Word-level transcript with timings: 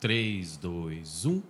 3, 0.00 0.56
2, 0.58 1.26
1. 1.26 1.42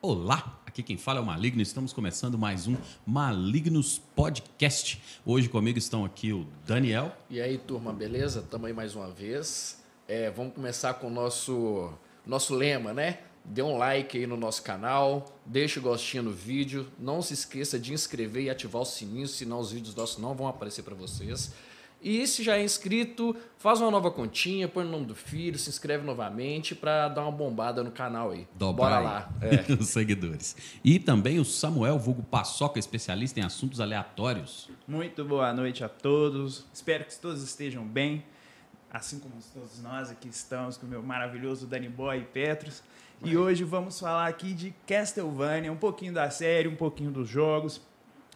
Olá, 0.00 0.58
aqui 0.64 0.82
quem 0.82 0.96
fala 0.96 1.18
é 1.18 1.22
o 1.22 1.26
Maligno. 1.26 1.60
Estamos 1.60 1.92
começando 1.92 2.38
mais 2.38 2.66
um 2.66 2.78
Malignos 3.06 3.98
Podcast. 4.16 5.02
Hoje 5.24 5.50
comigo 5.50 5.78
estão 5.78 6.02
aqui 6.02 6.32
o 6.32 6.46
Daniel. 6.66 7.14
E 7.28 7.42
aí, 7.42 7.58
turma, 7.58 7.92
beleza? 7.92 8.40
Estamos 8.40 8.68
aí 8.68 8.72
mais 8.72 8.96
uma 8.96 9.10
vez. 9.10 9.84
É, 10.08 10.30
vamos 10.30 10.54
começar 10.54 10.94
com 10.94 11.08
o 11.08 11.10
nosso, 11.10 11.92
nosso 12.24 12.54
lema, 12.54 12.94
né? 12.94 13.18
Dê 13.44 13.60
um 13.60 13.76
like 13.76 14.16
aí 14.16 14.26
no 14.26 14.38
nosso 14.38 14.62
canal, 14.62 15.38
deixa 15.44 15.78
o 15.78 15.82
gostinho 15.82 16.22
no 16.22 16.32
vídeo, 16.32 16.90
não 16.98 17.20
se 17.20 17.34
esqueça 17.34 17.78
de 17.78 17.92
inscrever 17.92 18.44
e 18.44 18.50
ativar 18.50 18.80
o 18.80 18.86
sininho, 18.86 19.28
senão 19.28 19.58
os 19.60 19.72
vídeos 19.72 19.94
nossos 19.94 20.16
não 20.16 20.34
vão 20.34 20.48
aparecer 20.48 20.82
para 20.82 20.94
vocês. 20.94 21.52
E 22.04 22.26
se 22.26 22.42
já 22.42 22.58
é 22.58 22.62
inscrito, 22.62 23.34
faz 23.56 23.80
uma 23.80 23.90
nova 23.90 24.10
continha, 24.10 24.68
põe 24.68 24.84
o 24.84 24.88
nome 24.88 25.06
do 25.06 25.14
filho, 25.14 25.58
se 25.58 25.70
inscreve 25.70 26.04
novamente 26.04 26.74
para 26.74 27.08
dar 27.08 27.22
uma 27.22 27.32
bombada 27.32 27.82
no 27.82 27.90
canal 27.90 28.30
aí. 28.30 28.46
Dobra 28.54 28.84
Bora 28.84 28.98
lá. 28.98 29.30
É. 29.40 29.72
Os 29.80 29.88
seguidores. 29.88 30.54
E 30.84 30.98
também 30.98 31.38
o 31.40 31.46
Samuel 31.46 31.98
Vulgo 31.98 32.22
Paçoca, 32.22 32.78
especialista 32.78 33.40
em 33.40 33.42
assuntos 33.42 33.80
aleatórios. 33.80 34.68
Muito 34.86 35.24
boa 35.24 35.50
noite 35.54 35.82
a 35.82 35.88
todos. 35.88 36.66
Espero 36.74 37.06
que 37.06 37.18
todos 37.18 37.42
estejam 37.42 37.86
bem. 37.86 38.22
Assim 38.92 39.18
como 39.18 39.36
todos 39.54 39.82
nós 39.82 40.10
aqui 40.10 40.28
estamos 40.28 40.76
com 40.76 40.84
o 40.84 40.88
meu 40.90 41.02
maravilhoso 41.02 41.66
Danny 41.66 41.88
Boy 41.88 42.18
e 42.18 42.24
Petros. 42.24 42.82
E 43.24 43.34
hoje 43.34 43.64
vamos 43.64 43.98
falar 43.98 44.28
aqui 44.28 44.52
de 44.52 44.74
Castlevania, 44.86 45.72
um 45.72 45.76
pouquinho 45.76 46.12
da 46.12 46.28
série, 46.28 46.68
um 46.68 46.76
pouquinho 46.76 47.10
dos 47.10 47.30
jogos. 47.30 47.80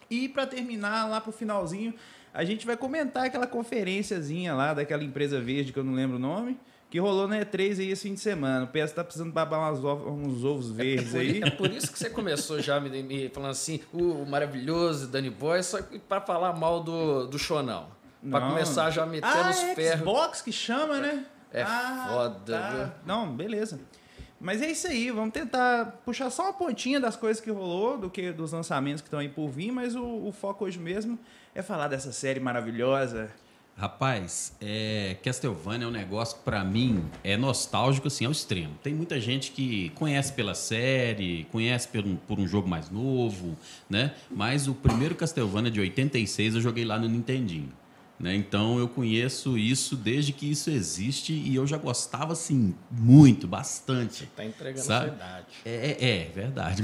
E 0.09 0.27
para 0.27 0.47
terminar, 0.47 1.07
lá 1.07 1.21
pro 1.21 1.31
finalzinho, 1.31 1.93
a 2.33 2.43
gente 2.43 2.65
vai 2.65 2.77
comentar 2.77 3.25
aquela 3.25 3.47
conferenciazinha 3.47 4.53
lá 4.53 4.73
daquela 4.73 5.03
empresa 5.03 5.39
verde 5.39 5.73
que 5.73 5.79
eu 5.79 5.83
não 5.83 5.93
lembro 5.93 6.17
o 6.17 6.19
nome, 6.19 6.57
que 6.89 6.99
rolou 6.99 7.27
na 7.27 7.39
E3 7.39 7.79
aí 7.79 7.91
esse 7.91 8.03
fim 8.07 8.13
de 8.13 8.19
semana. 8.19 8.65
O 8.65 8.67
PS 8.67 8.91
tá 8.91 9.03
precisando 9.03 9.31
babar 9.31 9.71
uns 9.71 9.83
ovos, 9.83 10.07
uns 10.07 10.43
ovos 10.43 10.71
verdes 10.71 11.13
é, 11.13 11.17
é 11.17 11.21
aí. 11.21 11.41
É 11.43 11.49
por 11.51 11.71
isso 11.71 11.91
que 11.91 11.99
você 11.99 12.09
começou 12.09 12.59
já 12.61 12.79
me, 12.79 13.03
me 13.03 13.29
falando 13.29 13.51
assim, 13.51 13.79
o 13.93 14.25
maravilhoso 14.25 15.07
Danny 15.07 15.29
Boy, 15.29 15.61
só 15.61 15.79
para 16.07 16.21
falar 16.21 16.53
mal 16.53 16.81
do, 16.81 17.27
do 17.27 17.37
Chonão. 17.37 17.87
Para 18.29 18.49
começar 18.49 18.89
já 18.89 19.05
metendo 19.05 19.33
ah, 19.33 19.49
os 19.49 19.57
é 19.57 19.75
ferros. 19.75 19.99
Xbox 19.99 20.41
que 20.41 20.51
chama, 20.51 20.99
né? 20.99 21.25
É 21.53 21.61
ah, 21.61 22.07
foda, 22.09 22.59
tá. 22.59 22.93
Não, 23.05 23.31
beleza. 23.31 23.79
Mas 24.39 24.61
é 24.61 24.71
isso 24.71 24.87
aí, 24.87 25.11
vamos 25.11 25.33
tentar 25.33 25.99
puxar 26.05 26.29
só 26.29 26.43
uma 26.43 26.53
pontinha 26.53 26.99
das 26.99 27.17
coisas 27.17 27.41
que 27.43 27.51
rolou, 27.51 27.97
do 27.97 28.09
que 28.09 28.31
dos 28.31 28.53
lançamentos 28.53 29.01
que 29.01 29.07
estão 29.07 29.19
aí 29.19 29.27
por 29.27 29.49
vir, 29.49 29.71
mas 29.71 29.95
o, 29.95 30.03
o 30.03 30.31
foco 30.31 30.63
hoje 30.63 30.79
mesmo 30.79 31.19
é 31.53 31.61
falar 31.61 31.89
dessa 31.89 32.13
série 32.13 32.39
maravilhosa. 32.39 33.29
Rapaz, 33.79 34.53
é, 34.59 35.15
Castlevania 35.23 35.85
é 35.85 35.87
um 35.87 35.91
negócio 35.91 36.37
que 36.37 36.43
para 36.43 36.65
mim 36.65 37.01
é 37.23 37.37
nostálgico 37.37 38.07
assim 38.07 38.25
ao 38.25 38.31
extremo. 38.31 38.75
Tem 38.83 38.93
muita 38.93 39.21
gente 39.21 39.51
que 39.51 39.89
conhece 39.91 40.33
pela 40.33 40.53
série, 40.53 41.47
conhece 41.49 41.87
por 41.87 42.05
um, 42.05 42.17
por 42.17 42.39
um 42.39 42.45
jogo 42.45 42.67
mais 42.67 42.89
novo, 42.89 43.57
né? 43.89 44.13
Mas 44.29 44.67
o 44.67 44.73
primeiro 44.73 45.15
Castlevania 45.15 45.71
de 45.71 45.79
86 45.79 46.55
eu 46.55 46.61
joguei 46.61 46.83
lá 46.83 46.99
no 46.99 47.07
Nintendinho. 47.07 47.71
Né? 48.19 48.35
Então 48.35 48.77
eu 48.77 48.87
conheço 48.87 49.57
isso 49.57 49.95
desde 49.95 50.33
que 50.33 50.51
isso 50.51 50.69
existe 50.69 51.31
e 51.31 51.55
eu 51.55 51.65
já 51.65 51.77
gostava 51.77 52.33
assim 52.33 52.75
muito, 52.91 53.47
bastante. 53.47 54.25
Está 54.25 54.43
entregando 54.43 54.85
sabe? 54.85 55.05
a 55.05 55.09
verdade. 55.09 55.45
É, 55.63 55.97
é, 55.99 56.09
é 56.09 56.31
verdade. 56.35 56.83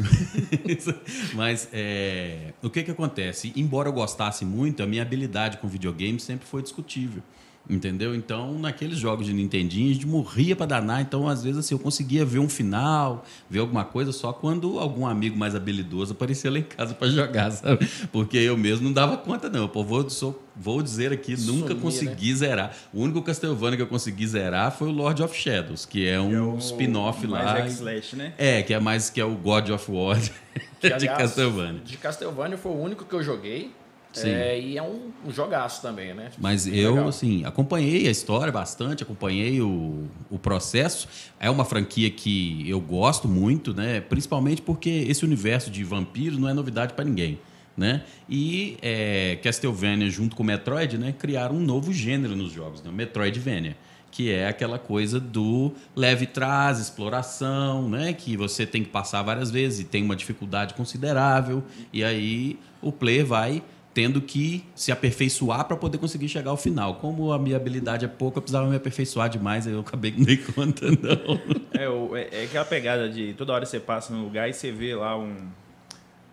Mas 1.36 1.68
é, 1.74 2.54
o 2.64 2.70
que, 2.70 2.84
que 2.84 2.92
acontece? 2.92 3.52
Embora 3.54 3.90
eu 3.90 3.94
gostasse 3.94 4.46
muito, 4.46 4.82
a 4.82 4.88
minha 4.88 5.02
habilidade 5.02 5.58
com 5.58 5.68
videogame 5.68 6.22
sempre 6.22 6.48
foi 6.48 6.62
discutível. 6.62 7.22
Entendeu? 7.68 8.14
Então, 8.14 8.60
naqueles 8.60 8.98
jogos 8.98 9.26
de 9.26 9.34
Nintendinho, 9.34 9.90
a 9.90 9.94
gente 9.94 10.06
morria 10.06 10.56
para 10.56 10.68
danar. 10.68 11.02
Então, 11.02 11.28
às 11.28 11.44
vezes, 11.44 11.60
assim, 11.60 11.74
eu 11.74 11.80
conseguia 11.80 12.24
ver 12.24 12.38
um 12.38 12.48
final, 12.48 13.26
ver 13.50 13.60
alguma 13.60 13.84
coisa 13.84 14.12
só 14.12 14.32
quando 14.32 14.80
algum 14.80 15.06
amigo 15.08 15.36
mais 15.36 15.56
habilidoso 15.56 16.14
aparecia 16.14 16.52
lá 16.52 16.60
em 16.60 16.64
casa 16.64 16.94
para 16.94 17.08
jogar, 17.08 17.50
sabe? 17.52 17.88
Porque 18.12 18.38
eu 18.38 18.56
mesmo 18.56 18.86
não 18.86 18.94
dava 18.94 19.18
conta, 19.18 19.50
não. 19.50 19.68
Pô, 19.68 19.84
vou, 19.84 20.08
sou, 20.12 20.44
vou 20.56 20.82
dizer 20.84 21.12
aqui, 21.12 21.36
Sumir, 21.36 21.62
nunca 21.62 21.74
consegui 21.74 22.30
né? 22.30 22.36
zerar. 22.36 22.78
O 22.94 23.02
único 23.02 23.22
Castlevania 23.24 23.78
que 23.78 23.84
eu 23.84 23.88
consegui 23.88 24.28
zerar 24.28 24.72
foi 24.72 24.90
o 24.90 24.92
Lord 24.92 25.24
of 25.24 25.36
Shadows, 25.36 25.86
que 25.86 26.08
é 26.08 26.22
um 26.22 26.56
é 26.56 26.58
spin-off 26.60 27.26
lá. 27.26 27.54
Mais 27.54 27.74
slash, 27.74 28.16
né? 28.16 28.34
É, 28.38 28.62
que 28.62 28.76
é 28.76 28.80
mais 28.80 29.10
que 29.10 29.20
é 29.20 29.26
o 29.26 29.36
God 29.36 29.70
of 29.70 29.92
War 29.92 30.20
que, 30.80 30.86
aliás, 30.86 31.02
de 31.02 31.08
Castlevania. 31.08 31.82
De 31.84 31.98
Castlevania 31.98 32.58
foi 32.58 32.72
o 32.72 32.80
único 32.80 33.06
que 33.06 33.14
eu 33.14 33.24
joguei. 33.24 33.72
Sim. 34.16 34.30
É, 34.30 34.60
e 34.60 34.78
é 34.78 34.82
um, 34.82 35.12
um, 35.28 35.32
jogaço 35.32 35.82
também, 35.82 36.14
né? 36.14 36.32
Mas 36.38 36.66
eu, 36.66 36.92
Legal. 36.92 37.10
assim, 37.10 37.44
acompanhei 37.44 38.08
a 38.08 38.12
história 38.12 38.52
bastante, 38.52 39.04
acompanhei 39.04 39.62
o, 39.62 40.06
o 40.32 40.40
processo. 40.40 41.08
É 41.38 41.50
uma 41.50 41.66
franquia 41.66 42.10
que 42.10 42.68
eu 42.68 42.80
gosto 42.80 43.28
muito, 43.28 43.74
né? 43.74 44.00
Principalmente 44.00 44.62
porque 44.62 44.90
esse 44.90 45.26
universo 45.26 45.70
de 45.70 45.84
vampiros 45.84 46.40
não 46.40 46.48
é 46.48 46.54
novidade 46.54 46.94
para 46.94 47.04
ninguém. 47.04 47.38
Né? 47.78 48.04
E 48.30 48.78
é, 48.82 49.38
Castlevania, 49.44 50.10
junto 50.10 50.34
com 50.34 50.46
Metroid, 50.46 50.98
né, 50.98 51.12
criaram 51.12 51.56
um 51.56 51.60
novo 51.60 51.92
gênero 51.92 52.34
nos 52.34 52.54
jogos, 52.54 52.82
né? 52.82 52.90
Metroidvania 52.90 53.76
que 54.16 54.32
é 54.32 54.48
aquela 54.48 54.80
coisa 54.80 55.20
do 55.20 55.74
leve 55.94 56.26
trás, 56.26 56.80
exploração, 56.80 57.90
né? 57.90 58.14
Que 58.14 58.38
você 58.38 58.66
tem 58.66 58.82
que 58.82 58.90
passar 58.90 59.22
várias 59.24 59.52
vezes 59.52 59.82
e 59.82 59.84
tem 59.84 60.02
uma 60.02 60.16
dificuldade 60.16 60.74
considerável. 60.74 61.62
E 61.92 62.02
aí 62.02 62.58
o 62.82 62.94
player 62.94 63.26
vai 63.26 63.62
tendo 63.96 64.22
que 64.22 64.62
se 64.76 64.92
aperfeiçoar 64.92 65.64
para 65.64 65.78
poder 65.78 65.98
conseguir 65.98 66.28
chegar 66.28 66.52
ao 66.52 66.58
final. 66.58 66.96
Como 66.96 67.32
a 67.32 67.40
minha 67.40 67.56
habilidade 67.56 68.04
é 68.04 68.08
pouca, 68.10 68.40
eu 68.40 68.42
precisava 68.42 68.68
me 68.68 68.76
aperfeiçoar 68.76 69.30
demais, 69.30 69.66
aí 69.66 69.72
eu 69.72 69.80
acabei 69.80 70.12
não 70.12 70.26
dei 70.26 70.36
conta, 70.54 70.88
não. 70.92 71.40
É, 71.74 72.20
é, 72.20 72.42
é 72.42 72.44
aquela 72.44 72.66
pegada 72.66 73.10
de 73.10 73.34
toda 73.36 73.54
hora 73.54 73.66
você 73.66 73.80
passa 73.80 74.14
no 74.14 74.22
lugar 74.22 74.50
e 74.50 74.54
você 74.54 74.70
vê 74.70 74.94
lá 74.94 75.18
um, 75.18 75.34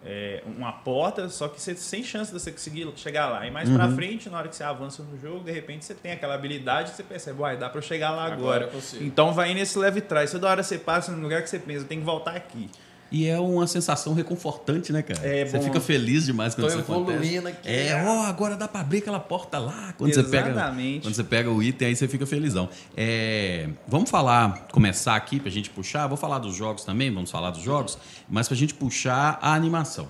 é, 0.04 0.42
uma 0.58 0.72
porta, 0.72 1.28
só 1.28 1.46
que 1.46 1.62
você 1.62 1.76
sem 1.76 2.02
chance 2.02 2.32
de 2.32 2.40
você 2.40 2.50
conseguir 2.50 2.90
chegar 2.96 3.28
lá. 3.28 3.46
E 3.46 3.50
mais 3.52 3.68
uhum. 3.68 3.76
pra 3.76 3.88
frente, 3.92 4.28
na 4.28 4.38
hora 4.38 4.48
que 4.48 4.56
você 4.56 4.64
avança 4.64 5.04
no 5.04 5.16
jogo, 5.20 5.44
de 5.44 5.52
repente 5.52 5.84
você 5.84 5.94
tem 5.94 6.10
aquela 6.10 6.34
habilidade 6.34 6.90
que 6.90 6.96
você 6.96 7.04
percebe, 7.04 7.40
uai, 7.40 7.56
dá 7.56 7.70
pra 7.70 7.78
eu 7.78 7.82
chegar 7.82 8.10
lá 8.10 8.24
agora. 8.24 8.64
agora. 8.66 8.84
Então 9.00 9.32
vai 9.32 9.54
nesse 9.54 9.78
leve 9.78 10.00
trás. 10.00 10.32
Toda 10.32 10.48
hora 10.48 10.64
você 10.64 10.78
passa 10.78 11.12
no 11.12 11.22
lugar 11.22 11.40
que 11.40 11.48
você 11.48 11.60
pensa, 11.60 11.84
tem 11.84 12.00
que 12.00 12.04
voltar 12.04 12.34
aqui. 12.34 12.68
E 13.12 13.26
é 13.26 13.38
uma 13.38 13.66
sensação 13.66 14.14
reconfortante, 14.14 14.90
né, 14.90 15.02
cara? 15.02 15.20
É, 15.22 15.44
você 15.44 15.58
bom, 15.58 15.64
fica 15.64 15.80
feliz 15.80 16.24
demais 16.24 16.54
quando 16.54 16.68
isso 16.68 16.78
acontece. 16.78 17.38
Aqui, 17.38 17.68
é, 17.68 18.02
ó, 18.02 18.20
oh, 18.20 18.22
agora 18.22 18.56
dá 18.56 18.66
para 18.66 18.80
abrir 18.80 18.98
aquela 18.98 19.20
porta 19.20 19.58
lá. 19.58 19.92
Quando 19.98 20.10
Exatamente. 20.10 20.32
você 20.32 20.54
pega, 20.54 21.00
quando 21.02 21.14
você 21.14 21.24
pega 21.24 21.50
o 21.50 21.62
item, 21.62 21.88
aí 21.88 21.94
você 21.94 22.08
fica 22.08 22.24
felizão. 22.24 22.70
É, 22.96 23.68
vamos 23.86 24.08
falar, 24.08 24.66
começar 24.72 25.14
aqui 25.14 25.38
pra 25.38 25.50
gente 25.50 25.68
puxar. 25.68 26.06
Vou 26.06 26.16
falar 26.16 26.38
dos 26.38 26.56
jogos 26.56 26.84
também, 26.84 27.12
vamos 27.12 27.30
falar 27.30 27.50
dos 27.50 27.62
jogos, 27.62 27.98
mas 28.30 28.48
pra 28.48 28.56
gente 28.56 28.72
puxar 28.72 29.38
a 29.42 29.52
animação. 29.52 30.08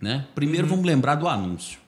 Né? 0.00 0.26
Primeiro 0.34 0.64
uhum. 0.64 0.70
vamos 0.70 0.84
lembrar 0.84 1.14
do 1.14 1.28
anúncio. 1.28 1.78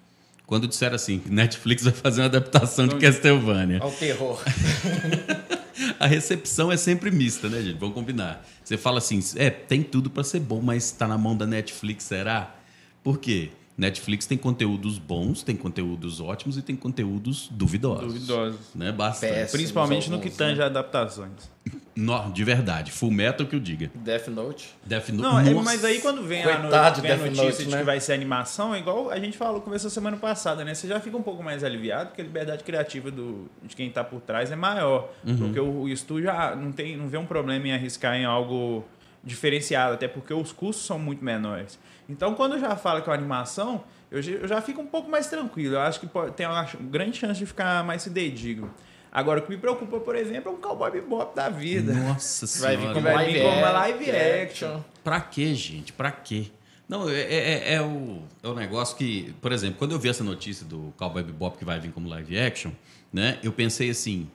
Quando 0.46 0.68
disseram 0.68 0.94
assim, 0.94 1.20
Netflix 1.26 1.82
vai 1.82 1.92
fazer 1.92 2.20
uma 2.20 2.26
adaptação 2.28 2.86
de 2.86 2.94
Castlevania. 2.94 3.80
Ao 3.82 3.90
terror. 3.90 4.40
a 5.98 6.06
recepção 6.06 6.70
é 6.70 6.76
sempre 6.76 7.10
mista, 7.10 7.48
né, 7.48 7.62
gente? 7.62 7.78
Vamos 7.78 7.94
combinar. 7.94 8.44
Você 8.64 8.76
fala 8.76 8.98
assim, 8.98 9.20
é, 9.36 9.50
tem 9.50 9.82
tudo 9.82 10.10
para 10.10 10.24
ser 10.24 10.40
bom, 10.40 10.60
mas 10.60 10.84
está 10.84 11.06
na 11.06 11.18
mão 11.18 11.36
da 11.36 11.46
Netflix, 11.46 12.04
será? 12.04 12.54
Por 13.02 13.18
quê? 13.18 13.50
Netflix 13.78 14.26
tem 14.26 14.36
conteúdos 14.36 14.98
bons, 14.98 15.44
tem 15.44 15.54
conteúdos 15.54 16.20
ótimos 16.20 16.58
e 16.58 16.62
tem 16.62 16.74
conteúdos 16.74 17.48
duvidosos. 17.52 18.12
Duvidosos. 18.12 18.74
Né? 18.74 18.90
Bastante. 18.90 19.30
Péssimos 19.30 19.52
Principalmente 19.52 20.10
no 20.10 20.18
que 20.18 20.30
tange 20.30 20.58
né? 20.58 20.64
adaptações. 20.64 21.48
No, 21.94 22.32
de 22.32 22.42
verdade. 22.42 22.90
Full 22.90 23.12
Metal 23.12 23.46
que 23.46 23.54
eu 23.54 23.60
diga. 23.60 23.88
Death 23.94 24.26
Note. 24.28 24.74
Death 24.84 25.10
Note. 25.10 25.22
Não, 25.22 25.60
é, 25.60 25.62
mas 25.62 25.84
aí 25.84 26.00
quando 26.00 26.24
vem 26.24 26.42
Coitado 26.42 26.98
a, 26.98 27.02
vem 27.02 27.12
a 27.12 27.16
notícia 27.16 27.44
Note, 27.44 27.64
de 27.64 27.70
né? 27.70 27.78
que 27.78 27.84
vai 27.84 28.00
ser 28.00 28.14
animação, 28.14 28.74
é 28.74 28.80
igual 28.80 29.10
a 29.10 29.20
gente 29.20 29.38
falou, 29.38 29.60
começou 29.60 29.88
semana 29.88 30.16
passada, 30.16 30.64
né? 30.64 30.74
Você 30.74 30.88
já 30.88 30.98
fica 30.98 31.16
um 31.16 31.22
pouco 31.22 31.42
mais 31.42 31.62
aliviado, 31.62 32.08
porque 32.08 32.20
a 32.20 32.24
liberdade 32.24 32.64
criativa 32.64 33.12
do, 33.12 33.48
de 33.62 33.76
quem 33.76 33.88
está 33.88 34.02
por 34.02 34.20
trás 34.20 34.50
é 34.50 34.56
maior. 34.56 35.08
Uhum. 35.24 35.36
Porque 35.36 35.60
o, 35.60 35.82
o 35.82 35.88
estúdio 35.88 36.24
já 36.24 36.56
não, 36.56 36.72
tem, 36.72 36.96
não 36.96 37.06
vê 37.06 37.16
um 37.16 37.26
problema 37.26 37.68
em 37.68 37.72
arriscar 37.72 38.16
em 38.16 38.24
algo 38.24 38.84
diferenciado, 39.22 39.94
até 39.94 40.08
porque 40.08 40.34
os 40.34 40.52
custos 40.52 40.84
são 40.84 40.98
muito 40.98 41.24
menores. 41.24 41.78
Então, 42.08 42.34
quando 42.34 42.58
já 42.58 42.74
fala 42.76 43.00
que 43.02 43.08
é 43.08 43.12
uma 43.12 43.18
animação, 43.18 43.84
eu, 44.10 44.20
eu 44.20 44.48
já 44.48 44.60
fico 44.62 44.80
um 44.80 44.86
pouco 44.86 45.10
mais 45.10 45.26
tranquilo. 45.26 45.74
Eu 45.74 45.80
acho 45.80 46.00
que 46.00 46.06
pode, 46.06 46.32
tem 46.32 46.46
uma 46.46 46.66
grande 46.90 47.18
chance 47.18 47.38
de 47.38 47.46
ficar 47.46 47.84
mais 47.84 48.04
fidedigno. 48.04 48.70
Agora, 49.12 49.40
o 49.40 49.42
que 49.42 49.50
me 49.50 49.58
preocupa, 49.58 50.00
por 50.00 50.16
exemplo, 50.16 50.52
é 50.52 50.54
um 50.54 50.58
Cowboy 50.58 50.90
Bebop 50.90 51.34
da 51.34 51.48
vida. 51.48 51.92
Nossa 51.92 52.46
Senhora. 52.46 52.76
Vai 52.78 52.86
vir 52.86 52.94
como, 52.94 53.14
vai 53.14 53.32
vir 53.32 53.42
como 53.42 53.60
live 53.60 54.10
action. 54.10 54.80
Pra 55.02 55.20
quê, 55.20 55.54
gente? 55.54 55.92
Pra 55.92 56.10
quê? 56.10 56.46
Não, 56.88 57.08
é, 57.08 57.20
é, 57.20 57.74
é, 57.74 57.82
o, 57.82 58.22
é 58.42 58.48
o 58.48 58.54
negócio 58.54 58.96
que, 58.96 59.34
por 59.42 59.52
exemplo, 59.52 59.76
quando 59.78 59.92
eu 59.92 59.98
vi 59.98 60.08
essa 60.08 60.24
notícia 60.24 60.64
do 60.64 60.94
Cowboy 60.96 61.22
Bebop 61.22 61.58
que 61.58 61.64
vai 61.64 61.78
vir 61.78 61.92
como 61.92 62.08
live 62.08 62.38
action, 62.38 62.70
né? 63.12 63.38
Eu 63.42 63.52
pensei 63.52 63.90
assim, 63.90 64.30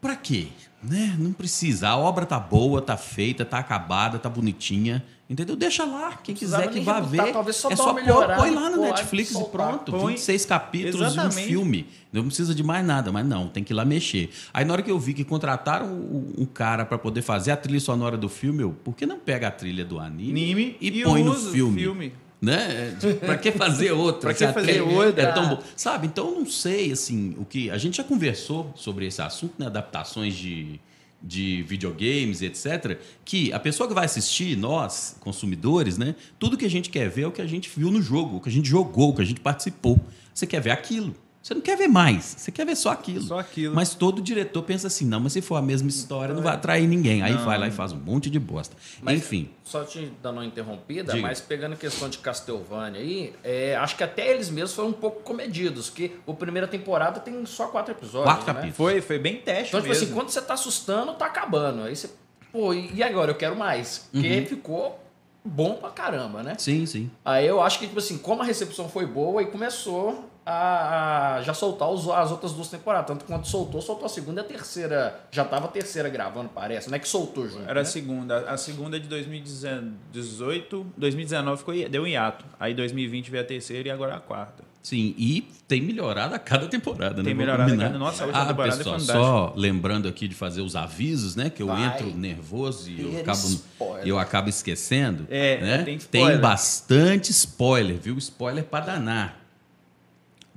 pra 0.00 0.14
quê? 0.14 0.48
Né? 0.82 1.14
Não 1.18 1.32
precisa. 1.32 1.88
A 1.88 1.96
obra 1.96 2.26
tá 2.26 2.40
boa, 2.40 2.82
tá 2.82 2.96
feita, 2.96 3.44
tá 3.44 3.58
acabada, 3.58 4.18
tá 4.18 4.28
bonitinha. 4.28 5.04
Entendeu? 5.30 5.56
Deixa 5.56 5.84
lá. 5.84 6.18
Quem 6.22 6.34
quiser 6.34 6.68
que 6.70 6.80
vá 6.80 7.00
ver. 7.00 7.32
Talvez 7.32 7.56
só 7.56 7.70
é 7.70 7.76
só 7.76 7.94
melhorar, 7.94 8.36
põe 8.36 8.50
lá 8.50 8.68
no 8.68 8.82
Netflix 8.82 9.30
e 9.30 9.44
pronto. 9.44 9.90
Põe. 9.90 10.08
26 10.08 10.44
capítulos 10.44 11.12
Exatamente. 11.12 11.38
e 11.38 11.42
um 11.44 11.48
filme. 11.48 11.86
Não 12.12 12.26
precisa 12.26 12.54
de 12.54 12.62
mais 12.62 12.84
nada, 12.84 13.10
mas 13.10 13.24
não, 13.24 13.48
tem 13.48 13.64
que 13.64 13.72
ir 13.72 13.76
lá 13.76 13.84
mexer. 13.84 14.30
Aí 14.52 14.64
na 14.64 14.74
hora 14.74 14.82
que 14.82 14.90
eu 14.90 14.98
vi 14.98 15.14
que 15.14 15.24
contrataram 15.24 15.86
um, 15.86 16.44
cara 16.44 16.84
para 16.84 16.98
poder 16.98 17.22
fazer 17.22 17.52
a 17.52 17.56
trilha 17.56 17.80
sonora 17.80 18.18
do 18.18 18.28
filme, 18.28 18.62
eu, 18.62 18.72
por 18.84 18.94
que 18.94 19.06
não 19.06 19.18
pega 19.18 19.48
a 19.48 19.50
trilha 19.50 19.86
do 19.86 19.98
anime, 19.98 20.42
anime 20.42 20.76
e, 20.78 21.00
e 21.00 21.02
põe 21.02 21.24
no 21.24 21.34
filme? 21.34 21.80
filme? 21.80 22.12
Né? 22.42 22.98
Para 23.20 23.38
que 23.38 23.52
fazer 23.52 23.92
outro? 23.92 24.22
para 24.22 24.34
que 24.34 24.48
fazer 24.48 24.80
outro? 24.82 25.20
É 25.20 25.30
tão 25.30 25.48
bom. 25.48 25.62
Sabe? 25.76 26.08
Então 26.08 26.28
eu 26.28 26.40
não 26.40 26.46
sei 26.46 26.90
assim, 26.90 27.36
o 27.38 27.44
que 27.44 27.70
a 27.70 27.78
gente 27.78 27.98
já 27.98 28.04
conversou 28.04 28.72
sobre 28.74 29.06
esse 29.06 29.22
assunto, 29.22 29.54
né, 29.56 29.66
adaptações 29.66 30.34
de 30.34 30.80
de 31.22 31.62
videogames, 31.62 32.42
etc., 32.42 32.98
que 33.24 33.52
a 33.52 33.60
pessoa 33.60 33.88
que 33.88 33.94
vai 33.94 34.04
assistir, 34.06 34.56
nós, 34.56 35.16
consumidores, 35.20 35.96
né, 35.96 36.16
tudo 36.38 36.56
que 36.56 36.64
a 36.64 36.70
gente 36.70 36.90
quer 36.90 37.08
ver 37.08 37.22
é 37.22 37.26
o 37.28 37.30
que 37.30 37.40
a 37.40 37.46
gente 37.46 37.70
viu 37.74 37.90
no 37.90 38.02
jogo, 38.02 38.38
o 38.38 38.40
que 38.40 38.48
a 38.48 38.52
gente 38.52 38.68
jogou, 38.68 39.10
o 39.10 39.14
que 39.14 39.22
a 39.22 39.24
gente 39.24 39.40
participou. 39.40 40.00
Você 40.34 40.46
quer 40.46 40.60
ver 40.60 40.70
aquilo. 40.70 41.14
Você 41.42 41.54
não 41.54 41.60
quer 41.60 41.76
ver 41.76 41.88
mais, 41.88 42.36
você 42.38 42.52
quer 42.52 42.64
ver 42.64 42.76
só 42.76 42.90
aquilo. 42.90 43.20
Só 43.20 43.40
aquilo. 43.40 43.74
Mas 43.74 43.96
todo 43.96 44.22
diretor 44.22 44.62
pensa 44.62 44.86
assim: 44.86 45.04
não, 45.04 45.18
mas 45.18 45.32
se 45.32 45.42
for 45.42 45.56
a 45.56 45.62
mesma 45.62 45.88
história, 45.88 46.32
não 46.32 46.40
vai 46.42 46.54
atrair 46.54 46.86
ninguém. 46.86 47.20
Aí 47.20 47.34
não. 47.34 47.44
vai 47.44 47.58
lá 47.58 47.66
e 47.66 47.72
faz 47.72 47.90
um 47.90 47.96
monte 47.96 48.30
de 48.30 48.38
bosta. 48.38 48.76
Mas, 49.02 49.18
Enfim. 49.18 49.50
Só 49.64 49.82
te 49.82 50.12
dando 50.22 50.36
uma 50.36 50.46
interrompida, 50.46 51.12
Diga. 51.12 51.26
mas 51.26 51.40
pegando 51.40 51.72
a 51.72 51.76
questão 51.76 52.08
de 52.08 52.18
Castlevania 52.18 53.00
aí, 53.00 53.32
é, 53.42 53.74
acho 53.74 53.96
que 53.96 54.04
até 54.04 54.30
eles 54.30 54.50
mesmos 54.50 54.74
foram 54.74 54.90
um 54.90 54.92
pouco 54.92 55.22
comedidos, 55.22 55.90
que 55.90 56.16
a 56.28 56.32
primeira 56.32 56.68
temporada 56.68 57.18
tem 57.18 57.44
só 57.44 57.66
quatro 57.66 57.92
episódios. 57.92 58.24
Quatro 58.24 58.46
né? 58.46 58.52
capítulos. 58.52 58.76
Foi, 58.76 59.00
foi 59.00 59.18
bem 59.18 59.38
teste. 59.38 59.68
Então, 59.68 59.80
tipo 59.80 59.92
assim, 59.92 60.12
quando 60.12 60.28
você 60.28 60.40
tá 60.40 60.54
assustando, 60.54 61.12
tá 61.14 61.26
acabando. 61.26 61.82
Aí 61.82 61.96
você. 61.96 62.08
Pô, 62.52 62.72
e 62.72 63.02
agora? 63.02 63.32
Eu 63.32 63.36
quero 63.36 63.56
mais. 63.56 64.08
Porque 64.12 64.28
uhum. 64.28 64.46
ficou 64.46 65.04
bom 65.44 65.74
pra 65.74 65.90
caramba, 65.90 66.42
né? 66.42 66.54
Sim, 66.56 66.86
sim. 66.86 67.10
Aí 67.24 67.46
eu 67.46 67.60
acho 67.60 67.80
que, 67.80 67.86
tipo 67.86 67.98
assim, 67.98 68.18
como 68.18 68.42
a 68.42 68.44
recepção 68.44 68.88
foi 68.88 69.06
boa, 69.06 69.42
e 69.42 69.46
começou 69.46 70.30
a, 70.44 71.36
a 71.36 71.42
já 71.42 71.54
soltar 71.54 71.88
os, 71.88 72.08
as 72.08 72.30
outras 72.30 72.52
duas 72.52 72.68
temporadas. 72.68 73.06
Tanto 73.06 73.24
que 73.24 73.32
quando 73.32 73.46
soltou, 73.46 73.80
soltou 73.80 74.06
a 74.06 74.08
segunda 74.08 74.40
e 74.40 74.44
a 74.44 74.46
terceira. 74.46 75.20
Já 75.30 75.44
tava 75.44 75.66
a 75.66 75.68
terceira 75.68 76.08
gravando, 76.08 76.50
parece. 76.54 76.88
Não 76.88 76.96
é 76.96 76.98
que 76.98 77.08
soltou 77.08 77.48
junto. 77.48 77.64
Era 77.64 77.74
né? 77.74 77.80
a 77.80 77.84
segunda. 77.84 78.38
A 78.50 78.56
segunda 78.56 78.96
é 78.96 79.00
de 79.00 79.08
2018. 79.08 80.86
2019 80.96 81.58
ficou, 81.58 81.88
deu 81.88 82.02
um 82.02 82.06
hiato. 82.06 82.44
Aí 82.58 82.74
2020 82.74 83.30
veio 83.30 83.42
a 83.42 83.46
terceira 83.46 83.88
e 83.88 83.90
agora 83.90 84.16
a 84.16 84.20
quarta. 84.20 84.72
Sim, 84.82 85.14
e 85.16 85.46
tem 85.68 85.80
melhorado 85.80 86.34
a 86.34 86.40
cada 86.40 86.66
temporada, 86.66 87.14
tem 87.14 87.22
né? 87.22 87.30
Tem 87.30 87.34
melhorado 87.34 87.72
a 87.72 87.76
cada. 87.76 87.98
Nossa, 87.98 88.24
a 88.24 88.26
última 88.26 88.42
ah, 88.42 88.48
temporada 88.48 88.74
é 88.74 88.78
pessoal, 88.78 88.96
é 88.96 88.98
fantástica. 88.98 89.24
Só 89.24 89.54
lembrando 89.56 90.08
aqui 90.08 90.26
de 90.26 90.34
fazer 90.34 90.60
os 90.60 90.74
avisos, 90.74 91.36
né? 91.36 91.48
Que 91.50 91.62
eu 91.62 91.68
Vai. 91.68 91.86
entro 91.86 92.12
nervoso 92.16 92.90
e 92.90 93.00
eu 93.00 93.20
acabo, 93.20 93.60
eu 94.04 94.18
acabo 94.18 94.48
esquecendo. 94.48 95.24
É, 95.30 95.60
né? 95.60 95.82
tem, 95.84 95.98
tem 95.98 96.36
bastante 96.38 97.30
spoiler, 97.30 97.96
viu? 97.96 98.18
Spoiler 98.18 98.64
para 98.64 98.86
danar. 98.86 99.41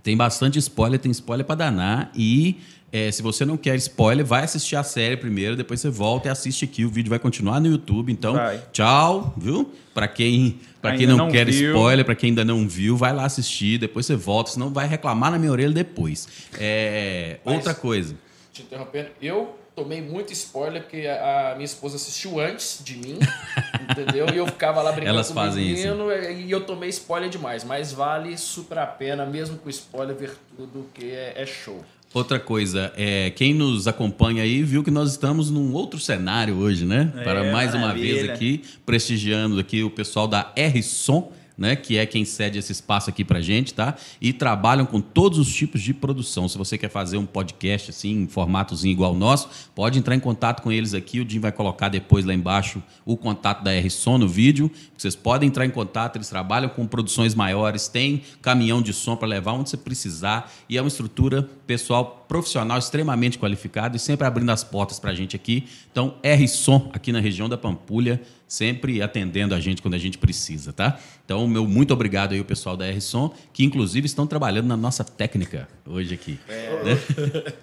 Tem 0.06 0.16
bastante 0.16 0.60
spoiler, 0.60 1.00
tem 1.00 1.12
spoiler 1.12 1.44
para 1.44 1.56
danar. 1.56 2.12
E 2.14 2.60
é, 2.92 3.10
se 3.10 3.24
você 3.24 3.44
não 3.44 3.58
quer 3.58 3.76
spoiler, 3.78 4.24
vai 4.24 4.44
assistir 4.44 4.76
a 4.76 4.84
série 4.84 5.18
primeiro, 5.18 5.56
depois 5.56 5.82
você 5.82 5.90
volta 5.90 6.28
e 6.28 6.32
assiste 6.32 6.64
aqui. 6.64 6.86
O 6.86 6.90
vídeo 6.90 7.10
vai 7.10 7.18
continuar 7.18 7.60
no 7.60 7.66
YouTube. 7.66 8.12
Então, 8.12 8.36
vai. 8.36 8.62
tchau, 8.72 9.34
viu? 9.36 9.74
Para 9.96 10.08
quem, 10.08 10.60
pra 10.80 10.96
quem 10.96 11.08
não, 11.08 11.18
não 11.18 11.32
quer 11.32 11.48
viu. 11.48 11.72
spoiler, 11.72 12.06
para 12.06 12.14
quem 12.14 12.30
ainda 12.30 12.46
não 12.46 12.68
viu, 12.68 12.96
vai 12.96 13.12
lá 13.14 13.26
assistir, 13.26 13.80
depois 13.80 14.06
você 14.06 14.16
volta, 14.16 14.52
senão 14.52 14.70
vai 14.70 14.88
reclamar 14.88 15.32
na 15.32 15.40
minha 15.40 15.52
orelha 15.52 15.74
depois. 15.74 16.28
É, 16.60 17.40
outra 17.44 17.74
coisa. 17.74 18.16
Te 18.54 18.62
interrompendo, 18.62 19.10
eu 19.20 19.58
tomei 19.76 20.02
muito 20.02 20.32
spoiler 20.32 20.82
porque 20.82 21.06
a, 21.08 21.54
minha 21.56 21.66
esposa 21.66 21.98
assistiu 21.98 22.40
antes 22.40 22.82
de 22.84 22.98
mim, 22.98 23.20
entendeu? 23.92 24.28
E 24.34 24.38
eu 24.38 24.48
ficava 24.48 24.82
lá 24.82 24.92
brincando 24.92 25.16
Elas 25.18 25.32
com 25.32 25.40
o 25.40 25.52
menino 25.54 26.12
isso. 26.12 26.32
e 26.32 26.50
eu 26.50 26.62
tomei 26.62 26.90
spoiler 26.90 27.30
demais. 27.30 27.64
Mas 27.64 27.92
vale 27.92 28.38
super 28.38 28.78
a 28.78 28.88
pena, 28.88 29.26
mesmo 29.26 29.58
com 29.58 29.70
spoiler, 29.70 30.16
ver 30.16 30.32
tudo 30.56 30.88
que 30.94 31.12
é, 31.12 31.34
é 31.36 31.46
show. 31.46 31.84
Outra 32.14 32.40
coisa, 32.40 32.94
é, 32.96 33.30
quem 33.32 33.54
nos 33.54 33.90
acompanha 33.90 34.42
aí 34.42 34.64
viu 34.64 34.82
que 34.82 34.90
nós 34.90 35.12
estamos 35.12 35.52
num 35.52 35.74
outro 35.74 36.00
cenário 36.00 36.56
hoje, 36.56 36.86
né? 36.86 37.12
É, 37.18 37.24
Para 37.24 37.52
mais 37.52 37.74
maravilha. 37.74 37.84
uma 37.84 37.94
vez 37.94 38.30
aqui, 38.30 38.64
prestigiando 38.86 39.60
aqui 39.60 39.84
o 39.84 39.90
pessoal 39.90 40.26
da 40.26 40.50
R-Som 40.56 41.34
né, 41.58 41.76
que 41.76 41.98
é 41.98 42.06
quem 42.06 42.26
cede 42.26 42.60
esse 42.60 42.72
espaço 42.72 43.10
aqui 43.10 43.24
para 43.24 43.42
gente, 43.42 43.74
tá? 43.74 43.96
E 44.20 44.34
trabalham 44.34 44.86
com 44.86 45.00
todos 45.00 45.40
os 45.40 45.54
tipos 45.54 45.82
de 45.82 45.94
produção. 45.94 46.48
Se 46.48 46.58
você 46.58 46.78
quer 46.78 46.90
fazer 46.90 47.18
um 47.18 47.26
podcast 47.26 47.92
assim, 47.92 48.24
em 48.24 48.28
formatozinho 48.28 48.92
igual 48.92 49.12
ao 49.12 49.18
nosso, 49.18 49.50
pode 49.74 49.98
entrar 49.98 50.16
em 50.16 50.20
contato 50.20 50.62
com 50.62 50.72
eles 50.72 50.94
aqui. 50.94 51.20
O 51.20 51.30
Jim 51.30 51.40
vai 51.40 51.52
colocar 51.52 51.90
depois 51.90 52.26
lá 52.26 52.34
embaixo 52.34 52.84
o 53.06 53.16
contato 53.16 53.64
da 53.64 53.72
R-Som 53.72 54.18
no 54.18 54.28
vídeo. 54.28 54.70
Vocês 54.98 55.16
podem 55.16 55.48
entrar 55.48 55.66
em 55.66 55.70
contato, 55.70 56.18
eles 56.18 56.30
trabalham 56.30 56.70
com 56.70 56.86
produções 56.86 57.34
maiores, 57.34 57.88
tem 57.88 58.24
caminhão 58.42 58.82
de 58.82 58.94
som 58.94 59.16
para 59.16 59.28
levar 59.28 59.54
onde 59.54 59.70
você 59.70 59.78
precisar 59.78 60.52
e 60.70 60.78
é 60.78 60.82
uma 60.82 60.88
estrutura 60.88 61.50
pessoal 61.66 62.26
profissional 62.28 62.78
extremamente 62.78 63.38
qualificado 63.38 63.96
e 63.96 64.00
sempre 64.00 64.26
abrindo 64.26 64.50
as 64.50 64.64
portas 64.64 65.00
para 65.00 65.12
a 65.12 65.16
gente 65.16 65.36
aqui. 65.36 65.66
Então, 65.92 66.16
R-Som 66.22 66.90
aqui 66.94 67.12
na 67.12 67.20
região 67.20 67.48
da 67.48 67.58
Pampulha 67.58 68.22
sempre 68.56 69.02
atendendo 69.02 69.54
a 69.54 69.60
gente 69.60 69.82
quando 69.82 69.96
a 69.96 69.98
gente 69.98 70.18
precisa, 70.18 70.72
tá? 70.72 70.98
Então, 71.26 71.46
meu 71.48 71.68
muito 71.68 71.94
obrigado 71.94 72.32
aí 72.32 72.40
ao 72.40 72.46
pessoal 72.46 72.78
da 72.78 72.86
R-Som, 72.88 73.36
que 73.52 73.66
inclusive 73.66 74.06
estão 74.06 74.26
trabalhando 74.26 74.68
na 74.68 74.78
nossa 74.78 75.04
técnica 75.04 75.68
hoje 75.86 76.14
aqui. 76.14 76.40
É. 76.48 76.84
Né? 76.84 77.54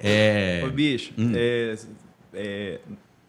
é... 0.00 0.64
Ô, 0.66 0.70
bicho, 0.70 1.12
hum. 1.18 1.32
é, 1.34 1.76
é, 2.32 2.80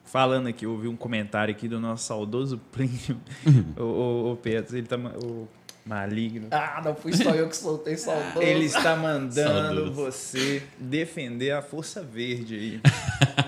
falando 0.06 0.48
aqui, 0.48 0.66
eu 0.66 0.72
ouvi 0.72 0.88
um 0.88 0.96
comentário 0.96 1.54
aqui 1.54 1.68
do 1.68 1.82
nosso 1.82 2.06
saudoso 2.06 2.58
primo, 2.72 3.22
uhum. 3.46 3.74
o, 3.84 3.84
o, 3.84 4.32
o 4.34 4.36
Pedro, 4.38 4.78
ele 4.78 4.88
tá... 4.88 4.98
O, 4.98 5.48
Maligno. 5.90 6.50
Ah, 6.52 6.84
não 6.86 6.94
fui 6.94 7.12
só 7.14 7.32
eu 7.32 7.50
que 7.50 7.58
soltei 7.58 7.98
saudoso. 7.98 8.44
Ele 8.44 8.66
está 8.66 8.96
mandando 8.96 9.92
você 9.92 10.62
defender 10.78 11.50
a 11.50 11.64
Força 11.64 12.04
Verde 12.04 12.56
aí. 12.56 12.82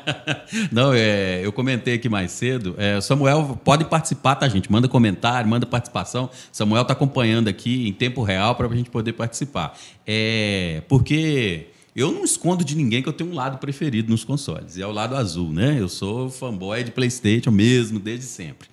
não, 0.71 0.91
é, 0.91 1.45
eu 1.45 1.53
comentei 1.53 1.93
aqui 1.93 2.09
mais 2.09 2.31
cedo. 2.31 2.73
É, 2.79 2.99
Samuel 2.99 3.59
pode 3.63 3.85
participar, 3.85 4.33
tá, 4.33 4.49
gente? 4.49 4.71
Manda 4.71 4.88
comentário, 4.88 5.47
manda 5.47 5.67
participação. 5.67 6.31
Samuel 6.51 6.81
está 6.81 6.93
acompanhando 6.93 7.47
aqui 7.47 7.88
em 7.88 7.93
tempo 7.93 8.23
real 8.23 8.55
para 8.55 8.65
a 8.65 8.75
gente 8.75 8.89
poder 8.89 9.13
participar. 9.13 9.77
É, 10.07 10.81
porque 10.89 11.67
eu 11.95 12.11
não 12.11 12.23
escondo 12.23 12.65
de 12.65 12.75
ninguém 12.75 13.03
que 13.03 13.09
eu 13.09 13.13
tenho 13.13 13.29
um 13.29 13.35
lado 13.35 13.59
preferido 13.59 14.09
nos 14.09 14.23
consoles, 14.23 14.77
e 14.77 14.81
é 14.81 14.87
o 14.87 14.91
lado 14.91 15.15
azul, 15.15 15.53
né? 15.53 15.77
Eu 15.79 15.87
sou 15.87 16.27
fanboy 16.27 16.83
de 16.83 16.89
PlayStation 16.89 17.51
mesmo, 17.51 17.99
desde 17.99 18.25
sempre. 18.25 18.67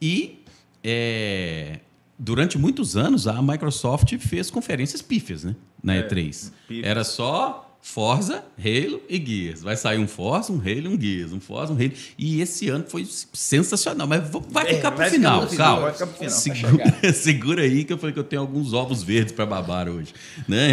E 0.00 0.42
é, 0.82 1.80
durante 2.20 2.58
muitos 2.58 2.96
anos, 2.96 3.26
a 3.26 3.40
Microsoft 3.40 4.16
fez 4.18 4.50
conferências 4.50 5.00
pífias, 5.00 5.42
né? 5.42 5.56
Na 5.82 5.94
é, 5.94 6.06
E3. 6.06 6.52
Pífias. 6.68 6.86
Era 6.86 7.02
só 7.02 7.66
Forza, 7.82 8.44
Halo 8.58 9.00
e 9.08 9.16
Gears. 9.24 9.62
Vai 9.62 9.74
sair 9.74 9.98
um 9.98 10.06
Forza, 10.06 10.52
um 10.52 10.58
Halo 10.58 10.84
e 10.84 10.88
um 10.88 11.00
Gears. 11.00 11.32
Um 11.32 11.40
Forza, 11.40 11.72
um 11.72 11.76
Halo. 11.76 11.92
E 12.18 12.42
esse 12.42 12.68
ano 12.68 12.84
foi 12.86 13.08
sensacional. 13.32 14.06
Mas 14.06 14.22
vai 14.50 14.70
é, 14.70 14.74
ficar 14.74 14.92
para 14.92 15.08
o 15.08 15.10
final, 15.10 15.46
calma. 15.48 15.82
Vai 15.82 15.92
ficar 15.94 16.06
pro 16.06 16.16
final. 16.16 16.30
Segura, 16.30 17.12
segura, 17.14 17.62
aí 17.62 17.84
que 17.84 17.92
eu 17.92 17.98
falei 17.98 18.12
que 18.12 18.20
eu 18.20 18.24
tenho 18.24 18.42
alguns 18.42 18.74
ovos 18.74 19.02
verdes 19.02 19.32
para 19.32 19.46
babar 19.46 19.88
hoje. 19.88 20.12
Né? 20.46 20.72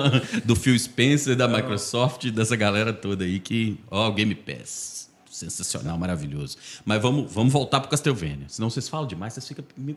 do 0.44 0.56
Phil 0.56 0.78
Spencer, 0.78 1.36
da 1.36 1.46
Microsoft, 1.46 2.30
dessa 2.30 2.56
galera 2.56 2.92
toda 2.94 3.24
aí 3.24 3.38
que... 3.38 3.78
Ó, 3.90 4.08
o 4.08 4.12
Game 4.12 4.34
Pass 4.34 4.97
sensacional, 5.38 5.96
maravilhoso. 5.98 6.56
Mas 6.84 7.00
vamos, 7.00 7.32
vamos 7.32 7.52
voltar 7.52 7.80
para 7.80 7.90
Castlevania. 7.90 8.46
Senão 8.48 8.68
vocês 8.68 8.88
falam 8.88 9.06
demais, 9.06 9.32
vocês 9.32 9.46
ficam 9.46 9.64
me 9.76 9.96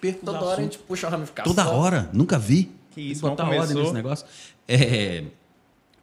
perto 0.00 0.24
Toda 0.24 0.40
hora 0.40 0.60
a 0.60 0.62
gente 0.62 0.78
puxa 0.78 1.06
a 1.06 1.10
ramificação. 1.10 1.54
Toda 1.54 1.68
hora, 1.70 2.10
nunca 2.12 2.38
vi. 2.38 2.70
Que 2.90 3.00
isso, 3.00 3.22
botar 3.22 3.48
ordem 3.48 3.76
nesse 3.76 3.92
negócio. 3.92 4.26
É, 4.68 5.24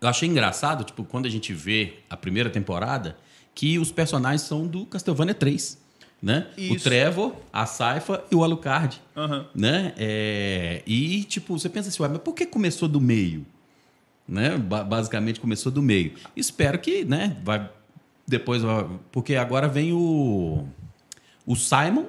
eu 0.01 0.07
achei 0.07 0.27
engraçado, 0.27 0.83
tipo, 0.83 1.03
quando 1.03 1.25
a 1.25 1.29
gente 1.29 1.53
vê 1.53 1.99
a 2.09 2.17
primeira 2.17 2.49
temporada, 2.49 3.17
que 3.53 3.77
os 3.77 3.91
personagens 3.91 4.41
são 4.41 4.65
do 4.65 4.85
Castlevania 4.85 5.33
3. 5.33 5.77
Né? 6.21 6.47
Isso. 6.57 6.73
O 6.73 6.79
Trevor, 6.79 7.33
a 7.51 7.65
Saifa 7.65 8.23
e 8.29 8.35
o 8.35 8.43
Alucard. 8.43 9.01
Uhum. 9.15 9.45
Né? 9.55 9.93
É, 9.97 10.81
e, 10.85 11.23
tipo, 11.23 11.57
você 11.57 11.69
pensa 11.69 11.89
assim, 11.89 12.01
mas 12.01 12.17
por 12.17 12.33
que 12.33 12.45
começou 12.45 12.89
do 12.89 12.99
meio? 12.99 13.45
Né? 14.27 14.57
Basicamente 14.57 15.39
começou 15.39 15.71
do 15.71 15.81
meio. 15.81 16.13
Espero 16.35 16.77
que 16.79 17.05
né, 17.05 17.37
vai 17.43 17.69
depois, 18.29 18.61
porque 19.11 19.35
agora 19.35 19.67
vem 19.67 19.91
o. 19.91 20.65
O 21.45 21.55
Simon. 21.55 22.05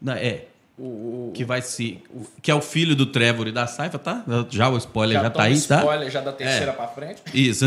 Né, 0.00 0.26
é. 0.26 0.46
O, 0.82 1.30
que 1.34 1.44
vai 1.44 1.60
se. 1.60 1.98
Que 2.40 2.50
é 2.50 2.54
o 2.54 2.62
filho 2.62 2.96
do 2.96 3.04
Trevor 3.04 3.46
e 3.46 3.52
da 3.52 3.66
Saifa, 3.66 3.98
tá? 3.98 4.24
Já 4.48 4.70
o 4.70 4.78
spoiler 4.78 5.18
já, 5.18 5.24
já 5.24 5.30
tá 5.30 5.42
aí, 5.42 5.52
spoiler, 5.52 5.78
tá? 5.78 5.84
spoiler 5.84 6.10
já 6.10 6.20
da 6.22 6.32
terceira 6.32 6.72
é. 6.72 6.74
pra 6.74 6.88
frente. 6.88 7.22
Isso. 7.34 7.66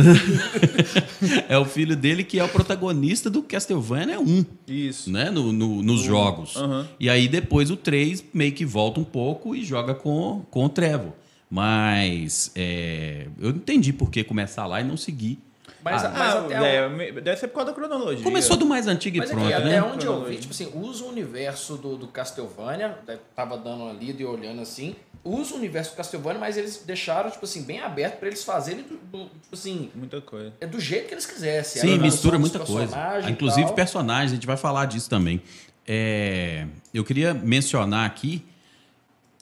é 1.48 1.56
o 1.56 1.64
filho 1.64 1.96
dele 1.96 2.24
que 2.24 2.40
é 2.40 2.44
o 2.44 2.50
protagonista 2.50 3.30
do 3.30 3.44
Castlevania 3.44 4.20
1. 4.20 4.46
Isso. 4.68 5.12
Né? 5.12 5.30
No, 5.30 5.54
no 5.54 5.84
nos 5.84 6.02
uhum. 6.02 6.08
jogos. 6.08 6.56
Uhum. 6.56 6.86
E 7.00 7.08
aí 7.08 7.28
depois 7.28 7.70
o 7.70 7.78
3 7.78 8.26
meio 8.34 8.52
que 8.52 8.66
volta 8.66 9.00
um 9.00 9.04
pouco 9.04 9.56
e 9.56 9.64
joga 9.64 9.94
com, 9.94 10.44
com 10.50 10.66
o 10.66 10.70
Trevor. 10.70 11.12
Mas 11.52 12.52
é, 12.56 13.28
eu 13.40 13.52
entendi 13.52 13.94
por 13.94 14.10
que 14.10 14.24
começar 14.24 14.66
lá 14.66 14.82
e 14.82 14.84
não 14.84 14.98
seguir 14.98 15.38
Mas, 15.84 16.06
ah, 16.06 16.10
mas 16.10 16.36
até 16.36 16.78
é, 16.78 17.12
deve 17.12 17.38
ser 17.38 17.48
por 17.50 17.56
causa 17.56 17.72
da 17.72 17.76
cronologia. 17.76 18.24
Começou 18.24 18.56
do 18.56 18.66
mais 18.66 18.88
antigo 18.88 19.18
mas 19.18 19.30
e 19.30 19.34
pronto, 19.34 19.54
aqui, 19.54 19.64
né? 19.66 19.80
Até 19.80 19.94
onde 19.94 20.06
eu 20.06 20.24
vi, 20.24 20.38
tipo 20.38 20.54
assim, 20.54 20.72
usa 20.74 21.04
o 21.04 21.10
universo 21.10 21.76
do, 21.76 21.98
do 21.98 22.08
Castlevania, 22.08 22.98
né, 23.06 23.20
tava 23.36 23.58
dando 23.58 23.84
uma 23.84 23.92
lida 23.94 24.22
e 24.22 24.26
olhando 24.26 24.62
assim, 24.62 24.96
usa 25.26 25.54
o 25.54 25.58
universo 25.58 25.92
do 25.92 25.98
Castlevania, 25.98 26.40
mas 26.40 26.56
eles 26.56 26.84
deixaram, 26.86 27.30
tipo 27.30 27.44
assim, 27.44 27.64
bem 27.64 27.82
aberto 27.82 28.18
para 28.18 28.30
eles 28.30 28.46
fazerem, 28.46 28.84
do, 28.84 28.96
do, 28.96 29.26
tipo 29.26 29.54
assim... 29.54 29.92
Muita 29.94 30.22
coisa. 30.22 30.54
É 30.62 30.66
do 30.66 30.80
jeito 30.80 31.10
que 31.10 31.14
eles 31.14 31.26
quisessem. 31.26 31.82
Sim, 31.82 31.98
mistura 31.98 32.40
muita 32.40 32.60
coisa. 32.60 32.96
Inclusive 33.30 33.74
personagens, 33.74 34.32
a 34.32 34.36
gente 34.36 34.48
vai 34.48 34.58
falar 34.58 34.86
disso 34.86 35.10
também. 35.10 35.42
É, 35.86 36.66
eu 36.94 37.04
queria 37.04 37.34
mencionar 37.34 38.06
aqui 38.06 38.46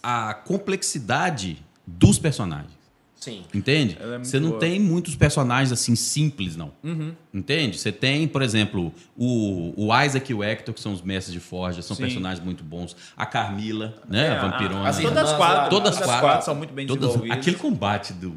a 0.01 0.33
complexidade 0.33 1.63
dos 1.85 2.17
personagens. 2.17 2.80
Sim. 3.21 3.43
Entende? 3.53 3.99
É 4.01 4.17
você 4.17 4.39
não 4.39 4.49
boa. 4.49 4.59
tem 4.59 4.79
muitos 4.79 5.15
personagens 5.15 5.71
assim 5.71 5.95
simples, 5.95 6.55
não. 6.55 6.71
Uhum. 6.83 7.13
Entende? 7.31 7.77
Você 7.77 7.91
tem, 7.91 8.27
por 8.27 8.41
exemplo, 8.41 8.91
o, 9.15 9.73
o 9.77 10.01
Isaac 10.03 10.31
e 10.31 10.33
o 10.33 10.43
Hector, 10.43 10.73
que 10.73 10.81
são 10.81 10.91
os 10.91 11.03
mestres 11.03 11.31
de 11.31 11.39
Forja, 11.39 11.83
são 11.83 11.95
Sim. 11.95 12.01
personagens 12.01 12.43
muito 12.43 12.63
bons. 12.63 12.95
A 13.15 13.23
Carmila, 13.27 13.93
né? 14.09 14.25
É, 14.25 14.29
a 14.31 14.41
vampirona. 14.41 14.89
As 14.89 14.97
todas 14.97 15.29
as 15.29 15.37
quatro. 15.37 15.69
Todas 15.69 15.97
as 15.97 16.03
quatro, 16.03 16.21
quatro, 16.21 16.45
são 16.45 16.55
muito 16.55 16.73
bem 16.73 16.87
todas, 16.87 17.09
desenvolvidas. 17.09 17.37
Aquele 17.37 17.57
combate 17.57 18.11
do, 18.13 18.35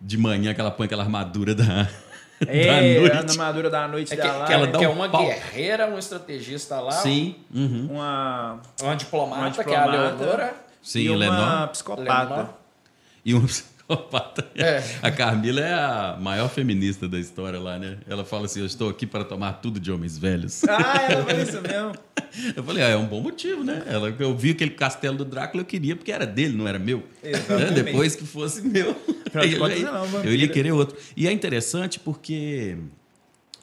de 0.00 0.16
manhã 0.16 0.54
que 0.54 0.60
ela 0.60 0.70
põe 0.70 0.86
aquela 0.86 1.02
armadura 1.02 1.54
da. 1.54 1.88
É, 2.46 3.08
da 3.08 3.16
a 3.16 3.18
armadura 3.18 3.68
da 3.68 3.88
noite 3.88 4.12
é 4.12 4.16
que, 4.16 4.22
dela. 4.22 4.44
Que, 4.44 4.52
ela 4.52 4.68
que 4.68 4.84
é 4.84 4.88
uma 4.88 5.08
pau. 5.08 5.26
guerreira, 5.26 5.88
um 5.88 5.98
estrategista 5.98 6.78
lá. 6.78 6.92
Sim. 6.92 7.34
Uhum. 7.52 7.88
Uma, 7.90 8.60
uma, 8.80 8.94
diplomata, 8.94 9.40
uma 9.40 9.50
diplomata, 9.50 9.64
que 9.64 9.74
é 9.74 9.76
a 9.76 9.86
Leonora. 9.86 10.54
Sim, 10.80 11.00
e 11.00 11.10
uma 11.10 11.18
Lenor. 11.18 11.68
psicopata. 11.70 12.30
Lenor. 12.36 12.48
E 13.24 13.34
uma 13.34 13.48
psicopata. 13.88 14.46
É. 14.54 14.82
A 15.00 15.10
Carmila 15.10 15.60
é 15.60 15.72
a 15.72 16.18
maior 16.20 16.48
feminista 16.48 17.08
da 17.08 17.18
história 17.18 17.58
lá, 17.58 17.78
né? 17.78 17.98
Ela 18.06 18.24
fala 18.24 18.44
assim: 18.44 18.60
Eu 18.60 18.66
estou 18.66 18.90
aqui 18.90 19.06
para 19.06 19.24
tomar 19.24 19.54
tudo 19.54 19.80
de 19.80 19.90
homens 19.90 20.18
velhos. 20.18 20.62
Ah, 20.64 21.08
é 21.28 21.42
isso 21.42 21.60
mesmo. 21.62 21.92
Eu 22.54 22.62
falei: 22.62 22.82
ah, 22.84 22.88
É 22.88 22.96
um 22.96 23.06
bom 23.06 23.20
motivo, 23.20 23.64
né? 23.64 23.82
Ela, 23.86 24.14
eu 24.18 24.36
vi 24.36 24.50
aquele 24.50 24.72
castelo 24.72 25.16
do 25.16 25.24
Drácula, 25.24 25.62
eu 25.62 25.66
queria 25.66 25.96
porque 25.96 26.12
era 26.12 26.26
dele, 26.26 26.56
não 26.56 26.68
era 26.68 26.78
meu. 26.78 27.02
Né? 27.22 27.70
Depois 27.74 28.14
que 28.14 28.24
fosse 28.24 28.60
meu, 28.60 28.94
eu, 29.34 29.68
eu, 29.68 30.22
eu 30.24 30.34
iria 30.34 30.48
querer 30.48 30.72
outro. 30.72 30.96
E 31.16 31.26
é 31.26 31.32
interessante 31.32 31.98
porque 31.98 32.76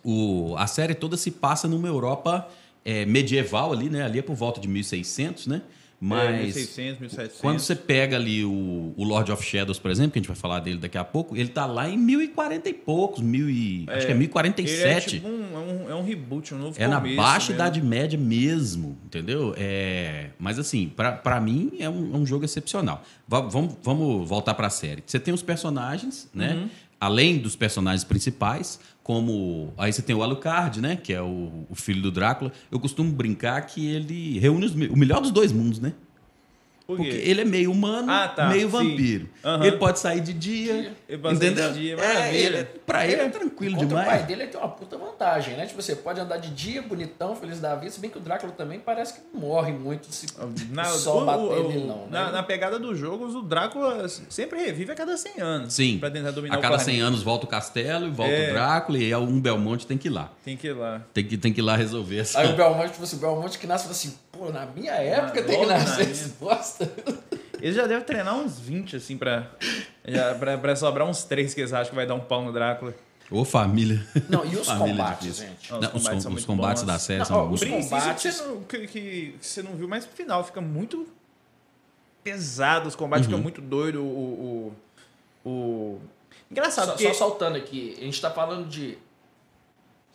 o, 0.03 0.55
a 0.57 0.65
série 0.65 0.95
toda 0.95 1.15
se 1.15 1.29
passa 1.29 1.67
numa 1.67 1.87
Europa 1.87 2.49
é, 2.83 3.05
medieval 3.05 3.71
ali, 3.71 3.89
né? 3.89 4.03
Ali 4.03 4.19
é 4.19 4.21
por 4.21 4.35
volta 4.35 4.59
de 4.59 4.67
1600, 4.67 5.47
né? 5.47 5.61
Mas 6.05 6.29
é, 6.29 6.43
1600, 6.43 6.99
1700. 6.99 7.41
quando 7.41 7.59
você 7.59 7.75
pega 7.75 8.15
ali 8.15 8.45
o, 8.45 8.93
o 8.95 9.03
Lord 9.03 9.31
of 9.31 9.43
Shadows, 9.43 9.79
por 9.79 9.89
exemplo, 9.89 10.11
que 10.11 10.19
a 10.19 10.21
gente 10.21 10.27
vai 10.27 10.37
falar 10.37 10.59
dele 10.59 10.77
daqui 10.77 10.99
a 10.99 11.03
pouco, 11.03 11.35
ele 11.35 11.49
tá 11.49 11.65
lá 11.65 11.89
em 11.89 11.97
1040 11.97 12.69
e 12.69 12.73
poucos, 12.73 13.21
mil 13.23 13.49
e, 13.49 13.85
é, 13.87 13.97
acho 13.97 14.05
que 14.05 14.11
é 14.11 14.15
1047. 14.15 14.77
Ele 14.77 14.93
é, 14.93 14.99
tipo 14.99 15.27
um, 15.27 15.55
é, 15.55 15.57
um, 15.57 15.89
é 15.89 15.95
um 15.95 16.03
reboot, 16.03 16.53
um 16.53 16.59
novo 16.59 16.75
É 16.79 16.87
na 16.87 16.99
baixa 16.99 17.51
mesmo. 17.51 17.53
Idade 17.55 17.81
Média 17.81 18.19
mesmo, 18.19 18.95
entendeu? 19.03 19.55
É, 19.57 20.29
mas 20.37 20.59
assim, 20.59 20.91
para 21.23 21.41
mim 21.41 21.71
é 21.79 21.89
um, 21.89 22.13
é 22.13 22.17
um, 22.17 22.25
jogo 22.25 22.45
excepcional. 22.45 23.03
vamos, 23.27 23.75
vamos 23.81 24.29
voltar 24.29 24.53
para 24.53 24.67
a 24.67 24.69
série. 24.69 25.01
Você 25.03 25.19
tem 25.19 25.33
os 25.33 25.41
personagens, 25.41 26.29
né? 26.31 26.53
Uhum. 26.53 26.69
Além 26.99 27.37
dos 27.37 27.55
personagens 27.55 28.03
principais, 28.03 28.79
como 29.03 29.73
aí 29.77 29.91
você 29.93 30.01
tem 30.01 30.15
o 30.15 30.23
Alucard, 30.23 30.81
né, 30.81 30.95
que 30.95 31.13
é 31.13 31.21
o, 31.21 31.65
o, 31.69 31.75
filho 31.75 32.01
do 32.01 32.11
Drácula. 32.11 32.51
Eu 32.71 32.79
costumo 32.79 33.11
brincar 33.11 33.61
que 33.61 33.85
ele 33.85 34.39
reúne 34.39 34.65
os, 34.65 34.73
o 34.73 34.97
melhor 34.97 35.21
dos 35.21 35.31
dois 35.31 35.51
mundos, 35.51 35.79
né? 35.79 35.93
Por 36.87 36.97
Porque 36.97 37.15
ele 37.15 37.41
é 37.41 37.45
meio 37.45 37.71
humano, 37.71 38.11
ah, 38.11 38.27
tá, 38.27 38.47
meio 38.47 38.69
vampiro. 38.69 39.27
Uhum. 39.43 39.63
Ele 39.63 39.77
pode 39.77 39.97
sair 39.97 40.21
de 40.21 40.33
dia. 40.33 40.93
Ele 41.09 41.17
pode 41.17 41.35
entendeu? 41.35 41.63
sair 41.63 41.73
de 41.73 41.79
dia, 41.79 41.97
maravilha. 41.97 42.27
É, 42.27 42.35
ele, 42.35 42.63
pra 42.85 43.07
ele 43.07 43.21
é 43.21 43.29
tranquilo 43.29 43.75
demais. 43.75 44.07
O 44.07 44.09
pai 44.11 44.23
dele 44.23 44.43
ele 44.43 44.51
tem 44.51 44.61
uma 44.61 44.69
puta 44.69 44.95
vantagem, 44.95 45.57
né? 45.57 45.65
Tipo, 45.65 45.81
você 45.81 45.95
pode 45.95 46.19
andar 46.19 46.37
de 46.37 46.51
dia, 46.51 46.83
bonitão, 46.83 47.35
feliz 47.35 47.59
da 47.59 47.73
vida, 47.75 47.91
se 47.91 47.99
bem 47.99 48.11
que 48.11 48.19
o 48.19 48.21
Drácula 48.21 48.51
também 48.51 48.79
parece 48.79 49.15
que 49.15 49.19
não 49.33 49.41
morre 49.41 49.71
muito 49.71 50.13
se 50.13 50.27
na, 50.69 50.85
só 50.85 51.23
o, 51.23 51.25
bater 51.25 51.41
o, 51.41 51.69
nele, 51.69 51.87
não. 51.87 52.01
Né? 52.01 52.07
Na, 52.11 52.31
na, 52.31 52.43
pegada 52.43 52.77
dos 52.77 52.99
jogos, 52.99 53.33
o 53.33 53.41
Drácula 53.41 54.07
sempre 54.07 54.59
revive 54.59 54.91
a 54.91 54.95
cada 54.95 55.17
100 55.17 55.41
anos. 55.41 55.73
Sim. 55.73 55.97
Pra 55.97 56.11
tentar 56.11 56.31
dominar 56.31 56.55
a 56.55 56.61
cada 56.61 56.77
100 56.77 57.01
anos 57.01 57.23
volta 57.23 57.45
o 57.45 57.49
castelo 57.49 58.05
e 58.05 58.11
volta 58.11 58.31
é. 58.31 58.49
o 58.49 58.53
Drácula, 58.53 58.99
e 58.99 59.05
aí 59.05 59.15
um 59.15 59.41
Belmonte 59.41 59.87
tem 59.87 59.97
que 59.97 60.07
ir 60.07 60.11
lá. 60.11 60.31
Tem 60.43 60.55
que 60.55 60.67
ir 60.67 60.73
lá. 60.73 61.01
Tem 61.11 61.25
que, 61.25 61.35
tem 61.35 61.51
que 61.51 61.61
ir 61.61 61.63
lá 61.63 61.75
resolver 61.75 62.19
essa. 62.19 62.39
Aí 62.39 62.53
o 62.53 62.55
Belmonte, 62.55 62.91
tipo 62.91 63.03
assim, 63.03 63.15
o 63.15 63.19
Belmonte 63.19 63.57
que 63.57 63.65
nasce 63.65 63.85
fala 63.85 63.95
assim, 63.95 64.13
pô, 64.37 64.51
na 64.51 64.65
minha 64.65 64.93
época 64.93 65.43
tem 65.43 65.59
que 65.59 65.65
nascer 65.65 66.09
esse 66.09 66.29
bosta. 66.39 66.91
Eles 67.61 67.75
já 67.75 67.87
devem 67.87 68.03
treinar 68.03 68.35
uns 68.35 68.59
20, 68.59 68.97
assim, 68.97 69.17
pra, 69.17 69.49
já, 70.05 70.35
pra, 70.35 70.57
pra 70.57 70.75
sobrar 70.75 71.07
uns 71.07 71.23
3 71.23 71.53
que 71.53 71.61
eles 71.61 71.73
acham 71.73 71.89
que 71.89 71.95
vai 71.95 72.05
dar 72.05 72.13
um 72.13 72.19
pau 72.19 72.43
no 72.43 72.51
Drácula. 72.51 72.93
Ô 73.31 73.43
família. 73.43 74.05
Não, 74.29 74.45
e 74.45 74.55
os 74.55 74.67
família 74.67 74.91
combates, 74.93 75.37
gente? 75.37 75.71
Não, 75.71 75.79
os, 75.79 75.87
combates, 75.87 76.23
são 76.23 76.33
os 76.33 76.45
combates 76.45 76.83
da 76.83 76.99
série 76.99 77.19
não, 77.19 77.25
são 77.25 77.37
ó, 77.37 77.49
Os 77.49 77.63
combates 77.63 78.21
que 78.21 78.31
você, 78.31 78.43
não, 78.43 78.63
que, 78.63 78.87
que 78.87 79.35
você 79.41 79.63
não 79.63 79.75
viu, 79.75 79.87
mas 79.87 80.05
no 80.05 80.11
final 80.11 80.43
fica 80.43 80.61
muito 80.61 81.07
pesado, 82.23 82.87
os 82.87 82.95
combates 82.95 83.25
uhum. 83.25 83.31
ficam 83.31 83.41
muito 83.41 83.61
doido. 83.61 84.03
O, 84.03 84.73
o, 85.43 85.49
o... 85.49 86.01
Engraçado. 86.51 86.87
Só, 86.87 86.91
porque... 86.91 87.07
só 87.07 87.13
soltando 87.13 87.55
aqui, 87.55 87.95
a 87.99 88.03
gente 88.03 88.21
tá 88.21 88.29
falando 88.29 88.67
de. 88.67 88.97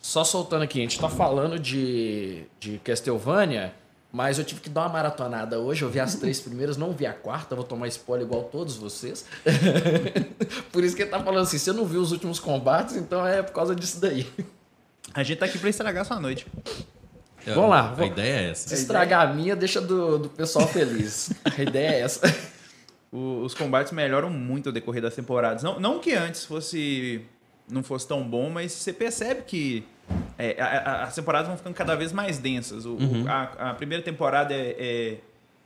Só 0.01 0.23
soltando 0.23 0.63
aqui, 0.63 0.79
a 0.79 0.83
gente 0.83 0.99
tá 0.99 1.09
falando 1.09 1.59
de, 1.59 2.45
de 2.59 2.79
Castlevania. 2.79 3.75
Mas 4.11 4.37
eu 4.37 4.43
tive 4.43 4.59
que 4.59 4.69
dar 4.69 4.81
uma 4.81 4.89
maratonada 4.89 5.59
hoje. 5.59 5.83
Eu 5.83 5.89
vi 5.89 5.99
as 5.99 6.15
três 6.15 6.41
primeiras, 6.41 6.75
não 6.75 6.91
vi 6.91 7.05
a 7.05 7.13
quarta. 7.13 7.55
Vou 7.55 7.63
tomar 7.63 7.87
spoiler 7.87 8.27
igual 8.27 8.43
todos 8.43 8.75
vocês. 8.75 9.25
por 10.71 10.83
isso 10.83 10.95
que 10.95 11.03
ele 11.03 11.11
tá 11.11 11.19
falando 11.23 11.43
assim: 11.43 11.57
você 11.57 11.71
não 11.71 11.85
viu 11.85 12.01
os 12.01 12.11
últimos 12.11 12.39
combates, 12.39 12.97
então 12.97 13.25
é 13.25 13.41
por 13.41 13.53
causa 13.53 13.73
disso 13.73 14.01
daí. 14.01 14.27
A 15.13 15.23
gente 15.23 15.37
tá 15.37 15.45
aqui 15.45 15.57
pra 15.57 15.69
estragar 15.69 16.05
sua 16.05 16.19
noite. 16.19 16.45
É, 17.45 17.53
Vamos 17.53 17.69
lá. 17.69 17.95
A 17.97 18.05
ideia 18.05 18.47
é 18.47 18.49
essa. 18.51 18.69
Se 18.69 18.75
estragar 18.75 19.29
a 19.29 19.33
minha, 19.33 19.55
deixa 19.55 19.79
do, 19.79 20.19
do 20.19 20.29
pessoal 20.29 20.67
feliz. 20.67 21.31
a 21.45 21.61
ideia 21.61 21.91
é 21.91 22.01
essa. 22.01 22.21
O, 23.13 23.43
os 23.43 23.53
combates 23.53 23.91
melhoram 23.91 24.29
muito 24.29 24.69
ao 24.69 24.73
decorrer 24.73 25.01
das 25.01 25.13
temporadas. 25.13 25.61
Não, 25.63 25.77
não 25.81 25.99
que 25.99 26.13
antes 26.13 26.45
fosse 26.45 27.21
não 27.69 27.83
fosse 27.83 28.07
tão 28.07 28.23
bom, 28.23 28.49
mas 28.49 28.71
você 28.71 28.93
percebe 28.93 29.41
que 29.43 29.83
é, 30.37 30.61
as 30.61 31.15
temporadas 31.15 31.47
vão 31.47 31.57
ficando 31.57 31.73
cada 31.73 31.95
vez 31.95 32.11
mais 32.11 32.37
densas. 32.37 32.85
O, 32.85 32.91
uhum. 32.91 33.25
a, 33.27 33.69
a, 33.71 33.73
primeira 33.73 34.03
temporada 34.03 34.53
é, 34.53 34.75
é, 34.79 35.17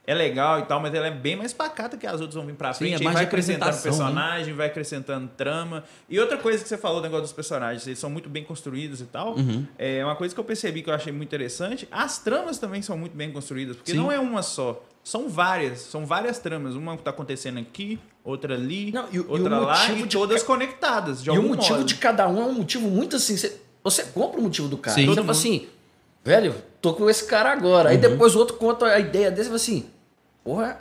é, 0.07 0.13
legal 0.13 0.59
e 0.59 0.63
tal, 0.63 0.79
mas 0.79 0.93
ela 0.93 1.07
é 1.07 1.11
bem 1.11 1.35
mais 1.35 1.53
pacata 1.53 1.97
que 1.97 2.05
as 2.05 2.19
outras 2.21 2.35
vão 2.35 2.45
vir 2.45 2.55
pra 2.55 2.73
frente. 2.73 2.97
Sim, 2.97 3.07
é 3.07 3.11
vai 3.11 3.23
acrescentando 3.23 3.75
né? 3.75 3.81
personagem, 3.81 4.47
né? 4.47 4.53
vai 4.53 4.67
acrescentando 4.67 5.29
trama. 5.35 5.83
E 6.09 6.19
outra 6.19 6.37
coisa 6.37 6.61
que 6.61 6.69
você 6.69 6.77
falou, 6.77 6.99
o 6.99 7.01
negócio 7.01 7.23
dos 7.23 7.33
personagens, 7.33 7.85
eles 7.85 7.99
são 7.99 8.09
muito 8.09 8.29
bem 8.29 8.43
construídos 8.43 9.01
e 9.01 9.05
tal. 9.05 9.35
Uhum. 9.35 9.65
É 9.77 10.03
uma 10.03 10.15
coisa 10.15 10.33
que 10.33 10.39
eu 10.39 10.45
percebi 10.45 10.81
que 10.81 10.89
eu 10.89 10.93
achei 10.93 11.11
muito 11.11 11.29
interessante. 11.29 11.87
As 11.91 12.17
tramas 12.17 12.57
também 12.57 12.81
são 12.81 12.97
muito 12.97 13.15
bem 13.15 13.31
construídas, 13.31 13.75
porque 13.75 13.91
Sim. 13.91 13.97
não 13.97 14.11
é 14.11 14.19
uma 14.19 14.41
só. 14.41 14.83
São 15.03 15.29
várias, 15.29 15.81
são 15.81 16.03
várias 16.03 16.39
tramas. 16.39 16.73
Uma 16.73 16.93
que 16.93 17.01
está 17.01 17.11
acontecendo 17.11 17.59
aqui, 17.59 17.99
outra 18.23 18.55
ali, 18.55 18.91
não, 18.91 19.07
e, 19.11 19.19
outra 19.19 19.55
e 19.55 19.59
lá, 19.59 19.91
e 19.91 20.07
todas 20.07 20.41
ca... 20.41 20.47
conectadas. 20.47 21.19
e 21.19 21.29
o 21.29 21.43
motivo 21.43 21.77
modo. 21.77 21.85
de 21.85 21.95
cada 21.95 22.27
um 22.27 22.41
é 22.41 22.45
um 22.45 22.53
motivo 22.53 22.89
muito 22.89 23.15
assim. 23.15 23.37
Você, 23.37 23.61
você 23.85 24.03
compra 24.03 24.39
o 24.39 24.43
motivo 24.43 24.67
do 24.67 24.79
cara. 24.79 24.95
Sim. 24.95 25.11
Então, 25.11 25.29
assim, 25.29 25.67
velho, 26.23 26.55
tô 26.81 26.95
com 26.95 27.07
esse 27.07 27.25
cara 27.25 27.51
agora. 27.51 27.89
Uhum. 27.89 27.91
Aí 27.91 27.97
depois 27.99 28.35
o 28.35 28.39
outro 28.39 28.57
conta 28.57 28.87
a 28.87 28.99
ideia 28.99 29.29
desse 29.29 29.43
e 29.43 29.45
fala 29.45 29.55
assim. 29.55 29.85
Porra. 30.43 30.77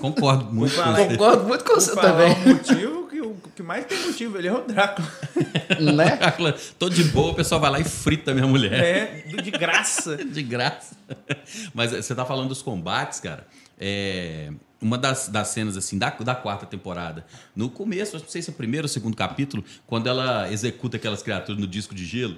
Concordo 0.00 0.46
muito 0.52 0.74
com 0.74 0.82
você. 0.82 1.08
Concordo 1.08 1.44
muito 1.44 1.64
com 1.64 1.74
você 1.74 1.94
também. 1.94 2.32
O 2.32 2.48
motivo 2.48 3.06
que 3.08 3.20
o 3.20 3.36
que 3.54 3.62
mais 3.62 3.84
tem 3.84 3.98
motivo, 3.98 4.38
ele 4.38 4.48
é 4.48 4.52
o 4.52 4.62
Drácula. 4.62 5.06
Né? 5.78 6.16
Drácula, 6.16 6.56
tô 6.78 6.88
de 6.88 7.04
boa, 7.04 7.32
o 7.32 7.34
pessoal 7.34 7.60
vai 7.60 7.70
lá 7.70 7.80
e 7.80 7.84
frita 7.84 8.32
minha 8.32 8.46
mulher. 8.46 8.72
É, 8.72 9.42
de 9.42 9.50
graça. 9.50 10.16
de 10.24 10.42
graça. 10.42 10.96
Mas 11.74 11.90
você 11.90 12.14
tá 12.14 12.24
falando 12.24 12.48
dos 12.48 12.62
combates, 12.62 13.20
cara. 13.20 13.46
É, 13.78 14.50
uma 14.80 14.96
das, 14.96 15.28
das 15.28 15.48
cenas 15.48 15.76
assim 15.76 15.98
da, 15.98 16.10
da 16.10 16.34
quarta 16.34 16.64
temporada, 16.64 17.26
no 17.54 17.68
começo, 17.68 18.16
não 18.16 18.28
sei 18.28 18.42
se 18.42 18.50
é 18.50 18.52
o 18.52 18.56
primeiro 18.56 18.84
ou 18.84 18.88
segundo 18.88 19.16
capítulo, 19.16 19.64
quando 19.86 20.08
ela 20.08 20.50
executa 20.52 20.96
aquelas 20.96 21.22
criaturas 21.22 21.60
no 21.60 21.66
disco 21.66 21.94
de 21.94 22.04
gelo, 22.04 22.36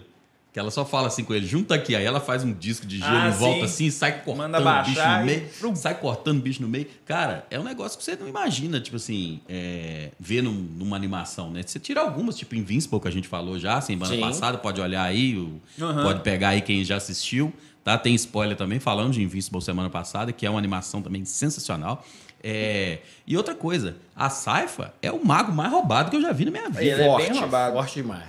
que 0.53 0.59
ela 0.59 0.71
só 0.71 0.85
fala 0.85 1.07
assim 1.07 1.23
com 1.23 1.33
ele, 1.33 1.47
junta 1.47 1.77
aqui, 1.77 1.95
aí 1.95 2.05
ela 2.05 2.19
faz 2.19 2.43
um 2.43 2.53
disco 2.53 2.85
de 2.85 2.99
gelo 2.99 3.11
ah, 3.13 3.29
em 3.29 3.31
volta 3.31 3.67
assim 3.67 3.87
e 3.87 3.93
sai 3.93 4.21
cortando 4.25 4.57
o 4.57 4.83
bicho 4.83 5.01
no 5.01 5.25
meio, 5.25 5.49
e... 5.73 5.77
sai 5.77 5.95
cortando 5.95 6.39
o 6.39 6.43
bicho 6.43 6.63
no 6.63 6.69
meio. 6.69 6.87
Cara, 7.07 7.47
é 7.51 7.61
um 7.61 7.63
negócio 7.63 7.97
que 7.97 8.03
você 8.03 8.17
não 8.17 8.27
imagina, 8.27 8.81
tipo 8.81 8.97
assim, 8.97 9.41
é, 9.49 10.11
ver 10.19 10.43
num, 10.43 10.53
numa 10.53 10.97
animação, 10.97 11.53
né? 11.53 11.63
Você 11.65 11.79
tira 11.79 12.01
algumas, 12.01 12.37
tipo 12.37 12.57
Invincible, 12.57 12.99
que 12.99 13.07
a 13.07 13.13
gente 13.13 13.29
falou 13.29 13.61
já, 13.61 13.81
semana 13.81 14.13
Sim. 14.13 14.21
passada, 14.21 14.59
pode 14.59 14.81
olhar 14.81 15.05
aí, 15.05 15.37
uhum. 15.37 15.63
pode 15.79 16.21
pegar 16.23 16.49
aí 16.49 16.63
quem 16.63 16.83
já 16.83 16.97
assistiu. 16.97 17.53
Tá? 17.83 17.97
Tem 17.97 18.15
spoiler 18.15 18.57
também, 18.57 18.79
falando 18.79 19.13
de 19.13 19.23
Invincible 19.23 19.61
semana 19.63 19.89
passada, 19.89 20.33
que 20.33 20.45
é 20.45 20.51
uma 20.51 20.59
animação 20.59 21.01
também 21.01 21.25
sensacional. 21.25 22.05
É... 22.43 22.99
E 23.27 23.37
outra 23.37 23.55
coisa, 23.55 23.97
a 24.17 24.31
Saifa 24.31 24.95
é 25.03 25.13
o 25.13 25.25
mago 25.25 25.53
mais 25.53 25.71
roubado 25.71 26.11
que 26.11 26.17
eu 26.17 26.23
já 26.23 26.33
vi 26.33 26.47
na 26.47 26.51
minha 26.51 26.69
vida. 26.71 26.83
Ele 26.83 27.05
forte, 27.05 27.27
é 27.27 27.31
bem 27.31 27.41
roubado. 27.41 27.75
Forte 27.75 27.95
demais. 27.95 28.25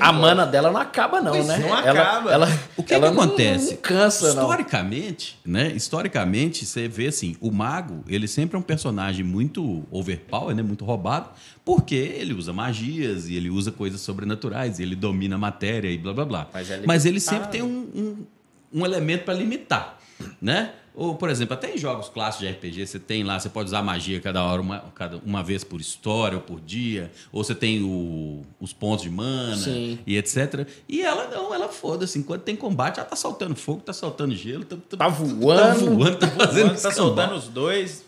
a 0.00 0.12
mana 0.12 0.46
dela 0.46 0.70
não 0.70 0.80
acaba, 0.80 1.20
não, 1.20 1.32
pois 1.32 1.46
né? 1.46 1.58
Não 1.58 1.68
ela, 1.68 1.78
acaba. 1.78 2.32
Ela, 2.32 2.58
o 2.76 2.82
que, 2.82 2.94
ela 2.94 3.08
que 3.08 3.18
acontece? 3.18 3.64
Não, 3.66 3.72
não 3.72 3.78
cansa, 3.82 4.28
historicamente, 4.28 5.38
não. 5.44 5.60
né? 5.60 5.72
Historicamente, 5.72 6.64
você 6.64 6.88
vê 6.88 7.08
assim, 7.08 7.36
o 7.40 7.50
mago, 7.50 8.02
ele 8.08 8.26
sempre 8.26 8.56
é 8.56 8.58
um 8.58 8.62
personagem 8.62 9.24
muito 9.24 9.84
overpower, 9.90 10.56
né? 10.56 10.62
Muito 10.62 10.84
roubado, 10.84 11.28
porque 11.62 11.94
ele 11.94 12.32
usa 12.32 12.52
magias 12.52 13.28
e 13.28 13.36
ele 13.36 13.50
usa 13.50 13.70
coisas 13.70 14.00
sobrenaturais, 14.00 14.78
e 14.78 14.82
ele 14.82 14.96
domina 14.96 15.36
a 15.36 15.38
matéria 15.38 15.90
e 15.90 15.98
blá 15.98 16.14
blá 16.14 16.24
blá. 16.24 16.48
Mas, 16.52 16.70
é 16.70 16.80
Mas 16.86 17.04
ele 17.04 17.20
sempre 17.20 17.48
tem 17.48 17.62
um, 17.62 17.88
um, 17.94 18.26
um 18.72 18.84
elemento 18.84 19.24
para 19.24 19.34
limitar, 19.34 19.98
né? 20.40 20.72
Ou, 20.94 21.14
por 21.14 21.30
exemplo, 21.30 21.54
até 21.54 21.72
em 21.72 21.78
jogos 21.78 22.08
clássicos 22.08 22.46
de 22.46 22.52
RPG, 22.52 22.86
você 22.86 22.98
tem 22.98 23.22
lá, 23.22 23.38
você 23.38 23.48
pode 23.48 23.68
usar 23.68 23.80
magia 23.80 24.20
cada 24.20 24.44
hora, 24.44 24.60
uma, 24.60 24.80
cada, 24.94 25.18
uma 25.24 25.42
vez 25.42 25.62
por 25.62 25.80
história 25.80 26.36
ou 26.36 26.42
por 26.42 26.60
dia, 26.60 27.10
ou 27.32 27.44
você 27.44 27.54
tem 27.54 27.82
o, 27.82 28.44
os 28.60 28.72
pontos 28.72 29.04
de 29.04 29.10
mana 29.10 29.56
Sim. 29.56 29.98
e 30.04 30.18
etc. 30.18 30.68
E 30.88 31.00
ela 31.00 31.28
não, 31.28 31.54
ela 31.54 31.68
foda-se. 31.68 32.18
Enquanto 32.18 32.42
tem 32.42 32.56
combate, 32.56 32.98
ela 32.98 33.08
tá 33.08 33.14
soltando 33.14 33.54
fogo, 33.54 33.80
tá 33.80 33.92
soltando 33.92 34.34
gelo, 34.34 34.64
tá, 34.64 34.76
tá, 34.90 34.96
tá 34.96 35.08
voando. 35.08 35.60
Tá 35.60 35.74
voando, 35.74 36.16
tá 36.18 36.26
fazendo 36.28 36.80
Tá 36.80 36.90
soltando 36.90 37.34
os 37.34 37.46
dois. 37.48 38.04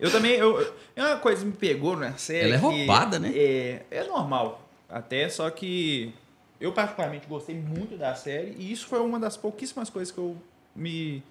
Eu 0.00 0.10
também. 0.10 0.32
Eu, 0.32 0.74
é 0.94 1.02
uma 1.02 1.16
coisa 1.18 1.42
que 1.42 1.46
me 1.46 1.52
pegou 1.56 1.96
na 1.96 2.14
série. 2.14 2.46
Ela 2.46 2.54
é 2.54 2.58
roubada, 2.58 3.18
né? 3.18 3.32
É, 3.34 3.82
é 3.90 4.04
normal. 4.04 4.68
Até, 4.88 5.28
só 5.28 5.50
que 5.50 6.12
eu 6.60 6.72
particularmente 6.72 7.26
gostei 7.26 7.54
muito 7.54 7.96
da 7.96 8.14
série 8.14 8.54
e 8.58 8.72
isso 8.72 8.86
foi 8.86 9.00
uma 9.00 9.18
das 9.18 9.36
pouquíssimas 9.36 9.90
coisas 9.90 10.12
que 10.12 10.18
eu 10.18 10.36
me 10.74 11.22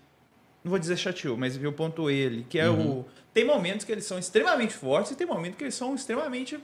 não 0.64 0.72
vou 0.72 0.80
dizer 0.80 0.98
chateou, 0.98 1.38
mas 1.38 1.62
eu 1.62 1.72
pontuei 1.72 2.16
ele, 2.16 2.46
que 2.50 2.58
é 2.58 2.68
uhum. 2.68 3.00
o 3.00 3.06
tem 3.34 3.46
momentos 3.46 3.86
que 3.86 3.92
eles 3.92 4.06
são 4.06 4.18
extremamente 4.18 4.74
fortes 4.74 5.12
e 5.12 5.16
tem 5.16 5.28
momentos 5.28 5.58
que 5.58 5.64
eles 5.64 5.76
são 5.76 5.94
extremamente 5.94 6.58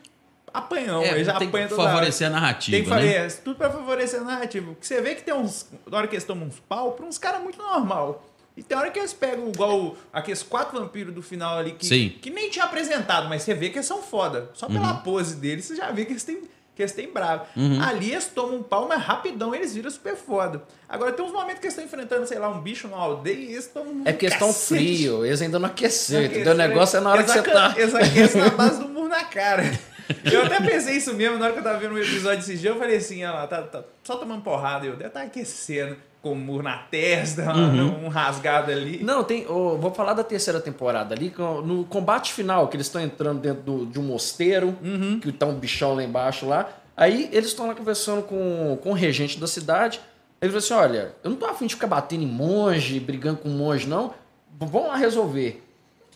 apanhão, 0.53 1.01
é, 1.01 1.12
eles 1.12 1.27
tem 1.27 1.48
apanham 1.48 1.68
que 1.68 1.75
favorecer 1.75 2.27
a 2.27 2.30
narrativa, 2.30 2.77
Tem 2.77 2.84
que 2.84 2.89
fazer 2.89 3.20
né? 3.20 3.30
tudo 3.44 3.56
para 3.58 3.70
favorecer 3.70 4.22
a 4.22 4.24
narrativa. 4.24 4.68
Porque 4.72 4.86
você 4.86 5.01
vê 5.01 5.15
que 5.15 5.24
tem 5.24 5.34
uns, 5.34 5.70
na 5.86 5.98
hora 5.98 6.08
que 6.08 6.15
eles 6.15 6.24
tomam 6.24 6.48
uns 6.48 6.60
pau, 6.60 6.94
para 6.94 7.06
uns 7.06 7.18
caras 7.18 7.41
muito 7.41 7.58
normal. 7.58 8.25
E 8.56 8.63
tem 8.63 8.77
hora 8.77 8.91
que 8.91 9.00
eles 9.00 9.13
pegam 9.13 9.50
igual 9.50 9.96
aqueles 10.12 10.44
quatro 10.44 10.77
vampiros 10.77 11.13
do 11.13 11.22
final 11.22 11.58
ali 11.58 11.72
que, 11.72 12.10
que 12.10 12.30
nem 12.30 12.50
tinha 12.50 12.65
apresentado, 12.65 13.30
mas 13.30 13.44
você 13.44 13.53
vê 13.53 13.70
que 13.70 13.77
eles 13.77 13.86
são 13.86 14.01
foda. 14.01 14.50
Só 14.53 14.68
pela 14.68 14.94
uhum. 14.94 15.00
pose 15.00 15.36
deles, 15.38 15.65
você 15.65 15.75
já 15.75 15.89
vê 15.91 16.06
que 16.06 16.12
eles 16.12 16.24
têm 16.24 16.41
que 16.82 16.84
eles 16.84 16.92
têm 16.92 17.12
bravo. 17.12 17.46
Uhum. 17.56 17.82
Ali 17.82 18.12
eles 18.12 18.26
tomam 18.28 18.58
um 18.58 18.64
pau, 18.64 18.88
mas 18.88 19.02
rapidão 19.02 19.54
eles 19.54 19.74
viram 19.74 19.90
super 19.90 20.16
foda. 20.16 20.64
Agora 20.90 21.12
tem 21.12 21.24
uns 21.24 21.32
momentos 21.32 21.60
que 21.60 21.68
eles 21.68 21.78
estão 21.78 21.86
enfrentando, 21.86 22.26
sei 22.28 22.40
lá, 22.40 22.50
um 22.50 22.60
bicho 22.60 22.88
na 22.88 22.98
aldeia 22.98 23.36
e 23.36 23.54
eles 23.54 23.66
estão. 23.66 23.84
É 24.06 24.12
porque 24.12 24.26
eles 24.26 24.36
estão 24.36 24.52
frios, 24.52 25.26
eles 25.26 25.42
ainda 25.42 25.60
não 25.60 25.68
aqueceram, 25.68 26.26
entendeu? 26.26 26.54
O 26.54 26.58
negócio 26.58 26.98
é 26.98 27.00
na 27.00 27.12
hora 27.12 27.24
que 27.24 27.32
você 27.32 27.42
tá. 27.44 27.74
Eles 27.78 27.94
aquecem 27.94 28.42
na 28.42 28.50
base 28.50 28.80
do 28.80 28.90
murro 28.90 29.08
na 29.08 29.24
cara. 29.24 29.64
Eu 30.30 30.44
até 30.44 30.60
pensei 30.60 30.98
isso 30.98 31.14
mesmo 31.14 31.38
na 31.38 31.46
hora 31.46 31.54
que 31.54 31.60
eu 31.60 31.64
tava 31.64 31.80
vendo 31.80 31.94
um 31.94 31.98
episódio 31.98 32.40
desse 32.40 32.58
dia. 32.58 32.72
Eu 32.72 32.78
falei 32.78 32.98
assim, 32.98 33.24
olha 33.24 33.34
lá, 33.34 33.48
tá, 33.48 33.62
tá 33.62 33.82
só 34.04 34.18
tomando 34.18 34.42
porrada. 34.42 34.86
Eu 34.86 34.98
deve 34.98 35.08
estar 35.08 35.22
tá 35.22 35.26
aquecendo 35.26 35.96
com 36.22 36.36
murro 36.36 36.62
na 36.62 36.78
testa, 36.78 37.51
uhum. 37.51 38.06
um 38.06 38.08
rasgado 38.08 38.72
ali. 38.72 39.04
Não, 39.04 39.24
tem. 39.24 39.46
Oh, 39.50 39.78
vou 39.78 39.92
falar 39.92 40.13
da 40.13 40.24
terceira 40.24 40.60
temporada 40.60 41.16
ali, 41.16 41.34
no 41.63 41.84
combate 41.86 42.32
final, 42.32 42.68
que 42.68 42.75
eles 42.75 42.88
estão 42.88 43.01
entrando 43.01 43.42
dentro 43.42 43.63
do, 43.63 43.86
de 43.88 44.00
um 44.00 44.04
mosteiro, 44.04 44.78
uhum. 44.84 45.20
que 45.20 45.32
tá 45.32 45.48
um 45.48 45.56
bichão 45.56 45.96
lá 45.96 46.04
embaixo 46.04 46.46
lá. 46.46 46.70
Aí 46.96 47.30
eles 47.32 47.50
estão 47.50 47.68
lá 47.68 47.74
conversando 47.74 48.22
com, 48.22 48.78
com 48.84 48.92
o 48.92 48.94
regente 48.94 49.40
da 49.40 49.48
cidade. 49.48 50.00
Ele 50.40 50.51
falou 50.51 50.63
assim: 50.63 50.74
olha, 50.74 51.16
eu 51.24 51.32
não 51.32 51.38
tô 51.38 51.46
afim 51.48 51.66
de 51.66 51.74
ficar 51.74 51.88
batendo 51.88 52.24
em 52.24 52.28
monge, 52.28 53.00
brigando 53.00 53.38
com 53.38 53.50
monge, 53.50 53.88
não. 53.88 54.13
Vamos 54.60 54.90
lá 54.90 54.96
resolver. 54.96 55.63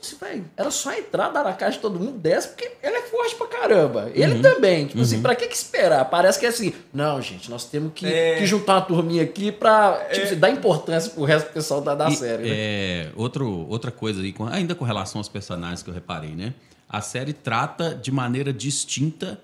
Disse, 0.05 0.17
velho, 0.23 0.45
era 0.55 0.69
só 0.69 0.93
entrar, 0.93 1.29
dar 1.29 1.43
na 1.43 1.53
caixa 1.53 1.77
de 1.77 1.81
todo 1.81 1.99
mundo 1.99 2.19
desce, 2.19 2.49
porque 2.49 2.71
ele 2.83 2.95
é 2.95 3.01
forte 3.01 3.35
pra 3.35 3.47
caramba. 3.47 4.11
Ele 4.13 4.35
uhum. 4.35 4.41
também. 4.41 4.85
Tipo 4.85 5.01
assim, 5.01 5.15
uhum. 5.15 5.19
assim, 5.19 5.21
pra 5.21 5.35
que, 5.35 5.47
que 5.47 5.55
esperar? 5.55 6.05
Parece 6.05 6.39
que 6.39 6.45
é 6.45 6.49
assim, 6.49 6.73
não, 6.93 7.19
gente, 7.21 7.49
nós 7.49 7.65
temos 7.65 7.91
que, 7.93 8.05
é... 8.05 8.37
que 8.37 8.45
juntar 8.45 8.75
uma 8.75 8.81
turminha 8.81 9.23
aqui 9.23 9.51
pra 9.51 10.05
tipo, 10.11 10.21
é... 10.21 10.23
assim, 10.23 10.35
dar 10.35 10.51
importância 10.51 11.11
pro 11.11 11.23
resto 11.23 11.47
do 11.47 11.53
pessoal 11.53 11.81
da, 11.81 11.95
da 11.95 12.09
e, 12.09 12.15
série. 12.15 12.43
Né? 12.43 12.49
É, 12.51 13.09
outro, 13.15 13.67
outra 13.67 13.91
coisa 13.91 14.21
aí, 14.21 14.33
ainda 14.51 14.75
com 14.75 14.85
relação 14.85 15.19
aos 15.19 15.27
personagens 15.27 15.81
que 15.81 15.89
eu 15.89 15.93
reparei, 15.93 16.35
né? 16.35 16.53
A 16.87 17.01
série 17.01 17.33
trata 17.33 17.95
de 17.95 18.11
maneira 18.11 18.53
distinta 18.53 19.41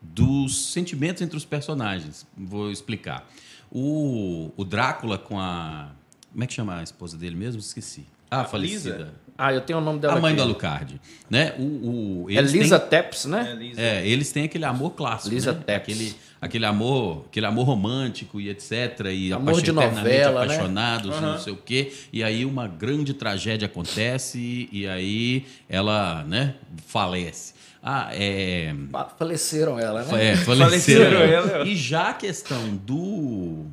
dos 0.00 0.72
sentimentos 0.72 1.22
entre 1.22 1.36
os 1.36 1.44
personagens. 1.44 2.26
Vou 2.36 2.70
explicar. 2.70 3.28
O, 3.70 4.52
o 4.56 4.64
Drácula 4.64 5.18
com 5.18 5.40
a. 5.40 5.90
Como 6.30 6.44
é 6.44 6.46
que 6.46 6.52
chama 6.52 6.78
a 6.78 6.82
esposa 6.82 7.16
dele 7.16 7.34
mesmo? 7.34 7.60
Esqueci. 7.60 8.06
Ah, 8.30 8.42
a 8.42 8.44
falecida. 8.44 8.96
Lisa. 8.96 9.14
Ah, 9.36 9.52
eu 9.52 9.60
tenho 9.60 9.80
o 9.80 9.82
nome 9.82 9.98
dela. 9.98 10.14
A 10.14 10.20
mãe 10.20 10.32
aqui. 10.32 10.40
da 10.40 10.46
Lucardi. 10.46 11.00
Né? 11.28 11.54
O, 11.58 12.24
o, 12.24 12.30
é 12.30 12.40
Lisa 12.40 12.78
têm, 12.78 12.88
Tepps, 12.88 13.24
né? 13.24 13.72
É, 13.76 13.98
é, 13.98 14.08
eles 14.08 14.30
têm 14.30 14.44
aquele 14.44 14.64
amor 14.64 14.90
clássico. 14.90 15.34
Lisa 15.34 15.52
né? 15.52 15.60
Tepps. 15.66 15.94
Aquele, 15.94 16.14
aquele 16.40 16.66
amor, 16.66 17.24
aquele 17.26 17.46
amor 17.46 17.64
romântico 17.64 18.40
e 18.40 18.48
etc. 18.48 19.06
E 19.12 19.32
amor 19.32 19.60
de 19.60 19.72
novela, 19.72 20.46
né? 20.46 20.54
apaixonados, 20.54 21.10
né? 21.10 21.26
uhum. 21.26 21.32
não 21.32 21.38
sei 21.38 21.52
o 21.52 21.56
quê. 21.56 21.92
E 22.12 22.22
aí 22.22 22.44
uma 22.44 22.68
grande 22.68 23.12
tragédia 23.12 23.66
acontece 23.66 24.68
e 24.70 24.86
aí 24.86 25.46
ela, 25.68 26.22
né, 26.24 26.54
falece. 26.86 27.54
Ah, 27.82 28.08
é. 28.12 28.74
Faleceram 29.18 29.78
ela, 29.78 30.04
né? 30.04 30.30
É, 30.30 30.36
faleceram, 30.46 31.10
faleceram 31.10 31.20
ela. 31.20 31.66
E 31.66 31.74
já 31.76 32.10
a 32.10 32.14
questão 32.14 32.76
do 32.76 33.66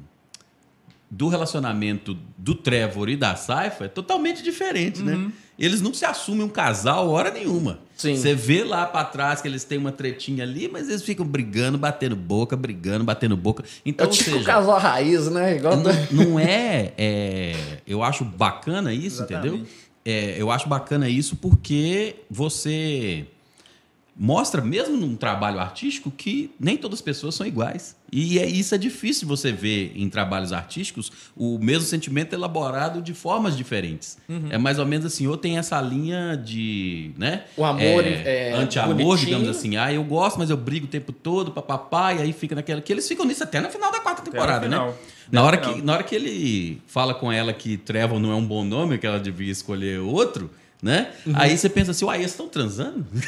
do 1.11 1.27
relacionamento 1.27 2.17
do 2.37 2.55
Trevor 2.55 3.09
e 3.09 3.17
da 3.17 3.35
Saifa 3.35 3.83
é 3.83 3.87
totalmente 3.89 4.41
diferente, 4.41 5.01
né? 5.01 5.13
uhum. 5.13 5.25
né? 5.25 5.33
Eles 5.61 5.79
não 5.79 5.93
se 5.93 6.03
assumem 6.03 6.43
um 6.43 6.49
casal 6.49 7.07
hora 7.07 7.29
nenhuma. 7.29 7.77
Sim. 7.95 8.15
Você 8.15 8.33
vê 8.33 8.63
lá 8.63 8.83
para 8.87 9.05
trás 9.05 9.43
que 9.43 9.47
eles 9.47 9.63
têm 9.63 9.77
uma 9.77 9.91
tretinha 9.91 10.43
ali, 10.43 10.67
mas 10.67 10.89
eles 10.89 11.03
ficam 11.03 11.23
brigando, 11.23 11.77
batendo 11.77 12.15
boca, 12.15 12.57
brigando, 12.57 13.03
batendo 13.03 13.37
boca. 13.37 13.63
Então, 13.85 14.07
é 14.07 14.09
tipo 14.09 14.31
seja, 14.31 14.43
casal 14.43 14.79
raiz, 14.79 15.29
né? 15.29 15.57
Igual 15.57 15.77
não, 15.77 15.91
não 16.11 16.39
é, 16.39 16.93
é, 16.97 17.55
Eu 17.85 18.01
acho 18.01 18.25
bacana 18.25 18.91
isso, 18.91 19.17
Exatamente. 19.17 19.47
entendeu? 19.49 19.67
É, 20.03 20.35
eu 20.35 20.49
acho 20.49 20.67
bacana 20.67 21.07
isso 21.07 21.35
porque 21.35 22.15
você 22.27 23.27
mostra, 24.15 24.61
mesmo 24.61 24.97
num 24.97 25.15
trabalho 25.15 25.59
artístico, 25.59 26.11
que 26.11 26.51
nem 26.59 26.77
todas 26.77 26.99
as 26.99 27.01
pessoas 27.01 27.35
são 27.35 27.45
iguais. 27.45 27.95
E 28.11 28.39
é, 28.39 28.45
isso 28.45 28.75
é 28.75 28.77
difícil 28.77 29.27
você 29.27 29.51
ver 29.53 29.93
em 29.95 30.09
trabalhos 30.09 30.51
artísticos 30.51 31.11
o 31.35 31.57
mesmo 31.57 31.87
sentimento 31.87 32.33
elaborado 32.33 33.01
de 33.01 33.13
formas 33.13 33.55
diferentes. 33.55 34.17
Uhum. 34.27 34.47
É 34.49 34.57
mais 34.57 34.77
ou 34.79 34.85
menos 34.85 35.05
assim, 35.05 35.27
ou 35.27 35.37
tem 35.37 35.57
essa 35.57 35.79
linha 35.79 36.35
de. 36.35 37.11
Né, 37.17 37.45
o 37.55 37.63
amor 37.63 38.05
é, 38.05 38.49
é 38.49 38.53
anti-amor, 38.53 39.17
digamos 39.17 39.47
assim. 39.47 39.77
Ah, 39.77 39.93
eu 39.93 40.03
gosto, 40.03 40.37
mas 40.37 40.49
eu 40.49 40.57
brigo 40.57 40.85
o 40.85 40.89
tempo 40.89 41.13
todo, 41.13 41.51
papapá, 41.51 42.13
e 42.13 42.21
aí 42.21 42.33
fica 42.33 42.53
naquela. 42.53 42.81
Que 42.81 42.91
eles 42.91 43.07
ficam 43.07 43.25
nisso 43.25 43.43
até 43.43 43.61
no 43.61 43.69
final 43.69 43.91
da 43.91 43.99
quarta 44.01 44.21
temporada, 44.21 44.67
né? 44.67 44.93
Na 45.31 45.43
hora, 45.43 45.55
que, 45.55 45.81
na 45.81 45.93
hora 45.93 46.03
que 46.03 46.13
ele 46.13 46.81
fala 46.85 47.13
com 47.13 47.31
ela 47.31 47.53
que 47.53 47.77
Trevor 47.77 48.19
não 48.19 48.33
é 48.33 48.35
um 48.35 48.45
bom 48.45 48.65
nome, 48.65 48.97
que 48.97 49.07
ela 49.07 49.19
devia 49.19 49.49
escolher 49.49 50.01
outro, 50.01 50.51
né? 50.81 51.13
Uhum. 51.25 51.33
Aí 51.35 51.55
você 51.57 51.69
pensa 51.69 51.91
assim, 51.91 52.05
uai, 52.05 52.19
eles 52.19 52.31
estão 52.31 52.47
transando? 52.47 53.05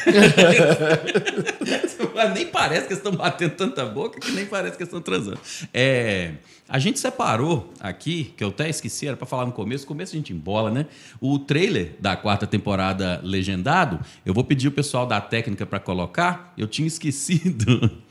nem 2.33 2.47
parece 2.47 2.87
que 2.87 2.93
eles 2.93 2.97
estão 2.97 3.11
batendo 3.15 3.51
tanta 3.51 3.85
boca 3.85 4.19
que 4.19 4.31
nem 4.31 4.45
parece 4.45 4.75
que 4.75 4.83
eles 4.83 4.93
estão 4.93 5.01
transando. 5.01 5.39
É, 5.73 6.33
a 6.67 6.79
gente 6.79 6.99
separou 6.99 7.71
aqui, 7.79 8.33
que 8.35 8.43
eu 8.43 8.47
até 8.49 8.67
esqueci, 8.69 9.07
era 9.07 9.15
para 9.15 9.27
falar 9.27 9.45
no 9.45 9.51
começo, 9.51 9.83
no 9.83 9.87
começo 9.89 10.13
a 10.13 10.17
gente 10.17 10.33
embola, 10.33 10.71
né? 10.71 10.87
O 11.21 11.37
trailer 11.37 11.95
da 11.99 12.15
quarta 12.15 12.47
temporada 12.47 13.21
legendado, 13.23 13.99
eu 14.25 14.33
vou 14.33 14.43
pedir 14.43 14.67
o 14.67 14.71
pessoal 14.71 15.05
da 15.05 15.21
técnica 15.21 15.65
para 15.65 15.79
colocar, 15.79 16.53
eu 16.57 16.67
tinha 16.67 16.87
esquecido. 16.87 17.91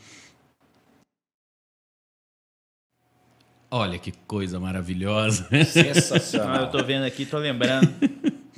Olha 3.75 3.99
que 3.99 4.13
coisa 4.27 4.61
maravilhosa. 4.61 5.49
Sensacional. 5.65 6.53
Ah, 6.53 6.63
eu 6.65 6.71
tô 6.71 6.85
vendo 6.85 7.05
aqui, 7.05 7.25
tô 7.25 7.39
lembrando. 7.39 7.89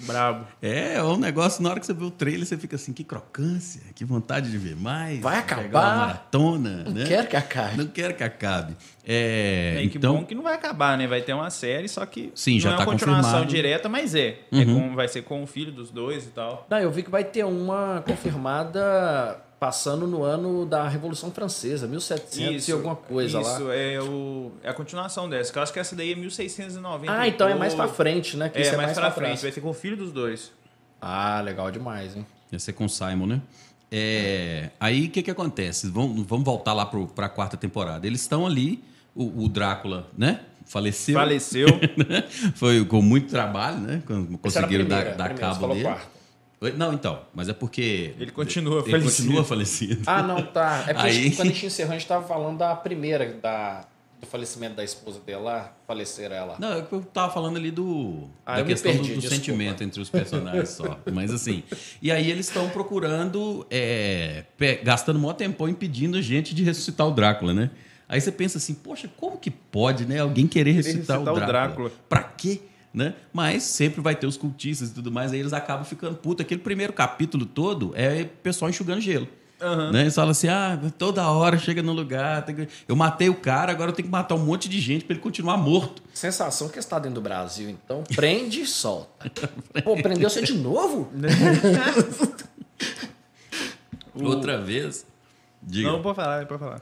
Brabo. 0.04 0.46
É, 0.62 0.94
é 0.94 1.02
um 1.02 1.16
negócio, 1.16 1.62
na 1.62 1.70
hora 1.70 1.80
que 1.80 1.86
você 1.86 1.92
vê 1.92 2.04
o 2.04 2.10
trailer, 2.10 2.46
você 2.46 2.56
fica 2.56 2.76
assim, 2.76 2.92
que 2.92 3.04
crocância, 3.04 3.80
que 3.94 4.04
vontade 4.04 4.50
de 4.50 4.58
ver 4.58 4.76
mais. 4.76 5.20
Vai 5.20 5.38
acabar. 5.38 5.96
maratona, 5.96 6.84
não 6.84 6.92
né? 6.92 7.04
quero 7.06 7.26
que 7.26 7.36
acabe. 7.36 7.76
Não 7.76 7.86
quero 7.86 8.14
que 8.14 8.24
acabe. 8.24 8.76
É, 9.06 9.82
é, 9.84 9.88
que 9.88 9.98
então... 9.98 10.16
bom 10.16 10.24
que 10.24 10.34
não 10.34 10.42
vai 10.42 10.54
acabar, 10.54 10.96
né? 10.96 11.06
Vai 11.06 11.20
ter 11.20 11.34
uma 11.34 11.50
série, 11.50 11.88
só 11.88 12.04
que 12.06 12.32
Sim, 12.34 12.58
já 12.58 12.70
não 12.70 12.76
é 12.76 12.78
uma 12.78 12.84
tá 12.86 12.90
continuação 12.90 13.30
confirmado. 13.30 13.50
direta, 13.50 13.88
mas 13.88 14.14
é. 14.14 14.28
é 14.28 14.56
uhum. 14.56 14.60
é 14.60 14.64
com, 14.64 14.94
vai 14.94 15.08
ser 15.08 15.22
com 15.22 15.42
o 15.42 15.46
filho 15.46 15.72
dos 15.72 15.90
dois 15.90 16.24
e 16.24 16.30
tal. 16.30 16.66
Não, 16.70 16.78
eu 16.78 16.90
vi 16.90 17.02
que 17.02 17.10
vai 17.10 17.24
ter 17.24 17.44
uma 17.44 18.02
confirmada 18.06 19.43
passando 19.64 20.07
no 20.07 20.22
ano 20.22 20.66
da 20.66 20.87
Revolução 20.87 21.31
Francesa, 21.31 21.87
1700 21.87 22.55
isso, 22.55 22.70
e 22.70 22.72
alguma 22.74 22.94
coisa 22.94 23.40
isso, 23.40 23.48
lá. 23.48 23.55
Isso, 23.55 23.70
é, 23.72 23.98
o, 23.98 24.53
é 24.62 24.68
a 24.68 24.74
continuação 24.74 25.27
dessa. 25.27 25.50
Que 25.50 25.59
eu 25.59 25.62
acho 25.62 25.72
que 25.72 25.79
essa 25.79 25.96
daí 25.96 26.12
é 26.12 26.14
1690. 26.14 27.11
Ah, 27.11 27.27
então 27.27 27.48
é 27.48 27.55
mais 27.55 27.74
pra 27.74 27.88
frente, 27.88 28.37
né? 28.37 28.50
Que 28.50 28.59
é, 28.59 28.66
é, 28.66 28.77
mais, 28.77 28.88
mais 28.88 28.92
pra, 28.92 29.11
frente. 29.11 29.29
frente. 29.29 29.42
Vai 29.42 29.53
ser 29.53 29.62
com 29.62 29.70
o 29.70 29.72
filho 29.72 29.96
dos 29.96 30.12
dois. 30.12 30.53
Ah, 31.00 31.40
legal 31.40 31.70
demais, 31.70 32.14
hein? 32.14 32.27
Ia 32.53 32.59
ser 32.59 32.74
com 32.74 32.85
o 32.85 32.88
Simon, 32.90 33.24
né? 33.24 33.40
É, 33.90 34.68
aí 34.79 35.07
o 35.07 35.11
que, 35.11 35.22
que 35.22 35.31
acontece? 35.31 35.88
Vamos, 35.88 36.27
vamos 36.27 36.44
voltar 36.44 36.74
lá 36.74 36.85
para 36.85 37.24
a 37.24 37.31
quarta 37.31 37.57
temporada. 37.57 38.07
Eles 38.07 38.20
estão 38.20 38.46
ali, 38.46 38.85
o, 39.14 39.44
o, 39.44 39.48
Drácula, 39.48 40.11
né? 40.14 40.40
Faleceu. 40.66 41.14
Faleceu. 41.14 41.68
Foi 42.55 42.85
com 42.85 43.00
muito 43.00 43.31
trabalho, 43.31 43.79
né? 43.79 44.03
Conseguiram 44.42 44.85
dar, 44.85 45.14
dar 45.14 45.35
cabo 45.35 45.68
dele. 45.68 45.88
Não, 46.76 46.92
então, 46.94 47.20
mas 47.34 47.48
é 47.48 47.52
porque. 47.52 48.14
Ele 48.18 48.30
continua 48.30 48.80
ele 48.80 48.90
falecido. 48.90 49.22
continua 49.28 49.44
falecido. 49.44 50.02
Ah, 50.06 50.22
não, 50.22 50.42
tá. 50.42 50.84
É 50.88 50.94
porque 50.94 51.08
Aí- 51.08 51.30
quando 51.36 51.48
a 51.48 51.52
gente 51.52 51.66
encerrou, 51.66 51.92
a 51.94 51.98
gente 51.98 52.08
tava 52.08 52.26
falando 52.26 52.56
da 52.58 52.74
primeira, 52.74 53.26
da, 53.34 53.84
do 54.20 54.26
falecimento 54.26 54.74
da 54.74 54.82
esposa 54.82 55.20
dele 55.20 55.40
lá, 55.40 55.74
faleceram 55.86 56.34
ela. 56.34 56.56
Não, 56.58 56.72
é 56.72 56.86
eu 56.90 57.02
tava 57.12 57.30
falando 57.34 57.56
ali 57.58 57.70
do 57.70 58.30
Ah, 58.46 58.56
da 58.60 58.64
questão 58.64 58.92
do- 58.92 58.96
perdi, 58.96 59.10
do, 59.14 59.20
desculpa. 59.20 59.36
sentimento 59.36 59.84
entre 59.84 60.00
os 60.00 60.08
personagens 60.08 60.70
só. 60.70 60.98
Mas 61.12 61.30
assim, 61.32 61.62
e 62.00 62.10
aí 62.10 62.30
eles 62.30 62.46
estão 62.48 62.68
procurando, 62.70 63.66
é, 63.70 64.44
gastando 64.82 65.18
maior 65.18 65.34
tempão 65.34 65.68
impedindo 65.68 66.16
a 66.16 66.22
gente 66.22 66.54
de 66.54 66.62
ressuscitar 66.62 67.06
o 67.06 67.10
Drácula, 67.10 67.52
né? 67.52 67.70
Aí 68.08 68.20
você 68.20 68.32
pensa 68.32 68.56
assim, 68.58 68.72
poxa, 68.74 69.08
como 69.18 69.36
que 69.38 69.50
pode, 69.50 70.06
né? 70.06 70.20
Alguém 70.20 70.46
querer 70.46 70.72
ressuscitar, 70.72 71.18
ressuscitar 71.18 71.34
o, 71.34 71.36
o 71.36 71.46
Drácula. 71.46 71.68
Drácula. 71.68 71.92
Pra 72.08 72.22
quê? 72.22 72.60
Né? 72.94 73.14
Mas 73.33 73.64
sempre 73.64 74.00
vai 74.00 74.14
ter 74.14 74.26
os 74.26 74.37
cultistas 74.37 74.90
e 74.90 74.94
tudo 74.94 75.11
mais, 75.11 75.33
aí 75.33 75.40
eles 75.40 75.52
acabam 75.52 75.85
ficando 75.85 76.14
puto. 76.16 76.42
Aquele 76.42 76.61
primeiro 76.61 76.92
capítulo 76.92 77.44
todo 77.44 77.92
é 77.96 78.22
o 78.22 78.28
pessoal 78.40 78.70
enxugando 78.70 79.00
gelo. 79.00 79.26
Né? 79.92 80.02
Eles 80.02 80.14
falam 80.14 80.30
assim: 80.30 80.48
ah, 80.48 80.78
toda 80.98 81.26
hora 81.28 81.57
chega 81.59 81.83
no 81.83 81.92
lugar. 81.92 82.44
tem 82.44 82.54
que- 82.54 82.68
Eu 82.87 82.94
matei 82.94 83.28
o 83.30 83.35
cara, 83.35 83.72
agora 83.72 83.90
eu 83.90 83.94
tenho 83.94 84.07
que 84.07 84.12
matar 84.12 84.35
um 84.35 84.44
monte 84.44 84.68
de 84.68 84.78
gente 84.78 85.04
pra 85.07 85.14
ele 85.14 85.22
continuar 85.22 85.57
morto. 85.57 86.02
Sensação 86.12 86.68
que 86.68 86.78
está 86.78 86.98
dentro 86.98 87.14
do 87.16 87.20
Brasil, 87.20 87.68
então 87.70 88.04
prende 88.14 88.61
e 88.61 88.66
solta. 88.66 89.30
Pô, 89.83 89.96
prendeu 89.96 90.28
você 90.30 90.42
de 90.42 90.54
novo? 90.54 91.11
Outra 94.14 94.61
vez. 94.61 95.04
Diga. 95.62 95.90
Não, 95.90 96.02
pode 96.02 96.16
falar, 96.16 96.46
pode 96.46 96.61
falar. 96.61 96.80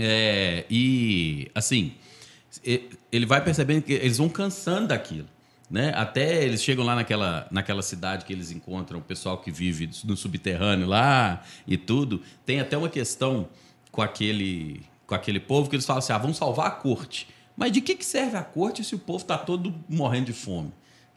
É, 0.00 0.64
e, 0.70 1.50
assim, 1.54 1.92
ele 3.12 3.26
vai 3.26 3.42
percebendo 3.44 3.82
que 3.82 3.92
eles 3.92 4.18
vão 4.18 4.28
cansando 4.28 4.88
daquilo. 4.88 5.26
Né? 5.72 5.90
Até 5.96 6.44
eles 6.44 6.62
chegam 6.62 6.84
lá 6.84 6.94
naquela, 6.94 7.46
naquela 7.50 7.80
cidade 7.80 8.26
que 8.26 8.32
eles 8.34 8.50
encontram 8.50 8.98
o 8.98 9.02
pessoal 9.02 9.38
que 9.38 9.50
vive 9.50 9.88
no 10.04 10.14
subterrâneo 10.14 10.86
lá 10.86 11.42
e 11.66 11.78
tudo. 11.78 12.20
Tem 12.44 12.60
até 12.60 12.76
uma 12.76 12.90
questão 12.90 13.48
com 13.90 14.02
aquele, 14.02 14.82
com 15.06 15.14
aquele 15.14 15.40
povo 15.40 15.70
que 15.70 15.76
eles 15.76 15.86
falam 15.86 16.00
assim: 16.00 16.12
ah, 16.12 16.18
vamos 16.18 16.36
salvar 16.36 16.66
a 16.66 16.70
corte. 16.72 17.26
Mas 17.56 17.72
de 17.72 17.80
que, 17.80 17.94
que 17.94 18.04
serve 18.04 18.36
a 18.36 18.42
corte 18.42 18.84
se 18.84 18.94
o 18.94 18.98
povo 18.98 19.22
está 19.22 19.38
todo 19.38 19.74
morrendo 19.88 20.26
de 20.26 20.34
fome? 20.34 20.70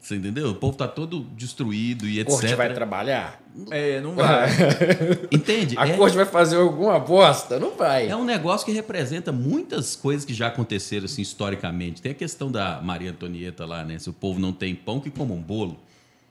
Você 0.05 0.17
entendeu? 0.17 0.51
O 0.51 0.53
povo 0.53 0.73
está 0.73 0.87
todo 0.87 1.21
destruído 1.35 2.07
e 2.07 2.19
A 2.19 2.21
etc. 2.21 2.29
corte 2.31 2.53
vai 2.55 2.71
trabalhar? 2.71 3.41
É, 3.71 3.99
não 4.01 4.13
vai. 4.13 4.47
Entende? 5.33 5.75
A 5.79 5.87
É- 5.87 5.97
corte 5.97 6.15
vai 6.15 6.27
fazer 6.27 6.57
alguma 6.57 6.99
bosta? 6.99 7.59
Não 7.59 7.75
vai. 7.75 8.07
É 8.07 8.15
um 8.15 8.23
negócio 8.23 8.63
que 8.67 8.71
representa 8.71 9.31
muitas 9.31 9.95
coisas 9.95 10.23
que 10.23 10.31
já 10.31 10.45
aconteceram 10.45 11.05
assim, 11.05 11.23
historicamente. 11.23 12.03
Tem 12.03 12.11
a 12.11 12.15
questão 12.15 12.51
da 12.51 12.79
Maria 12.83 13.09
Antonieta 13.09 13.65
lá, 13.65 13.83
né? 13.83 13.97
Se 13.97 14.07
o 14.07 14.13
povo 14.13 14.39
não 14.39 14.53
tem 14.53 14.75
pão, 14.75 14.99
que 14.99 15.09
coma 15.09 15.33
um 15.33 15.41
bolo. 15.41 15.75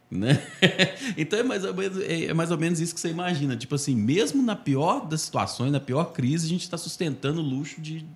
Né? 0.08 0.40
então 1.18 1.40
é 1.40 1.42
mais, 1.42 1.64
ou 1.64 1.74
menos, 1.74 1.98
é 2.00 2.32
mais 2.32 2.52
ou 2.52 2.58
menos 2.58 2.78
isso 2.78 2.94
que 2.94 3.00
você 3.00 3.08
imagina. 3.10 3.56
Tipo 3.56 3.74
assim, 3.74 3.96
mesmo 3.96 4.40
na 4.40 4.54
pior 4.54 5.04
das 5.08 5.22
situações, 5.22 5.72
na 5.72 5.80
pior 5.80 6.12
crise, 6.12 6.46
a 6.46 6.48
gente 6.48 6.62
está 6.62 6.78
sustentando 6.78 7.40
o 7.40 7.44
luxo 7.44 7.80
de, 7.80 8.06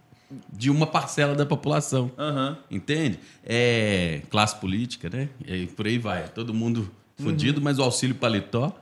de 0.52 0.70
uma 0.70 0.86
parcela 0.86 1.34
da 1.34 1.46
população. 1.46 2.10
Aham. 2.18 2.58
Entende? 2.70 3.18
É 3.44 4.22
classe 4.30 4.56
política, 4.56 5.08
né? 5.08 5.28
E 5.46 5.66
por 5.66 5.86
aí 5.86 5.98
vai. 5.98 6.28
Todo 6.28 6.52
mundo 6.52 6.90
fodido, 7.16 7.60
mas 7.60 7.78
o 7.78 7.82
auxílio 7.82 8.14
paletó 8.14 8.72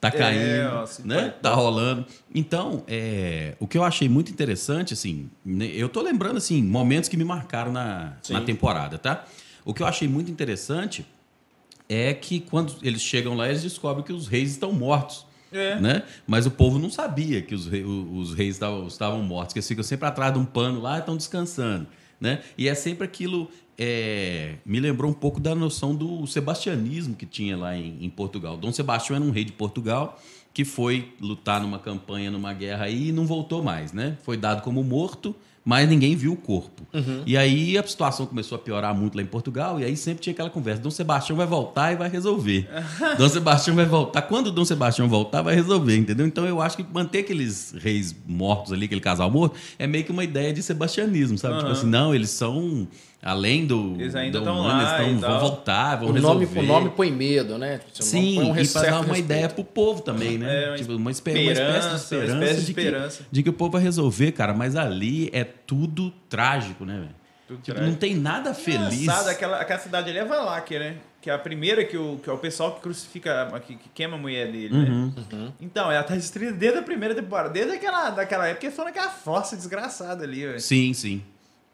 tá 0.00 0.10
caindo, 0.10 0.72
o 0.72 0.78
auxílio 0.78 1.08
né? 1.08 1.16
paletó. 1.16 1.38
Tá 1.40 1.54
rolando. 1.54 2.06
Então, 2.34 2.84
é, 2.86 3.54
o 3.60 3.66
que 3.66 3.78
eu 3.78 3.84
achei 3.84 4.08
muito 4.08 4.30
interessante, 4.30 4.94
assim, 4.94 5.30
né, 5.44 5.66
eu 5.66 5.88
tô 5.88 6.02
lembrando, 6.02 6.36
assim, 6.36 6.62
momentos 6.62 7.08
que 7.08 7.16
me 7.16 7.24
marcaram 7.24 7.72
na, 7.72 8.14
Sim. 8.22 8.34
na 8.34 8.40
temporada, 8.40 8.98
tá? 8.98 9.24
O 9.64 9.72
que 9.72 9.82
eu 9.82 9.86
achei 9.86 10.08
muito 10.08 10.30
interessante 10.30 11.06
é 11.88 12.12
que 12.14 12.40
quando 12.40 12.74
eles 12.82 13.02
chegam 13.02 13.34
lá, 13.34 13.48
eles 13.48 13.62
descobrem 13.62 14.04
que 14.04 14.12
os 14.12 14.26
reis 14.26 14.50
estão 14.50 14.72
mortos. 14.72 15.26
É. 15.54 15.80
Né? 15.80 16.02
Mas 16.26 16.46
o 16.46 16.50
povo 16.50 16.78
não 16.78 16.90
sabia 16.90 17.40
que 17.40 17.54
os, 17.54 17.66
rei- 17.68 17.84
o- 17.84 18.16
os 18.16 18.34
reis 18.34 18.56
estavam, 18.56 18.86
estavam 18.86 19.22
mortos, 19.22 19.52
que 19.52 19.58
eles 19.60 19.68
ficam 19.68 19.84
sempre 19.84 20.08
atrás 20.08 20.32
de 20.32 20.38
um 20.38 20.44
pano 20.44 20.80
lá 20.80 20.96
e 20.96 21.00
estão 21.00 21.16
descansando. 21.16 21.86
Né? 22.20 22.42
E 22.58 22.68
é 22.68 22.74
sempre 22.74 23.04
aquilo. 23.04 23.48
é, 23.78 24.54
me 24.64 24.78
lembrou 24.80 25.10
um 25.10 25.14
pouco 25.14 25.40
da 25.40 25.54
noção 25.54 25.94
do 25.94 26.26
sebastianismo 26.26 27.14
que 27.16 27.26
tinha 27.26 27.56
lá 27.56 27.76
em, 27.76 27.98
em 28.04 28.08
Portugal. 28.10 28.56
Dom 28.56 28.72
Sebastião 28.72 29.16
era 29.16 29.24
um 29.24 29.30
rei 29.30 29.44
de 29.44 29.52
Portugal 29.52 30.20
que 30.52 30.64
foi 30.64 31.12
lutar 31.20 31.60
numa 31.60 31.80
campanha, 31.80 32.30
numa 32.30 32.52
guerra 32.52 32.84
aí 32.84 33.08
e 33.08 33.12
não 33.12 33.26
voltou 33.26 33.62
mais. 33.62 33.92
Né? 33.92 34.16
Foi 34.22 34.36
dado 34.36 34.62
como 34.62 34.82
morto, 34.84 35.34
mas 35.64 35.88
ninguém 35.88 36.14
viu 36.14 36.32
o 36.32 36.36
corpo. 36.36 36.82
E 37.26 37.36
aí 37.36 37.76
a 37.76 37.84
situação 37.84 38.26
começou 38.26 38.54
a 38.56 38.58
piorar 38.58 38.94
muito 38.94 39.16
lá 39.16 39.22
em 39.22 39.26
Portugal, 39.26 39.80
e 39.80 39.84
aí 39.84 39.96
sempre 39.96 40.22
tinha 40.22 40.32
aquela 40.32 40.50
conversa: 40.50 40.80
Dom 40.82 40.90
Sebastião 40.90 41.36
vai 41.36 41.46
voltar 41.46 41.92
e 41.92 41.96
vai 41.96 42.08
resolver. 42.08 42.68
Dom 43.18 43.28
Sebastião 43.28 43.74
vai 43.74 43.86
voltar. 43.86 44.22
Quando 44.22 44.52
Dom 44.52 44.64
Sebastião 44.64 45.08
voltar, 45.08 45.42
vai 45.42 45.54
resolver, 45.54 45.96
entendeu? 45.96 46.26
Então 46.26 46.44
eu 46.46 46.60
acho 46.60 46.76
que 46.76 46.86
manter 46.92 47.20
aqueles 47.20 47.74
reis 47.78 48.14
mortos 48.26 48.72
ali, 48.72 48.84
aquele 48.84 49.00
casal 49.00 49.30
morto, 49.30 49.56
é 49.78 49.86
meio 49.86 50.04
que 50.04 50.12
uma 50.12 50.22
ideia 50.22 50.52
de 50.52 50.62
sebastianismo, 50.62 51.36
sabe? 51.38 51.54
Tipo 51.54 51.70
Aham. 51.70 51.78
assim, 51.78 51.86
não, 51.88 52.14
eles 52.14 52.30
são. 52.30 52.86
Além 53.26 53.64
do. 53.66 53.96
Eles 53.98 54.14
ainda 54.14 54.38
do 54.38 54.44
tão 54.44 54.60
humano, 54.60 54.82
lá 54.82 55.02
eles 55.02 55.16
e 55.18 55.20
tão- 55.22 55.30
vão 55.30 55.40
voltar, 55.40 55.96
vão 55.96 56.10
O 56.10 56.12
nome, 56.12 56.40
resolver. 56.44 56.60
o 56.60 56.62
nome 56.62 56.90
põe 56.90 57.10
medo, 57.10 57.56
né? 57.56 57.78
Tipo, 57.78 58.02
Sim, 58.04 58.34
põe 58.34 58.44
um 58.52 58.56
e 58.58 58.68
para 58.68 58.82
dar 58.82 58.88
uma 58.90 58.98
respeito. 59.00 59.18
ideia 59.24 59.48
pro 59.48 59.64
povo 59.64 60.02
também, 60.02 60.36
né? 60.36 60.64
É, 60.64 60.68
uma 60.68 60.76
tipo, 60.76 60.90
uma, 60.92 60.98
uma 60.98 61.10
espécie 61.10 61.38
de 61.38 61.50
esperança, 61.52 61.96
espécie 62.16 62.60
de 62.60 62.66
de, 62.66 62.74
que, 62.74 62.80
esperança. 62.80 63.26
de 63.32 63.42
que 63.42 63.48
o 63.48 63.52
povo 63.54 63.70
vai 63.72 63.82
resolver, 63.82 64.32
cara. 64.32 64.52
Mas 64.52 64.76
ali 64.76 65.30
é 65.32 65.42
tudo 65.42 66.10
trágico, 66.28 66.84
né, 66.84 66.96
velho? 66.98 67.14
Tudo 67.48 67.60
Tipo, 67.62 67.76
trágico. 67.76 67.90
não 67.90 67.96
tem 67.98 68.14
nada 68.14 68.52
feliz. 68.52 69.00
Engraçado, 69.02 69.28
aquela, 69.28 69.58
aquela 69.58 69.78
cidade 69.80 70.10
ali 70.10 70.18
é 70.18 70.24
Valáquia, 70.26 70.78
né? 70.78 70.96
Que 71.22 71.30
é 71.30 71.32
a 71.32 71.38
primeira 71.38 71.82
que 71.82 71.96
o, 71.96 72.20
que 72.22 72.28
é 72.28 72.32
o 72.34 72.36
pessoal 72.36 72.72
que 72.72 72.82
crucifica, 72.82 73.48
que, 73.66 73.76
que 73.76 73.88
queima 73.94 74.16
a 74.16 74.18
mulher 74.18 74.52
dele, 74.52 74.74
Uhum. 74.74 75.12
né? 75.32 75.48
Então, 75.58 75.90
ela 75.90 76.02
tá 76.04 76.14
destruída 76.14 76.52
desde 76.52 76.78
a 76.78 76.82
primeira 76.82 77.14
temporada. 77.14 77.48
Desde 77.48 77.72
aquela, 77.72 78.10
daquela 78.10 78.46
época, 78.48 78.66
eles 78.66 78.76
foram 78.76 78.90
naquela 78.90 79.08
fossa 79.08 79.56
desgraçada 79.56 80.24
ali, 80.24 80.44
velho. 80.44 80.60
Sim, 80.60 80.92
sim. 80.92 81.22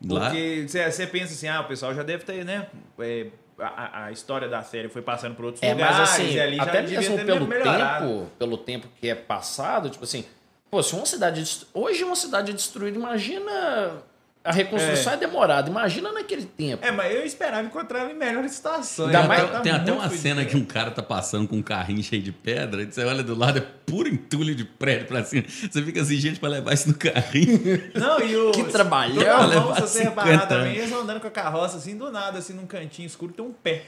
Porque 0.07 0.67
você 0.69 1.07
pensa 1.07 1.35
assim, 1.35 1.49
ah, 1.49 1.61
o 1.61 1.65
pessoal 1.65 1.95
já 1.95 2.03
deve 2.03 2.25
ter, 2.25 2.45
né? 2.45 2.69
é, 2.99 3.27
a, 3.59 4.05
a 4.07 4.13
história 4.13 4.49
da 4.49 4.63
série 4.63 4.89
foi 4.89 5.03
passando 5.03 5.35
por 5.35 5.45
outros 5.45 5.63
É, 5.63 5.73
lugares. 5.73 5.99
mas 5.99 6.11
assim, 6.11 6.33
e 6.35 6.61
até 6.61 6.83
mesmo 6.83 7.19
pelo 7.19 7.47
tempo, 7.47 8.27
pelo 8.39 8.57
tempo 8.57 8.89
que 9.01 9.09
é 9.09 9.15
passado, 9.15 9.91
tipo 9.91 10.05
assim, 10.05 10.25
pô, 10.71 10.83
se 10.83 10.95
uma 10.95 11.05
cidade. 11.07 11.67
Hoje 11.75 12.03
uma 12.05 12.17
cidade 12.17 12.53
destruída, 12.53 12.97
imagina. 12.99 14.03
A 14.43 14.53
reconstrução 14.53 15.13
é, 15.13 15.17
demorada. 15.19 15.69
Imagina 15.69 16.11
naquele 16.13 16.47
tempo. 16.47 16.83
É, 16.85 16.91
mas 16.91 17.15
eu 17.15 17.25
esperava 17.27 17.63
encontrar 17.67 18.01
ela 18.01 18.11
em 18.11 18.17
melhores 18.17 18.53
situações. 18.53 19.09
Ainda 19.09 19.19
Ela 19.19 19.29
mais- 19.29 19.51
tá 19.51 19.61
tem 19.61 19.71
até 19.73 19.93
uma 19.93 20.09
cena 20.09 20.45
que 20.47 20.57
um 20.57 20.65
cara 20.65 20.91
tá 20.91 21.03
passando 21.03 21.47
com 21.47 21.57
um 21.57 21.63
carrinho 21.63 22.03
cheio 22.03 22.23
de 22.23 22.33
pedra, 22.33 22.83
e 22.83 22.87
você 22.91 23.05
olha 23.05 23.23
do 23.23 23.35
lado, 23.35 23.59
é 23.59 23.61
puro 23.85 24.09
entulho 24.09 24.55
de 24.55 24.65
prédio 24.65 25.07
pra 25.07 25.23
cima. 25.25 25.45
Você 25.47 25.83
fica 25.83 26.01
assim, 26.01 26.17
gente, 26.17 26.41
pra 26.41 26.49
levar 26.49 26.73
isso 26.73 26.89
no 26.89 26.95
carrinho. 26.95 27.61
Não, 27.95 28.19
e 28.21 28.35
o. 28.35 28.51
Que 28.61 28.65
trabalhão. 28.65 29.17
Toda 29.47 29.61
mão, 29.61 29.75
se 29.75 29.81
você 29.83 29.99
50 30.05 30.23
reparar 30.23 30.47
também, 30.47 30.77
eles 30.77 30.91
andando 30.93 31.21
com 31.21 31.27
a 31.27 31.31
carroça 31.31 31.77
assim, 31.77 31.97
do 31.97 32.11
nada, 32.11 32.39
assim, 32.39 32.55
num 32.55 32.67
cantinho 32.67 33.07
escuro, 33.07 33.33
tem 33.35 33.45
um 33.45 33.53
pé. 33.53 33.83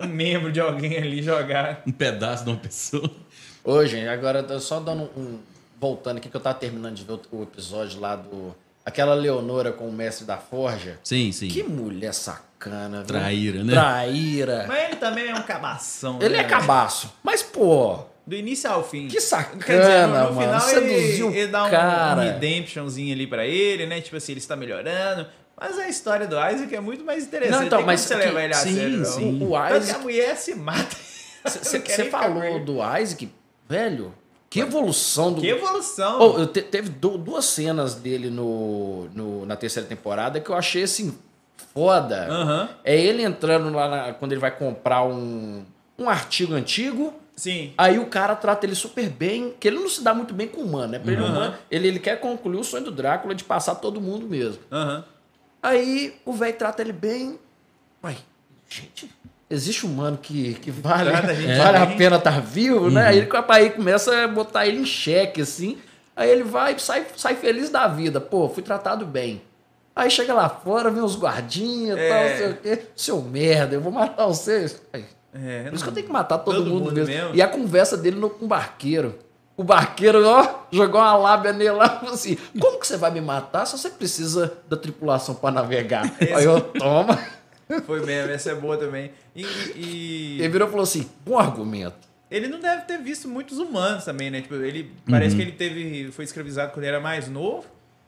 um 0.00 0.06
membro 0.08 0.50
de 0.50 0.60
alguém 0.60 0.96
ali 0.98 1.22
jogar. 1.22 1.82
Um 1.86 1.92
pedaço 1.92 2.44
de 2.44 2.50
uma 2.50 2.56
pessoa. 2.58 3.08
Ô, 3.62 3.84
gente, 3.86 4.08
agora 4.08 4.40
eu 4.40 4.46
tô 4.46 4.58
só 4.58 4.80
dando 4.80 5.04
um. 5.16 5.38
Voltando 5.80 6.18
aqui, 6.18 6.28
que 6.28 6.36
eu 6.36 6.40
tava 6.40 6.58
terminando 6.58 6.94
de 6.94 7.04
ver 7.04 7.18
o 7.30 7.42
episódio 7.42 8.00
lá 8.00 8.16
do. 8.16 8.54
Aquela 8.84 9.14
Leonora 9.14 9.72
com 9.72 9.88
o 9.88 9.92
mestre 9.92 10.26
da 10.26 10.36
Forja. 10.36 10.98
Sim, 11.04 11.30
sim. 11.30 11.48
Que 11.48 11.62
mulher 11.62 12.12
sacana, 12.12 12.98
viu? 12.98 13.06
Traíra, 13.06 13.62
né? 13.62 13.72
Traíra. 13.72 14.64
Mas 14.66 14.84
ele 14.86 14.96
também 14.96 15.28
é 15.28 15.34
um 15.34 15.42
cabação. 15.42 16.18
Ele 16.20 16.36
né? 16.36 16.40
é 16.40 16.44
cabaço. 16.44 17.12
Mas, 17.22 17.42
pô, 17.42 18.00
Do 18.26 18.34
início 18.34 18.68
ao 18.70 18.82
fim. 18.82 19.06
que 19.08 19.20
sacana, 19.20 19.62
Quer 19.64 19.80
dizer, 19.80 20.06
no, 20.08 20.12
no 20.12 20.32
mano. 20.34 20.40
final 20.40 20.60
Seduziu 20.60 21.28
ele, 21.30 21.38
ele 21.40 21.46
dá 21.52 21.62
o 21.64 21.66
um, 21.66 21.70
cara. 21.70 22.20
um 22.20 22.24
redemptionzinho 22.24 23.14
ali 23.14 23.26
pra 23.26 23.46
ele, 23.46 23.86
né? 23.86 24.00
Tipo 24.00 24.16
assim, 24.16 24.32
ele 24.32 24.40
está 24.40 24.56
melhorando. 24.56 25.26
Mas 25.60 25.78
a 25.78 25.88
história 25.88 26.26
do 26.26 26.34
Isaac 26.34 26.74
é 26.74 26.80
muito 26.80 27.04
mais 27.04 27.22
interessante. 27.24 27.56
Não, 27.58 27.66
então, 27.66 27.78
Tem 27.78 27.86
mas 27.86 28.04
como 28.04 28.18
você 28.20 28.26
levar 28.26 28.42
ele 28.42 28.54
a 28.54 28.56
sim, 28.56 28.74
sério, 28.74 29.04
sim. 29.04 29.36
O 29.44 29.50
Tanto 29.52 29.70
que 29.70 29.76
Isaac- 29.78 29.94
a 29.94 30.02
mulher 30.02 30.36
se 30.36 30.54
mata. 30.56 30.96
Você 31.44 32.04
falou 32.10 32.58
do 32.64 32.78
Isaac, 32.98 33.30
velho. 33.68 34.12
Que 34.52 34.60
evolução 34.60 35.32
do. 35.32 35.40
Que 35.40 35.48
evolução. 35.48 36.18
Oh, 36.20 36.38
eu 36.40 36.46
te- 36.46 36.60
teve 36.62 36.90
du- 36.90 37.16
duas 37.16 37.44
cenas 37.46 37.94
dele 37.94 38.28
no, 38.28 39.06
no- 39.14 39.46
na 39.46 39.56
terceira 39.56 39.88
temporada 39.88 40.38
que 40.40 40.50
eu 40.50 40.54
achei 40.54 40.82
assim 40.82 41.16
foda. 41.72 42.26
Aham. 42.28 42.68
É 42.84 42.94
ele 43.00 43.22
entrando 43.22 43.70
lá 43.74 43.88
na- 43.88 44.12
quando 44.12 44.32
ele 44.32 44.40
vai 44.40 44.50
comprar 44.50 45.04
um, 45.04 45.64
um 45.98 46.08
artigo 46.08 46.52
antigo. 46.54 47.14
Sim. 47.34 47.72
Aí 47.78 47.98
o 47.98 48.06
cara 48.06 48.36
trata 48.36 48.66
ele 48.66 48.74
super 48.74 49.08
bem, 49.08 49.54
que 49.58 49.66
ele 49.66 49.78
não 49.78 49.88
se 49.88 50.02
dá 50.04 50.12
muito 50.12 50.34
bem 50.34 50.46
com 50.46 50.60
o 50.60 50.64
humano, 50.64 50.92
né? 50.92 50.98
Pra 50.98 51.12
ele, 51.12 51.22
Uhum. 51.22 51.28
humano, 51.28 51.54
ele, 51.70 51.88
ele 51.88 51.98
quer 51.98 52.20
concluir 52.20 52.58
o 52.60 52.64
sonho 52.64 52.84
do 52.84 52.90
Drácula 52.92 53.34
de 53.34 53.44
passar 53.44 53.76
todo 53.76 54.02
mundo 54.02 54.26
mesmo. 54.28 54.62
Aham. 54.70 55.02
Aí 55.62 56.14
o 56.26 56.32
velho 56.34 56.56
trata 56.58 56.82
ele 56.82 56.92
bem. 56.92 57.38
Uai, 58.04 58.18
gente, 58.68 59.10
existe 59.52 59.86
um 59.86 59.90
humano 59.90 60.18
que, 60.20 60.54
que 60.54 60.70
vale, 60.70 61.10
Trata 61.10 61.30
a 61.30 61.34
gente 61.34 61.56
vale 61.58 61.76
a 61.78 61.86
pena 61.86 62.16
estar 62.16 62.40
vivo, 62.40 62.90
né? 62.90 63.06
Aí 63.08 63.18
ele, 63.18 63.28
aí 63.48 63.70
começa 63.70 64.24
a 64.24 64.28
botar 64.28 64.66
ele 64.66 64.78
em 64.80 64.86
xeque, 64.86 65.42
assim. 65.42 65.78
Aí 66.16 66.30
ele 66.30 66.42
vai 66.42 66.74
e 66.74 66.80
sai, 66.80 67.06
sai 67.16 67.36
feliz 67.36 67.70
da 67.70 67.86
vida. 67.86 68.20
Pô, 68.20 68.48
fui 68.48 68.62
tratado 68.62 69.04
bem. 69.06 69.42
Aí 69.94 70.10
chega 70.10 70.32
lá 70.32 70.48
fora, 70.48 70.90
vem 70.90 71.02
os 71.02 71.16
guardinhas 71.18 71.98
e 71.98 72.00
É. 72.00 72.08
tal, 72.08 72.28
não 72.30 72.36
sei 72.36 72.50
o 72.50 72.56
quê. 72.56 72.82
Seu 72.96 73.20
merda, 73.22 73.74
eu 73.74 73.80
vou 73.80 73.92
matar 73.92 74.26
vocês. 74.26 74.80
Aí, 74.92 75.04
É, 75.34 75.64
Por 75.64 75.74
isso 75.74 75.84
que 75.84 75.88
eu 75.90 75.94
tenho 75.94 76.06
que 76.06 76.12
matar 76.12 76.38
todo, 76.38 76.56
todo 76.56 76.66
mundo, 76.68 76.84
mundo 76.84 76.92
mesmo. 76.94 77.14
mesmo. 77.14 77.34
E 77.34 77.40
a 77.40 77.48
conversa 77.48 77.96
dele 77.96 78.18
no, 78.20 78.28
com 78.28 78.44
o 78.44 78.48
barqueiro. 78.48 79.18
O 79.56 79.62
barqueiro, 79.64 80.26
ó, 80.26 80.46
jogou 80.70 81.00
uma 81.00 81.14
lábia 81.16 81.52
nele 81.52 81.72
lá 81.72 82.00
e 82.02 82.06
assim: 82.08 82.36
Como 82.58 82.78
que 82.80 82.86
você 82.86 82.96
vai 82.96 83.10
me 83.10 83.20
matar 83.20 83.66
se 83.66 83.76
você 83.78 83.90
precisa 83.90 84.52
da 84.68 84.76
tripulação 84.76 85.34
para 85.34 85.50
navegar? 85.54 86.04
Esse... 86.20 86.32
Aí 86.34 86.44
eu, 86.44 86.60
toma. 86.60 87.18
Foi 87.86 88.04
mesmo, 88.04 88.32
essa 88.32 88.50
é 88.50 88.54
boa 88.54 88.76
também. 88.76 89.10
E, 89.34 89.44
e... 89.74 90.36
Ele 90.40 90.48
virou 90.48 90.68
e 90.68 90.70
falou 90.70 90.84
assim: 90.84 91.08
bom 91.24 91.38
argumento. 91.38 92.12
Ele 92.30 92.48
não 92.48 92.60
deve 92.60 92.82
ter 92.82 92.98
visto 92.98 93.28
muitos 93.28 93.58
humanos 93.58 94.04
também, 94.04 94.30
né? 94.30 94.40
Tipo, 94.40 94.54
ele 94.54 94.90
parece 95.08 95.32
uhum. 95.32 95.36
que 95.36 95.42
ele 95.42 95.52
teve. 95.52 96.12
Foi 96.12 96.24
escravizado 96.24 96.72
quando 96.72 96.84
ele 96.84 96.94
era 96.94 97.00
mais 97.00 97.28
novo. 97.28 97.66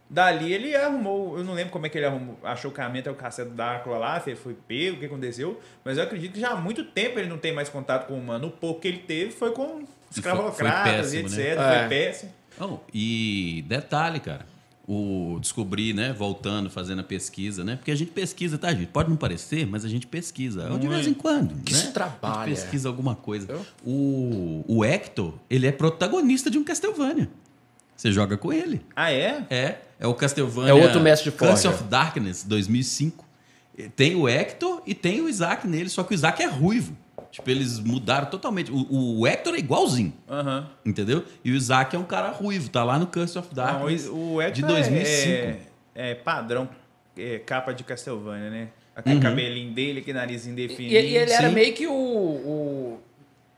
Dali 0.09 0.53
ele 0.53 0.77
arrumou, 0.77 1.39
eu 1.39 1.45
não 1.45 1.55
lembro 1.55 1.73
como 1.73 1.87
é 1.87 1.89
que 1.89 1.97
ele 1.97 2.05
arrumou, 2.05 2.39
achou 2.45 2.71
o 2.71 2.75
caminho 2.75 3.01
até 3.01 3.11
o 3.11 3.15
cacete 3.15 3.49
do 3.49 3.57
Drácula 3.57 3.97
lá, 3.97 4.21
se 4.21 4.31
ele 4.31 4.39
foi 4.39 4.55
pego, 4.55 4.97
o 4.97 5.01
que 5.01 5.07
aconteceu, 5.07 5.59
mas 5.83 5.97
eu 5.97 6.05
acredito 6.05 6.35
que 6.35 6.41
já 6.41 6.51
há 6.51 6.57
muito 6.57 6.85
tempo 6.85 7.19
ele 7.19 7.29
não 7.29 7.39
tem 7.39 7.53
mais 7.53 7.71
contato 7.71 8.07
com 8.07 8.15
o 8.15 8.19
humano. 8.19 8.49
O 8.49 8.51
pouco 8.51 8.83
que 8.83 8.89
ele 8.89 8.99
teve 8.99 9.33
foi 9.33 9.53
com 9.53 9.83
escravocratas 10.11 11.15
e, 11.15 11.19
etc. 11.19 11.37
Né? 11.37 11.55
Foi 11.57 11.77
é. 11.77 11.89
péssimo. 11.89 12.33
Oh, 12.61 12.79
e 12.93 13.65
detalhe, 13.67 14.21
cara, 14.21 14.47
o 14.87 15.39
descobrir, 15.41 15.95
né, 15.95 16.13
voltando, 16.13 16.69
fazendo 16.69 17.01
a 17.01 17.05
pesquisa, 17.05 17.65
né? 17.65 17.77
Porque 17.77 17.91
a 17.91 17.95
gente 17.95 18.11
pesquisa, 18.11 18.59
tá, 18.59 18.73
gente? 18.73 18.89
Pode 18.89 19.09
não 19.09 19.17
parecer, 19.17 19.67
mas 19.67 19.85
a 19.85 19.89
gente 19.89 20.07
pesquisa. 20.07 20.69
de 20.79 20.89
vez 20.89 21.07
em 21.07 21.15
quando. 21.15 21.55
Que 21.63 21.73
né? 21.73 21.79
isso 21.79 21.93
trabalha. 21.93 22.35
A 22.35 22.47
gente 22.49 22.61
pesquisa 22.61 22.89
alguma 22.89 23.15
coisa. 23.15 23.49
O, 23.85 24.65
o 24.69 24.85
Hector, 24.85 25.35
ele 25.49 25.67
é 25.67 25.73
protagonista 25.73 26.51
de 26.51 26.59
um 26.59 26.65
Castlevania. 26.65 27.31
Você 27.97 28.13
joga 28.13 28.37
com 28.37 28.53
ele. 28.53 28.85
Ah, 28.95 29.11
é? 29.11 29.47
É. 29.49 29.79
É 29.99 30.07
o 30.07 30.15
Castlevania. 30.15 30.71
É 30.71 30.75
outro 30.75 31.01
mestre 31.01 31.31
de 31.31 31.37
Curse 31.37 31.67
of 31.67 31.85
Darkness, 31.85 32.45
2005. 32.45 33.25
Tem 33.97 34.15
o 34.15 34.29
Hector 34.29 34.83
e 34.87 34.95
tem 34.95 35.21
o 35.21 35.29
Isaac 35.29 35.67
nele, 35.67 35.89
só 35.89 36.05
que 36.05 36.13
o 36.13 36.15
Isaac 36.15 36.43
é 36.43 36.47
ruivo. 36.47 36.97
Tipo, 37.35 37.51
eles 37.51 37.81
mudaram 37.81 38.27
totalmente. 38.27 38.71
O, 38.71 39.19
o 39.19 39.27
Hector 39.27 39.57
é 39.57 39.59
igualzinho. 39.59 40.13
Uhum. 40.29 40.65
Entendeu? 40.87 41.25
E 41.45 41.51
o 41.51 41.57
Isaac 41.57 41.97
é 41.97 41.99
um 41.99 42.05
cara 42.05 42.31
ruivo, 42.31 42.71
tá 42.71 42.85
lá 42.85 42.97
no 42.97 43.09
Curse 43.09 43.37
of 43.37 43.53
Darkness. 43.53 44.07
Não, 44.07 44.15
o, 44.15 44.35
o 44.35 44.41
Hector 44.41 44.55
de 44.55 44.63
2005. 44.63 45.11
É, 45.97 46.11
é 46.11 46.15
padrão 46.15 46.69
é, 47.19 47.41
capa 47.41 47.73
de 47.75 47.83
Castlevania, 47.83 48.51
né? 48.51 48.69
Aquele 48.95 49.17
uhum. 49.17 49.21
cabelinho 49.21 49.73
dele, 49.75 49.99
aquele 49.99 50.17
nariz 50.17 50.47
indefinido. 50.47 50.95
E, 50.95 50.97
e 50.97 51.17
ele 51.17 51.29
Sim. 51.29 51.35
era 51.37 51.51
meio 51.51 51.75
que 51.75 51.89
o, 51.89 51.93
o 51.93 53.01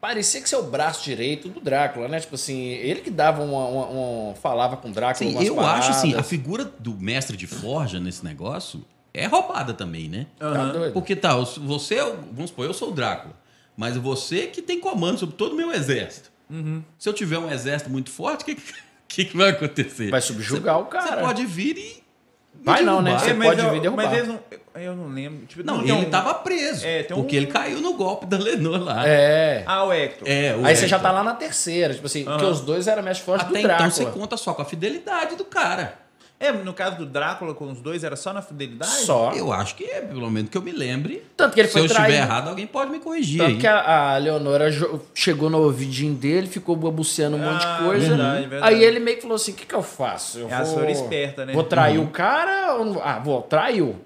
parecia 0.00 0.40
que 0.40 0.48
ser 0.48 0.56
o 0.56 0.62
braço 0.62 1.04
direito 1.04 1.50
do 1.50 1.60
Drácula, 1.60 2.08
né? 2.08 2.18
Tipo 2.18 2.36
assim, 2.36 2.68
ele 2.68 3.02
que 3.02 3.10
dava 3.10 3.42
uma, 3.42 3.66
uma, 3.66 3.86
uma 3.88 4.34
falava 4.36 4.78
com 4.78 4.88
o 4.88 4.92
Drácula. 4.92 5.30
Sim, 5.30 5.44
eu 5.44 5.56
paradas. 5.56 5.80
acho 5.80 5.90
assim, 5.90 6.14
a 6.14 6.22
figura 6.22 6.64
do 6.64 6.94
mestre 6.94 7.36
de 7.36 7.46
forja 7.46 8.00
nesse 8.00 8.24
negócio 8.24 8.82
é 9.12 9.26
roubada 9.26 9.74
também, 9.74 10.08
né? 10.08 10.26
Uhum. 10.40 10.54
Tá 10.54 10.64
doido. 10.72 10.92
Porque 10.94 11.14
tá, 11.14 11.36
você, 11.36 11.96
vamos 12.32 12.48
supor, 12.48 12.64
eu 12.64 12.72
sou 12.72 12.88
o 12.88 12.92
Drácula, 12.92 13.34
mas 13.76 13.96
você 13.96 14.46
que 14.46 14.62
tem 14.62 14.80
comando 14.80 15.18
sobre 15.18 15.36
todo 15.36 15.52
o 15.52 15.56
meu 15.56 15.72
exército. 15.72 16.30
Uhum. 16.50 16.82
Se 16.98 17.08
eu 17.08 17.12
tiver 17.12 17.38
um 17.38 17.50
exército 17.50 17.90
muito 17.90 18.10
forte, 18.10 18.42
o 18.42 18.44
que, 18.46 18.56
que, 19.08 19.24
que, 19.24 19.36
vai 19.36 19.50
acontecer? 19.50 20.10
Vai 20.10 20.20
subjugar 20.20 20.76
você, 20.76 20.82
o 20.82 20.86
cara. 20.86 21.16
Você 21.16 21.22
pode 21.22 21.46
vir 21.46 21.76
e 21.76 22.06
Vai 22.62 22.82
não, 22.82 23.00
né? 23.00 23.18
Você 23.18 23.30
é, 23.30 23.34
pode 23.34 23.60
eu, 23.60 23.70
vir 23.70 23.80
derrubar. 23.80 24.06
Mas 24.06 24.26
não, 24.26 24.40
eu 24.74 24.96
não 24.96 25.08
lembro. 25.08 25.46
Tipo, 25.46 25.62
não, 25.62 25.82
ele 25.82 25.92
um... 25.92 26.10
tava 26.10 26.34
preso. 26.34 26.84
É, 26.84 27.02
porque 27.04 27.36
um... 27.36 27.38
ele 27.38 27.46
caiu 27.46 27.80
no 27.80 27.94
golpe 27.94 28.26
da 28.26 28.36
Lenor 28.38 28.82
lá. 28.82 29.06
É. 29.06 29.62
Ah, 29.66 29.84
o 29.84 29.92
Hector. 29.92 30.28
É, 30.28 30.52
o 30.54 30.64
Aí 30.64 30.72
Hector. 30.72 30.76
você 30.76 30.88
já 30.88 30.98
tá 30.98 31.12
lá 31.12 31.22
na 31.22 31.34
terceira. 31.34 31.94
Tipo 31.94 32.06
assim, 32.06 32.24
porque 32.24 32.44
os 32.44 32.60
dois 32.60 32.88
eram 32.88 33.02
mais 33.02 33.18
fortes 33.18 33.46
Até 33.46 33.60
do 33.60 33.62
Drácula. 33.62 33.88
então 33.88 34.04
você 34.04 34.18
conta 34.18 34.36
só 34.36 34.54
com 34.54 34.62
a 34.62 34.64
fidelidade 34.64 35.36
do 35.36 35.44
cara. 35.44 36.05
É, 36.38 36.52
no 36.52 36.74
caso 36.74 36.96
do 36.98 37.06
Drácula 37.06 37.54
com 37.54 37.70
os 37.72 37.80
dois, 37.80 38.04
era 38.04 38.14
só 38.14 38.30
na 38.30 38.42
fidelidade? 38.42 38.90
Só. 38.92 39.32
Eu 39.32 39.50
acho 39.52 39.74
que 39.74 39.84
é, 39.84 40.02
pelo 40.02 40.30
menos 40.30 40.50
que 40.50 40.58
eu 40.58 40.60
me 40.60 40.70
lembre. 40.70 41.22
Tanto 41.34 41.54
que 41.54 41.60
ele 41.60 41.68
foi 41.68 41.80
Se 41.82 41.86
eu 41.86 41.94
traído. 41.94 42.10
estiver 42.12 42.28
errado, 42.30 42.48
alguém 42.48 42.66
pode 42.66 42.90
me 42.90 42.98
corrigir. 42.98 43.38
Tanto 43.38 43.50
aí. 43.52 43.56
que 43.58 43.66
a, 43.66 44.12
a 44.14 44.18
Leonora 44.18 44.66
chegou 45.14 45.48
no 45.48 45.58
ouvidinho 45.62 46.14
dele, 46.14 46.46
ficou 46.46 46.76
babuceando 46.76 47.36
um 47.36 47.40
monte 47.40 47.60
de 47.60 47.66
Ah, 47.66 47.80
coisa. 47.82 48.08
verdade, 48.08 48.46
verdade. 48.48 48.74
Aí 48.74 48.84
ele 48.84 48.98
meio 49.00 49.16
que 49.16 49.22
falou 49.22 49.36
assim: 49.36 49.52
o 49.52 49.54
que, 49.54 49.64
que 49.64 49.74
eu 49.74 49.82
faço? 49.82 50.38
Eu 50.40 50.48
É 50.50 50.52
a 50.54 50.62
vou, 50.62 50.66
senhora 50.74 50.90
esperta, 50.90 51.46
né? 51.46 51.52
Vou 51.54 51.64
trair 51.64 51.98
Uhum. 51.98 52.04
o 52.04 52.08
cara 52.08 52.74
ou 52.74 52.84
não... 52.84 53.00
Ah, 53.02 53.18
vou, 53.18 53.40
traiu. 53.40 53.96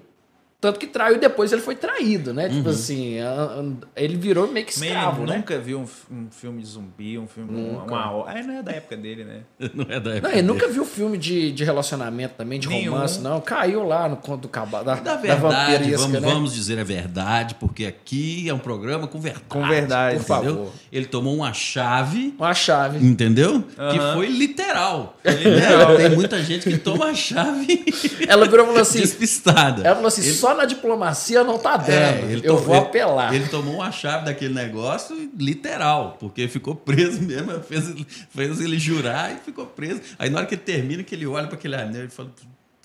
Tanto 0.61 0.77
que 0.79 0.85
traiu 0.85 1.15
e 1.15 1.19
depois 1.19 1.51
ele 1.51 1.61
foi 1.61 1.75
traído, 1.75 2.33
né? 2.35 2.47
Tipo 2.47 2.69
assim, 2.69 3.19
a- 3.19 3.31
a- 3.59 3.63
ele 3.95 4.15
virou 4.15 4.47
meio 4.47 4.63
que 4.63 4.79
Man, 4.79 4.85
escravo, 4.85 5.25
né? 5.25 5.37
nunca 5.37 5.57
viu 5.57 5.79
um, 5.79 6.15
um 6.15 6.27
filme 6.29 6.61
de 6.61 6.67
zumbi, 6.67 7.17
um 7.17 7.25
filme. 7.25 7.49
Uma, 7.49 7.79
Nunca. 7.79 7.93
uma 7.93 8.11
hora. 8.11 8.39
Ah, 8.39 8.43
não 8.43 8.53
é 8.59 8.61
da 8.63 8.71
época 8.71 8.95
dele, 8.95 9.23
né? 9.23 9.39
Não 9.73 9.85
é 9.89 9.99
da 9.99 10.11
época. 10.11 10.21
Não, 10.21 10.29
ele 10.29 10.35
dele. 10.35 10.41
nunca 10.43 10.67
viu 10.67 10.85
filme 10.85 11.17
de, 11.17 11.51
de 11.51 11.63
relacionamento 11.63 12.35
também, 12.37 12.59
de 12.59 12.67
Nenhum. 12.67 12.91
romance, 12.93 13.19
não. 13.19 13.41
Caiu 13.41 13.83
lá 13.87 14.07
no 14.07 14.17
conto 14.17 14.41
do 14.43 14.47
caba, 14.49 14.83
da, 14.83 14.93
Da 14.95 15.01
da 15.01 15.15
verdade, 15.15 15.91
vamos, 15.95 16.11
né? 16.11 16.19
vamos 16.19 16.53
dizer 16.53 16.77
a 16.79 16.83
verdade, 16.83 17.55
porque 17.55 17.85
aqui 17.87 18.47
é 18.47 18.53
um 18.53 18.59
programa 18.59 19.07
com 19.07 19.19
verdade. 19.19 19.45
Com 19.49 19.67
verdade, 19.67 20.23
por 20.23 20.35
entendeu? 20.35 20.55
favor. 20.57 20.71
Ele 20.91 21.05
tomou 21.07 21.35
uma 21.35 21.53
chave, 21.53 22.35
Uma 22.37 22.53
chave. 22.53 23.03
entendeu? 23.03 23.63
Que 23.63 23.81
Aham. 23.97 24.13
foi 24.13 24.27
literal. 24.27 25.17
literal. 25.25 25.95
Tem 25.97 26.09
muita 26.11 26.41
gente 26.43 26.69
que 26.69 26.77
toma 26.77 27.05
a 27.07 27.13
chave 27.15 27.83
Ela 28.27 28.45
virou 28.47 28.65
e 28.65 28.67
falou 28.67 28.81
assim: 28.81 28.99
despistada. 29.01 29.81
Ela 29.83 29.95
falou 29.95 30.07
assim: 30.07 30.21
só 30.21 30.50
na 30.55 30.65
diplomacia 30.65 31.43
não 31.43 31.57
tá 31.57 31.77
dando. 31.77 31.91
É, 31.91 32.39
eu 32.43 32.57
vou 32.57 32.75
ele- 32.75 32.85
apelar. 32.85 33.33
Ele 33.33 33.47
tomou 33.47 33.75
uma 33.75 33.91
chave 33.91 34.25
daquele 34.25 34.53
negócio 34.53 35.15
literal, 35.37 36.17
porque 36.19 36.47
ficou 36.47 36.75
preso 36.75 37.21
mesmo, 37.23 37.59
fez, 37.63 37.93
fez 38.29 38.59
ele 38.61 38.77
jurar 38.79 39.33
e 39.33 39.37
ficou 39.37 39.65
preso. 39.65 40.01
Aí 40.19 40.29
na 40.29 40.39
hora 40.39 40.47
que 40.47 40.55
ele 40.55 40.61
termina, 40.61 41.03
que 41.03 41.15
ele 41.15 41.25
olha 41.27 41.47
para 41.47 41.55
aquele 41.55 41.75
anel, 41.75 42.01
ele 42.01 42.09
fala, 42.09 42.29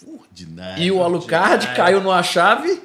ordinário. 0.07 0.83
E 0.83 0.90
o 0.90 1.02
Alucard 1.02 1.55
Ordinário. 1.55 1.76
caiu 1.76 2.00
numa 2.00 2.22
chave. 2.22 2.81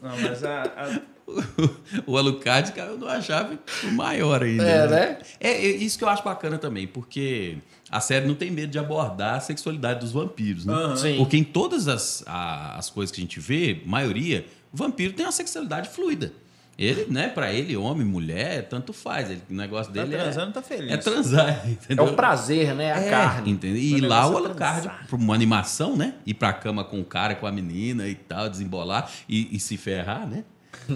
Não, 0.00 0.16
mas 0.22 0.44
a. 0.44 0.62
a- 0.62 1.17
o 2.06 2.16
Alucard 2.16 2.72
caiu 2.72 2.96
numa 2.98 3.20
chave 3.20 3.58
maior 3.92 4.42
ainda. 4.42 4.64
É, 4.64 4.88
né? 4.88 5.18
É, 5.40 5.50
é 5.50 5.66
isso 5.76 5.98
que 5.98 6.04
eu 6.04 6.08
acho 6.08 6.22
bacana 6.24 6.58
também, 6.58 6.86
porque 6.86 7.58
a 7.90 8.00
série 8.00 8.26
não 8.26 8.34
tem 8.34 8.50
medo 8.50 8.70
de 8.72 8.78
abordar 8.78 9.34
a 9.36 9.40
sexualidade 9.40 10.00
dos 10.00 10.12
vampiros, 10.12 10.64
né? 10.64 10.74
Sim. 10.96 11.16
Porque 11.18 11.36
em 11.36 11.44
todas 11.44 11.88
as, 11.88 12.22
a- 12.26 12.76
as 12.76 12.90
coisas 12.90 13.14
que 13.14 13.20
a 13.20 13.24
gente 13.24 13.40
vê, 13.40 13.82
maioria, 13.86 14.46
o 14.72 14.76
vampiro 14.76 15.12
tem 15.12 15.24
uma 15.26 15.32
sexualidade 15.32 15.88
fluida. 15.88 16.32
Ele, 16.78 17.06
né, 17.12 17.26
pra 17.28 17.52
ele, 17.52 17.76
homem, 17.76 18.06
mulher, 18.06 18.68
tanto 18.68 18.92
faz. 18.92 19.28
Ele, 19.28 19.42
o 19.50 19.54
negócio 19.54 19.92
Tá 19.92 20.00
dele 20.00 20.14
é- 20.14 20.18
transando, 20.22 20.52
tá 20.52 20.62
feliz. 20.62 20.92
é, 20.92 20.96
transar, 20.96 21.48
É 21.66 21.70
entendeu? 21.70 22.04
o 22.04 22.12
prazer, 22.14 22.72
né? 22.72 22.92
A 22.92 23.00
É, 23.00 23.10
carne. 23.10 23.50
entendeu? 23.50 23.82
E 23.82 24.00
O 24.00 24.06
lá 24.06 24.28
o 24.28 24.34
é 24.34 24.36
Alucard, 24.36 24.88
pra 25.08 25.16
uma 25.16 25.34
animação, 25.34 25.96
né? 25.96 26.14
Ir 26.24 26.34
pra 26.34 26.52
cama 26.52 26.84
com 26.84 27.00
o 27.00 27.04
cara, 27.04 27.34
com 27.34 27.48
a 27.48 27.50
menina 27.50 28.06
e 28.06 28.14
tal, 28.14 28.48
desembolar 28.48 29.10
e, 29.28 29.56
e 29.56 29.58
se 29.58 29.76
ferrar, 29.76 30.24
né? 30.28 30.44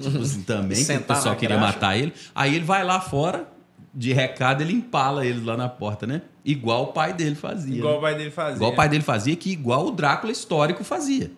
Tipo 0.01 0.19
assim, 0.23 0.43
também, 0.47 0.85
que 0.85 0.93
o 0.97 1.01
pessoal 1.03 1.37
queria 1.37 1.57
graxa. 1.57 1.73
matar 1.75 1.97
ele. 1.97 2.13
Aí 2.35 2.55
ele 2.55 2.65
vai 2.65 2.83
lá 2.85 3.01
fora, 3.01 3.47
de 3.95 4.13
recado, 4.13 4.63
ele 4.63 4.73
empala 4.73 5.25
eles 5.27 5.45
lá 5.45 5.57
na 5.57 5.69
porta, 5.69 6.07
né? 6.07 6.23
Igual 6.45 6.85
o 6.85 6.87
pai 6.89 7.13
dele 7.13 7.35
fazia. 7.35 7.77
Igual 7.77 7.93
né? 7.95 7.99
o 7.99 8.03
pai 8.03 8.15
dele 8.17 8.31
fazia. 8.31 8.57
Igual 8.57 8.73
o 8.73 8.75
pai 8.75 8.89
dele 8.89 9.03
fazia, 9.05 9.37
que 9.37 9.51
igual 9.53 9.87
o 9.87 9.91
Drácula 9.91 10.33
histórico 10.33 10.83
fazia. 10.83 11.31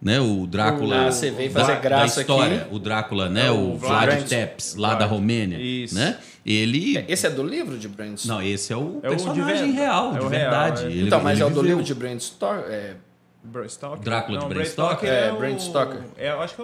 Né? 0.00 0.18
O 0.20 0.46
Drácula. 0.48 1.06
Ah, 1.06 1.12
você 1.12 1.30
veio 1.30 1.52
da- 1.52 1.60
fazer 1.60 1.80
graça 1.80 2.16
da 2.16 2.20
história. 2.22 2.62
aqui. 2.62 2.74
O 2.74 2.78
Drácula, 2.80 3.28
né? 3.28 3.46
É, 3.46 3.50
o 3.52 3.74
o 3.74 3.78
Vlad 3.78 4.10
Vlad 4.10 4.28
Tepes, 4.28 4.74
lá 4.74 4.88
Vlad. 4.88 4.98
da 4.98 5.06
Romênia. 5.06 5.58
Isso. 5.60 5.94
Né? 5.94 6.18
Ele. 6.44 7.04
Esse 7.06 7.28
é 7.28 7.30
do 7.30 7.44
livro 7.44 7.78
de 7.78 7.86
Stoker? 7.88 8.26
Não, 8.26 8.42
esse 8.42 8.72
é 8.72 8.76
o 8.76 8.98
É 9.00 9.06
o 9.08 9.14
de 9.14 9.22
personagem 9.22 9.70
ver- 9.70 9.78
real, 9.78 10.08
é 10.16 10.18
de 10.18 10.24
o 10.24 10.28
real, 10.28 10.30
verdade. 10.50 10.84
é. 10.86 10.86
Ele- 10.90 11.06
então, 11.06 11.22
mas 11.22 11.34
ele 11.38 11.42
é 11.44 11.46
o 11.46 11.50
do 11.54 11.62
livro 11.62 11.84
de 11.84 11.94
Bram 11.94 12.18
Stoker? 12.18 12.64
É, 12.68 12.94
Bram 13.44 13.68
Stoker? 13.68 14.00
Drácula 14.02 14.38
de 14.38 14.44
Não, 14.44 14.48
Bram 14.52 14.64
Stoker? 14.64 15.08
É, 15.08 15.32
o- 15.32 15.36
Bram 15.36 15.58
Stoker. 15.60 16.00
É, 16.18 16.30
eu 16.32 16.40
acho 16.42 16.56
que 16.56 16.62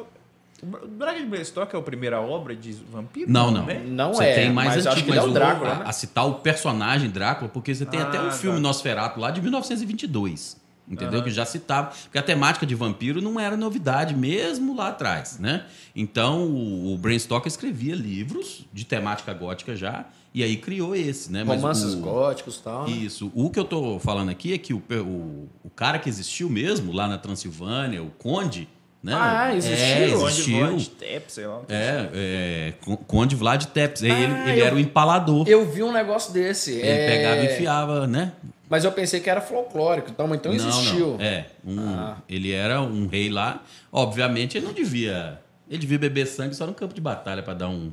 o 0.62 0.84
o 0.84 0.88
Drácula 0.88 1.22
de 1.24 1.30
Bram 1.30 1.44
Stoker 1.44 1.76
é 1.76 1.78
a 1.78 1.82
primeira 1.82 2.20
obra 2.20 2.54
de 2.56 2.72
vampiro? 2.72 3.30
Não, 3.30 3.50
não. 3.50 3.64
Né? 3.66 3.82
Não 3.86 4.12
você 4.14 4.24
é, 4.24 4.34
tem 4.34 4.52
mais 4.52 4.68
mas 4.68 4.86
antigo, 4.86 4.92
acho 4.94 5.04
que 5.04 5.10
ele 5.10 5.16
mas 5.16 5.24
é 5.24 5.28
o 5.28 5.30
o- 5.30 5.34
Drácula, 5.34 5.70
a, 5.72 5.78
né? 5.80 5.84
a 5.86 5.92
citar 5.92 6.26
o 6.26 6.34
personagem 6.34 7.10
Drácula, 7.10 7.48
porque 7.48 7.74
você 7.74 7.86
tem 7.86 8.00
Ah, 8.00 8.04
até 8.04 8.20
um 8.20 8.30
filme 8.32 8.56
tá. 8.56 8.62
Nosferatu 8.62 9.20
lá 9.20 9.30
de 9.30 9.40
1922. 9.42 10.56
Entendeu? 10.90 11.16
Aham. 11.18 11.24
Que 11.24 11.30
já 11.30 11.44
citava. 11.44 11.90
Porque 12.04 12.16
a 12.16 12.22
temática 12.22 12.64
de 12.64 12.74
vampiro 12.74 13.20
não 13.20 13.38
era 13.38 13.58
novidade, 13.58 14.14
mesmo 14.16 14.74
lá 14.74 14.88
atrás, 14.88 15.38
né? 15.38 15.66
Então, 15.94 16.44
o, 16.46 16.94
o 16.94 16.96
Bram 16.96 17.18
Stoker 17.18 17.46
escrevia 17.46 17.94
livros 17.94 18.64
de 18.72 18.86
temática 18.86 19.34
gótica 19.34 19.76
já, 19.76 20.06
e 20.32 20.42
aí 20.42 20.56
criou 20.56 20.96
esse, 20.96 21.30
né? 21.30 21.44
Mas 21.44 21.60
romances 21.60 21.92
o- 21.92 21.98
góticos 22.00 22.56
e 22.56 22.62
tal. 22.62 22.84
né? 22.88 22.90
Isso. 22.96 23.30
O 23.34 23.50
que 23.50 23.58
eu 23.60 23.66
tô 23.66 23.98
falando 23.98 24.30
aqui 24.30 24.54
é 24.54 24.56
que 24.58 24.72
o, 24.72 24.82
o, 24.90 25.46
o 25.62 25.68
cara 25.76 25.98
que 25.98 26.08
existiu 26.08 26.48
mesmo 26.48 26.90
lá 26.90 27.06
na 27.06 27.18
Transilvânia, 27.18 28.02
o 28.02 28.10
Conde, 28.12 28.66
né? 29.02 29.12
Ah, 29.16 29.54
existiu? 29.54 29.84
É, 29.86 30.04
existiu. 30.10 30.58
Vlad 30.66 30.86
Tepes, 30.86 31.34
sei 31.34 31.46
lá. 31.46 31.60
É, 31.68 32.08
é, 32.12 32.72
Con- 32.84 32.96
Conde 32.96 33.36
Vlad 33.36 33.64
Tepes. 33.66 34.02
Ah, 34.02 34.06
ele, 34.08 34.50
ele 34.50 34.60
eu- 34.60 34.66
era 34.66 34.74
o 34.74 34.78
empalador. 34.78 35.48
Eu 35.48 35.64
vi 35.70 35.82
um 35.82 35.92
negócio 35.92 36.32
desse. 36.32 36.72
Ele 36.72 36.88
é, 36.88 37.06
pegava 37.06 37.40
e 37.42 37.46
enfiava, 37.46 38.06
né? 38.06 38.32
Mas 38.68 38.84
eu 38.84 38.92
pensei 38.92 39.20
que 39.20 39.30
era 39.30 39.40
folclórico, 39.40 40.10
então, 40.10 40.32
então 40.34 40.52
existiu. 40.52 41.06
Não, 41.10 41.16
não. 41.18 41.24
É, 41.24 41.46
um- 41.64 41.88
Ah. 41.88 42.16
ele 42.28 42.52
era 42.52 42.80
um 42.82 43.06
rei 43.06 43.30
lá. 43.30 43.62
Obviamente, 43.90 44.58
ele 44.58 44.66
não 44.66 44.72
devia. 44.74 45.40
Ele 45.70 45.78
devia 45.78 45.98
beber 45.98 46.26
sangue 46.26 46.54
só 46.54 46.66
no 46.66 46.74
campo 46.74 46.92
de 46.94 47.00
batalha 47.00 47.42
para 47.42 47.54
dar 47.54 47.68
um, 47.68 47.92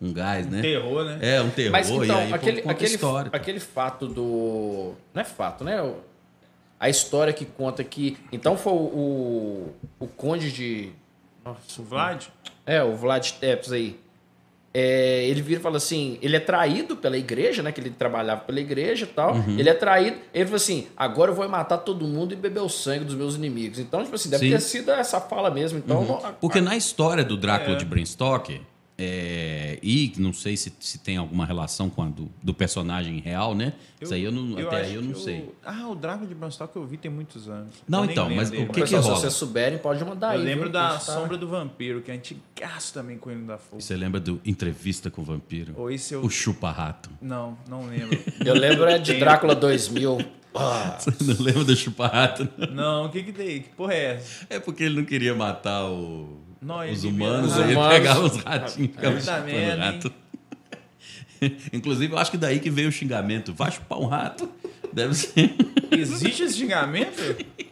um 0.00 0.12
gás, 0.12 0.46
né? 0.46 0.60
Terror, 0.62 1.04
né? 1.04 1.18
É, 1.20 1.40
um 1.42 1.50
terror. 1.50 1.72
Mas 1.72 1.88
e 1.90 1.94
então, 1.94 2.18
aí 2.18 2.32
aquele, 2.32 2.60
aquele, 2.66 2.94
história. 2.94 3.30
aquele 3.32 3.60
fato 3.60 4.06
do. 4.06 4.94
Não 5.14 5.20
é 5.20 5.24
fato, 5.24 5.62
né? 5.64 5.80
A 6.80 6.88
história 6.88 7.30
que 7.30 7.44
conta 7.44 7.84
que. 7.84 8.16
Então 8.32 8.56
foi 8.56 8.72
o, 8.72 9.68
o 9.98 10.06
Conde 10.06 10.50
de, 10.50 10.88
Nossa, 11.44 11.82
o 11.82 11.84
Vlad? 11.84 12.28
É, 12.64 12.82
o 12.82 12.96
Vlad 12.96 13.32
Tepes 13.32 13.70
aí. 13.70 14.00
É, 14.72 15.26
ele 15.26 15.42
vira 15.42 15.60
e 15.60 15.62
fala 15.62 15.76
assim: 15.76 16.18
ele 16.22 16.36
é 16.36 16.40
traído 16.40 16.96
pela 16.96 17.18
igreja, 17.18 17.62
né? 17.62 17.70
Que 17.70 17.80
ele 17.80 17.90
trabalhava 17.90 18.40
pela 18.42 18.60
igreja 18.60 19.04
e 19.04 19.08
tal. 19.08 19.34
Uhum. 19.34 19.58
Ele 19.58 19.68
é 19.68 19.74
traído. 19.74 20.16
Ele 20.32 20.46
fala 20.46 20.56
assim: 20.56 20.86
agora 20.96 21.32
eu 21.32 21.34
vou 21.34 21.46
matar 21.50 21.78
todo 21.78 22.06
mundo 22.06 22.32
e 22.32 22.36
beber 22.36 22.60
o 22.60 22.68
sangue 22.68 23.04
dos 23.04 23.14
meus 23.14 23.34
inimigos. 23.34 23.78
Então, 23.78 24.02
tipo 24.02 24.14
assim, 24.14 24.30
deve 24.30 24.46
Sim. 24.46 24.52
ter 24.52 24.60
sido 24.60 24.90
essa 24.92 25.20
fala 25.20 25.50
mesmo. 25.50 25.78
Então, 25.78 26.00
uhum. 26.00 26.32
Porque 26.40 26.62
na 26.62 26.76
história 26.76 27.22
do 27.22 27.36
Drácula 27.36 27.74
é. 27.74 27.78
de 27.78 27.84
Bram 27.84 28.06
Stoker, 28.06 28.60
é, 29.02 29.78
e 29.82 30.12
não 30.18 30.30
sei 30.30 30.58
se, 30.58 30.70
se 30.78 30.98
tem 30.98 31.16
alguma 31.16 31.46
relação 31.46 31.88
com 31.88 32.02
a 32.02 32.08
do, 32.10 32.28
do 32.42 32.52
personagem 32.52 33.18
real, 33.18 33.54
né? 33.54 33.72
Eu, 33.98 34.04
Isso 34.04 34.12
aí 34.12 34.22
eu 34.22 34.30
não, 34.30 34.58
eu 34.58 34.66
até 34.68 34.82
aí 34.82 34.94
eu 34.94 35.00
não 35.00 35.14
sei. 35.14 35.40
O, 35.40 35.54
ah, 35.64 35.88
o 35.88 35.94
Drácula 35.94 36.28
de 36.28 36.34
Bram 36.34 36.50
Stoker 36.50 36.82
eu 36.82 36.86
vi 36.86 36.98
tem 36.98 37.10
muitos 37.10 37.48
anos. 37.48 37.72
Não, 37.88 38.04
então, 38.04 38.28
mas 38.28 38.50
dele. 38.50 38.64
o 38.64 38.68
que, 38.68 38.82
que 38.82 38.94
rola? 38.94 39.16
Se 39.16 39.22
vocês 39.22 39.32
souberem, 39.32 39.78
pode 39.78 40.04
mandar 40.04 40.34
eu 40.34 40.40
aí. 40.40 40.40
Eu 40.40 40.44
lembro 40.44 40.64
viu, 40.64 40.72
da 40.72 40.98
Sombra 40.98 41.38
do 41.38 41.48
Vampiro, 41.48 42.02
que 42.02 42.10
é 42.10 42.14
antigaço 42.14 42.92
também 42.92 43.16
com 43.16 43.30
ele 43.30 43.40
da 43.40 43.56
Fogo. 43.56 43.80
Você 43.80 43.96
lembra 43.96 44.20
do 44.20 44.38
Entrevista 44.44 45.10
com 45.10 45.22
o 45.22 45.24
Vampiro? 45.24 45.72
Ou 45.78 45.90
esse 45.90 46.12
eu... 46.12 46.22
O 46.22 46.28
Chupa-Rato. 46.28 47.08
Não, 47.22 47.56
não 47.66 47.86
lembro. 47.86 48.22
eu 48.44 48.54
lembro 48.54 48.84
é 48.84 48.98
de 48.98 49.14
Drácula 49.14 49.54
2000. 49.54 50.18
Ah. 50.52 50.98
Você 50.98 51.32
não 51.32 51.44
lembra 51.44 51.62
do 51.62 51.76
Chupa-Rato? 51.76 52.48
Não, 52.72 53.06
o 53.06 53.08
que 53.08 53.22
que 53.22 53.32
tem? 53.32 53.62
Que 53.62 53.68
porra 53.68 53.94
é 53.94 54.16
essa? 54.16 54.46
É 54.50 54.58
porque 54.58 54.82
ele 54.82 54.96
não 54.96 55.04
queria 55.04 55.32
matar 55.32 55.84
o 55.84 56.40
não, 56.60 56.90
os 56.90 57.04
humanos, 57.04 57.56
aí 57.56 57.72
ele 57.72 57.88
pegava 57.88 58.20
os 58.20 58.36
ratinhos 58.36 58.90
e 58.90 58.92
ficava 58.92 59.20
chupando 59.20 59.78
rato. 59.78 60.12
Inclusive, 61.72 62.12
eu 62.12 62.18
acho 62.18 62.30
que 62.30 62.36
daí 62.36 62.60
que 62.60 62.70
veio 62.70 62.88
o 62.88 62.92
xingamento. 62.92 63.54
Vai 63.54 63.70
chupar 63.70 63.98
um 63.98 64.06
rato. 64.06 64.48
Deve 64.92 65.14
ser. 65.14 65.54
Existe 65.90 66.42
esse 66.42 66.58
xingamento? 66.58 67.20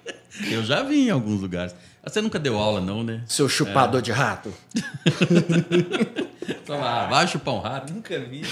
Eu 0.50 0.62
já 0.62 0.82
vi 0.82 1.08
em 1.08 1.10
alguns 1.10 1.40
lugares. 1.40 1.74
Você 2.04 2.20
nunca 2.20 2.38
deu 2.38 2.56
aula, 2.56 2.80
não, 2.80 3.02
né? 3.02 3.22
Seu 3.26 3.48
chupador 3.48 3.98
é. 3.98 4.02
de 4.02 4.12
rato. 4.12 4.52
Então, 6.48 6.82
ah, 6.82 7.06
vai 7.06 7.28
chupar 7.28 7.54
um 7.54 7.60
rato. 7.60 7.92
Nunca 7.92 8.18
vi. 8.20 8.42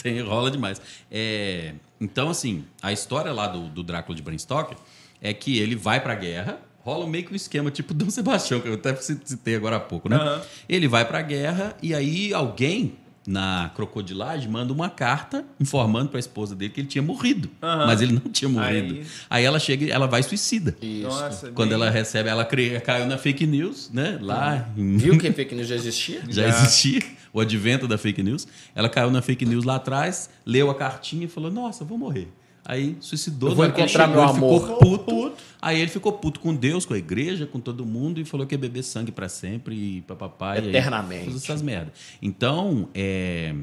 Tem, 0.00 0.20
rola 0.20 0.52
demais. 0.52 0.80
É, 1.10 1.74
então, 2.00 2.30
assim, 2.30 2.64
a 2.80 2.92
história 2.92 3.32
lá 3.32 3.48
do, 3.48 3.68
do 3.68 3.82
Drácula 3.82 4.14
de 4.14 4.22
Bram 4.22 4.38
Stoker 4.38 4.76
é 5.20 5.34
que 5.34 5.58
ele 5.58 5.74
vai 5.74 6.00
pra 6.00 6.14
guerra 6.14 6.60
rola 6.80 7.06
meio 7.06 7.24
que 7.24 7.32
um 7.32 7.36
esquema 7.36 7.70
tipo 7.70 7.94
Dom 7.94 8.10
Sebastião, 8.10 8.60
que 8.60 8.68
eu 8.68 8.74
até 8.74 8.94
citei 8.96 9.54
agora 9.54 9.76
há 9.76 9.80
pouco, 9.80 10.08
né? 10.08 10.16
Uhum. 10.16 10.40
Ele 10.68 10.88
vai 10.88 11.04
para 11.04 11.18
a 11.18 11.22
guerra 11.22 11.76
e 11.82 11.94
aí 11.94 12.32
alguém 12.34 12.98
na 13.26 13.70
crocodilagem 13.74 14.50
manda 14.50 14.72
uma 14.72 14.88
carta 14.88 15.44
informando 15.60 16.08
para 16.08 16.18
a 16.18 16.20
esposa 16.20 16.56
dele 16.56 16.72
que 16.72 16.80
ele 16.80 16.88
tinha 16.88 17.02
morrido, 17.02 17.50
uhum. 17.62 17.86
mas 17.86 18.00
ele 18.00 18.12
não 18.12 18.32
tinha 18.32 18.48
morrido. 18.48 18.94
Aí... 18.94 19.06
aí, 19.28 19.44
ela 19.44 19.58
chega, 19.58 19.86
ela 19.92 20.06
vai 20.06 20.22
suicida. 20.22 20.76
Isso. 20.80 21.02
Nossa, 21.02 21.52
Quando 21.52 21.70
bem... 21.70 21.76
ela 21.76 21.90
recebe, 21.90 22.28
ela 22.28 22.44
caiu 22.44 23.06
na 23.06 23.18
fake 23.18 23.46
news, 23.46 23.90
né? 23.92 24.18
Lá. 24.20 24.68
Uhum. 24.76 24.98
Viu 24.98 25.18
que 25.18 25.30
fake 25.32 25.54
news 25.54 25.68
já 25.68 25.74
existia? 25.74 26.22
já, 26.28 26.42
já 26.42 26.48
existia. 26.48 27.02
O 27.32 27.40
advento 27.40 27.86
da 27.86 27.96
fake 27.96 28.22
news. 28.22 28.48
Ela 28.74 28.88
caiu 28.88 29.10
na 29.10 29.22
fake 29.22 29.46
news 29.46 29.64
lá 29.64 29.76
atrás, 29.76 30.28
leu 30.44 30.68
a 30.68 30.74
cartinha 30.74 31.26
e 31.26 31.28
falou: 31.28 31.50
Nossa, 31.50 31.84
vou 31.84 31.96
morrer. 31.96 32.28
Aí 32.64 32.96
suicidou, 33.00 33.50
eu 33.50 33.56
vou 33.56 33.66
encontrar 33.66 34.06
meu 34.06 34.22
amor. 34.22 34.60
Ficou 34.60 34.78
puto, 34.78 35.04
puto. 35.04 35.42
Aí 35.60 35.80
ele 35.80 35.90
ficou 35.90 36.12
puto 36.12 36.40
com 36.40 36.54
Deus, 36.54 36.86
com 36.86 36.94
a 36.94 36.98
igreja, 36.98 37.46
com 37.46 37.58
todo 37.58 37.84
mundo 37.84 38.20
e 38.20 38.24
falou 38.24 38.46
que 38.46 38.54
ia 38.54 38.58
beber 38.58 38.82
sangue 38.82 39.10
para 39.10 39.28
sempre 39.28 39.74
e 39.74 40.00
papapá. 40.02 40.58
Eternamente. 40.58 41.26
E 41.26 41.30
aí, 41.30 41.36
essas 41.36 41.62
merdas. 41.62 41.92
Então, 42.20 42.88
é, 42.94 43.54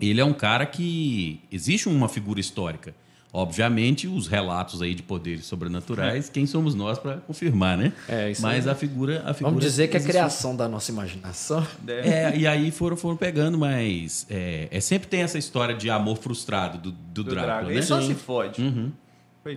ele 0.00 0.20
é 0.20 0.24
um 0.24 0.32
cara 0.32 0.66
que 0.66 1.40
existe 1.50 1.88
uma 1.88 2.08
figura 2.08 2.40
histórica. 2.40 2.94
Obviamente, 3.30 4.06
os 4.06 4.26
relatos 4.26 4.80
aí 4.80 4.94
de 4.94 5.02
poderes 5.02 5.44
sobrenaturais, 5.44 6.28
é. 6.28 6.32
quem 6.32 6.46
somos 6.46 6.74
nós 6.74 6.98
para 6.98 7.18
confirmar, 7.18 7.76
né? 7.76 7.92
É, 8.08 8.30
isso 8.30 8.40
Mas 8.40 8.66
a 8.66 8.74
figura, 8.74 9.22
a 9.26 9.34
figura. 9.34 9.50
Vamos 9.50 9.62
dizer 9.62 9.88
que 9.88 9.98
é 9.98 10.00
criação 10.00 10.56
da 10.56 10.66
nossa 10.66 10.90
imaginação. 10.90 11.66
É, 11.86 12.32
e 12.38 12.46
aí 12.46 12.70
foram, 12.70 12.96
foram 12.96 13.16
pegando, 13.16 13.58
mas 13.58 14.26
é, 14.30 14.68
é, 14.70 14.80
sempre 14.80 15.08
tem 15.08 15.20
essa 15.20 15.36
história 15.36 15.74
de 15.74 15.90
amor 15.90 16.16
frustrado 16.16 16.78
do, 16.78 16.90
do, 16.90 17.24
do 17.24 17.30
Drácula, 17.30 17.70
né? 17.70 17.82
só 17.82 18.00
se 18.00 18.14
fode. 18.14 18.62
Uhum. 18.62 18.90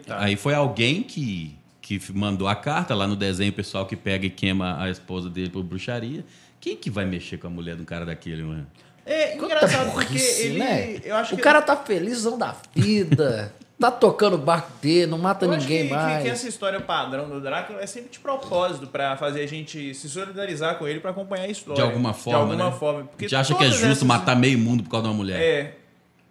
Aí 0.09 0.35
foi 0.35 0.53
alguém 0.53 1.01
que, 1.01 1.55
que 1.81 1.99
mandou 2.13 2.49
a 2.49 2.55
carta 2.55 2.93
lá 2.93 3.07
no 3.07 3.15
desenho, 3.15 3.51
o 3.51 3.55
pessoal 3.55 3.85
que 3.85 3.95
pega 3.95 4.25
e 4.25 4.29
queima 4.29 4.81
a 4.81 4.89
esposa 4.89 5.29
dele 5.29 5.49
por 5.49 5.63
bruxaria. 5.63 6.25
Quem 6.59 6.75
que 6.75 6.89
vai 6.89 7.05
mexer 7.05 7.37
com 7.37 7.47
a 7.47 7.49
mulher 7.49 7.75
de 7.75 7.81
um 7.81 7.85
cara 7.85 8.05
daquele, 8.05 8.43
mano? 8.43 8.67
É 9.05 9.35
engraçado 9.35 9.91
porque 9.91 10.17
ele. 10.17 10.59
Né? 10.59 10.99
Eu 11.03 11.15
acho 11.15 11.33
o 11.33 11.37
que 11.37 11.43
cara 11.43 11.61
tá 11.61 11.75
felizão 11.75 12.37
da 12.37 12.55
vida. 12.75 13.53
tá 13.81 13.89
tocando 13.89 14.35
o 14.35 14.37
barco 14.37 14.71
dele, 14.79 15.07
não 15.07 15.17
mata 15.17 15.45
eu 15.45 15.51
ninguém 15.51 15.87
que, 15.87 15.93
mais. 15.93 16.17
Que, 16.17 16.23
que 16.23 16.29
essa 16.29 16.47
história 16.47 16.79
padrão 16.79 17.27
do 17.27 17.41
Drácula 17.41 17.81
é 17.81 17.87
sempre 17.87 18.11
de 18.11 18.19
propósito 18.19 18.85
para 18.85 19.17
fazer 19.17 19.41
a 19.41 19.47
gente 19.47 19.95
se 19.95 20.07
solidarizar 20.07 20.77
com 20.77 20.87
ele 20.87 20.99
para 20.99 21.09
acompanhar 21.09 21.45
a 21.45 21.47
história. 21.47 21.81
De 21.81 21.89
alguma 21.89 22.13
forma. 22.13 22.39
De 22.39 22.51
alguma 22.51 22.69
né? 22.69 22.77
forma. 22.77 23.03
Porque 23.05 23.25
a 23.25 23.27
gente 23.27 23.35
acha 23.35 23.55
que 23.55 23.63
é 23.63 23.69
justo 23.69 23.85
essas... 23.87 24.03
matar 24.03 24.35
meio 24.35 24.59
mundo 24.59 24.83
por 24.83 24.91
causa 24.91 25.07
de 25.07 25.09
uma 25.09 25.17
mulher. 25.17 25.41
É. 25.41 25.80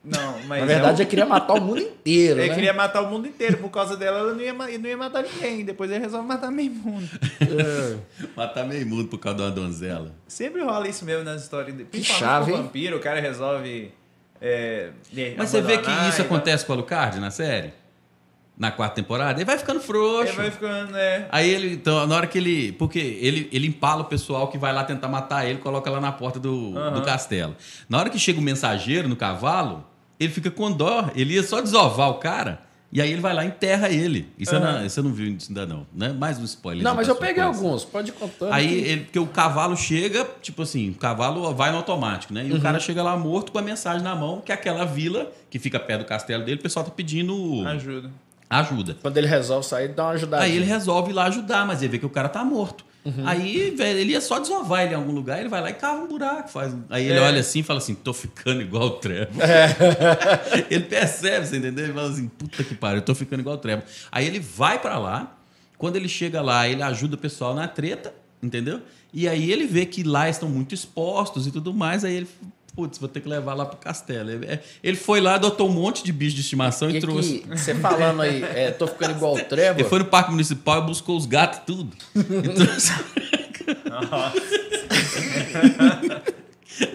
Não, 0.02 0.42
mas. 0.46 0.60
Na 0.60 0.66
verdade, 0.66 1.02
é 1.02 1.04
eu 1.04 1.08
queria 1.08 1.26
matar 1.26 1.54
o 1.54 1.60
mundo 1.60 1.80
inteiro. 1.80 2.40
Ele 2.40 2.48
né? 2.48 2.54
queria 2.54 2.72
matar 2.72 3.02
o 3.02 3.10
mundo 3.10 3.28
inteiro. 3.28 3.58
Por 3.58 3.70
causa 3.70 3.96
dela, 3.96 4.20
ela 4.20 4.32
não 4.32 4.40
ia, 4.40 4.52
não 4.52 4.88
ia 4.88 4.96
matar 4.96 5.22
ninguém. 5.22 5.64
Depois 5.64 5.90
ele 5.90 6.00
resolve 6.00 6.26
matar 6.26 6.50
meio 6.50 6.70
mundo. 6.70 7.08
É. 7.40 8.26
matar 8.34 8.66
meio 8.66 8.86
mundo 8.86 9.08
por 9.08 9.18
causa 9.18 9.36
de 9.36 9.42
uma 9.44 9.50
donzela. 9.50 10.14
Sempre 10.26 10.62
rola 10.62 10.88
isso 10.88 11.04
mesmo 11.04 11.24
nas 11.24 11.42
histórias. 11.42 11.76
Que 11.90 12.02
chave. 12.02 12.50
Com 12.50 12.58
o 12.58 12.62
vampiro, 12.62 12.96
o 12.96 13.00
cara 13.00 13.20
resolve. 13.20 13.92
É, 14.42 14.90
mas 15.36 15.50
você 15.50 15.60
vê 15.60 15.76
que 15.76 15.90
isso 16.08 16.22
acontece 16.22 16.64
com 16.64 16.72
o 16.72 16.76
Alucard 16.76 17.20
na 17.20 17.30
série? 17.30 17.74
na 18.60 18.70
quarta 18.70 18.96
temporada, 18.96 19.38
ele 19.38 19.46
vai 19.46 19.56
ficando 19.56 19.80
frouxo. 19.80 20.32
Ele 20.32 20.36
vai 20.36 20.50
ficando, 20.50 20.92
né? 20.92 21.26
Aí 21.32 21.48
ele, 21.48 21.72
então, 21.72 22.06
na 22.06 22.14
hora 22.14 22.26
que 22.26 22.36
ele. 22.36 22.72
Porque 22.72 22.98
ele, 22.98 23.48
ele 23.50 23.66
empala 23.66 24.02
o 24.02 24.04
pessoal 24.04 24.48
que 24.48 24.58
vai 24.58 24.70
lá 24.70 24.84
tentar 24.84 25.08
matar 25.08 25.46
ele, 25.46 25.60
coloca 25.60 25.90
lá 25.90 25.98
na 25.98 26.12
porta 26.12 26.38
do, 26.38 26.52
uhum. 26.52 26.92
do 26.92 27.00
castelo. 27.00 27.56
Na 27.88 27.98
hora 27.98 28.10
que 28.10 28.18
chega 28.18 28.38
o 28.38 28.42
mensageiro 28.42 29.08
no 29.08 29.16
cavalo, 29.16 29.82
ele 30.20 30.30
fica 30.30 30.50
com 30.50 30.70
dó. 30.70 31.10
Ele 31.16 31.34
ia 31.34 31.42
só 31.42 31.60
desovar 31.60 32.10
o 32.10 32.14
cara. 32.14 32.60
E 32.92 33.00
aí 33.00 33.12
ele 33.12 33.20
vai 33.20 33.32
lá 33.32 33.44
e 33.44 33.48
enterra 33.48 33.88
ele. 33.88 34.28
Isso, 34.36 34.54
uhum. 34.54 34.60
não, 34.60 34.82
você 34.82 35.00
não 35.00 35.12
viu 35.12 35.32
isso 35.32 35.48
ainda 35.48 35.64
não, 35.64 35.86
né? 35.94 36.08
Mais 36.12 36.38
um 36.38 36.44
spoiler. 36.44 36.82
Não, 36.82 36.94
mas 36.94 37.06
eu 37.06 37.14
peguei 37.14 37.42
coisa. 37.44 37.48
alguns, 37.48 37.84
pode 37.84 38.10
contar. 38.10 38.52
Aí, 38.52 38.66
que... 38.66 38.74
ele, 38.74 39.04
porque 39.04 39.18
o 39.18 39.28
cavalo 39.28 39.76
chega, 39.76 40.26
tipo 40.42 40.62
assim, 40.62 40.90
o 40.90 40.94
cavalo 40.94 41.54
vai 41.54 41.70
no 41.70 41.76
automático, 41.76 42.34
né? 42.34 42.44
E 42.44 42.50
uhum. 42.50 42.58
o 42.58 42.60
cara 42.60 42.80
chega 42.80 43.00
lá 43.00 43.16
morto 43.16 43.52
com 43.52 43.58
a 43.58 43.62
mensagem 43.62 44.02
na 44.02 44.16
mão, 44.16 44.40
que 44.40 44.50
é 44.50 44.54
aquela 44.56 44.84
vila 44.84 45.30
que 45.48 45.58
fica 45.60 45.78
perto 45.78 46.00
do 46.00 46.06
castelo 46.06 46.44
dele, 46.44 46.58
o 46.58 46.62
pessoal 46.62 46.84
tá 46.84 46.90
pedindo... 46.90 47.64
Ajuda 47.66 48.10
ajuda. 48.50 48.96
Quando 49.00 49.16
ele 49.16 49.28
resolve 49.28 49.64
sair, 49.64 49.88
dá 49.88 50.06
uma 50.06 50.12
ajudada. 50.12 50.42
Aí 50.42 50.56
ele 50.56 50.64
resolve 50.64 51.10
ir 51.10 51.14
lá 51.14 51.26
ajudar, 51.26 51.64
mas 51.64 51.82
ele 51.82 51.92
vê 51.92 51.98
que 51.98 52.06
o 52.06 52.10
cara 52.10 52.28
tá 52.28 52.44
morto. 52.44 52.84
Uhum. 53.04 53.26
Aí, 53.26 53.70
velho, 53.70 53.98
ele 53.98 54.12
ia 54.12 54.20
só 54.20 54.38
desovar 54.38 54.82
ele 54.82 54.92
em 54.92 54.96
algum 54.96 55.12
lugar, 55.12 55.40
ele 55.40 55.48
vai 55.48 55.62
lá 55.62 55.70
e 55.70 55.74
cava 55.74 56.02
um 56.02 56.08
buraco. 56.08 56.50
Faz... 56.50 56.74
Aí 56.90 57.06
ele 57.06 57.18
é. 57.18 57.22
olha 57.22 57.40
assim 57.40 57.60
e 57.60 57.62
fala 57.62 57.78
assim: 57.78 57.94
tô 57.94 58.12
ficando 58.12 58.60
igual 58.60 58.86
o 58.86 58.90
Trevor. 58.90 59.42
É. 59.42 60.66
ele 60.70 60.84
percebe, 60.84 61.46
você 61.46 61.56
entendeu? 61.56 61.86
Ele 61.86 61.94
fala 61.94 62.10
assim: 62.10 62.28
puta 62.28 62.62
que 62.62 62.74
pariu, 62.74 62.98
eu 62.98 63.02
tô 63.02 63.14
ficando 63.14 63.40
igual 63.40 63.56
o 63.56 63.58
Trevor. 63.58 63.84
Aí 64.12 64.26
ele 64.26 64.38
vai 64.38 64.78
para 64.78 64.98
lá, 64.98 65.36
quando 65.78 65.96
ele 65.96 66.08
chega 66.08 66.42
lá, 66.42 66.68
ele 66.68 66.82
ajuda 66.82 67.14
o 67.14 67.18
pessoal 67.18 67.54
na 67.54 67.66
treta, 67.66 68.12
entendeu? 68.42 68.82
E 69.12 69.26
aí 69.26 69.50
ele 69.50 69.66
vê 69.66 69.86
que 69.86 70.02
lá 70.02 70.28
estão 70.28 70.48
muito 70.48 70.74
expostos 70.74 71.46
e 71.46 71.50
tudo 71.50 71.72
mais, 71.72 72.04
aí 72.04 72.14
ele 72.14 72.28
putz, 72.74 72.98
vou 72.98 73.08
ter 73.08 73.20
que 73.20 73.28
levar 73.28 73.54
lá 73.54 73.66
pro 73.66 73.76
castelo. 73.76 74.30
Ele 74.30 74.60
é, 74.82 74.94
foi 74.94 75.20
lá, 75.20 75.34
adotou 75.34 75.68
um 75.68 75.72
monte 75.72 76.02
de 76.02 76.12
bicho 76.12 76.34
de 76.34 76.42
estimação 76.42 76.90
e, 76.90 76.96
e 76.96 77.00
trouxe. 77.00 77.44
você 77.48 77.74
falando 77.74 78.22
aí, 78.22 78.42
é, 78.42 78.70
tô 78.70 78.86
ficando 78.86 79.12
igual 79.12 79.34
o 79.34 79.40
Trevor. 79.44 79.80
Ele 79.80 79.88
foi 79.88 79.98
no 79.98 80.06
parque 80.06 80.30
municipal 80.30 80.82
e 80.82 80.86
buscou 80.86 81.16
os 81.16 81.26
gatos 81.26 81.60
tudo. 81.66 81.94
E 82.14 82.48
trouxe. 82.48 82.90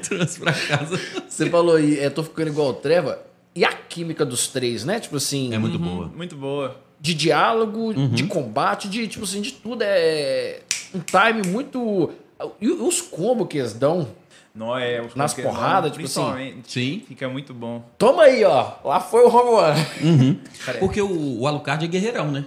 trouxe 0.08 0.40
pra 0.40 0.54
casa. 0.54 1.00
Você 1.28 1.50
falou 1.50 1.76
aí, 1.76 2.00
é, 2.00 2.10
tô 2.10 2.24
ficando 2.24 2.50
igual 2.50 2.70
o 2.70 2.74
Trevor. 2.74 3.18
E 3.56 3.64
a 3.64 3.72
química 3.72 4.26
dos 4.26 4.48
três, 4.48 4.84
né? 4.84 5.00
Tipo 5.00 5.18
assim. 5.18 5.54
É 5.54 5.58
muito 5.58 5.78
uhum, 5.78 5.96
boa. 5.96 6.08
Muito 6.08 6.36
boa. 6.36 6.82
De 7.00 7.14
diálogo, 7.14 7.94
uhum. 7.94 8.10
de 8.10 8.26
combate, 8.26 8.90
de 8.90 9.08
tipo 9.08 9.24
assim, 9.24 9.42
de 9.42 9.54
tudo. 9.54 9.82
É 9.82 10.62
um 10.94 11.00
time 11.00 11.48
muito. 11.48 12.12
E 12.60 12.70
os 12.70 13.02
combos 13.02 13.48
que 13.48 13.58
eles 13.58 13.74
dão 13.74 14.10
não 14.56 14.78
é, 14.78 15.06
Nas 15.16 15.34
porradas, 15.34 15.92
tipo 15.92 16.06
assim. 16.06 16.62
Sim. 16.66 17.04
Fica 17.06 17.28
muito 17.28 17.54
bom. 17.54 17.84
Toma 17.98 18.24
aí, 18.24 18.44
ó. 18.46 18.76
Lá 18.86 19.02
foi 19.02 19.24
o 19.24 19.28
Romulan. 19.28 19.76
Uhum. 20.02 20.40
Porque 20.80 21.02
o, 21.02 21.42
o 21.42 21.48
Alucard 21.48 21.84
é 21.84 21.88
guerreirão, 21.88 22.32
né? 22.32 22.46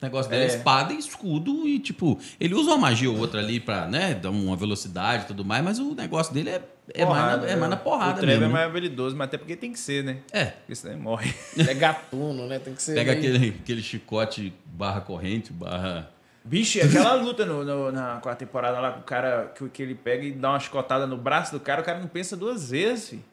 O 0.00 0.04
negócio 0.04 0.30
dele 0.30 0.44
é. 0.44 0.46
é. 0.46 0.48
espada 0.48 0.92
e 0.92 0.98
escudo 0.98 1.66
e, 1.66 1.80
tipo, 1.80 2.20
ele 2.38 2.54
usa 2.54 2.70
uma 2.70 2.78
magia 2.78 3.10
ou 3.10 3.18
outra 3.18 3.40
ali 3.40 3.58
pra, 3.58 3.86
né, 3.86 4.14
dar 4.14 4.30
uma 4.30 4.54
velocidade 4.54 5.24
e 5.24 5.26
tudo 5.26 5.44
mais, 5.44 5.64
mas 5.64 5.78
o 5.80 5.92
negócio 5.92 6.32
dele 6.32 6.50
é, 6.50 6.62
é, 6.94 7.04
porrada, 7.04 7.38
mais, 7.38 7.40
na, 7.40 7.48
é 7.48 7.56
mais 7.56 7.70
na 7.70 7.76
porrada 7.76 8.22
o 8.22 8.26
mesmo. 8.26 8.42
O 8.42 8.48
é 8.48 8.48
mais 8.48 8.66
habilidoso, 8.68 9.16
mas 9.16 9.26
até 9.26 9.38
porque 9.38 9.56
tem 9.56 9.72
que 9.72 9.80
ser, 9.80 10.04
né? 10.04 10.18
É. 10.30 10.44
Porque 10.44 10.76
senão 10.76 10.98
morre. 11.00 11.34
É 11.56 11.74
gatuno, 11.74 12.46
né? 12.46 12.60
Tem 12.60 12.74
que 12.74 12.82
ser. 12.82 12.94
Pega 12.94 13.12
aquele, 13.12 13.56
aquele 13.60 13.82
chicote 13.82 14.52
barra 14.66 15.00
corrente, 15.00 15.52
barra 15.52 16.08
Bicho, 16.48 16.80
aquela 16.82 17.12
luta 17.12 17.44
no, 17.44 17.62
no, 17.62 17.92
na 17.92 18.16
quarta 18.22 18.38
temporada 18.46 18.80
lá 18.80 18.92
com 18.92 19.00
o 19.00 19.02
cara 19.02 19.52
que, 19.54 19.68
que 19.68 19.82
ele 19.82 19.94
pega 19.94 20.24
e 20.24 20.32
dá 20.32 20.48
uma 20.48 20.58
chicotada 20.58 21.06
no 21.06 21.18
braço 21.18 21.52
do 21.52 21.60
cara, 21.60 21.82
o 21.82 21.84
cara 21.84 21.98
não 21.98 22.08
pensa 22.08 22.34
duas 22.34 22.70
vezes, 22.70 23.10
filho. 23.10 23.24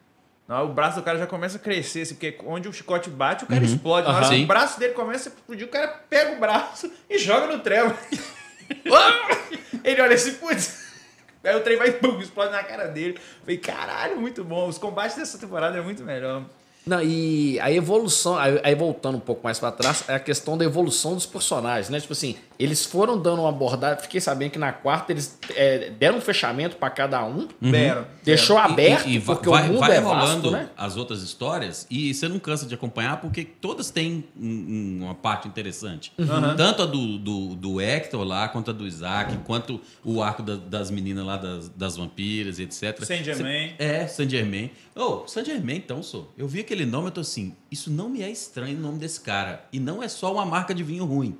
Não, 0.46 0.66
o 0.66 0.68
braço 0.68 0.98
do 0.98 1.02
cara 1.02 1.16
já 1.16 1.26
começa 1.26 1.56
a 1.56 1.60
crescer, 1.60 2.02
assim, 2.02 2.14
porque 2.14 2.38
onde 2.44 2.68
o 2.68 2.72
chicote 2.74 3.08
bate, 3.08 3.44
o 3.44 3.46
cara 3.46 3.60
uhum. 3.60 3.66
explode. 3.66 4.06
Uhum. 4.06 4.44
o 4.44 4.46
braço 4.46 4.78
dele 4.78 4.92
começa 4.92 5.30
a 5.30 5.32
explodir, 5.32 5.66
o 5.66 5.70
cara 5.70 5.88
pega 6.10 6.36
o 6.36 6.38
braço 6.38 6.92
e 7.08 7.18
joga 7.18 7.46
no 7.46 7.58
trevo. 7.60 7.96
ele 9.82 10.00
olha 10.02 10.14
assim, 10.14 10.34
putz. 10.34 10.84
Aí 11.42 11.56
o 11.56 11.60
trem 11.60 11.78
vai, 11.78 11.92
pum, 11.92 12.20
explode 12.20 12.52
na 12.52 12.62
cara 12.62 12.86
dele. 12.88 13.18
Falei, 13.40 13.56
caralho, 13.56 14.20
muito 14.20 14.44
bom. 14.44 14.68
Os 14.68 14.76
combates 14.76 15.16
dessa 15.16 15.38
temporada 15.38 15.78
é 15.78 15.80
muito 15.80 16.02
melhor. 16.02 16.44
Não, 16.86 17.02
e 17.02 17.58
a 17.58 17.72
evolução, 17.72 18.36
aí 18.38 18.74
voltando 18.76 19.16
um 19.16 19.20
pouco 19.20 19.42
mais 19.42 19.58
para 19.58 19.72
trás, 19.72 20.04
é 20.06 20.14
a 20.14 20.20
questão 20.20 20.56
da 20.56 20.64
evolução 20.64 21.14
dos 21.14 21.26
personagens, 21.26 21.88
né? 21.88 21.98
Tipo 21.98 22.12
assim, 22.12 22.36
eles 22.58 22.84
foram 22.84 23.20
dando 23.20 23.40
uma 23.40 23.48
abordagem. 23.48 24.02
Fiquei 24.02 24.20
sabendo 24.20 24.52
que 24.52 24.58
na 24.58 24.72
quarta 24.72 25.12
eles 25.12 25.38
é, 25.54 25.90
deram 25.90 26.18
um 26.18 26.20
fechamento 26.20 26.76
para 26.76 26.88
cada 26.90 27.24
um. 27.24 27.48
Uhum. 27.60 27.70
Deram. 27.72 28.06
Deixou 28.22 28.56
deram. 28.56 28.72
aberto, 28.72 29.08
e, 29.08 29.16
e 29.16 29.20
porque 29.20 29.48
vai, 29.48 29.64
o 29.64 29.66
mundo 29.66 29.80
vai 29.80 29.96
é 29.96 29.98
rolando 29.98 30.50
né? 30.50 30.70
as 30.76 30.96
outras 30.96 31.22
histórias 31.22 31.86
e 31.90 32.14
você 32.14 32.28
não 32.28 32.38
cansa 32.38 32.66
de 32.66 32.74
acompanhar 32.74 33.20
porque 33.20 33.44
todas 33.44 33.90
têm 33.90 34.24
um, 34.38 35.00
uma 35.02 35.14
parte 35.14 35.48
interessante. 35.48 36.12
Uhum. 36.16 36.56
Tanto 36.56 36.82
a 36.82 36.86
do, 36.86 37.18
do, 37.18 37.54
do, 37.56 37.80
Hector 37.80 38.22
lá, 38.22 38.48
quanto 38.48 38.70
a 38.70 38.74
do 38.74 38.86
Isaac, 38.86 39.36
quanto 39.38 39.80
o 40.04 40.22
arco 40.22 40.42
da, 40.42 40.56
das 40.56 40.90
meninas 40.90 41.26
lá 41.26 41.36
das, 41.36 41.68
das 41.68 41.96
vampiras, 41.96 42.58
etc. 42.58 43.04
Saint 43.04 43.24
Germain. 43.24 43.74
É, 43.78 44.06
Saint 44.06 44.30
Germain. 44.30 44.70
Oh, 44.94 45.26
Saint 45.26 45.46
Germain, 45.46 45.76
então, 45.76 46.02
sou. 46.02 46.32
Eu 46.38 46.48
vi 46.48 46.60
aquele 46.60 46.75
nome, 46.84 47.06
eu 47.06 47.10
tô 47.12 47.20
assim, 47.20 47.54
isso 47.70 47.90
não 47.90 48.10
me 48.10 48.22
é 48.22 48.30
estranho 48.30 48.76
o 48.76 48.80
nome 48.80 48.98
desse 48.98 49.20
cara. 49.20 49.64
E 49.72 49.80
não 49.80 50.02
é 50.02 50.08
só 50.08 50.32
uma 50.32 50.44
marca 50.44 50.74
de 50.74 50.82
vinho 50.82 51.04
ruim. 51.04 51.38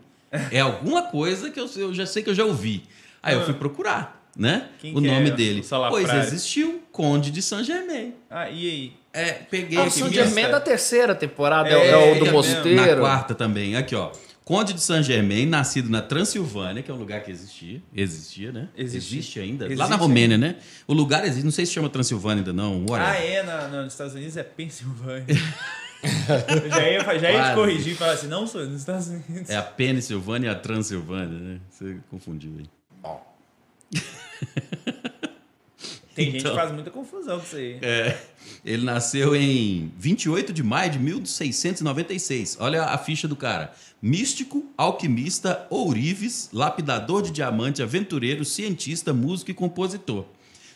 É 0.50 0.60
alguma 0.60 1.02
coisa 1.02 1.50
que 1.50 1.58
eu, 1.60 1.68
eu 1.76 1.94
já 1.94 2.06
sei 2.06 2.22
que 2.22 2.30
eu 2.30 2.34
já 2.34 2.44
ouvi. 2.44 2.84
Aí 3.22 3.34
eu 3.34 3.44
fui 3.44 3.54
ah. 3.54 3.58
procurar, 3.58 4.28
né? 4.36 4.68
Quem 4.78 4.92
o 4.92 5.00
nome 5.00 5.28
é? 5.28 5.30
dele. 5.30 5.60
O 5.60 5.88
pois 5.90 6.12
existiu, 6.12 6.82
Conde 6.92 7.30
de 7.30 7.42
Saint 7.42 7.64
Germain. 7.64 8.14
Ah, 8.30 8.48
e 8.48 8.70
aí? 8.70 8.92
É, 9.12 9.32
peguei. 9.32 9.78
Ah, 9.78 9.84
o 9.84 9.90
Saint 9.90 10.12
Germain 10.12 10.44
é 10.44 10.50
da 10.50 10.60
terceira 10.60 11.14
temporada, 11.14 11.68
é, 11.68 11.90
é 11.90 12.12
o 12.12 12.18
do 12.18 12.26
é 12.26 12.30
mosteiro. 12.30 12.74
Na 12.74 12.96
quarta 12.96 13.34
também, 13.34 13.76
aqui 13.76 13.94
ó. 13.94 14.10
Conde 14.46 14.74
de 14.74 14.80
Saint 14.80 15.02
Germain, 15.02 15.44
nascido 15.44 15.90
na 15.90 16.00
Transilvânia, 16.00 16.80
que 16.80 16.88
é 16.88 16.94
um 16.94 16.98
lugar 16.98 17.20
que 17.24 17.32
existia. 17.32 17.82
Existia, 17.92 18.52
né? 18.52 18.68
Existe, 18.76 19.16
existe 19.16 19.40
ainda. 19.40 19.64
Existe 19.64 19.80
Lá 19.80 19.88
na 19.88 19.96
Romênia, 19.96 20.38
né? 20.38 20.54
O 20.86 20.94
lugar 20.94 21.24
existe, 21.24 21.42
não 21.42 21.50
sei 21.50 21.66
se 21.66 21.72
chama 21.72 21.88
Transilvânia 21.88 22.42
ainda 22.42 22.52
não. 22.52 22.86
Whatever. 22.88 23.12
Ah, 23.12 23.16
é? 23.16 23.42
Na, 23.42 23.82
nos 23.82 23.92
Estados 23.92 24.14
Unidos 24.14 24.36
é 24.36 24.44
Pensilvânia. 24.44 25.26
já 26.70 26.88
ia, 26.88 27.18
já 27.18 27.32
ia 27.32 27.48
te 27.48 27.54
corrigir 27.56 27.94
e 27.94 27.96
falar 27.96 28.12
assim, 28.12 28.28
não, 28.28 28.46
sou 28.46 28.64
nos 28.64 28.78
Estados 28.78 29.08
Unidos. 29.08 29.50
É 29.50 29.56
a 29.56 29.62
Pensilvânia 29.62 30.46
e 30.46 30.50
a 30.50 30.54
Transilvânia, 30.54 31.36
né? 31.40 31.60
Você 31.68 31.96
confundiu 32.08 32.52
aí. 32.56 32.70
Ó. 33.02 33.18
Tem 36.16 36.28
então, 36.28 36.40
gente 36.40 36.50
que 36.50 36.56
faz 36.56 36.72
muita 36.72 36.90
confusão 36.90 37.38
com 37.38 37.44
isso 37.44 37.56
aí. 37.56 37.78
É, 37.82 38.16
ele 38.64 38.82
nasceu 38.84 39.36
em 39.36 39.92
28 39.98 40.50
de 40.50 40.62
maio 40.62 40.90
de 40.90 40.98
1696. 40.98 42.56
Olha 42.58 42.84
a 42.84 42.96
ficha 42.96 43.28
do 43.28 43.36
cara. 43.36 43.70
Místico, 44.00 44.64
alquimista, 44.78 45.66
ourives, 45.68 46.48
lapidador 46.54 47.20
de 47.20 47.30
diamante, 47.30 47.82
aventureiro, 47.82 48.46
cientista, 48.46 49.12
músico 49.12 49.50
e 49.50 49.54
compositor. 49.54 50.24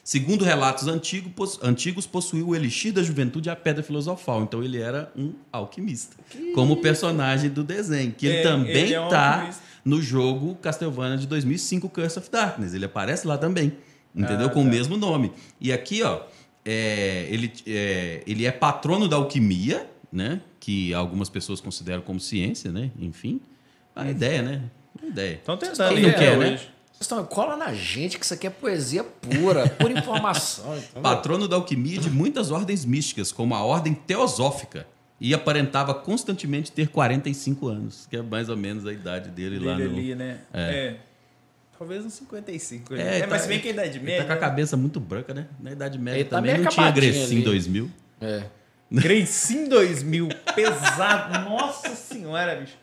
Segundo 0.05 0.45
relatos 0.45 0.87
antigos, 0.87 1.59
antigos 1.63 2.07
possuiu 2.07 2.49
o 2.49 2.55
elixir 2.55 2.93
da 2.93 3.03
juventude 3.03 3.49
e 3.49 3.51
a 3.51 3.57
pedra 3.57 3.83
filosofal. 3.83 4.43
Então 4.43 4.63
ele 4.63 4.79
era 4.79 5.11
um 5.17 5.33
alquimista. 5.51 6.17
Que 6.29 6.53
como 6.53 6.83
personagem 6.83 7.49
do 7.49 7.65
desenho. 7.65 8.13
Que 8.13 8.27
ele 8.27 8.37
é, 8.39 8.43
também 8.43 8.85
está 8.85 8.95
é 8.95 9.01
um 9.01 9.09
tá 9.09 9.51
no 9.83 10.03
jogo 10.03 10.55
Castlevania 10.57 11.17
de 11.17 11.27
2005, 11.27 11.89
Curse 11.89 12.19
of 12.19 12.31
Darkness. 12.31 12.75
Ele 12.75 12.85
aparece 12.85 13.27
lá 13.27 13.39
também 13.39 13.73
entendeu? 14.15 14.47
Ah, 14.47 14.51
Com 14.51 14.63
tá. 14.63 14.69
o 14.69 14.71
mesmo 14.71 14.97
nome. 14.97 15.33
E 15.61 15.73
aqui, 15.73 16.03
ó, 16.03 16.21
é, 16.65 17.27
ele, 17.31 17.53
é, 17.67 18.23
ele 18.27 18.47
é 18.47 18.53
patrono 18.53 19.09
da 19.09 19.17
alquimia, 19.17 19.89
né? 20.13 20.41
Que 20.59 20.93
algumas 20.93 21.29
pessoas 21.29 21.61
consideram 21.61 22.03
como 22.03 22.21
ciência, 22.21 22.71
né? 22.71 22.91
Enfim, 22.99 23.41
a 23.95 24.03
uhum. 24.03 24.11
ideia, 24.11 24.43
né? 24.43 24.63
A 25.03 25.07
ideia. 25.07 25.35
Estão 25.37 25.57
tentando. 25.57 25.95
Quem 25.95 26.03
não 26.03 26.13
quer, 26.13 26.39
né? 26.39 26.57
Vocês 26.57 26.71
estão, 27.01 27.25
cola 27.25 27.57
na 27.57 27.73
gente 27.73 28.19
que 28.19 28.25
isso 28.25 28.35
aqui 28.35 28.47
é 28.47 28.51
poesia 28.51 29.03
pura, 29.03 29.69
pura 29.81 29.99
informação. 29.99 30.77
Então, 30.77 31.01
patrono 31.01 31.49
da 31.49 31.57
alquimia 31.57 31.99
de 31.99 32.11
muitas 32.11 32.51
ordens 32.51 32.85
místicas, 32.85 33.33
como 33.33 33.55
a 33.55 33.63
ordem 33.63 33.95
teosófica. 33.95 34.87
E 35.19 35.35
aparentava 35.35 35.93
constantemente 35.93 36.73
ter 36.73 36.89
45 36.89 37.69
anos, 37.69 38.07
que 38.09 38.17
é 38.17 38.23
mais 38.23 38.49
ou 38.49 38.57
menos 38.57 38.87
a 38.87 38.93
idade 38.93 39.29
dele, 39.31 39.59
dele 39.59 39.65
lá 39.67 39.79
no... 39.79 39.85
Ali, 39.85 40.15
né? 40.15 40.41
é. 40.53 40.61
é. 40.61 41.01
Talvez 41.81 42.05
uns 42.05 42.13
55. 42.13 42.93
Né? 42.93 43.03
É, 43.03 43.17
é 43.17 43.21
tá, 43.21 43.27
mas 43.27 43.41
se 43.41 43.49
bem 43.49 43.59
que 43.59 43.69
a 43.69 43.71
Idade 43.71 43.99
Média. 44.01 44.17
Ele 44.17 44.19
tá 44.19 44.27
com 44.27 44.33
a 44.35 44.37
cabeça 44.37 44.77
muito 44.77 45.01
branca, 45.01 45.33
né? 45.33 45.47
Na 45.59 45.73
Idade 45.73 45.99
Média 45.99 46.21
ele 46.21 46.29
tá 46.29 46.37
também 46.37 46.57
tá 46.57 46.61
não 46.61 46.69
tinha 46.69 46.91
Grecin 46.91 47.41
2000. 47.41 47.91
É. 48.21 48.43
Grecin 48.93 49.67
2000, 49.67 50.29
pesado. 50.55 51.49
Nossa 51.49 51.97
senhora, 51.97 52.55
bicho. 52.57 52.77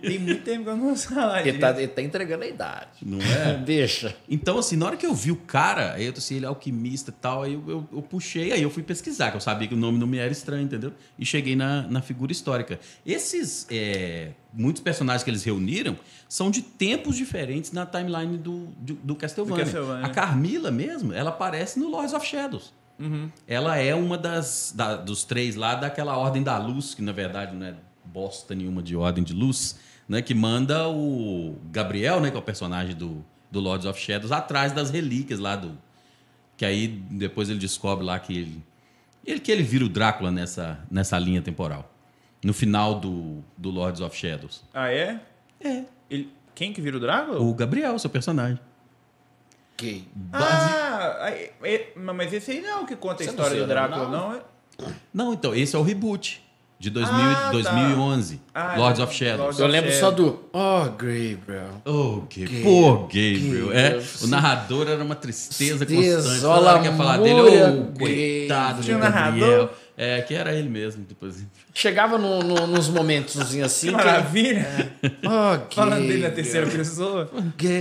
Tem 0.00 0.18
muito 0.18 0.42
tempo 0.42 0.64
que 0.64 0.70
eu 0.70 0.76
não 0.76 0.96
falar 0.96 1.46
ele 1.46 1.58
tá, 1.58 1.70
ele 1.70 1.88
tá 1.88 2.02
entregando 2.02 2.44
a 2.44 2.46
idade. 2.46 2.88
Não 3.02 3.18
é? 3.20 3.56
Deixa. 3.64 4.14
Então, 4.28 4.58
assim, 4.58 4.76
na 4.76 4.86
hora 4.86 4.96
que 4.96 5.06
eu 5.06 5.14
vi 5.14 5.30
o 5.30 5.36
cara, 5.36 5.92
aí 5.94 6.06
eu 6.06 6.14
assim, 6.16 6.36
ele 6.36 6.44
é 6.44 6.48
alquimista 6.48 7.10
e 7.10 7.14
tal, 7.14 7.42
aí 7.42 7.54
eu, 7.54 7.62
eu, 7.68 7.88
eu, 7.92 8.02
puxei, 8.02 8.52
aí 8.52 8.62
eu 8.62 8.70
fui 8.70 8.82
pesquisar, 8.82 9.30
que 9.30 9.36
eu 9.36 9.40
sabia 9.40 9.68
que 9.68 9.74
o 9.74 9.76
nome 9.76 9.98
não 9.98 10.06
me 10.06 10.18
era 10.18 10.32
estranho, 10.32 10.64
entendeu? 10.64 10.92
E 11.18 11.24
cheguei 11.24 11.54
na, 11.54 11.82
na 11.82 12.02
figura 12.02 12.32
histórica. 12.32 12.80
Esses, 13.04 13.66
é, 13.70 14.30
muitos 14.52 14.82
personagens 14.82 15.22
que 15.22 15.30
eles 15.30 15.44
reuniram 15.44 15.96
são 16.28 16.50
de 16.50 16.62
tempos 16.62 17.16
diferentes 17.16 17.72
na 17.72 17.86
timeline 17.86 18.36
do, 18.36 18.66
do, 18.78 18.94
do 18.94 19.14
Castlevania. 19.14 19.64
Do 19.64 19.70
Castlevania. 19.70 20.06
A 20.06 20.08
Carmila 20.10 20.70
mesmo, 20.70 21.12
ela 21.12 21.30
aparece 21.30 21.78
no 21.78 21.88
Lords 21.88 22.12
of 22.12 22.26
Shadows. 22.26 22.74
Uhum. 22.98 23.30
Ela 23.46 23.76
é 23.76 23.94
uma 23.94 24.16
das 24.16 24.72
da, 24.74 24.96
dos 24.96 25.22
três 25.22 25.54
lá 25.54 25.74
daquela 25.74 26.16
Ordem 26.16 26.42
da 26.42 26.56
Luz, 26.56 26.94
que 26.94 27.02
na 27.02 27.12
verdade 27.12 27.54
não 27.54 27.66
é 27.66 27.74
bosta 28.12 28.54
nenhuma 28.54 28.82
de 28.82 28.96
Ordem 28.96 29.22
de 29.22 29.32
Luz, 29.32 29.78
né? 30.08 30.22
Que 30.22 30.34
manda 30.34 30.88
o 30.88 31.56
Gabriel, 31.70 32.20
né? 32.20 32.30
Que 32.30 32.36
é 32.36 32.38
o 32.38 32.42
personagem 32.42 32.94
do, 32.94 33.24
do 33.50 33.60
Lords 33.60 33.86
of 33.86 34.00
Shadows, 34.00 34.32
atrás 34.32 34.72
das 34.72 34.90
relíquias 34.90 35.38
lá 35.38 35.56
do. 35.56 35.76
Que 36.56 36.64
aí 36.64 36.88
depois 36.88 37.50
ele 37.50 37.58
descobre 37.58 38.04
lá 38.04 38.18
que 38.18 38.36
ele. 38.36 38.64
ele 39.24 39.40
que 39.40 39.52
ele 39.52 39.62
vira 39.62 39.84
o 39.84 39.88
Drácula 39.88 40.30
nessa, 40.30 40.78
nessa 40.90 41.18
linha 41.18 41.42
temporal. 41.42 41.92
No 42.42 42.54
final 42.54 43.00
do, 43.00 43.42
do 43.56 43.70
Lords 43.70 44.00
of 44.00 44.16
Shadows. 44.16 44.62
Ah, 44.72 44.90
é? 44.90 45.20
É. 45.60 45.84
Ele, 46.08 46.30
quem 46.54 46.72
que 46.72 46.80
vira 46.80 46.96
o 46.96 47.00
Drácula? 47.00 47.40
O 47.40 47.52
Gabriel, 47.54 47.98
seu 47.98 48.08
personagem. 48.08 48.58
Quem? 49.76 50.08
Ah, 50.32 51.30
é, 51.30 51.92
mas 51.94 52.32
esse 52.32 52.50
aí 52.50 52.62
não 52.62 52.70
é 52.70 52.76
o 52.76 52.86
que 52.86 52.96
conta 52.96 53.22
a 53.22 53.26
história 53.26 53.60
do 53.60 53.66
Drácula, 53.66 54.08
não? 54.08 54.10
Não, 54.10 54.34
é? 54.34 54.42
não, 55.12 55.32
então, 55.34 55.54
esse 55.54 55.76
é 55.76 55.78
o 55.78 55.82
reboot. 55.82 56.42
De 56.78 56.90
2000, 56.90 57.14
ah, 57.14 57.50
2011. 57.52 58.36
Tá. 58.36 58.72
Ah, 58.72 58.76
Lords 58.76 59.00
of 59.00 59.14
Shadows. 59.14 59.38
Lords 59.38 59.58
eu 59.60 59.66
lembro 59.66 59.92
só 59.92 60.10
do 60.10 60.44
Oh, 60.52 60.84
Gabriel. 60.84 61.82
Oh, 61.86 62.20
Gabriel. 62.28 62.62
Pô, 62.62 62.98
Gabriel. 63.04 63.72
É, 63.72 64.02
o 64.22 64.26
narrador 64.26 64.86
era 64.86 65.02
uma 65.02 65.14
tristeza, 65.14 65.86
tristeza 65.86 66.16
constante. 66.16 66.40
Toda 66.42 66.70
hora 66.70 66.80
que 66.80 66.86
ia 66.86 66.92
falar 66.92 67.16
dele, 67.16 67.40
oh, 67.40 67.98
coitado 67.98 68.82
do 68.82 68.98
Gabriel. 68.98 69.70
É, 69.96 70.20
que 70.20 70.34
era 70.34 70.52
ele 70.52 70.68
mesmo. 70.68 71.02
Depois. 71.08 71.46
Chegava 71.72 72.18
no, 72.18 72.42
no, 72.42 72.66
nos 72.66 72.88
momentos 72.90 73.40
assim. 73.62 73.88
Que 73.88 73.94
maravilha! 73.94 74.92
Que... 75.00 75.16
Oh, 75.24 75.74
Falando 75.74 76.06
dele 76.06 76.22
na 76.24 76.30
terceira 76.30 76.66
pessoa. 76.66 77.30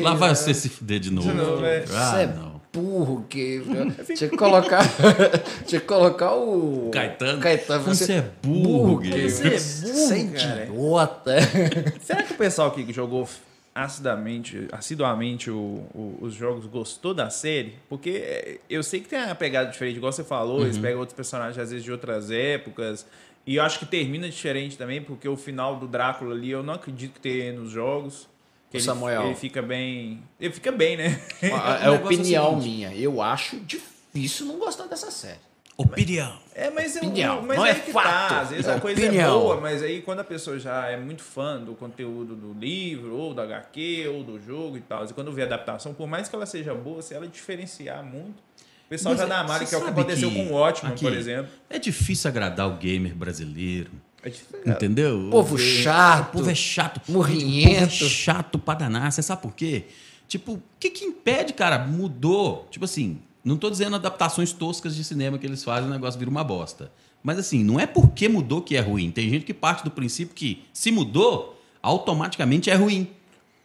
Lá 0.02 0.14
vai 0.14 0.34
você 0.34 0.54
se 0.54 0.70
fuder 0.70 1.02
de 1.02 1.12
novo. 1.12 1.30
De 1.30 1.36
novo 1.36 1.66
é. 1.66 1.84
Ah, 1.94 2.22
é 2.22 2.28
não 2.28 2.55
burro, 2.76 3.26
que 3.30 3.62
tinha 4.16 4.30
que 4.30 4.38
colocar, 4.38 4.84
tinha 5.66 5.80
que 5.80 5.88
colocar 5.88 6.34
o 6.36 6.90
Caetano. 6.92 7.42
Caetano 7.42 7.84
você, 7.84 8.06
você 8.06 8.14
é 8.14 8.22
burro, 8.44 9.00
burro 9.00 9.02
Você 9.04 9.48
é 9.48 9.50
burro, 9.50 9.60
você 9.60 10.14
é 10.14 10.20
idiota. 10.20 11.36
Será 12.04 12.24
que 12.24 12.34
o 12.34 12.38
pessoal 12.38 12.72
que 12.72 12.92
jogou 12.92 13.28
assiduamente, 13.74 14.68
assiduamente 14.72 15.50
o, 15.50 15.86
o, 15.94 16.18
os 16.22 16.34
jogos 16.34 16.66
gostou 16.66 17.14
da 17.14 17.30
série? 17.30 17.76
Porque 17.88 18.60
eu 18.70 18.84
sei 18.84 19.00
que 19.00 19.08
tem 19.08 19.24
uma 19.24 19.36
pegada 19.36 19.72
diferente, 19.72 19.98
igual 19.98 20.12
você 20.12 20.24
falou, 20.24 20.60
uhum. 20.60 20.66
eles 20.66 20.78
pegam 20.78 21.00
outros 21.00 21.16
personagens 21.16 21.58
às 21.58 21.70
vezes 21.70 21.84
de 21.84 21.92
outras 21.92 22.30
épocas. 22.30 23.06
E 23.48 23.58
eu 23.58 23.64
acho 23.64 23.80
que 23.80 23.86
termina 23.86 24.28
diferente 24.28 24.78
também, 24.78 25.02
porque 25.02 25.30
o 25.30 25.38
final 25.38 25.76
do 25.78 25.88
Drácula 25.88 26.34
ali 26.34 26.52
eu 26.52 26.64
não 26.64 26.74
acredito 26.74 27.14
que 27.14 27.20
tenha 27.20 27.54
nos 27.54 27.70
jogos. 27.70 28.28
Que 28.70 28.78
ele, 28.78 28.84
Samuel. 28.84 29.26
Ele 29.26 29.36
fica 29.36 29.62
bem. 29.62 30.24
Ele 30.40 30.54
fica 30.54 30.72
bem, 30.72 30.98
né? 30.98 31.22
É, 31.42 31.88
é 31.88 31.90
opinião 31.90 32.58
minha. 32.58 32.94
Eu 32.94 33.22
acho 33.22 33.60
difícil 33.62 34.46
não 34.46 34.58
gostar 34.58 34.86
dessa 34.86 35.12
série. 35.12 35.40
Opinião. 35.78 36.38
É, 36.54 36.70
mas, 36.70 36.96
opinião. 36.96 37.42
Mas 37.42 37.58
não 37.58 37.66
é, 37.66 37.72
é 37.72 37.76
que 37.76 37.92
fato. 37.92 38.30
Tá. 38.30 38.42
Às 38.42 38.50
vezes 38.50 38.66
é 38.66 38.74
a 38.74 38.80
coisa 38.80 39.02
é 39.02 39.06
opinião. 39.06 39.38
é 39.38 39.42
boa, 39.42 39.60
mas 39.60 39.84
aí 39.84 40.02
quando 40.02 40.22
a 40.22 40.24
pessoa 40.24 40.58
já 40.58 40.88
é 40.88 40.96
muito 40.96 41.22
fã 41.22 41.60
do 41.60 41.74
conteúdo 41.76 42.34
do 42.34 42.54
livro, 42.54 43.14
ou 43.16 43.34
do 43.34 43.42
HQ, 43.42 44.08
ou 44.08 44.24
do 44.24 44.42
jogo 44.42 44.78
e 44.78 44.82
tal, 44.82 45.04
e 45.04 45.10
quando 45.10 45.34
vê 45.34 45.42
a 45.42 45.46
adaptação, 45.46 45.94
por 45.94 46.08
mais 46.08 46.30
que 46.30 46.36
ela 46.36 46.46
seja 46.46 46.74
boa, 46.74 47.02
se 47.02 47.14
ela 47.14 47.28
diferenciar 47.28 48.04
muito, 48.06 48.40
o 48.86 48.88
pessoal 48.88 49.16
mas 49.16 49.22
já 49.22 49.28
dá 49.28 49.42
a 49.42 49.66
que 49.66 49.76
é 49.76 49.78
o 49.78 49.82
que 49.82 49.90
aconteceu 49.90 50.30
que 50.30 50.36
com 50.36 50.54
o 50.54 50.54
Ótimo, 50.54 50.98
por 50.98 51.12
exemplo. 51.12 51.52
É 51.70 51.78
difícil 51.78 52.30
agradar 52.30 52.70
o 52.70 52.78
gamer 52.78 53.14
brasileiro. 53.14 53.92
É 54.26 54.72
Entendeu? 54.72 55.30
Povo 55.30 55.58
chato. 55.58 56.32
Povo 56.32 56.50
é 56.50 56.56
chato. 56.56 57.02
Morrinhento. 57.12 57.80
Povo 57.80 58.06
é 58.06 58.10
chato 58.10 58.60
pra 58.60 58.74
danar. 58.74 59.12
Você 59.12 59.22
sabe 59.22 59.42
por 59.42 59.54
quê? 59.54 59.86
Tipo, 60.28 60.54
o 60.54 60.64
que, 60.80 60.90
que 60.90 61.06
impede, 61.06 61.54
cara? 61.54 61.80
Mudou. 61.80 62.68
Tipo 62.72 62.86
assim, 62.86 63.20
não 63.44 63.58
tô 63.58 63.70
dizendo 63.70 63.96
adaptações 63.96 64.52
toscas 64.52 64.96
de 64.96 65.04
cinema 65.04 65.38
que 65.38 65.46
eles 65.46 65.64
fazem, 65.64 65.88
o 65.88 65.94
negócio 65.94 66.18
vira 66.18 66.32
uma 66.32 66.44
bosta. 66.44 66.92
Mas 67.22 67.38
assim, 67.38 67.64
não 67.64 67.80
é 67.80 67.86
porque 67.86 68.28
mudou 68.28 68.62
que 68.62 68.76
é 68.76 68.80
ruim. 68.80 69.12
Tem 69.12 69.30
gente 69.30 69.46
que 69.46 69.54
parte 69.54 69.84
do 69.84 69.92
princípio 69.92 70.34
que 70.34 70.64
se 70.74 70.92
mudou, 70.92 71.60
automaticamente 71.82 72.70
é 72.70 72.76
ruim. 72.76 73.08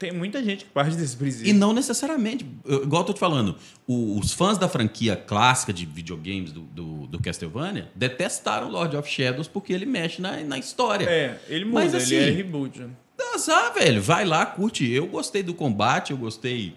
Tem 0.01 0.11
muita 0.13 0.43
gente 0.43 0.65
que 0.65 0.71
parte 0.71 0.97
desse 0.97 1.15
princípio. 1.15 1.51
E 1.51 1.53
não 1.53 1.75
necessariamente. 1.75 2.47
Eu, 2.65 2.85
igual 2.85 3.03
eu 3.03 3.07
tô 3.09 3.13
te 3.13 3.21
falando, 3.21 3.55
o, 3.87 4.19
os 4.19 4.33
fãs 4.33 4.57
da 4.57 4.67
franquia 4.67 5.15
clássica 5.15 5.75
de 5.75 5.85
videogames 5.85 6.53
do, 6.53 6.63
do, 6.63 7.07
do, 7.07 7.21
Castlevania 7.21 7.91
detestaram 7.95 8.71
Lord 8.71 8.97
of 8.97 9.07
Shadows 9.07 9.47
porque 9.47 9.75
ele 9.75 9.85
mexe 9.85 10.23
na, 10.23 10.39
na 10.39 10.57
história. 10.57 11.05
É, 11.05 11.39
ele 11.49 11.67
muda, 11.67 11.81
Mas, 11.81 11.95
assim, 11.95 12.15
ele 12.15 12.31
é 12.31 12.35
reboot. 12.35 12.81
Né? 12.81 12.89
Ah, 13.19 13.71
velho, 13.79 14.01
vai 14.01 14.25
lá, 14.25 14.47
curte. 14.47 14.91
Eu 14.91 15.07
gostei 15.07 15.43
do 15.43 15.53
combate, 15.53 16.13
eu 16.13 16.17
gostei 16.17 16.75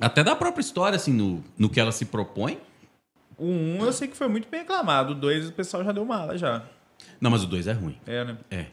até 0.00 0.24
da 0.24 0.34
própria 0.34 0.62
história, 0.62 0.96
assim, 0.96 1.12
no, 1.12 1.44
no 1.58 1.68
que 1.68 1.78
ela 1.78 1.92
se 1.92 2.06
propõe. 2.06 2.58
O 3.36 3.44
1 3.44 3.84
eu 3.84 3.92
sei 3.92 4.08
que 4.08 4.16
foi 4.16 4.26
muito 4.26 4.48
bem 4.48 4.60
aclamado, 4.60 5.12
o 5.12 5.14
2 5.14 5.50
o 5.50 5.52
pessoal 5.52 5.84
já 5.84 5.92
deu 5.92 6.06
mala 6.06 6.38
já. 6.38 6.64
Não, 7.20 7.30
mas 7.30 7.44
o 7.44 7.46
2 7.46 7.66
é 7.66 7.72
ruim. 7.72 7.98
É, 8.06 8.24
né? 8.24 8.38
É. 8.50 8.66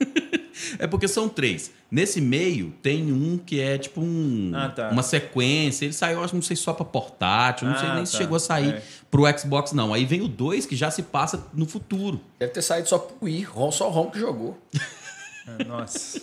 é 0.78 0.86
porque 0.86 1.08
são 1.08 1.28
três. 1.28 1.70
Nesse 1.90 2.20
meio 2.20 2.72
tem 2.82 3.12
um 3.12 3.38
que 3.38 3.60
é 3.60 3.76
tipo 3.76 4.00
um, 4.00 4.52
ah, 4.54 4.68
tá. 4.68 4.88
uma 4.90 5.02
sequência. 5.02 5.84
Ele 5.84 5.92
saiu, 5.92 6.22
acho 6.22 6.34
não 6.34 6.42
sei 6.42 6.56
só 6.56 6.72
para 6.72 6.84
portátil, 6.84 7.68
não 7.68 7.74
ah, 7.74 7.78
sei 7.78 7.88
nem 7.90 7.98
tá. 7.98 8.06
se 8.06 8.16
chegou 8.16 8.36
a 8.36 8.40
sair 8.40 8.74
é. 8.74 8.82
pro 9.10 9.24
Xbox, 9.38 9.72
não. 9.72 9.92
Aí 9.92 10.04
vem 10.04 10.22
o 10.22 10.28
2 10.28 10.66
que 10.66 10.74
já 10.74 10.90
se 10.90 11.02
passa 11.02 11.44
no 11.52 11.66
futuro. 11.66 12.20
Deve 12.38 12.52
ter 12.52 12.62
saído 12.62 12.88
só 12.88 12.98
pro 12.98 13.16
Wii, 13.22 13.46
só 13.72 13.88
o 13.88 13.90
Ron 13.90 14.10
que 14.10 14.18
jogou. 14.18 14.58
É, 15.46 15.64
nossa. 15.64 16.20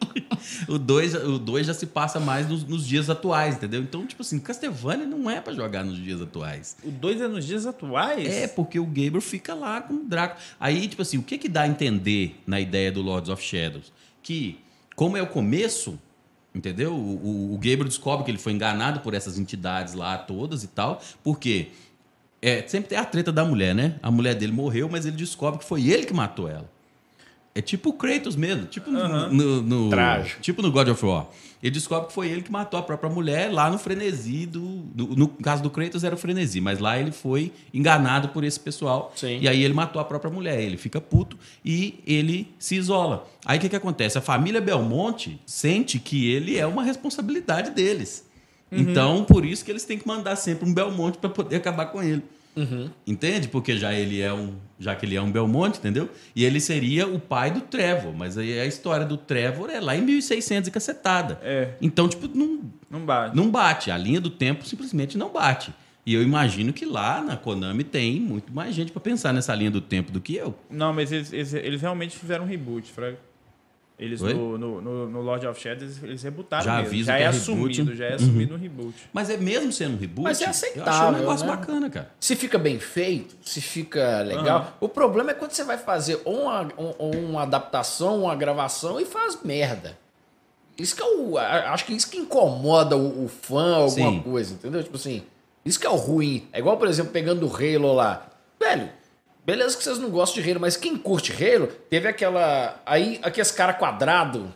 o 0.68 0.78
2 0.78 1.14
o 1.14 1.38
dois 1.38 1.66
já 1.66 1.74
se 1.74 1.86
passa 1.86 2.18
mais 2.18 2.48
nos, 2.48 2.64
nos, 2.64 2.86
dias 2.86 3.08
atuais, 3.08 3.56
entendeu? 3.56 3.82
Então, 3.82 4.06
tipo 4.06 4.22
assim, 4.22 4.38
Castlevania 4.38 5.06
não 5.06 5.30
é 5.30 5.40
para 5.40 5.52
jogar 5.52 5.84
nos 5.84 5.96
dias 6.02 6.20
atuais. 6.20 6.76
O 6.82 6.90
2 6.90 7.20
é 7.20 7.28
nos 7.28 7.46
dias 7.46 7.66
atuais? 7.66 8.26
É, 8.26 8.48
porque 8.48 8.78
o 8.78 8.86
Gabriel 8.86 9.20
fica 9.20 9.54
lá 9.54 9.80
com 9.80 9.94
o 9.94 10.04
Draco. 10.04 10.40
Aí, 10.58 10.88
tipo 10.88 11.02
assim, 11.02 11.18
o 11.18 11.22
que 11.22 11.38
que 11.38 11.48
dá 11.48 11.62
a 11.62 11.68
entender 11.68 12.40
na 12.46 12.60
ideia 12.60 12.90
do 12.90 13.02
Lords 13.02 13.30
of 13.30 13.42
Shadows? 13.42 13.92
Que, 14.22 14.58
como 14.96 15.16
é 15.16 15.22
o 15.22 15.26
começo, 15.26 15.98
entendeu? 16.54 16.92
O, 16.92 16.96
o, 16.96 17.54
o 17.54 17.56
Gabriel 17.56 17.84
descobre 17.84 18.24
que 18.24 18.30
ele 18.30 18.38
foi 18.38 18.52
enganado 18.52 19.00
por 19.00 19.14
essas 19.14 19.38
entidades 19.38 19.94
lá 19.94 20.18
todas 20.18 20.64
e 20.64 20.68
tal, 20.68 21.00
porque 21.22 21.68
é, 22.42 22.66
sempre 22.66 22.90
tem 22.90 22.98
a 22.98 23.04
treta 23.04 23.30
da 23.30 23.44
mulher, 23.44 23.74
né? 23.74 23.96
A 24.02 24.10
mulher 24.10 24.34
dele 24.34 24.52
morreu, 24.52 24.88
mas 24.88 25.06
ele 25.06 25.16
descobre 25.16 25.60
que 25.60 25.64
foi 25.64 25.88
ele 25.88 26.06
que 26.06 26.14
matou 26.14 26.48
ela. 26.48 26.68
É 27.54 27.60
tipo 27.60 27.90
o 27.90 27.92
Kratos 27.92 28.36
mesmo, 28.36 28.66
tipo 28.66 28.90
no, 28.90 29.28
no, 29.28 29.62
no 29.62 29.90
tipo 30.40 30.62
no 30.62 30.70
God 30.70 30.88
of 30.88 31.04
War. 31.04 31.26
Ele 31.62 31.72
descobre 31.72 32.08
que 32.08 32.14
foi 32.14 32.28
ele 32.28 32.42
que 32.42 32.50
matou 32.50 32.80
a 32.80 32.82
própria 32.82 33.10
mulher 33.10 33.52
lá 33.52 33.68
no 33.68 33.78
frenesi 33.78 34.46
do. 34.46 34.60
No, 34.94 35.06
no 35.08 35.28
caso 35.28 35.62
do 35.62 35.68
Kratos 35.68 36.04
era 36.04 36.14
o 36.14 36.18
frenesi, 36.18 36.60
mas 36.60 36.78
lá 36.78 36.98
ele 36.98 37.12
foi 37.12 37.52
enganado 37.74 38.28
por 38.30 38.44
esse 38.44 38.58
pessoal. 38.58 39.12
Sim. 39.14 39.40
E 39.40 39.48
aí 39.48 39.62
ele 39.62 39.74
matou 39.74 40.00
a 40.00 40.04
própria 40.04 40.30
mulher. 40.32 40.60
Ele 40.60 40.78
fica 40.78 41.00
puto 41.00 41.36
e 41.64 42.00
ele 42.06 42.48
se 42.58 42.76
isola. 42.76 43.28
Aí 43.44 43.58
o 43.58 43.60
que, 43.60 43.68
que 43.68 43.76
acontece? 43.76 44.16
A 44.16 44.22
família 44.22 44.60
Belmonte 44.60 45.38
sente 45.44 45.98
que 45.98 46.30
ele 46.30 46.56
é 46.56 46.66
uma 46.66 46.82
responsabilidade 46.82 47.72
deles. 47.72 48.26
Uhum. 48.72 48.78
Então, 48.78 49.24
por 49.24 49.44
isso 49.44 49.64
que 49.64 49.70
eles 49.70 49.84
têm 49.84 49.98
que 49.98 50.06
mandar 50.06 50.36
sempre 50.36 50.66
um 50.68 50.72
Belmonte 50.72 51.18
para 51.18 51.28
poder 51.28 51.56
acabar 51.56 51.86
com 51.86 52.02
ele. 52.02 52.22
Uhum. 52.56 52.90
Entende? 53.06 53.48
Porque 53.48 53.76
já 53.76 53.92
ele 53.92 54.20
é 54.20 54.32
um, 54.32 54.54
já 54.78 54.94
que 54.94 55.06
ele 55.06 55.16
é 55.16 55.22
um 55.22 55.30
Belmonte, 55.30 55.78
entendeu? 55.78 56.08
E 56.34 56.44
ele 56.44 56.60
seria 56.60 57.06
o 57.06 57.18
pai 57.18 57.50
do 57.50 57.60
Trevor, 57.60 58.12
mas 58.12 58.36
aí 58.36 58.58
a 58.58 58.66
história 58.66 59.06
do 59.06 59.16
Trevor 59.16 59.70
é 59.70 59.80
lá 59.80 59.96
em 59.96 60.02
1600 60.02 60.68
e 60.68 60.70
cacetada. 60.70 61.38
É. 61.42 61.74
Então, 61.80 62.08
tipo, 62.08 62.28
não 62.28 62.60
não 62.90 63.06
bate. 63.06 63.36
Não 63.36 63.50
bate, 63.50 63.90
a 63.90 63.96
linha 63.96 64.20
do 64.20 64.30
tempo 64.30 64.66
simplesmente 64.66 65.16
não 65.16 65.32
bate. 65.32 65.72
E 66.04 66.14
eu 66.14 66.22
imagino 66.22 66.72
que 66.72 66.84
lá 66.84 67.22
na 67.22 67.36
Konami 67.36 67.84
tem 67.84 68.18
muito 68.18 68.52
mais 68.52 68.74
gente 68.74 68.90
para 68.90 69.00
pensar 69.00 69.32
nessa 69.32 69.54
linha 69.54 69.70
do 69.70 69.80
tempo 69.80 70.10
do 70.10 70.20
que 70.20 70.34
eu. 70.34 70.54
Não, 70.68 70.92
mas 70.92 71.12
eles, 71.12 71.32
eles, 71.32 71.54
eles 71.54 71.80
realmente 71.80 72.16
fizeram 72.16 72.44
um 72.44 72.48
reboot, 72.48 72.90
Fraga. 72.90 73.18
Eles 74.00 74.22
no, 74.22 74.56
no, 74.56 74.80
no, 74.80 75.10
no, 75.10 75.20
Lord 75.20 75.46
of 75.46 75.60
Shadows 75.60 76.02
eles 76.02 76.22
rebutaram 76.22 76.64
já 76.64 76.82
mesmo. 76.82 77.04
Já 77.04 77.18
é, 77.18 77.22
é 77.22 77.26
assumido, 77.26 77.94
já 77.94 78.06
é 78.06 78.14
assumido 78.14 78.54
uhum. 78.54 78.58
no 78.58 78.62
reboot. 78.62 78.94
Mas 79.12 79.28
é 79.28 79.36
mesmo 79.36 79.70
sendo 79.70 79.96
um 79.96 79.98
reboot. 79.98 80.24
Mas 80.24 80.40
é 80.40 80.46
aceitável. 80.46 80.86
Eu 80.86 80.90
achei 80.90 81.08
um 81.08 81.18
negócio 81.18 81.46
né? 81.46 81.54
bacana, 81.54 81.90
cara. 81.90 82.10
Se 82.18 82.34
fica 82.34 82.56
bem 82.56 82.78
feito, 82.78 83.36
se 83.42 83.60
fica 83.60 84.22
legal. 84.22 84.60
Uhum. 84.60 84.86
O 84.86 84.88
problema 84.88 85.32
é 85.32 85.34
quando 85.34 85.52
você 85.52 85.64
vai 85.64 85.76
fazer 85.76 86.18
ou 86.24 86.44
uma, 86.44 86.66
uma 86.98 87.42
adaptação, 87.42 88.22
uma 88.22 88.34
gravação 88.34 88.98
e 88.98 89.04
faz 89.04 89.38
merda. 89.44 89.98
Isso 90.78 90.96
que 90.96 91.02
é 91.02 91.06
o. 91.06 91.36
Acho 91.36 91.84
que 91.84 91.92
isso 91.92 92.10
que 92.10 92.16
incomoda 92.16 92.96
o, 92.96 93.26
o 93.26 93.28
fã, 93.28 93.74
alguma 93.76 94.12
Sim. 94.12 94.20
coisa, 94.20 94.54
entendeu? 94.54 94.82
Tipo 94.82 94.96
assim, 94.96 95.24
isso 95.62 95.78
que 95.78 95.86
é 95.86 95.90
o 95.90 95.96
ruim. 95.96 96.48
É 96.54 96.58
igual, 96.58 96.78
por 96.78 96.88
exemplo, 96.88 97.12
pegando 97.12 97.46
o 97.46 97.54
Halo 97.54 97.92
lá. 97.92 98.28
Velho, 98.58 98.88
Beleza 99.44 99.76
que 99.76 99.82
vocês 99.82 99.98
não 99.98 100.10
gostam 100.10 100.42
de 100.42 100.50
Halo, 100.50 100.60
mas 100.60 100.76
quem 100.76 100.96
curte 100.96 101.32
Halo, 101.32 101.66
teve 101.88 102.06
aquela. 102.08 102.80
Aí, 102.84 103.18
aqueles 103.22 103.50
cara 103.50 103.72
quadrado. 103.72 104.52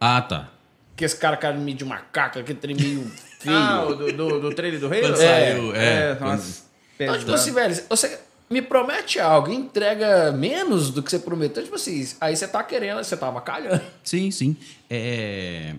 Ah, 0.00 0.22
tá. 0.22 0.50
Que 0.96 1.04
esse 1.04 1.16
cara 1.16 1.36
cara 1.36 1.56
meio 1.56 1.76
de 1.76 1.84
macaco, 1.84 2.38
aquele 2.38 2.58
trem 2.58 2.76
meio 2.76 3.10
feio. 3.40 3.56
Ah, 3.56 3.84
do, 3.84 4.12
do, 4.12 4.40
do 4.40 4.54
trailer 4.54 4.78
do 4.78 4.86
Halo? 4.86 5.00
Quando 5.00 5.20
é, 5.20 5.50
saiu, 5.50 5.74
é. 5.74 6.10
é 6.10 6.18
nossa, 6.20 6.64
então, 6.98 7.18
tipo 7.18 7.32
assim, 7.32 7.52
velho, 7.52 7.74
você 7.88 8.20
me 8.48 8.62
promete 8.62 9.18
algo 9.18 9.50
entrega 9.50 10.30
menos 10.30 10.90
do 10.90 11.02
que 11.02 11.10
você 11.10 11.18
prometeu, 11.18 11.64
tipo 11.64 11.74
assim, 11.74 12.08
aí 12.20 12.36
você 12.36 12.46
tá 12.46 12.62
querendo, 12.62 13.02
você 13.02 13.16
tá 13.16 13.30
bacalhando. 13.30 13.82
Sim, 14.04 14.30
sim. 14.30 14.56
É... 14.88 15.74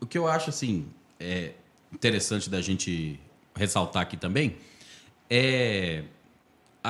O 0.00 0.06
que 0.06 0.16
eu 0.16 0.26
acho, 0.26 0.48
assim, 0.48 0.86
é 1.20 1.50
interessante 1.92 2.48
da 2.48 2.60
gente 2.62 3.20
ressaltar 3.54 4.02
aqui 4.02 4.16
também 4.16 4.56
é 5.30 6.02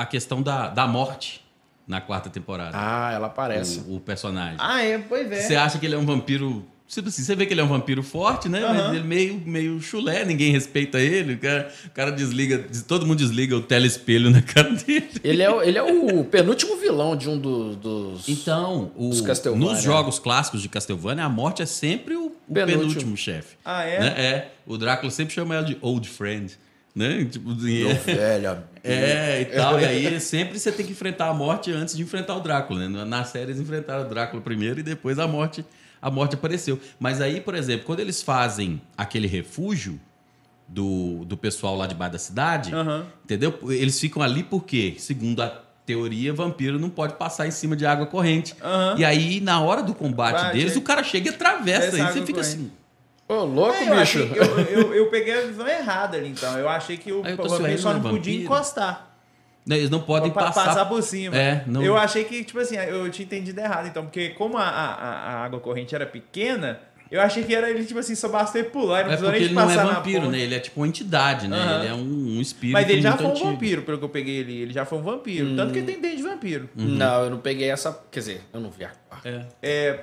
a 0.01 0.05
questão 0.05 0.41
da, 0.41 0.69
da 0.69 0.87
morte 0.87 1.45
na 1.87 2.01
quarta 2.01 2.29
temporada. 2.29 2.71
Ah, 2.73 3.11
ela 3.13 3.27
aparece. 3.27 3.79
O, 3.87 3.95
o 3.95 3.99
personagem. 3.99 4.57
Ah, 4.59 4.83
é, 4.83 4.97
pois 4.97 5.31
é. 5.31 5.41
Você 5.41 5.55
acha 5.55 5.79
que 5.79 5.85
ele 5.85 5.95
é 5.95 5.97
um 5.97 6.05
vampiro 6.05 6.65
Tipo 6.87 7.09
assim, 7.09 7.21
você 7.21 7.35
vê 7.35 7.45
que 7.45 7.53
ele 7.53 7.59
é 7.59 7.63
um 7.63 7.67
vampiro 7.67 8.01
forte, 8.01 8.47
né? 8.47 8.65
Uhum. 8.65 8.73
Mas 8.73 8.95
ele 8.95 9.03
meio, 9.03 9.41
meio 9.45 9.81
chulé, 9.81 10.23
ninguém 10.23 10.53
respeita 10.53 10.97
ele. 10.99 11.33
O 11.33 11.37
cara, 11.37 11.69
o 11.85 11.89
cara 11.89 12.11
desliga, 12.11 12.65
todo 12.87 13.05
mundo 13.05 13.17
desliga 13.17 13.57
o 13.57 13.61
telespelho 13.61 14.29
na 14.29 14.41
cara 14.41 14.71
dele. 14.71 15.09
Ele 15.21 15.43
é, 15.43 15.67
ele 15.67 15.77
é 15.77 15.83
o 15.83 16.23
penúltimo 16.23 16.77
vilão 16.77 17.17
de 17.17 17.27
um 17.27 17.37
dos. 17.37 17.75
dos 17.75 18.29
então, 18.29 18.89
o, 18.95 19.09
dos 19.09 19.21
nos 19.57 19.83
jogos 19.83 20.17
clássicos 20.17 20.61
de 20.61 20.69
Castlevania, 20.69 21.25
a 21.25 21.29
morte 21.29 21.61
é 21.61 21.65
sempre 21.65 22.15
o, 22.15 22.27
o 22.47 22.53
penúltimo, 22.53 22.79
penúltimo 22.79 23.17
chefe. 23.17 23.57
Ah, 23.65 23.83
é? 23.83 23.99
Né? 23.99 24.07
É. 24.17 24.51
O 24.65 24.77
Drácula 24.77 25.11
sempre 25.11 25.33
chama 25.33 25.55
ela 25.55 25.65
de 25.65 25.77
Old 25.81 26.07
Friend 26.07 26.57
né? 26.97 27.25
Tipo, 27.29 27.49
Meu 27.53 27.95
velho. 27.95 28.63
É, 28.91 29.41
e 29.41 29.45
tal. 29.45 29.79
E 29.79 29.85
aí 29.85 30.19
sempre 30.21 30.59
você 30.59 30.71
tem 30.71 30.85
que 30.85 30.91
enfrentar 30.91 31.27
a 31.27 31.33
morte 31.33 31.71
antes 31.71 31.95
de 31.95 32.03
enfrentar 32.03 32.35
o 32.35 32.39
Drácula, 32.39 32.87
né? 32.87 33.05
Na 33.05 33.23
série 33.23 33.51
eles 33.51 33.59
enfrentaram 33.59 34.05
o 34.05 34.09
Drácula 34.09 34.41
primeiro 34.41 34.79
e 34.79 34.83
depois 34.83 35.19
a 35.19 35.27
morte, 35.27 35.65
a 36.01 36.09
morte 36.09 36.35
apareceu. 36.35 36.79
Mas 36.99 37.21
aí, 37.21 37.41
por 37.41 37.55
exemplo, 37.55 37.85
quando 37.85 37.99
eles 37.99 38.21
fazem 38.21 38.81
aquele 38.97 39.27
refúgio 39.27 39.99
do, 40.67 41.23
do 41.25 41.37
pessoal 41.37 41.75
lá 41.75 41.87
de 41.87 41.95
baixo 41.95 42.13
da 42.13 42.19
cidade, 42.19 42.73
uhum. 42.73 43.03
entendeu? 43.23 43.57
Eles 43.69 43.99
ficam 43.99 44.21
ali 44.21 44.43
porque, 44.43 44.95
segundo 44.97 45.41
a 45.41 45.63
teoria, 45.85 46.33
vampiro 46.33 46.77
não 46.77 46.89
pode 46.89 47.13
passar 47.13 47.47
em 47.47 47.51
cima 47.51 47.75
de 47.75 47.85
água 47.85 48.05
corrente. 48.05 48.53
Uhum. 48.61 48.97
E 48.97 49.05
aí, 49.05 49.39
na 49.39 49.61
hora 49.61 49.81
do 49.81 49.93
combate 49.93 50.41
Bate, 50.41 50.57
deles, 50.57 50.75
o 50.75 50.81
cara 50.81 51.03
chega 51.03 51.29
e 51.29 51.33
atravessa. 51.33 51.95
Aí 51.95 52.13
você 52.13 52.25
fica 52.25 52.39
corrente. 52.39 52.39
assim 52.39 52.71
Ô, 53.27 53.43
louco, 53.43 53.73
é, 53.73 53.89
eu 53.89 53.99
bicho. 53.99 54.19
eu, 54.19 54.59
eu, 54.69 54.93
eu, 54.93 55.09
peguei 55.09 55.33
a 55.33 55.41
visão 55.41 55.67
errada 55.67 56.17
ali, 56.17 56.29
então. 56.29 56.57
Eu 56.57 56.69
achei 56.69 56.97
que 56.97 57.11
o 57.11 57.21
vampiro 57.21 57.77
só 57.77 57.93
não 57.93 58.01
podia 58.01 58.43
encostar. 58.43 59.07
Eles 59.69 59.89
não 59.89 59.99
podem 59.99 60.31
passar... 60.31 60.65
passar 60.65 60.85
por 60.85 61.03
cima. 61.03 61.35
É, 61.35 61.63
não... 61.67 61.83
Eu 61.83 61.97
achei 61.97 62.23
que, 62.23 62.41
tipo 62.43 62.57
assim, 62.59 62.77
eu 62.77 63.09
tinha 63.11 63.25
entendido 63.25 63.59
errado, 63.59 63.87
então, 63.87 64.05
porque 64.05 64.29
como 64.29 64.57
a, 64.57 64.63
a, 64.63 64.93
a 64.93 65.43
água 65.43 65.59
corrente 65.59 65.93
era 65.93 66.05
pequena, 66.05 66.79
eu 67.09 67.21
achei 67.21 67.43
que 67.43 67.53
era 67.53 67.69
ele, 67.69 67.83
tipo 67.85 67.99
assim, 67.99 68.15
só 68.15 68.29
basta 68.29 68.57
ele 68.59 68.69
pular. 68.69 69.01
Ele 69.05 69.13
é 69.13 69.17
porque 69.17 69.43
ele 69.43 69.53
não 69.53 69.69
é 69.69 69.75
vampiro, 69.75 70.29
né? 70.29 70.39
Ele 70.39 70.55
é 70.55 70.59
tipo 70.59 70.79
uma 70.79 70.87
entidade, 70.87 71.47
né? 71.49 71.57
Uhum. 71.57 71.79
Ele 71.79 71.87
é 71.87 71.93
um, 71.93 72.37
um 72.37 72.41
espírito. 72.41 72.73
Mas 72.73 72.89
ele 72.89 73.01
já 73.01 73.17
foi 73.17 73.25
um 73.25 73.31
antigo. 73.31 73.45
vampiro, 73.45 73.81
pelo 73.81 73.97
que 73.97 74.05
eu 74.05 74.09
peguei 74.09 74.37
ele. 74.37 74.61
Ele 74.61 74.73
já 74.73 74.85
foi 74.85 74.97
um 74.97 75.03
vampiro. 75.03 75.47
Hum. 75.47 75.55
Tanto 75.55 75.73
que 75.73 75.79
ele 75.79 75.85
tem 75.85 76.01
dente 76.01 76.17
de 76.17 76.23
vampiro. 76.23 76.69
Uhum. 76.77 76.85
Não, 76.85 77.23
eu 77.23 77.29
não 77.29 77.39
peguei 77.39 77.69
essa. 77.69 77.97
Quer 78.11 78.19
dizer, 78.19 78.41
eu 78.53 78.59
não 78.59 78.69
vi 78.69 78.85
a. 78.85 78.91
É. 79.23 79.45
é 79.61 79.99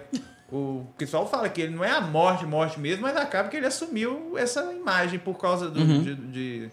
o 0.52 0.86
pessoal 0.96 1.28
fala 1.28 1.48
que 1.48 1.60
ele 1.60 1.74
não 1.74 1.84
é 1.84 1.90
a 1.90 2.00
morte, 2.00 2.44
morte 2.44 2.78
mesmo, 2.78 3.02
mas 3.02 3.16
acaba 3.16 3.48
que 3.48 3.56
ele 3.56 3.66
assumiu 3.66 4.36
essa 4.36 4.72
imagem 4.72 5.18
por 5.18 5.38
causa 5.38 5.70
do, 5.70 5.80
uhum. 5.80 6.02
de, 6.02 6.14
de 6.14 6.70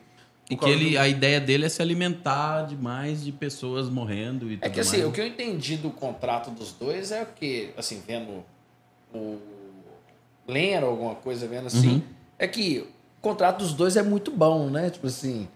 e 0.52 0.58
que 0.58 0.70
ele, 0.70 0.92
do... 0.92 1.00
a 1.00 1.08
ideia 1.08 1.40
dele 1.40 1.66
é 1.66 1.70
se 1.70 1.82
alimentar 1.82 2.64
demais 2.64 3.24
de 3.24 3.32
pessoas 3.32 3.90
morrendo 3.90 4.52
e 4.52 4.60
É 4.62 4.70
que 4.70 4.82
assim, 4.82 4.98
mais. 4.98 5.10
o 5.10 5.12
que 5.14 5.22
eu 5.22 5.28
entendi 5.28 5.78
do 5.78 5.90
contrato 5.90 6.52
dos 6.52 6.74
dois 6.74 7.12
é 7.12 7.24
que, 7.24 7.72
assim, 7.78 8.04
vendo 8.06 8.44
o 9.14 9.38
Leno 10.46 10.88
alguma 10.88 11.16
coisa, 11.16 11.48
vendo 11.48 11.68
assim, 11.68 11.96
uhum. 11.96 12.02
é 12.38 12.48
que 12.48 12.80
o 12.80 13.22
contrato 13.22 13.60
dos 13.60 13.74
dois 13.74 13.96
é 13.96 14.04
muito 14.04 14.30
bom, 14.30 14.70
né? 14.70 14.90
Tipo 14.90 15.08
assim, 15.08 15.48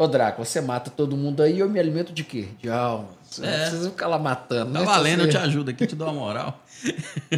ô 0.00 0.08
Draco, 0.08 0.42
você 0.42 0.62
mata 0.62 0.90
todo 0.90 1.14
mundo 1.14 1.42
aí, 1.42 1.58
eu 1.58 1.68
me 1.68 1.78
alimento 1.78 2.10
de 2.10 2.24
quê? 2.24 2.48
De 2.58 2.70
alma. 2.70 3.08
Você 3.22 3.44
é. 3.44 3.50
não 3.50 3.58
precisa 3.58 3.90
ficar 3.90 4.08
lá 4.08 4.18
matando. 4.18 4.72
Tá 4.72 4.80
né? 4.80 4.84
valendo, 4.84 5.20
eu 5.24 5.28
te 5.28 5.36
ajudo 5.36 5.70
aqui, 5.70 5.86
te 5.86 5.94
dou 5.94 6.08
uma 6.08 6.14
moral. 6.14 6.64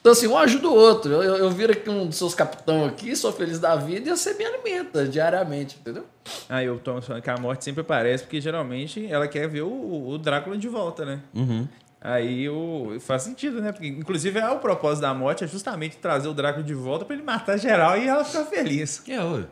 então, 0.00 0.12
assim, 0.12 0.28
um 0.28 0.38
ajuda 0.38 0.68
o 0.68 0.74
outro. 0.74 1.12
Eu, 1.12 1.22
eu, 1.24 1.36
eu 1.36 1.50
viro 1.50 1.72
aqui 1.72 1.90
um 1.90 2.06
dos 2.06 2.16
seus 2.16 2.34
capitão 2.34 2.86
aqui, 2.86 3.16
sou 3.16 3.32
feliz 3.32 3.58
da 3.58 3.74
vida 3.74 4.08
e 4.08 4.16
você 4.16 4.32
me 4.34 4.44
alimenta 4.44 5.06
diariamente, 5.06 5.76
entendeu? 5.80 6.06
Ah, 6.48 6.62
eu 6.62 6.78
tô 6.78 7.02
falando 7.02 7.20
que 7.20 7.30
a 7.30 7.36
morte 7.36 7.64
sempre 7.64 7.80
aparece, 7.80 8.22
porque 8.22 8.40
geralmente 8.40 9.04
ela 9.10 9.26
quer 9.26 9.48
ver 9.48 9.62
o, 9.62 10.08
o 10.08 10.18
Drácula 10.18 10.56
de 10.56 10.68
volta, 10.68 11.04
né? 11.04 11.20
Uhum. 11.34 11.66
Aí 12.00 12.48
o, 12.48 12.96
faz 13.00 13.22
sentido, 13.22 13.60
né? 13.60 13.72
Porque, 13.72 13.88
inclusive, 13.88 14.38
é 14.38 14.48
o 14.48 14.60
propósito 14.60 15.02
da 15.02 15.12
morte 15.12 15.42
é 15.42 15.48
justamente 15.48 15.96
trazer 15.96 16.28
o 16.28 16.32
Drácula 16.32 16.64
de 16.64 16.74
volta 16.74 17.04
para 17.04 17.16
ele 17.16 17.24
matar 17.24 17.58
geral 17.58 17.98
e 17.98 18.06
ela 18.06 18.24
ficar 18.24 18.44
feliz. 18.44 19.02
É, 19.08 19.20
ué. 19.20 19.44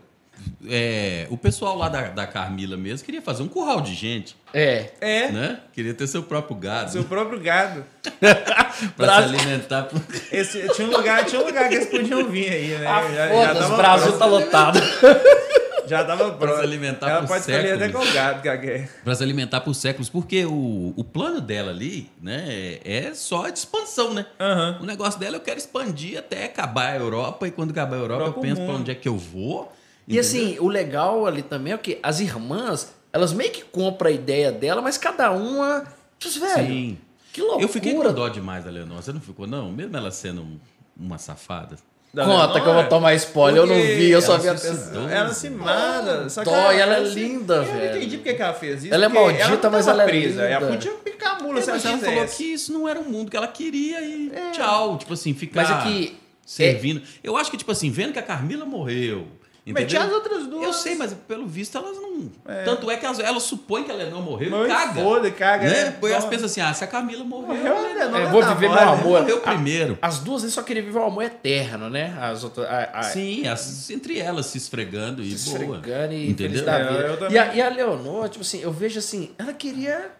É, 0.68 1.26
o 1.30 1.36
pessoal 1.36 1.76
lá 1.76 1.88
da, 1.88 2.02
da 2.08 2.26
Carmila 2.26 2.76
mesmo 2.76 3.04
queria 3.04 3.22
fazer 3.22 3.42
um 3.42 3.48
curral 3.48 3.80
de 3.80 3.94
gente. 3.94 4.36
É. 4.52 4.90
É. 5.00 5.30
Né? 5.30 5.60
Queria 5.72 5.94
ter 5.94 6.06
seu 6.06 6.22
próprio 6.22 6.56
gado. 6.56 6.90
Seu 6.90 7.04
próprio 7.04 7.40
gado. 7.40 7.84
pra 8.96 9.16
se 9.16 9.22
alimentar. 9.22 9.88
Esse, 10.32 10.68
tinha, 10.74 10.88
um 10.88 10.96
lugar, 10.96 11.24
tinha 11.24 11.40
um 11.40 11.44
lugar 11.46 11.68
que 11.68 11.74
eles 11.74 11.88
podiam 11.88 12.28
vir 12.28 12.50
aí, 12.50 12.68
né? 12.78 12.86
Ah, 12.86 13.02
já, 13.12 13.68
o 13.68 13.76
Brasil 13.76 14.18
tá 14.18 14.26
lotado. 14.26 14.80
Já 15.86 16.04
tava 16.04 16.32
pronto. 16.32 16.38
Pra 16.38 16.56
se 16.56 16.62
alimentar 16.62 17.08
Ela 17.08 17.20
por 17.20 17.28
pode 17.28 17.44
séculos. 17.44 17.72
até 17.72 17.88
qual 17.90 18.04
gado 18.12 18.42
quer. 18.42 18.88
Pra 19.04 19.14
se 19.14 19.22
alimentar 19.22 19.60
por 19.60 19.74
séculos. 19.74 20.08
Porque 20.08 20.44
o, 20.44 20.92
o 20.96 21.04
plano 21.04 21.40
dela 21.40 21.70
ali, 21.70 22.10
né, 22.20 22.78
é 22.84 23.12
só 23.14 23.48
de 23.48 23.58
expansão, 23.58 24.12
né? 24.12 24.26
Uhum. 24.40 24.82
O 24.82 24.86
negócio 24.86 25.18
dela 25.18 25.36
eu 25.36 25.40
quero 25.40 25.58
expandir 25.58 26.18
até 26.18 26.44
acabar 26.46 26.92
a 26.92 26.96
Europa. 26.96 27.46
E 27.46 27.50
quando 27.50 27.70
acabar 27.70 27.96
a 27.96 28.00
Europa, 28.00 28.22
Europa 28.24 28.38
eu 28.38 28.42
penso 28.42 28.60
mundo. 28.60 28.70
pra 28.70 28.80
onde 28.80 28.90
é 28.90 28.94
que 28.94 29.08
eu 29.08 29.16
vou. 29.16 29.72
E 30.08 30.18
assim, 30.18 30.56
o 30.60 30.68
legal 30.68 31.26
ali 31.26 31.42
também 31.42 31.72
é 31.72 31.76
que 31.78 31.98
as 32.02 32.20
irmãs, 32.20 32.94
elas 33.12 33.32
meio 33.32 33.50
que 33.50 33.62
compram 33.64 34.08
a 34.08 34.12
ideia 34.12 34.52
dela, 34.52 34.80
mas 34.80 34.96
cada 34.96 35.30
uma. 35.32 35.84
Diz, 36.18 36.36
velho, 36.36 36.66
Sim. 36.66 36.98
que 37.32 37.40
loucura. 37.40 37.64
Eu 37.64 37.68
fiquei 37.68 37.92
com 37.94 38.12
dó 38.12 38.28
demais 38.28 38.64
da 38.64 38.70
Leonor. 38.70 39.02
Você 39.02 39.12
não 39.12 39.20
ficou, 39.20 39.46
não? 39.46 39.70
Mesmo 39.72 39.96
ela 39.96 40.10
sendo 40.10 40.42
um- 40.42 40.58
uma 40.96 41.18
safada. 41.18 41.76
Da 42.14 42.24
Conta 42.24 42.36
Leonor, 42.38 42.62
que 42.62 42.68
eu 42.68 42.74
vou 42.74 42.84
tomar 42.84 43.14
spoiler, 43.14 43.62
eu 43.62 43.66
não 43.66 43.74
vi, 43.74 44.10
eu 44.10 44.22
só 44.22 44.38
vi 44.38 44.48
a 44.48 44.52
pessoa. 44.52 44.74
suicidou. 44.74 45.08
Ela 45.08 45.34
se 45.34 45.50
mata. 45.50 46.28
Só 46.30 46.42
que 46.44 46.48
Dó, 46.50 46.72
e 46.72 46.78
ela 46.78 46.96
é 46.98 47.04
se- 47.04 47.14
linda, 47.14 47.54
eu 47.56 47.64
velho. 47.64 47.78
não 47.90 47.96
entendi 47.98 48.16
porque 48.16 48.32
que 48.34 48.42
ela 48.42 48.54
fez 48.54 48.84
isso. 48.84 48.94
Ela 48.94 49.04
é 49.04 49.08
maldita, 49.08 49.68
mas 49.68 49.86
ela 49.88 50.02
é 50.04 50.06
presa. 50.06 50.42
Ela 50.44 50.66
podia 50.68 50.92
picar 50.92 51.36
a 51.36 51.42
mula 51.42 51.58
É, 51.58 51.62
se 51.62 51.68
ela 51.70 51.78
mas 51.78 51.84
ela 51.84 51.98
falou 52.14 52.26
que 52.28 52.44
isso 52.44 52.72
não 52.72 52.88
era 52.88 52.98
o 53.00 53.04
mundo 53.04 53.30
que 53.30 53.36
ela 53.36 53.48
queria 53.48 54.00
e 54.00 54.32
tchau. 54.52 54.96
Tipo 54.96 55.12
assim, 55.12 55.34
ficar 55.34 55.62
Mas 55.68 55.70
é 55.70 55.82
que. 55.90 56.16
servindo. 56.46 57.02
Eu 57.22 57.36
acho 57.36 57.50
que, 57.50 57.56
tipo 57.58 57.70
assim, 57.72 57.90
vendo 57.90 58.12
que 58.14 58.18
a 58.18 58.22
Carmila 58.22 58.64
morreu. 58.64 59.26
Mas 59.68 59.82
Entendeu? 59.82 59.88
tinha 59.88 60.02
as 60.04 60.12
outras 60.12 60.46
duas. 60.46 60.62
Eu 60.64 60.72
sei, 60.72 60.94
mas 60.94 61.12
pelo 61.26 61.44
visto 61.44 61.76
elas 61.76 61.96
não. 62.00 62.30
Tanto 62.64 62.88
é 62.88 62.96
que 62.96 63.04
elas, 63.04 63.18
elas 63.18 63.42
supõem 63.42 63.82
que 63.82 63.90
a 63.90 63.94
Leonor 63.96 64.22
morreu 64.22 64.48
Mas 64.52 64.66
e 64.66 64.68
caga. 64.68 65.02
Foda, 65.02 65.30
caga. 65.32 65.64
Né? 65.68 65.70
né? 65.74 65.84
Depois 65.90 66.12
elas 66.12 66.24
pensam 66.24 66.46
assim: 66.46 66.60
ah, 66.60 66.72
se 66.72 66.84
a 66.84 66.86
Camila 66.86 67.24
morreu, 67.24 67.48
Morreu, 67.56 67.76
a 67.76 67.82
né? 67.82 67.94
Leonor 67.94 68.10
Não 68.12 68.20
Eu 68.20 68.26
é 68.26 68.30
vou 68.30 68.42
viver 68.44 68.60
meu 68.60 68.70
moda, 68.70 68.82
amor. 68.92 69.20
morreu 69.22 69.40
primeiro. 69.40 69.98
As 70.00 70.20
duas 70.20 70.42
vezes 70.42 70.54
só 70.54 70.62
queriam 70.62 70.86
viver 70.86 70.98
o 71.00 71.02
amor 71.04 71.24
eterno, 71.24 71.90
né? 71.90 72.16
As 72.20 72.44
outras. 72.44 72.64
A, 72.68 72.90
a, 72.92 73.02
Sim, 73.02 73.48
as- 73.48 73.90
entre 73.90 74.20
elas 74.20 74.46
se 74.46 74.56
esfregando 74.56 75.20
e 75.20 75.36
se 75.36 75.50
boa. 75.50 75.62
esfregando 75.64 76.14
e 76.14 76.32
feliz 76.34 76.60
Entendeu? 76.60 76.64
da 76.64 76.78
É, 76.78 76.84
vida. 77.16 77.28
E 77.32 77.38
a, 77.38 77.54
e 77.56 77.60
a 77.60 77.68
Leonor, 77.68 78.28
tipo 78.28 78.42
assim, 78.42 78.60
eu 78.62 78.70
vejo 78.72 79.00
assim, 79.00 79.32
ela 79.36 79.52
queria. 79.52 80.12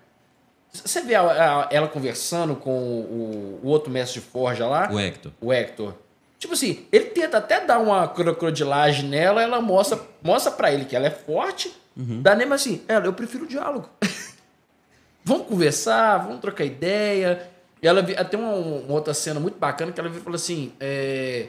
Você 0.73 1.01
vê 1.03 1.15
a- 1.15 1.23
a- 1.23 1.69
ela 1.71 1.87
conversando 1.89 2.57
com 2.57 2.71
o, 2.77 3.61
o 3.63 3.69
outro 3.69 3.91
mestre 3.93 4.21
de 4.21 4.27
forja 4.27 4.67
lá, 4.67 4.89
O 4.93 4.99
Hector. 4.99 5.31
o 5.41 5.53
Hector. 5.53 5.95
Tipo 6.39 6.55
assim, 6.55 6.87
ele 6.93 7.07
tenta 7.07 7.39
até 7.39 7.65
dar 7.65 7.79
uma 7.79 8.07
crocodilagem 8.09 9.09
nela, 9.09 9.43
ela 9.43 9.61
mostra, 9.61 9.99
mostra 10.23 10.53
para 10.53 10.73
ele 10.73 10.85
que 10.85 10.95
ela 10.95 11.07
é 11.07 11.11
forte, 11.11 11.75
dá 12.21 12.35
nem 12.35 12.51
assim, 12.53 12.83
ela, 12.87 13.07
eu 13.07 13.13
prefiro 13.13 13.45
o 13.45 13.49
diálogo. 13.49 13.89
vamos 15.25 15.47
conversar, 15.47 16.19
vamos 16.19 16.41
trocar 16.41 16.65
ideia. 16.65 17.49
E 17.83 17.87
ela 17.87 18.03
tem 18.03 18.39
uma, 18.39 18.53
uma 18.53 18.93
outra 18.93 19.15
cena 19.15 19.41
muito 19.41 19.59
bacana 19.59 19.93
que 19.93 19.99
ela 19.99 20.09
vira 20.09 20.21
e 20.21 20.25
falou 20.25 20.37
assim: 20.37 20.73
é, 20.79 21.47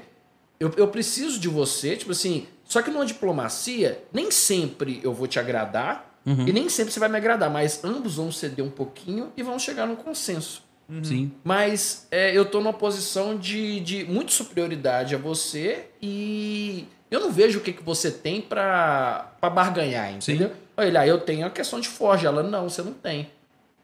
eu, 0.60 0.72
eu 0.78 0.88
preciso 0.88 1.40
de 1.40 1.48
você, 1.48 1.96
tipo 1.96 2.12
assim, 2.12 2.48
só 2.64 2.82
que 2.82 2.90
numa 2.90 3.06
diplomacia, 3.06 4.04
nem 4.14 4.32
sempre 4.32 5.00
eu 5.04 5.14
vou 5.14 5.28
te 5.28 5.40
agradar 5.40 6.08
e 6.46 6.52
nem 6.52 6.68
sempre 6.68 6.92
você 6.92 7.00
vai 7.00 7.08
me 7.08 7.16
agradar, 7.16 7.50
mas 7.50 7.82
ambos 7.86 8.18
vão 8.18 8.30
ceder 8.34 8.64
um 8.64 8.70
pouquinho 8.70 9.32
e 9.38 9.42
vão 9.42 9.58
chegar 9.58 9.88
num 9.88 9.96
consenso. 9.96 10.62
Sim. 11.04 11.32
Mas 11.44 12.08
é, 12.10 12.32
eu 12.38 12.46
tô 12.46 12.60
numa 12.60 12.72
posição 12.74 13.38
de, 13.38 13.80
de 13.82 14.06
muita 14.06 14.32
superioridade 14.32 15.14
a 15.16 15.18
você 15.18 15.86
e 16.02 16.86
eu 17.12 17.20
não 17.20 17.32
vejo 17.32 17.60
o 17.60 17.62
que, 17.62 17.74
que 17.74 17.84
você 17.84 18.10
tem 18.10 18.40
pra, 18.42 19.34
pra 19.42 19.50
barganhar, 19.50 20.12
entendeu? 20.14 20.52
Olha, 20.78 20.94
lá, 20.94 21.08
eu 21.08 21.20
tenho 21.20 21.46
a 21.46 21.50
questão 21.50 21.80
de 21.80 21.90
forja. 21.90 22.28
Ela, 22.30 22.42
não, 22.44 22.70
você 22.70 22.82
não 22.82 22.94
tem. 22.94 23.30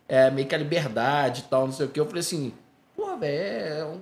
É 0.07 0.29
meio 0.31 0.47
que 0.47 0.55
a 0.55 0.57
liberdade 0.57 1.41
e 1.41 1.49
tal, 1.49 1.65
não 1.65 1.73
sei 1.73 1.87
o 1.87 1.89
que. 1.89 1.99
Eu 1.99 2.05
falei 2.05 2.21
assim, 2.21 2.53
pô, 2.95 3.17
velho, 3.17 3.35
é 3.81 3.85
um- 3.85 4.01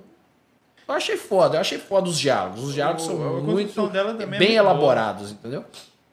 eu 0.86 0.94
achei 0.94 1.16
foda, 1.16 1.56
eu 1.56 1.60
achei 1.60 1.78
foda 1.78 2.08
os 2.08 2.18
diálogos. 2.18 2.62
Os 2.64 2.74
diálogos 2.74 3.04
O- 3.04 3.06
são 3.06 3.16
muito 3.42 3.80
é 4.22 4.26
bem 4.26 4.38
muito 4.38 4.40
boa. 4.40 4.52
elaborados, 4.54 5.30
entendeu? 5.32 5.64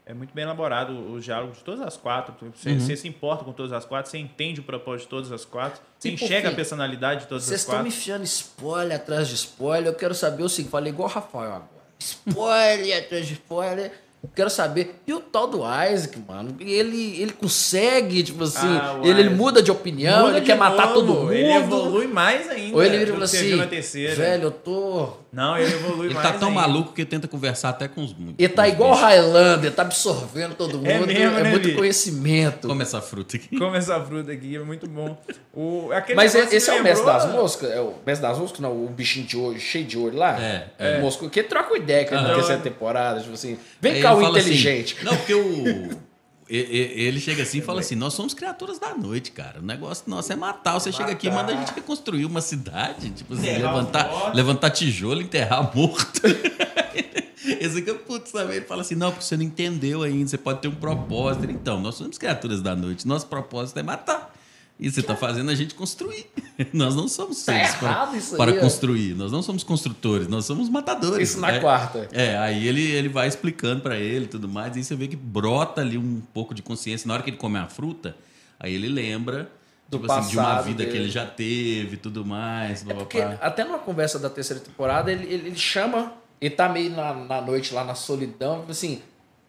É 0.10 0.14
muito 0.14 0.34
bem 0.34 0.44
elaborado 0.44 1.14
os 1.14 1.24
diálogos 1.24 1.60
de 1.60 1.64
todas 1.64 1.82
as 1.82 1.96
quatro. 1.96 2.34
Você, 2.56 2.72
Uhum. 2.72 2.80
você 2.80 2.98
se 2.98 3.08
importa 3.08 3.44
com 3.46 3.54
todas 3.54 3.72
as 3.72 3.86
quatro, 3.86 4.10
você 4.10 4.18
entende 4.18 4.60
o 4.60 4.64
propósito 4.64 5.04
de 5.04 5.10
todas 5.10 5.32
as 5.32 5.46
quatro, 5.46 5.80
você 6.00 6.10
E 6.10 6.14
enxerga 6.16 6.48
fim, 6.48 6.54
a 6.54 6.56
personalidade 6.56 7.22
de 7.22 7.28
todas 7.28 7.44
Vocês 7.44 7.54
as 7.56 7.62
estão 7.62 7.76
quatro. 7.76 7.84
me 7.92 7.96
enfiando 7.96 8.24
spoiler 8.24 8.98
atrás 8.98 9.28
de 9.28 9.36
spoiler. 9.36 9.88
Eu 9.94 9.96
quero 9.96 10.16
saber 10.16 10.42
o 10.42 10.50
seguinte, 10.50 10.72
falei 10.72 10.92
igual 10.92 11.08
o 11.08 11.12
Rafael 11.12 11.52
agora. 11.54 11.70
Spoiler 12.00 12.98
atrás 13.04 13.28
de 13.28 13.34
spoiler. 13.34 13.92
Eu 14.22 14.30
quero 14.36 14.50
saber. 14.50 15.00
E 15.08 15.14
o 15.14 15.22
tal 15.22 15.48
do 15.48 15.60
Isaac, 15.60 16.20
mano? 16.28 16.56
Ele, 16.60 17.22
ele 17.22 17.32
consegue, 17.32 18.22
tipo 18.22 18.44
assim, 18.44 18.68
Ah, 18.68 19.00
ele, 19.02 19.22
ele 19.22 19.30
muda 19.30 19.64
de 19.64 19.72
opinião, 19.72 20.24
Muda 20.26 20.32
ele 20.32 20.40
de 20.42 20.46
quer 20.46 20.58
matar 20.58 20.88
novo, 20.88 20.94
todo 20.94 21.14
mundo. 21.14 21.32
Ele 21.34 21.54
evolui 21.54 22.08
mais 22.08 22.50
ainda. 22.50 22.76
Ou 22.76 22.84
ele 22.84 22.98
vira 22.98 23.14
fala 23.14 23.28
que 23.68 23.78
assim, 23.78 24.06
velho, 24.08 24.44
eu 24.44 24.52
tô... 24.52 25.10
Não, 25.32 25.56
ele 25.58 25.72
evolui 25.74 26.08
Ele 26.08 26.16
mais 26.16 26.28
tá 26.28 26.34
tão 26.40 26.50
ainda. 26.50 26.62
maluco 26.62 26.92
que 26.92 27.06
tenta 27.06 27.28
conversar 27.28 27.70
até 27.70 27.88
com 27.88 28.04
os. 28.04 28.16
Ele 28.38 28.50
tá 28.50 28.68
igual 28.68 28.92
o 28.92 28.96
Highlander, 28.96 29.72
tá 29.72 29.84
absorvendo 29.84 30.56
todo 30.56 30.78
mundo. 30.80 30.88
É 30.88 30.94
É, 30.96 31.06
mesmo, 31.06 31.40
né, 31.40 31.50
muito 31.52 31.68
Bi? 31.70 31.76
conhecimento. 31.76 32.68
Come 32.68 32.82
essa 32.82 33.00
fruta 33.00 33.38
aqui. 33.38 33.58
Come 33.58 33.78
essa 33.78 34.02
fruta 34.02 34.32
aqui, 34.32 34.56
é 34.56 34.60
muito 34.60 34.88
bom. 34.90 35.16
O, 35.54 35.90
Mas 36.16 36.34
negócio 36.34 36.58
esse 36.58 36.70
é 36.72 36.74
o 36.80 36.84
mestre 36.84 37.06
lembrou- 37.06 37.28
das 37.28 37.32
moscas? 37.32 37.72
É 37.72 37.80
o 37.80 37.94
mestre 38.06 38.28
das 38.28 38.38
moscas? 38.40 38.60
Não, 38.60 38.72
o 38.72 38.88
bichinho 38.90 39.28
de 39.28 39.38
olho, 39.38 39.60
cheio 39.60 39.86
de 39.86 39.98
olho 40.00 40.18
lá? 40.18 40.42
É, 40.42 40.68
é. 40.80 40.98
O 40.98 41.02
mosco, 41.02 41.30
que 41.30 41.44
troca 41.44 41.78
ideia 41.78 42.06
com 42.06 42.16
ele 42.16 42.24
na 42.24 42.30
Aham. 42.30 42.36
terceira 42.38 42.62
temporada, 42.64 43.20
tipo 43.22 43.34
assim. 43.34 43.58
Vem 43.80 43.94
Aí 43.94 44.02
cá, 44.02 44.09
ele 44.09 44.09
o 44.18 44.22
fala 44.22 44.38
assim- 44.40 44.48
inteligente. 44.50 44.98
não, 45.04 45.16
porque 45.16 45.34
o. 45.34 46.10
Ele 46.52 47.20
chega 47.20 47.44
assim 47.44 47.60
e 47.60 47.62
fala 47.62 47.80
assim: 47.82 47.94
Nós 47.96 48.14
somos 48.14 48.34
criaturas 48.34 48.80
da 48.80 48.96
noite, 48.96 49.32
cara. 49.32 49.60
O 49.60 49.62
negócio 49.64 50.04
nosso 50.08 50.34
é 50.34 50.36
matar. 50.36 50.74
Você 50.80 50.92
chega 50.92 51.12
aqui 51.12 51.28
e 51.28 51.32
manda 51.32 51.54
a 51.54 51.56
gente 51.56 51.72
reconstruir 51.76 52.26
uma 52.26 52.42
cidade. 52.42 53.12
Tipo 53.12 53.36
assim, 53.36 53.50
Enterrar 53.50 53.76
levantar, 53.76 54.36
levantar 54.36 54.70
tijolo, 54.72 55.22
enterrar 55.22 55.76
morto. 55.76 56.22
Esse 57.62 57.80
aqui 57.80 57.90
é 57.92 57.94
putz 57.94 58.32
também. 58.32 58.58
Ele 58.58 58.66
fala 58.66 58.82
assim: 58.82 58.96
Não, 58.96 59.12
porque 59.12 59.24
você 59.26 59.38
não 59.38 59.44
entendeu 59.44 60.02
ainda. 60.02 60.28
Você 60.28 60.38
pode 60.40 60.60
ter 60.62 60.68
um 60.68 60.76
propósito. 60.76 61.44
Ele, 61.46 61.54
Então, 61.54 61.80
nós 61.80 61.94
somos 61.96 62.18
criaturas 62.18 62.62
da 62.64 62.76
noite. 62.76 63.08
Nosso 63.08 63.28
propósito 63.28 63.78
é 63.78 63.84
matar. 63.84 64.34
E 64.80 64.90
você 64.90 65.02
está 65.02 65.14
fazendo 65.16 65.52
a 65.52 65.56
gente 65.56 65.76
construir. 65.76 66.26
Nós 66.72 66.96
não 66.96 67.08
somos 67.08 67.44
Tá 67.44 67.54
seres 67.54 67.76
para, 67.76 68.16
isso 68.18 68.38
para 68.38 68.52
aí, 68.54 68.60
construir. 68.60 69.14
Nós 69.16 69.30
não 69.32 69.42
somos 69.42 69.62
construtores, 69.64 70.28
nós 70.30 70.46
somos 70.46 70.70
matadores. 70.70 71.32
Isso 71.32 71.40
na 71.42 71.52
É- 71.52 71.60
quarta. 71.60 72.08
é, 72.14 72.38
aí 72.38 72.66
ele, 72.68 72.82
ele 72.92 73.10
vai 73.10 73.28
explicando 73.28 73.82
pra 73.82 73.98
ele 73.98 74.26
e 74.26 74.28
tudo 74.30 74.48
mais, 74.48 74.76
e 74.76 74.80
aí 74.80 74.84
você 74.86 74.96
vê 74.96 75.08
que 75.08 75.16
brota 75.18 75.82
ali 75.82 75.98
um 75.98 76.22
pouco 76.34 76.54
de 76.54 76.62
consciência. 76.62 77.08
Na 77.08 77.14
hora 77.16 77.24
que 77.24 77.30
ele 77.30 77.38
come 77.38 77.58
a 77.58 77.68
fruta, 77.68 78.16
aí 78.60 78.74
ele 78.74 78.88
lembra 78.88 79.52
Do 79.90 80.00
tipo 80.00 80.12
assim, 80.12 80.30
de 80.32 80.38
uma 80.38 80.46
passado 80.46 80.66
vida 80.68 80.86
que 80.86 80.92
dele. 80.92 81.04
ele 81.06 81.12
já 81.12 81.26
teve 81.26 81.96
e 81.96 81.98
tudo 81.98 82.24
mais. 82.26 82.82
É 82.82 82.86
blá, 82.86 82.96
porque 82.96 83.22
blá. 83.22 83.38
até 83.42 83.66
numa 83.66 83.80
conversa 83.80 84.18
da 84.18 84.30
terceira 84.30 84.62
temporada, 84.62 85.12
ele, 85.12 85.26
ele, 85.26 85.48
ele 85.48 85.58
chama, 85.58 86.14
ele 86.40 86.56
tá 86.56 86.70
meio 86.70 86.92
na, 86.92 87.14
na 87.14 87.42
noite 87.42 87.74
lá 87.74 87.84
na 87.84 87.96
solidão, 87.96 88.64
assim, 88.70 89.02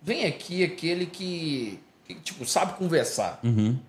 vem 0.03 0.26
aqui 0.26 0.64
aquele 0.64 1.07
que, 1.07 1.78
que, 2.15 2.21
tipo, 2.21 2.45
sabe 2.47 2.75
conversar, 2.75 3.41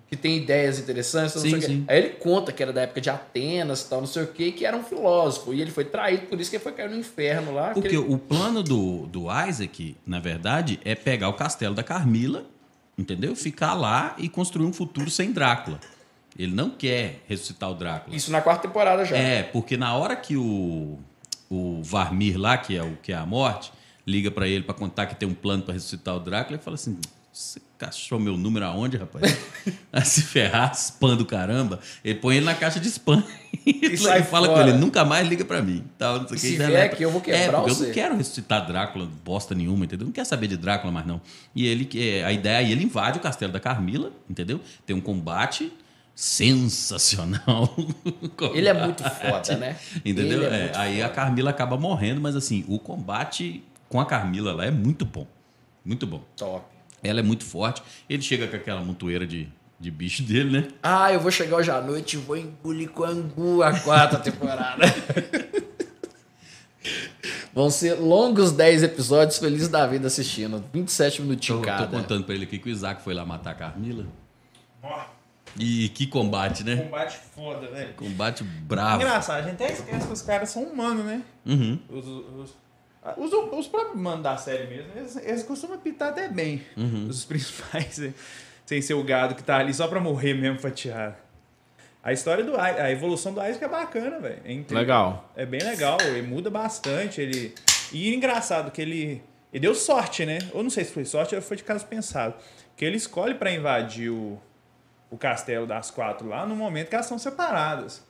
que 0.08 0.16
tem 0.16 0.36
ideias 0.38 0.78
interessantes, 0.78 1.34
não 1.36 1.42
Sim, 1.42 1.60
sim. 1.60 1.84
Aí 1.88 1.98
ele 1.98 2.08
conta 2.10 2.52
que 2.52 2.62
era 2.62 2.72
da 2.72 2.82
época 2.82 3.00
de 3.00 3.10
Atenas 3.10 3.82
e 3.82 3.88
tal, 3.88 4.00
não 4.00 4.06
sei 4.06 4.22
o 4.24 4.26
quê, 4.28 4.52
que 4.52 4.64
era 4.64 4.76
um 4.76 4.82
filósofo, 4.84 5.52
e 5.54 5.60
ele 5.60 5.70
foi 5.70 5.84
traído, 5.84 6.26
por 6.26 6.40
isso 6.40 6.50
que 6.50 6.56
ele 6.56 6.62
foi 6.64 6.72
cair 6.72 6.90
no 6.90 6.96
inferno 6.96 7.54
lá. 7.54 7.68
que 7.68 7.74
Porque 7.74 7.96
ele- 7.96 7.98
o 7.98 8.18
plano 8.18 8.62
do, 8.62 9.06
do 9.06 9.24
Isaac, 9.48 9.96
na 10.06 10.20
verdade, 10.20 10.78
é 10.84 10.94
pegar 10.94 11.28
o 11.28 11.34
castelo 11.34 11.74
da 11.74 11.82
Carmila, 11.82 12.44
entendeu? 12.98 13.34
Ficar 13.34 13.74
lá 13.74 14.14
e 14.18 14.28
construir 14.28 14.66
um 14.66 14.72
futuro 14.72 15.10
sem 15.10 15.32
Drácula. 15.32 15.80
Ele 16.38 16.54
não 16.54 16.70
quer 16.70 17.20
ressuscitar 17.28 17.70
o 17.70 17.74
Drácula. 17.74 18.16
Isso 18.16 18.30
na 18.32 18.40
quarta 18.40 18.66
temporada 18.66 19.04
já. 19.04 19.16
É, 19.16 19.42
porque 19.42 19.76
na 19.76 19.94
hora 19.94 20.16
que 20.16 20.36
o, 20.36 20.98
o 21.50 21.82
Varmir 21.82 22.38
lá, 22.38 22.56
que 22.56 22.76
é 22.76 22.82
o 22.82 22.96
que 23.02 23.12
é 23.12 23.16
a 23.16 23.26
morte, 23.26 23.70
liga 24.06 24.30
pra 24.30 24.48
ele 24.48 24.64
pra 24.64 24.74
contar 24.74 25.06
que 25.06 25.14
tem 25.14 25.28
um 25.28 25.34
plano 25.34 25.62
pra 25.62 25.74
ressuscitar 25.74 26.16
o 26.16 26.20
Drácula, 26.20 26.56
ele 26.56 26.62
fala 26.62 26.74
assim: 26.76 26.98
você 27.90 28.00
cachou 28.00 28.18
meu 28.20 28.36
número 28.36 28.64
aonde, 28.66 28.96
rapaz? 28.96 29.36
Vai 29.92 30.04
se 30.04 30.22
ferrar, 30.22 30.72
spam 30.74 31.16
do 31.16 31.24
caramba. 31.26 31.78
Ele 32.04 32.18
põe 32.18 32.36
ele 32.36 32.46
na 32.46 32.54
caixa 32.54 32.78
de 32.80 32.88
spam 32.88 33.22
e, 33.66 33.96
sai 33.98 34.22
fala 34.22 34.46
fora. 34.46 34.62
com 34.64 34.68
ele, 34.68 34.78
nunca 34.78 35.04
mais 35.04 35.26
liga 35.28 35.44
pra 35.44 35.60
mim. 35.62 35.84
Tal, 35.98 36.20
não 36.20 36.28
sei 36.28 36.36
o 36.36 36.40
que, 36.40 36.46
Se 36.46 36.54
e 36.54 36.56
vier 36.56 36.68
deleta. 36.68 36.94
aqui, 36.94 37.02
eu 37.02 37.10
vou 37.10 37.20
É, 37.20 37.24
quebrar 37.24 37.58
porque 37.58 37.70
eu 37.70 37.74
você. 37.74 37.86
não 37.86 37.92
quero 37.94 38.16
ressuscitar 38.16 38.66
Drácula, 38.66 39.08
bosta 39.24 39.54
nenhuma, 39.54 39.84
entendeu? 39.84 40.06
Não 40.06 40.12
quero 40.12 40.26
saber 40.26 40.46
de 40.46 40.56
Drácula 40.56 40.92
mais 40.92 41.06
não. 41.06 41.20
E 41.54 41.66
ele, 41.66 41.88
é, 41.98 42.24
a 42.24 42.32
ideia 42.32 42.58
aí, 42.58 42.72
ele 42.72 42.84
invade 42.84 43.18
o 43.18 43.22
castelo 43.22 43.52
da 43.52 43.60
Carmila, 43.60 44.12
entendeu? 44.28 44.60
Tem 44.86 44.94
um 44.96 45.00
combate 45.00 45.72
sensacional. 46.14 47.74
Ele 48.54 48.68
é 48.68 48.74
muito 48.74 49.02
foda, 49.02 49.56
né? 49.56 49.76
Entendeu? 50.04 50.44
É 50.52 50.66
É, 50.66 50.72
aí 50.76 51.02
a 51.02 51.06
foda. 51.06 51.14
Carmila 51.16 51.50
acaba 51.50 51.76
morrendo, 51.78 52.20
mas 52.20 52.36
assim, 52.36 52.64
o 52.68 52.78
combate 52.78 53.64
com 53.88 53.98
a 54.00 54.04
Carmila 54.06 54.52
lá 54.52 54.66
é 54.66 54.70
muito 54.70 55.04
bom. 55.06 55.26
Muito 55.84 56.06
bom. 56.06 56.22
Top. 56.36 56.64
Ela 57.02 57.20
é 57.20 57.22
muito 57.22 57.44
forte. 57.44 57.82
Ele 58.08 58.22
chega 58.22 58.46
com 58.46 58.56
aquela 58.56 58.80
montoeira 58.80 59.26
de, 59.26 59.48
de 59.80 59.90
bicho 59.90 60.22
dele, 60.22 60.60
né? 60.60 60.68
Ah, 60.82 61.12
eu 61.12 61.20
vou 61.20 61.30
chegar 61.30 61.56
hoje 61.56 61.70
à 61.70 61.80
noite 61.80 62.14
e 62.14 62.16
vou 62.16 62.36
engolir 62.36 62.90
com 62.90 63.04
angu 63.04 63.62
a 63.62 63.78
quarta 63.80 64.18
temporada. 64.18 64.82
Vão 67.54 67.70
ser 67.70 67.94
longos 67.94 68.50
10 68.50 68.82
episódios, 68.82 69.38
feliz 69.38 69.68
da 69.68 69.86
vida 69.86 70.06
assistindo. 70.06 70.64
27 70.72 71.20
minutinhos 71.20 71.60
tô, 71.60 71.66
cada. 71.66 71.86
Tô 71.86 71.96
contando 71.96 72.24
pra 72.24 72.34
ele 72.34 72.44
aqui 72.44 72.58
que 72.58 72.68
o 72.68 72.72
Isaac 72.72 73.02
foi 73.02 73.12
lá 73.12 73.26
matar 73.26 73.50
a 73.50 73.54
Carmila. 73.54 74.06
E 75.58 75.90
que 75.90 76.06
combate, 76.06 76.64
né? 76.64 76.76
Combate 76.76 77.18
foda, 77.34 77.68
velho. 77.68 77.92
Combate 77.94 78.42
bravo. 78.42 79.02
Engraçado, 79.02 79.40
a 79.40 79.42
gente 79.42 79.62
até 79.62 79.70
esquece 79.70 80.06
que 80.06 80.12
os 80.12 80.22
caras 80.22 80.48
são 80.48 80.62
humanos, 80.62 81.04
né? 81.04 81.22
Uhum. 81.44 81.78
Os, 81.90 82.06
os, 82.06 82.56
os, 83.16 83.32
os, 83.32 83.66
próprios 83.66 84.00
manos 84.00 84.22
da 84.22 84.36
série 84.36 84.66
mesmo, 84.66 84.92
eles, 84.94 85.16
eles 85.16 85.42
costumam 85.42 85.78
pitar 85.78 86.10
até 86.10 86.28
bem. 86.28 86.62
Uhum. 86.76 87.08
Os 87.08 87.24
principais, 87.26 88.00
sem 88.64 88.80
ser 88.80 88.94
o 88.94 89.02
gado 89.02 89.34
que 89.34 89.42
tá 89.42 89.58
ali 89.58 89.74
só 89.74 89.88
pra 89.88 90.00
morrer 90.00 90.34
mesmo 90.34 90.58
fatiado. 90.58 91.16
A 92.02 92.12
história 92.12 92.42
do 92.42 92.56
a 92.56 92.90
evolução 92.90 93.32
do 93.32 93.40
Isaac 93.40 93.62
é 93.62 93.68
bacana, 93.68 94.18
velho. 94.18 94.42
É 94.44 94.74
legal. 94.74 95.30
É 95.36 95.46
bem 95.46 95.62
legal, 95.62 95.98
ele 96.00 96.22
muda 96.22 96.50
bastante. 96.50 97.20
Ele... 97.20 97.54
E 97.92 98.10
é 98.10 98.14
engraçado 98.14 98.72
que 98.72 98.82
ele. 98.82 99.22
Ele 99.52 99.60
deu 99.60 99.74
sorte, 99.74 100.24
né? 100.24 100.38
Ou 100.52 100.62
não 100.62 100.70
sei 100.70 100.84
se 100.84 100.92
foi 100.92 101.04
sorte 101.04 101.36
ou 101.36 101.42
foi 101.42 101.56
de 101.56 101.62
caso 101.62 101.86
pensado. 101.86 102.34
Que 102.76 102.84
ele 102.84 102.96
escolhe 102.96 103.34
para 103.34 103.52
invadir 103.52 104.10
o, 104.10 104.40
o 105.10 105.16
castelo 105.18 105.66
das 105.66 105.90
quatro 105.90 106.26
lá 106.26 106.46
no 106.46 106.56
momento 106.56 106.88
que 106.88 106.94
elas 106.94 107.06
são 107.06 107.18
separadas. 107.18 108.02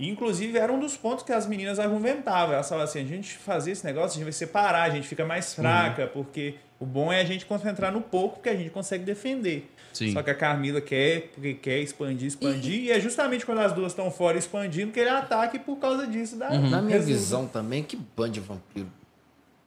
E, 0.00 0.08
inclusive, 0.08 0.56
era 0.56 0.72
um 0.72 0.80
dos 0.80 0.96
pontos 0.96 1.22
que 1.22 1.30
as 1.30 1.46
meninas 1.46 1.78
argumentavam. 1.78 2.54
Elas 2.54 2.66
falavam 2.66 2.88
assim: 2.88 3.00
a 3.00 3.04
gente 3.04 3.36
fazer 3.36 3.72
esse 3.72 3.84
negócio, 3.84 4.12
a 4.12 4.14
gente 4.14 4.24
vai 4.24 4.32
separar, 4.32 4.84
a 4.84 4.90
gente 4.90 5.06
fica 5.06 5.26
mais 5.26 5.52
fraca, 5.52 6.04
uhum. 6.04 6.08
porque 6.08 6.54
o 6.80 6.86
bom 6.86 7.12
é 7.12 7.20
a 7.20 7.24
gente 7.24 7.44
concentrar 7.44 7.92
no 7.92 8.00
pouco 8.00 8.40
que 8.40 8.48
a 8.48 8.56
gente 8.56 8.70
consegue 8.70 9.04
defender. 9.04 9.70
Sim. 9.92 10.14
Só 10.14 10.22
que 10.22 10.30
a 10.30 10.34
Carmila 10.34 10.80
quer, 10.80 11.28
porque 11.34 11.52
quer 11.52 11.80
expandir, 11.80 12.28
expandir, 12.28 12.72
e, 12.72 12.84
e 12.84 12.90
é 12.90 12.98
justamente 12.98 13.44
quando 13.44 13.58
as 13.58 13.74
duas 13.74 13.92
estão 13.92 14.10
fora 14.10 14.38
expandindo 14.38 14.90
que 14.90 14.98
ele 14.98 15.10
ataca 15.10 15.56
e 15.56 15.60
por 15.60 15.76
causa 15.76 16.06
disso 16.06 16.36
dá. 16.36 16.48
Uhum. 16.50 16.70
Na 16.70 16.80
minha 16.80 16.96
resulta. 16.96 17.18
visão 17.18 17.46
também, 17.46 17.82
que 17.82 17.96
band 18.16 18.30
de 18.30 18.40
vampiro. 18.40 18.90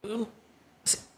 Eu, 0.02 0.28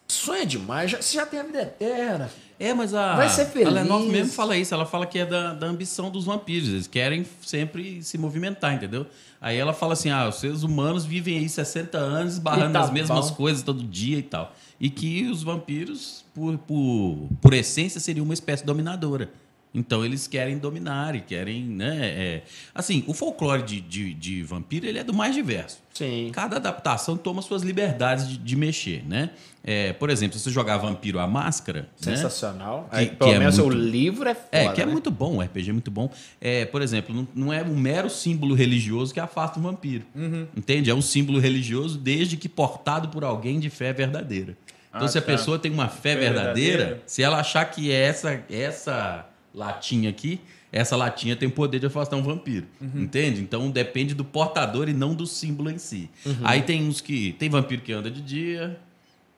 sonha 0.10 0.46
demais, 0.46 0.92
já, 0.92 1.02
você 1.02 1.16
já 1.16 1.26
tem 1.26 1.40
a 1.40 1.44
vida 1.44 1.62
eterna. 1.62 2.30
É, 2.60 2.74
mas 2.74 2.94
a, 2.94 3.16
Vai 3.16 3.30
ser 3.30 3.46
feliz. 3.46 3.68
a 3.68 3.72
Lenov 3.72 4.08
mesmo 4.08 4.32
fala 4.32 4.58
isso. 4.58 4.74
Ela 4.74 4.86
fala 4.86 5.06
que 5.06 5.20
é 5.20 5.26
da, 5.26 5.54
da 5.54 5.68
ambição 5.68 6.10
dos 6.10 6.26
vampiros. 6.26 6.70
Eles 6.70 6.88
querem 6.88 7.26
sempre 7.42 8.02
se 8.02 8.18
movimentar, 8.18 8.74
entendeu? 8.74 9.06
Aí 9.42 9.58
ela 9.58 9.74
fala 9.74 9.94
assim: 9.94 10.10
ah, 10.10 10.28
os 10.28 10.36
seres 10.36 10.64
humanos 10.64 11.06
vivem 11.06 11.38
aí 11.38 11.50
60 11.50 11.98
anos 11.98 12.40
barrando 12.40 12.74
tá 12.74 12.82
as 12.82 12.92
mesmas 12.92 13.30
bom. 13.30 13.36
coisas 13.36 13.62
todo 13.62 13.84
dia 13.84 14.18
e 14.18 14.24
tal 14.24 14.54
e 14.80 14.90
que 14.90 15.26
os 15.26 15.44
vampiros, 15.44 16.26
por, 16.34 16.58
por, 16.60 17.30
por 17.42 17.54
essência, 17.54 18.00
seriam 18.00 18.24
uma 18.24 18.34
espécie 18.34 18.66
dominadora. 18.66 19.32
Então 19.74 20.06
eles 20.06 20.26
querem 20.26 20.58
dominar 20.58 21.16
e 21.16 21.22
querem, 21.22 21.64
né? 21.64 21.98
É... 22.02 22.44
Assim, 22.74 23.04
o 23.08 23.14
folclore 23.14 23.62
de, 23.62 23.82
de, 23.82 24.14
de, 24.14 24.42
vampiro 24.42 24.86
ele 24.86 24.98
é 24.98 25.04
do 25.04 25.14
mais 25.14 25.36
diverso. 25.36 25.80
Sim. 25.94 26.30
Cada 26.32 26.56
adaptação 26.56 27.18
toma 27.18 27.42
suas 27.42 27.62
liberdades 27.62 28.30
de, 28.30 28.38
de 28.38 28.56
mexer, 28.56 29.04
né? 29.06 29.32
É, 29.68 29.94
por 29.94 30.12
exemplo, 30.12 30.38
se 30.38 30.44
você 30.44 30.52
jogar 30.52 30.78
Vampiro 30.78 31.18
à 31.18 31.26
Máscara. 31.26 31.82
Né? 31.82 32.16
Sensacional. 32.16 32.82
Né? 32.84 32.88
Aí, 32.92 33.08
que, 33.08 33.16
pelo 33.16 33.32
que 33.32 33.36
é 33.36 33.40
menos 33.40 33.58
muito... 33.58 33.76
o 33.76 33.80
livro 33.80 34.30
é 34.30 34.36
foda, 34.36 34.48
É, 34.52 34.72
que 34.72 34.80
é 34.80 34.86
né? 34.86 34.92
muito 34.92 35.10
bom, 35.10 35.38
o 35.38 35.42
RPG 35.42 35.72
é 35.72 35.74
muito 35.74 35.90
bom. 35.90 36.12
É, 36.40 36.66
por 36.66 36.84
exemplo, 36.84 37.16
não, 37.16 37.28
não, 37.34 37.52
é 37.52 37.64
um 37.64 37.76
mero 37.76 38.08
símbolo 38.08 38.54
religioso 38.54 39.12
que 39.12 39.20
afasta 39.20 39.60
o 39.60 39.64
vampiro. 39.64 40.04
Uhum. 40.14 40.46
Entende? 40.56 40.92
É 40.92 40.94
um 40.94 41.02
símbolo 41.02 41.40
religioso 41.40 41.98
desde 41.98 42.38
que 42.38 42.48
portado 42.48 43.10
por 43.10 43.24
alguém 43.24 43.60
de 43.60 43.72
fé 43.72 43.92
verdadeira. 43.92 44.56
Então, 44.90 45.06
ah, 45.06 45.08
se 45.08 45.18
a 45.18 45.22
tá. 45.22 45.26
pessoa 45.26 45.58
tem 45.58 45.72
uma 45.72 45.90
fé, 45.90 46.14
fé 46.14 46.20
verdadeira, 46.20 46.78
verdadeira, 46.78 47.04
se 47.08 47.24
ela 47.24 47.40
achar 47.40 47.66
que 47.66 47.92
essa, 47.92 48.44
essa 48.48 49.26
latinha 49.52 50.12
aqui, 50.12 50.40
essa 50.72 50.96
latinha 50.96 51.36
tem 51.36 51.48
o 51.48 51.52
poder 51.52 51.80
de 51.80 51.88
afastar 51.88 52.18
um 52.18 52.22
vampiro. 52.22 52.68
Uhum. 52.80 53.02
Entende? 53.02 53.42
Então 53.42 53.72
depende 53.72 54.14
do 54.14 54.24
portador 54.24 54.88
e 54.90 54.94
não 54.94 55.16
do 55.16 55.26
símbolo 55.26 55.72
em 55.72 55.78
si. 55.78 56.10
Uhum. 56.24 56.36
Aí 56.44 56.62
tem 56.62 56.88
uns 56.88 57.02
que. 57.02 57.34
Tem 57.40 57.50
vampiro 57.50 57.82
que 57.82 57.92
anda 57.92 58.12
de 58.12 58.22
dia, 58.22 58.78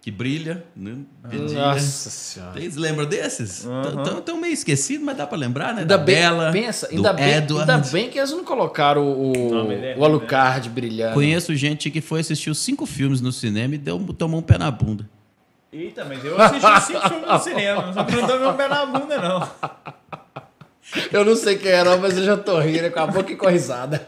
que 0.02 0.12
brilha, 0.12 0.64
né? 0.76 0.96
De 1.28 1.38
Nossa 1.54 2.10
senhora. 2.10 2.54
Vocês 2.54 2.76
lembram 2.76 3.06
desses? 3.06 3.66
Estão 3.66 4.36
uhum. 4.36 4.42
meio 4.42 4.54
esquecidos, 4.54 5.06
mas 5.06 5.18
dá 5.18 5.28
para 5.28 5.38
lembrar, 5.38 5.74
né? 5.74 5.82
Ainda 5.82 5.98
da 5.98 6.04
bem, 6.04 6.16
Bela, 6.16 6.52
pensa, 6.52 6.88
ainda 6.90 7.12
bem, 7.12 7.34
Edward. 7.36 7.72
ainda 7.72 7.88
bem 7.90 8.10
que 8.10 8.18
eles 8.18 8.32
não 8.32 8.44
colocaram 8.44 9.04
o, 9.04 9.52
o, 9.52 9.72
é 9.72 9.96
o 9.98 10.06
Alucard 10.06 10.70
brilhando. 10.70 11.14
Conheço 11.14 11.54
gente 11.56 11.92
que 11.92 12.00
foi 12.00 12.22
assistir 12.22 12.50
os 12.50 12.58
cinco 12.60 12.86
filmes 12.86 13.20
no 13.20 13.32
cinema 13.32 13.76
e 13.76 13.78
deu, 13.78 14.00
tomou 14.18 14.40
um 14.40 14.44
pé 14.44 14.58
na 14.58 14.72
bunda. 14.72 15.10
Eita, 15.74 16.06
mas 16.06 16.24
eu 16.24 16.40
assisti 16.42 16.94
cinco 16.94 17.10
filmes 17.10 17.28
no 17.28 17.40
cinema, 17.40 17.92
não 17.92 18.28
deu 18.28 18.40
meu 18.40 18.54
pé 18.54 18.68
na 18.70 18.86
bunda, 18.86 19.18
não. 19.18 19.50
Eu 21.12 21.26
não 21.26 21.36
sei 21.36 21.58
quem 21.58 21.70
era, 21.72 21.98
mas 21.98 22.18
eu 22.18 22.24
já 22.24 22.38
tô 22.38 22.60
rindo 22.60 22.90
com 22.92 23.00
a 23.00 23.08
boca 23.08 23.32
e 23.32 23.36
com 23.36 23.48
a 23.48 23.52
risada. 23.52 24.08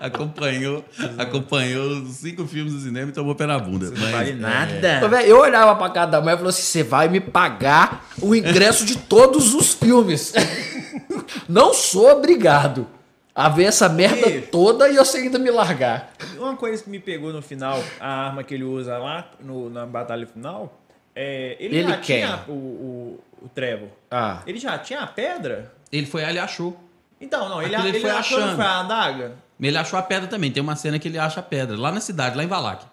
Acompanhou, 0.00 0.84
acompanhou 1.18 2.06
cinco 2.06 2.46
filmes 2.46 2.72
do 2.72 2.80
cinema 2.80 3.10
e 3.10 3.12
tomou 3.12 3.34
pé 3.34 3.46
na 3.46 3.58
bunda. 3.58 3.90
Não 3.90 4.10
vale 4.10 4.32
nada. 4.32 5.00
É... 5.20 5.30
Eu 5.30 5.38
olhava 5.40 5.74
pra 5.76 5.90
cada 5.90 6.20
mãe 6.20 6.34
e 6.34 6.36
falou 6.36 6.50
assim: 6.50 6.62
você 6.62 6.82
vai 6.82 7.08
me 7.08 7.20
pagar 7.20 8.06
o 8.20 8.34
ingresso 8.34 8.84
de 8.84 8.98
todos 8.98 9.54
os 9.54 9.74
filmes. 9.74 10.32
Não 11.48 11.74
sou 11.74 12.10
obrigado 12.10 12.86
a 13.34 13.48
ver 13.48 13.64
essa 13.64 13.88
merda 13.88 14.28
e... 14.28 14.42
toda 14.42 14.88
e 14.88 14.96
você 14.96 15.18
ainda 15.18 15.38
me 15.38 15.50
largar. 15.50 16.12
Uma 16.38 16.56
coisa 16.56 16.82
que 16.82 16.88
me 16.88 17.00
pegou 17.00 17.32
no 17.32 17.42
final, 17.42 17.82
a 17.98 18.26
arma 18.26 18.44
que 18.44 18.54
ele 18.54 18.64
usa 18.64 18.96
lá 18.98 19.28
no, 19.40 19.68
na 19.68 19.84
batalha 19.84 20.26
final, 20.26 20.80
é, 21.14 21.56
ele, 21.58 21.78
ele 21.78 21.88
já 21.88 21.96
quer. 21.96 22.02
tinha 22.02 22.44
o, 22.48 22.52
o, 22.52 23.20
o 23.42 23.48
Trevor. 23.48 23.88
Ah. 24.10 24.42
Ele 24.46 24.58
já 24.58 24.78
tinha 24.78 25.00
a 25.00 25.06
pedra? 25.06 25.72
Ele 25.90 26.06
foi 26.06 26.24
ali 26.24 26.36
e 26.36 26.40
achou. 26.40 26.78
Então, 27.20 27.48
não, 27.48 27.62
ele, 27.62 27.74
ele, 27.74 27.88
ele 27.88 28.00
foi 28.00 28.10
achou 28.10 28.38
achando. 28.38 28.56
foi 28.56 28.64
a 28.64 28.80
adaga? 28.80 29.32
Ele 29.68 29.78
achou 29.78 29.98
a 29.98 30.02
pedra 30.02 30.28
também. 30.28 30.50
Tem 30.50 30.62
uma 30.62 30.76
cena 30.76 30.98
que 30.98 31.08
ele 31.08 31.18
acha 31.18 31.40
a 31.40 31.42
pedra, 31.42 31.76
lá 31.76 31.90
na 31.90 32.00
cidade, 32.00 32.36
lá 32.36 32.44
em 32.44 32.46
Valak. 32.46 32.86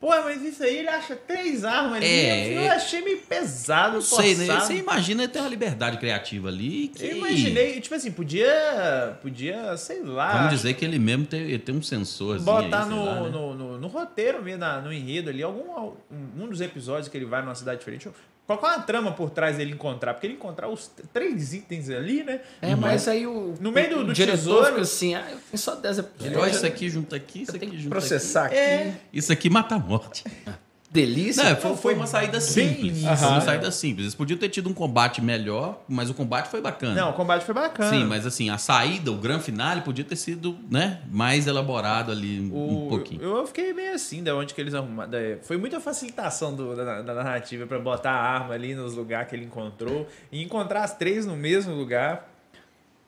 Pô, 0.00 0.10
mas 0.22 0.40
isso 0.42 0.62
aí 0.62 0.78
ele 0.78 0.88
acha 0.88 1.16
três 1.16 1.64
armas 1.64 2.00
é. 2.04 2.56
Eu 2.56 2.70
achei 2.70 3.00
meio 3.00 3.18
pesado, 3.18 4.00
sei, 4.00 4.36
né? 4.36 4.46
Você 4.46 4.74
imagina 4.74 5.26
ter 5.26 5.40
uma 5.40 5.48
liberdade 5.48 5.98
criativa 5.98 6.46
ali. 6.48 6.86
Que... 6.88 7.04
Eu 7.04 7.16
imaginei, 7.16 7.80
tipo 7.80 7.96
assim, 7.96 8.12
podia. 8.12 9.18
Podia, 9.20 9.76
sei 9.76 10.00
lá. 10.04 10.34
Vamos 10.34 10.50
dizer 10.50 10.74
que 10.74 10.84
ele 10.84 11.00
mesmo 11.00 11.26
tem, 11.26 11.58
tem 11.58 11.74
um 11.74 11.82
sensor. 11.82 12.38
Botar 12.40 12.84
aí, 12.84 12.90
no, 12.90 13.04
lá, 13.04 13.20
né? 13.22 13.30
no, 13.30 13.54
no, 13.54 13.78
no, 13.78 13.88
roteiro 13.88 14.40
mesmo, 14.40 14.64
no 14.84 14.92
enredo 14.92 15.30
ali, 15.30 15.42
algum 15.42 15.94
um 16.38 16.48
dos 16.48 16.60
episódios 16.60 17.08
que 17.08 17.16
ele 17.16 17.26
vai 17.26 17.42
numa 17.42 17.56
cidade 17.56 17.80
diferente. 17.80 18.08
Qual 18.56 18.72
é 18.72 18.76
a 18.76 18.80
trama 18.80 19.12
por 19.12 19.28
trás 19.28 19.58
dele 19.58 19.72
encontrar? 19.72 20.14
Porque 20.14 20.26
ele 20.26 20.34
encontrar 20.34 20.68
os 20.68 20.90
três 21.12 21.52
itens 21.52 21.90
ali, 21.90 22.24
né? 22.24 22.40
É, 22.62 22.74
mas 22.74 23.06
aí 23.06 23.26
o. 23.26 23.54
No 23.60 23.70
meio 23.70 23.98
do, 23.98 24.04
do 24.06 24.12
diretor 24.14 24.38
tesouro, 24.38 24.66
fica 24.66 24.80
assim, 24.80 25.14
ah, 25.14 25.36
tem 25.50 25.58
só 25.58 25.74
10 25.74 25.98
episódios. 25.98 26.56
Isso 26.56 26.66
aqui 26.66 26.88
junto 26.88 27.14
aqui, 27.14 27.42
isso 27.42 27.54
aqui 27.54 27.76
junto 27.76 27.90
processar 27.90 28.46
aqui. 28.46 28.54
aqui. 28.54 28.64
É. 28.64 29.00
Isso 29.12 29.30
aqui 29.30 29.50
mata 29.50 29.74
a 29.74 29.78
morte. 29.78 30.24
delícia. 30.90 31.44
Não, 31.44 31.56
foi, 31.56 31.76
foi, 31.76 31.94
uma 31.94 32.06
saída 32.06 32.40
simples. 32.40 33.02
Foi 33.02 33.28
uma 33.28 33.40
saída 33.40 33.70
simples. 33.70 34.04
Eles 34.04 34.14
podiam 34.14 34.38
ter 34.38 34.48
tido 34.48 34.68
um 34.68 34.74
combate 34.74 35.20
melhor, 35.20 35.82
mas 35.88 36.08
o 36.08 36.14
combate 36.14 36.48
foi 36.48 36.60
bacana. 36.60 36.94
Não, 36.94 37.10
o 37.10 37.12
combate 37.12 37.44
foi 37.44 37.54
bacana. 37.54 37.90
Sim, 37.90 38.04
mas 38.04 38.26
assim, 38.26 38.48
a 38.48 38.58
saída, 38.58 39.10
o 39.12 39.16
grande 39.16 39.44
finale, 39.44 39.82
podia 39.82 40.04
ter 40.04 40.16
sido 40.16 40.56
né, 40.70 41.02
mais 41.10 41.46
elaborado 41.46 42.10
ali 42.10 42.40
o, 42.50 42.84
um 42.84 42.88
pouquinho. 42.88 43.22
Eu 43.22 43.46
fiquei 43.46 43.72
meio 43.72 43.94
assim, 43.94 44.22
da 44.22 44.34
onde 44.34 44.54
que 44.54 44.60
eles 44.60 44.74
arrumaram. 44.74 45.10
Foi 45.42 45.56
muita 45.56 45.80
facilitação 45.80 46.54
do, 46.54 46.74
da, 46.74 47.02
da, 47.02 47.14
narrativa 47.14 47.66
para 47.66 47.78
botar 47.78 48.12
a 48.12 48.22
arma 48.22 48.54
ali 48.54 48.74
nos 48.74 48.94
lugares 48.94 49.28
que 49.28 49.36
ele 49.36 49.44
encontrou 49.44 50.06
e 50.32 50.42
encontrar 50.42 50.84
as 50.84 50.96
três 50.96 51.26
no 51.26 51.36
mesmo 51.36 51.74
lugar. 51.74 52.28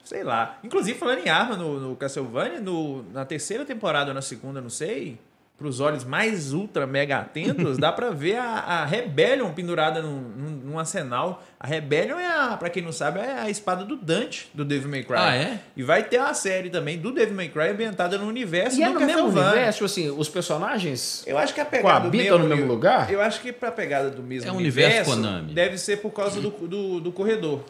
Sei 0.05 0.25
lá. 0.25 0.59
Inclusive, 0.65 0.99
falando 0.99 1.25
em 1.25 1.29
arma 1.29 1.57
no, 1.57 1.79
no 1.79 1.97
Castlevania, 1.97 2.61
no, 2.61 3.03
na 3.13 3.25
terceira 3.25 3.65
temporada 3.65 4.11
ou 4.11 4.15
na 4.15 4.23
segunda, 4.23 4.61
não 4.61 4.71
sei 4.71 5.19
para 5.61 5.69
os 5.69 5.79
olhos 5.79 6.05
mais 6.05 6.55
ultra 6.55 6.87
mega 6.87 7.19
atentos, 7.19 7.77
dá 7.77 7.93
para 7.93 8.11
ver 8.11 8.37
a, 8.37 8.45
a 8.45 8.87
Rebellion 8.87 9.53
pendurada 9.53 10.01
num, 10.01 10.19
num, 10.19 10.51
num, 10.65 10.79
arsenal. 10.79 11.45
A 11.61 11.67
Rebellion 11.67 12.19
é 12.19 12.27
a, 12.27 12.57
para 12.57 12.71
quem 12.71 12.83
não 12.83 12.93
sabe, 12.93 13.21
é 13.21 13.41
a 13.41 13.51
espada 13.51 13.85
do 13.85 13.95
Dante 13.95 14.49
do 14.55 14.65
Devil 14.65 14.89
May 14.89 15.05
Cry. 15.05 15.17
Ah, 15.19 15.37
é? 15.37 15.61
E 15.77 15.83
vai 15.83 16.03
ter 16.03 16.17
a 16.17 16.33
série 16.33 16.71
também 16.71 16.97
do 16.97 17.13
Devil 17.13 17.35
May 17.35 17.51
Cry 17.51 17.69
ambientada 17.69 18.17
no 18.17 18.27
universo 18.27 18.81
e 18.81 18.83
é 18.83 18.89
no 18.89 19.01
mesmo 19.01 19.29
universo, 19.29 19.85
assim, 19.85 20.09
os 20.09 20.31
personagens 20.31 21.25
Eu 21.27 21.37
acho 21.37 21.53
que 21.53 21.61
a 21.61 21.67
pegada 21.67 22.01
coabitam 22.01 22.39
no 22.39 22.49
mesmo 22.49 22.67
lugar? 22.67 23.13
Eu 23.13 23.21
acho 23.21 23.43
que 23.43 23.53
para 23.53 23.69
a 23.69 23.73
pegada 23.73 24.09
do 24.09 24.23
mesmo 24.23 24.49
é 24.49 24.53
um 24.53 24.57
universo, 24.57 25.11
Konami. 25.11 25.53
deve 25.53 25.77
ser 25.77 25.99
por 25.99 26.11
causa 26.11 26.41
do, 26.41 26.49
do, 26.49 27.01
do 27.01 27.13
corredor. 27.13 27.63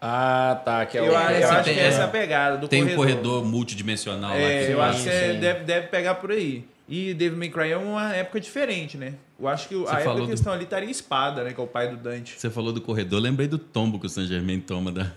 Ah, 0.00 0.62
tá. 0.64 0.86
Que 0.86 0.96
é 0.96 1.00
eu, 1.00 1.04
o... 1.04 1.08
eu 1.08 1.16
acho 1.16 1.64
que 1.64 1.78
essa 1.78 2.02
é 2.02 2.04
a 2.04 2.08
pegada 2.08 2.56
do 2.56 2.68
tem 2.68 2.82
corredor. 2.82 3.06
Tem 3.06 3.14
um 3.14 3.18
corredor 3.18 3.44
multidimensional 3.44 4.32
é, 4.32 4.60
lá. 4.60 4.66
Que 4.66 4.72
eu 4.72 4.82
acho 4.82 5.02
que 5.02 5.08
é, 5.08 5.32
deve, 5.34 5.64
deve 5.64 5.88
pegar 5.88 6.14
por 6.14 6.30
aí. 6.30 6.64
E 6.90 7.14
Devil 7.14 7.38
May 7.38 7.48
Cry 7.50 7.70
é 7.70 7.76
uma 7.76 8.12
época 8.16 8.40
diferente, 8.40 8.98
né? 8.98 9.14
Eu 9.38 9.46
acho 9.46 9.68
que 9.68 9.76
Você 9.76 9.94
a 9.94 10.00
época 10.00 10.16
que 10.16 10.22
eles 10.22 10.40
estão 10.40 10.52
ali 10.52 10.64
estaria 10.64 10.90
espada, 10.90 11.44
né? 11.44 11.52
Que 11.52 11.60
é 11.60 11.62
o 11.62 11.66
pai 11.68 11.88
do 11.88 11.96
Dante. 11.96 12.34
Você 12.36 12.50
falou 12.50 12.72
do 12.72 12.80
corredor, 12.80 13.20
lembrei 13.20 13.46
do 13.46 13.58
tombo 13.58 14.00
que 14.00 14.06
o 14.06 14.08
Saint 14.08 14.26
Germain 14.26 14.58
toma 14.58 14.90
da, 14.90 15.12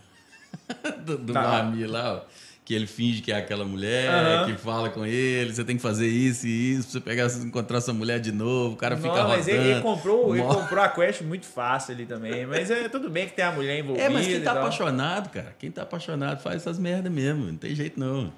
do, 1.04 1.18
do 1.18 1.34
tá. 1.34 1.68
Lá, 1.88 2.14
ó. 2.14 2.22
que 2.64 2.76
ele 2.76 2.86
finge 2.86 3.24
que 3.24 3.32
é 3.32 3.38
aquela 3.38 3.66
mulher, 3.66 4.08
uhum. 4.08 4.46
que 4.46 4.62
fala 4.62 4.92
com 4.92 5.04
ele, 5.04 5.52
você 5.52 5.64
tem 5.64 5.76
que 5.76 5.82
fazer 5.82 6.08
isso 6.08 6.46
e 6.46 6.74
isso, 6.74 6.84
pra 6.84 6.92
você 6.92 7.00
pegar, 7.02 7.44
encontrar 7.44 7.80
essa 7.80 7.92
mulher 7.92 8.20
de 8.20 8.32
novo, 8.32 8.76
o 8.76 8.78
cara 8.78 8.96
fica 8.96 9.08
Não, 9.08 9.30
mas 9.30 9.48
ele, 9.48 9.72
ele, 9.72 9.82
comprou, 9.82 10.36
ele 10.36 10.46
comprou 10.46 10.84
a 10.84 10.90
quest 10.90 11.22
muito 11.22 11.48
fácil 11.48 11.96
ali 11.96 12.06
também. 12.06 12.46
Mas 12.46 12.70
é 12.70 12.88
tudo 12.88 13.10
bem 13.10 13.26
que 13.26 13.34
tem 13.34 13.46
a 13.46 13.52
mulher 13.52 13.80
envolvida. 13.80 14.06
É, 14.06 14.10
mas 14.10 14.28
quem 14.28 14.42
tá 14.42 14.52
apaixonado, 14.52 15.30
cara, 15.30 15.56
quem 15.58 15.72
tá 15.72 15.82
apaixonado 15.82 16.40
faz 16.40 16.58
essas 16.58 16.78
merda 16.78 17.10
mesmo, 17.10 17.48
não 17.48 17.58
tem 17.58 17.74
jeito 17.74 18.00
não. 18.00 18.32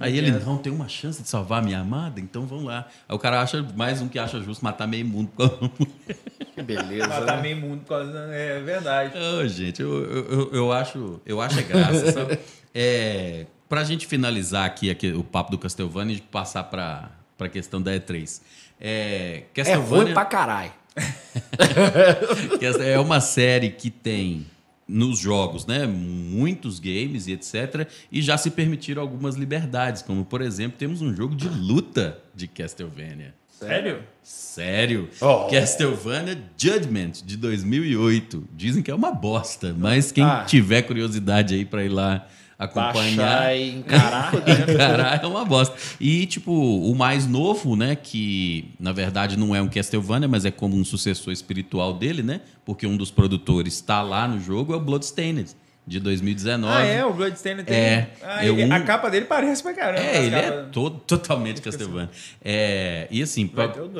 Aí 0.00 0.16
ele, 0.16 0.30
não, 0.30 0.56
tem 0.56 0.72
uma 0.72 0.88
chance 0.88 1.22
de 1.22 1.28
salvar 1.28 1.60
a 1.60 1.64
minha 1.64 1.78
amada, 1.78 2.18
então 2.18 2.46
vamos 2.46 2.64
lá. 2.64 2.86
Aí 3.08 3.14
o 3.14 3.18
cara 3.18 3.40
acha, 3.40 3.62
mais 3.76 4.00
um 4.00 4.08
que 4.08 4.18
acha 4.18 4.40
justo 4.40 4.64
matar 4.64 4.86
meio 4.88 5.06
mundo 5.06 5.30
por 5.36 5.48
causa 5.48 5.70
Que 6.54 6.62
beleza. 6.62 7.08
matar 7.08 7.36
né? 7.36 7.42
meio 7.42 7.56
mundo 7.56 7.80
por 7.80 7.88
causa. 7.88 8.18
É 8.32 8.60
verdade. 8.60 9.14
Oh, 9.16 9.46
gente, 9.46 9.80
eu, 9.82 10.04
eu, 10.04 10.50
eu, 10.52 10.72
acho, 10.72 11.20
eu 11.26 11.40
acho 11.40 11.58
é 11.58 11.62
graça. 11.62 12.12
sabe? 12.12 12.38
É, 12.74 13.44
pra 13.68 13.84
gente 13.84 14.06
finalizar 14.06 14.64
aqui, 14.64 14.90
aqui 14.90 15.12
o 15.12 15.22
papo 15.22 15.50
do 15.50 15.58
Castlevania 15.58 16.16
e 16.16 16.20
passar 16.22 16.64
pra, 16.64 17.10
pra 17.36 17.46
questão 17.46 17.82
da 17.82 17.92
E3. 17.92 18.40
É, 18.80 19.42
Castlevania, 19.52 19.84
é 19.84 20.04
ruim 20.04 20.14
pra 20.14 20.24
caralho. 20.24 20.72
é 22.80 22.98
uma 22.98 23.20
série 23.20 23.68
que 23.68 23.90
tem 23.90 24.46
nos 24.86 25.18
jogos, 25.18 25.66
né? 25.66 25.86
Muitos 25.86 26.78
games 26.78 27.26
e 27.26 27.32
etc. 27.32 27.88
E 28.10 28.20
já 28.20 28.36
se 28.36 28.50
permitiram 28.50 29.02
algumas 29.02 29.36
liberdades, 29.36 30.02
como 30.02 30.24
por 30.24 30.40
exemplo, 30.40 30.76
temos 30.78 31.00
um 31.02 31.14
jogo 31.14 31.34
de 31.34 31.48
luta 31.48 32.18
de 32.34 32.46
Castlevania. 32.46 33.34
Sério? 33.48 34.02
Sério. 34.22 35.08
Oh. 35.20 35.46
Castlevania 35.48 36.36
Judgment 36.56 37.12
de 37.24 37.36
2008. 37.36 38.48
Dizem 38.54 38.82
que 38.82 38.90
é 38.90 38.94
uma 38.94 39.12
bosta, 39.12 39.74
mas 39.78 40.10
quem 40.10 40.24
ah. 40.24 40.44
tiver 40.46 40.82
curiosidade 40.82 41.54
aí 41.54 41.64
para 41.64 41.84
ir 41.84 41.88
lá 41.88 42.26
acompanhar. 42.64 43.16
Baixar 43.16 43.56
e 43.56 43.76
encarar. 43.76 44.32
encarar 44.68 45.24
é 45.24 45.26
uma 45.26 45.44
bosta. 45.44 45.74
E, 46.00 46.26
tipo, 46.26 46.52
o 46.52 46.94
mais 46.94 47.26
novo, 47.26 47.76
né? 47.76 47.96
Que 47.96 48.70
na 48.78 48.92
verdade 48.92 49.36
não 49.36 49.54
é 49.54 49.60
um 49.60 49.68
Castlevania, 49.68 50.28
mas 50.28 50.44
é 50.44 50.50
como 50.50 50.76
um 50.76 50.84
sucessor 50.84 51.32
espiritual 51.32 51.94
dele, 51.94 52.22
né? 52.22 52.40
Porque 52.64 52.86
um 52.86 52.96
dos 52.96 53.10
produtores 53.10 53.74
está 53.74 54.02
lá 54.02 54.26
no 54.28 54.40
jogo, 54.40 54.72
é 54.72 54.76
o 54.76 54.80
Bloodstained. 54.80 55.50
De 55.84 55.98
2019. 55.98 56.72
Ah, 56.72 56.84
é? 56.84 57.04
O 57.04 57.12
Bloodstained 57.12 57.64
tem. 57.64 57.76
É. 57.76 58.10
Ah, 58.22 58.46
ele, 58.46 58.64
um... 58.64 58.72
A 58.72 58.80
capa 58.82 59.10
dele 59.10 59.26
parece 59.26 59.64
pra 59.64 59.74
caramba. 59.74 60.00
É, 60.00 60.24
ele 60.24 60.36
é 60.36 60.50
todo, 60.70 61.00
totalmente 61.00 61.60
Castlevania. 61.60 62.08
É, 62.40 63.08
e 63.10 63.20
assim, 63.20 63.50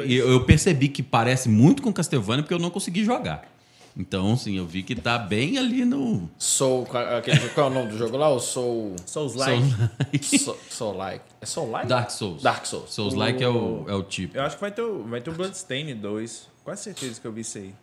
eu, 0.08 0.30
eu 0.30 0.44
percebi 0.44 0.86
que 0.86 1.02
parece 1.02 1.48
muito 1.48 1.82
com 1.82 1.92
Castlevania 1.92 2.44
porque 2.44 2.54
eu 2.54 2.60
não 2.60 2.70
consegui 2.70 3.04
jogar. 3.04 3.51
Então, 3.96 4.36
sim, 4.36 4.56
eu 4.56 4.66
vi 4.66 4.82
que 4.82 4.94
tá 4.94 5.18
bem 5.18 5.58
ali 5.58 5.84
no. 5.84 6.28
Soul. 6.38 6.88
Aquele, 7.16 7.48
qual 7.50 7.68
é 7.68 7.70
o 7.70 7.74
nome 7.74 7.90
do 7.90 7.98
jogo 7.98 8.16
lá? 8.16 8.30
O 8.30 8.40
Soul. 8.40 8.96
Souls 9.04 9.34
Like. 9.34 9.66
Soul, 10.38 10.58
Soul 10.70 10.96
Like. 10.96 11.24
É 11.40 11.46
Soul 11.46 11.70
Like? 11.70 11.88
Dark 11.88 12.10
Souls. 12.10 12.42
Dark 12.42 12.64
Souls. 12.64 12.92
Souls 12.92 13.14
Like 13.14 13.44
o... 13.44 13.46
é, 13.46 13.48
o, 13.48 13.84
é 13.88 13.94
o 13.94 14.02
tipo. 14.02 14.36
Eu 14.36 14.42
acho 14.44 14.56
que 14.56 14.60
vai 14.62 14.70
ter, 14.70 14.82
vai 14.82 15.20
ter 15.20 15.30
o 15.30 15.34
Bloodstained 15.34 15.94
2. 15.94 16.48
Quase 16.64 16.84
certeza 16.84 17.20
que 17.20 17.26
eu 17.26 17.32
vi 17.32 17.42
isso 17.42 17.58
aí. 17.58 17.74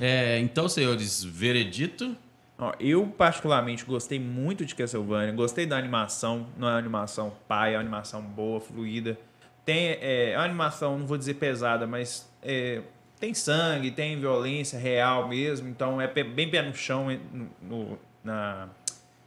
É, 0.00 0.38
então, 0.38 0.68
senhores, 0.68 1.24
veredito. 1.24 2.16
Ó, 2.58 2.72
eu, 2.78 3.06
particularmente, 3.06 3.84
gostei 3.84 4.20
muito 4.20 4.64
de 4.64 4.74
Castlevania. 4.74 5.32
Gostei 5.32 5.66
da 5.66 5.76
animação. 5.76 6.46
Não 6.56 6.68
é 6.68 6.72
uma 6.72 6.78
animação 6.78 7.32
pai, 7.48 7.74
é 7.74 7.76
uma 7.76 7.80
animação 7.80 8.22
boa, 8.22 8.60
fluida. 8.60 9.18
Tem 9.64 9.88
é, 9.88 10.30
é 10.30 10.36
uma 10.36 10.44
animação, 10.44 10.98
não 10.98 11.06
vou 11.06 11.18
dizer 11.18 11.34
pesada, 11.34 11.86
mas 11.86 12.28
é, 12.42 12.82
tem 13.22 13.34
sangue, 13.34 13.92
tem 13.92 14.18
violência 14.18 14.76
real 14.76 15.28
mesmo, 15.28 15.68
então 15.68 16.00
é 16.00 16.08
bem 16.08 16.50
pé 16.50 16.60
no 16.60 16.74
chão 16.74 17.06
no, 17.32 17.48
no, 17.62 17.98
na, 18.24 18.68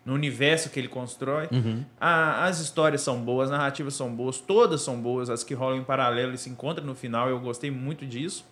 no 0.03 0.13
universo 0.13 0.69
que 0.69 0.77
ele 0.77 0.89
constrói. 0.89 1.47
Uhum. 1.49 1.85
A, 1.97 2.43
as 2.43 2.59
histórias 2.59 2.99
são 2.99 3.21
boas, 3.21 3.49
as 3.49 3.57
narrativas 3.57 3.93
são 3.93 4.13
boas, 4.13 4.37
todas 4.37 4.81
são 4.81 4.99
boas, 4.99 5.29
as 5.29 5.45
que 5.45 5.53
rolam 5.53 5.77
em 5.77 5.83
paralelo 5.85 6.33
e 6.33 6.37
se 6.37 6.49
encontram 6.49 6.85
no 6.85 6.93
final, 6.93 7.29
eu 7.29 7.39
gostei 7.39 7.71
muito 7.71 8.05
disso. 8.05 8.45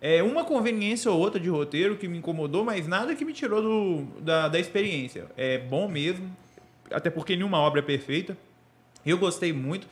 É 0.00 0.24
uma 0.24 0.44
conveniência 0.44 1.08
ou 1.08 1.20
outra 1.20 1.38
de 1.38 1.48
roteiro 1.48 1.96
que 1.96 2.08
me 2.08 2.18
incomodou, 2.18 2.64
mas 2.64 2.88
nada 2.88 3.14
que 3.14 3.24
me 3.24 3.32
tirou 3.32 3.62
do, 3.62 4.20
da, 4.20 4.48
da 4.48 4.58
experiência. 4.58 5.26
É 5.36 5.56
bom 5.56 5.86
mesmo, 5.86 6.28
até 6.90 7.10
porque 7.10 7.36
nenhuma 7.36 7.58
obra 7.58 7.78
é 7.78 7.84
perfeita. 7.84 8.36
Eu 9.06 9.18
gostei 9.18 9.52
muito. 9.52 9.86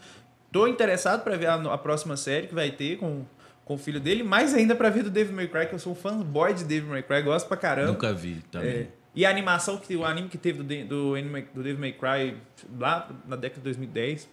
Estou 0.46 0.66
interessado 0.66 1.22
para 1.22 1.36
ver 1.36 1.46
a, 1.46 1.54
a, 1.54 1.78
próxima 1.78 2.16
série 2.16 2.48
que 2.48 2.54
vai 2.54 2.72
ter 2.72 2.96
com 2.96 3.24
com 3.68 3.74
o 3.74 3.78
filho 3.78 4.00
dele, 4.00 4.22
mais 4.22 4.54
ainda 4.54 4.74
pra 4.74 4.88
ver 4.88 5.02
do 5.02 5.10
Devil 5.10 5.36
May 5.36 5.46
Cry, 5.46 5.66
que 5.66 5.74
eu 5.74 5.78
sou 5.78 5.92
um 5.92 5.94
fanboy 5.94 6.54
de 6.54 6.64
Devil 6.64 6.88
May 6.88 7.02
Cry, 7.02 7.20
gosto 7.20 7.46
pra 7.46 7.56
caramba. 7.56 7.92
Nunca 7.92 8.14
vi 8.14 8.42
também. 8.50 8.70
É, 8.70 8.86
e 9.14 9.26
a 9.26 9.30
animação, 9.30 9.76
que 9.76 9.94
o 9.94 10.06
anime 10.06 10.28
que 10.28 10.38
teve 10.38 10.62
do, 10.62 10.84
do, 10.86 11.14
do 11.54 11.62
Devil 11.62 11.78
May 11.78 11.92
Cry 11.92 12.38
lá 12.78 13.10
na 13.26 13.36
década 13.36 13.60
de 13.60 13.64
2010, 13.64 14.26